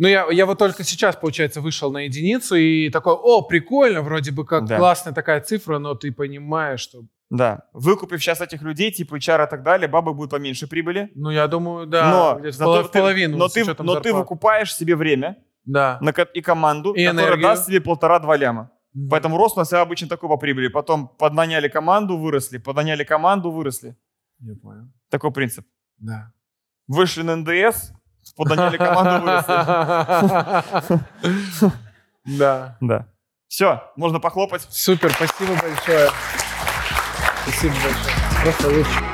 Ну, 0.00 0.08
я, 0.08 0.26
я 0.30 0.46
вот 0.46 0.58
только 0.58 0.82
сейчас, 0.82 1.14
получается, 1.14 1.60
вышел 1.60 1.92
на 1.92 1.98
единицу 2.06 2.54
и 2.56 2.88
такой, 2.88 3.12
о, 3.12 3.42
прикольно, 3.42 4.00
вроде 4.00 4.30
бы 4.32 4.46
как 4.46 4.64
Да. 4.64 4.78
классная 4.78 5.12
такая 5.12 5.42
цифра, 5.42 5.78
но 5.78 5.94
ты 5.94 6.10
понимаешь, 6.10 6.80
что... 6.80 7.02
Да. 7.28 7.64
Выкупив 7.74 8.18
сейчас 8.22 8.40
этих 8.40 8.62
людей, 8.62 8.90
типа 8.90 9.16
HR 9.16 9.46
и 9.46 9.50
так 9.50 9.62
далее, 9.62 9.88
бабы 9.88 10.14
будет 10.14 10.30
поменьше 10.30 10.66
прибыли. 10.66 11.10
Ну, 11.14 11.28
я 11.30 11.46
думаю, 11.48 11.86
да, 11.86 12.10
но 12.10 12.38
в 12.42 12.50
зато 12.52 12.82
в 12.84 12.90
ты- 12.90 12.98
половину 12.98 13.36
но 13.36 13.48
ты, 13.48 13.62
но 13.78 14.00
ты 14.00 14.14
выкупаешь 14.14 14.74
себе 14.74 14.96
время 14.96 15.36
Да. 15.66 15.98
на 16.00 16.10
и 16.10 16.40
команду, 16.40 16.94
И 16.94 17.04
которая 17.04 17.26
энергию. 17.28 17.48
даст 17.48 17.66
тебе 17.66 17.80
полтора-два 17.82 18.36
ляма. 18.38 18.70
Мгм. 18.94 19.10
Поэтому 19.10 19.36
рост 19.36 19.56
у 19.56 19.60
нас 19.60 19.70
обычно 19.74 20.08
такой 20.08 20.30
по 20.30 20.38
прибыли. 20.38 20.68
Потом 20.68 21.08
поднаняли 21.08 21.68
команду, 21.68 22.16
выросли. 22.16 22.56
Поднаняли 22.58 23.04
команду, 23.04 23.50
выросли. 23.50 23.96
Я 24.40 24.54
понял. 24.56 24.84
Такой 25.10 25.30
принцип. 25.30 25.66
Да. 25.98 26.32
Вышли 26.88 27.22
на 27.22 27.36
НДС, 27.36 27.92
поднаняли 28.36 28.76
команду, 28.76 29.24
выросли. 29.24 31.00
Да. 32.26 32.76
Да. 32.80 33.06
Все, 33.48 33.82
можно 33.96 34.20
похлопать. 34.20 34.66
Супер, 34.70 35.10
спасибо 35.12 35.54
большое. 35.60 36.10
Спасибо 37.42 37.74
большое. 37.74 38.14
Просто 38.42 38.68
лучше. 38.68 39.09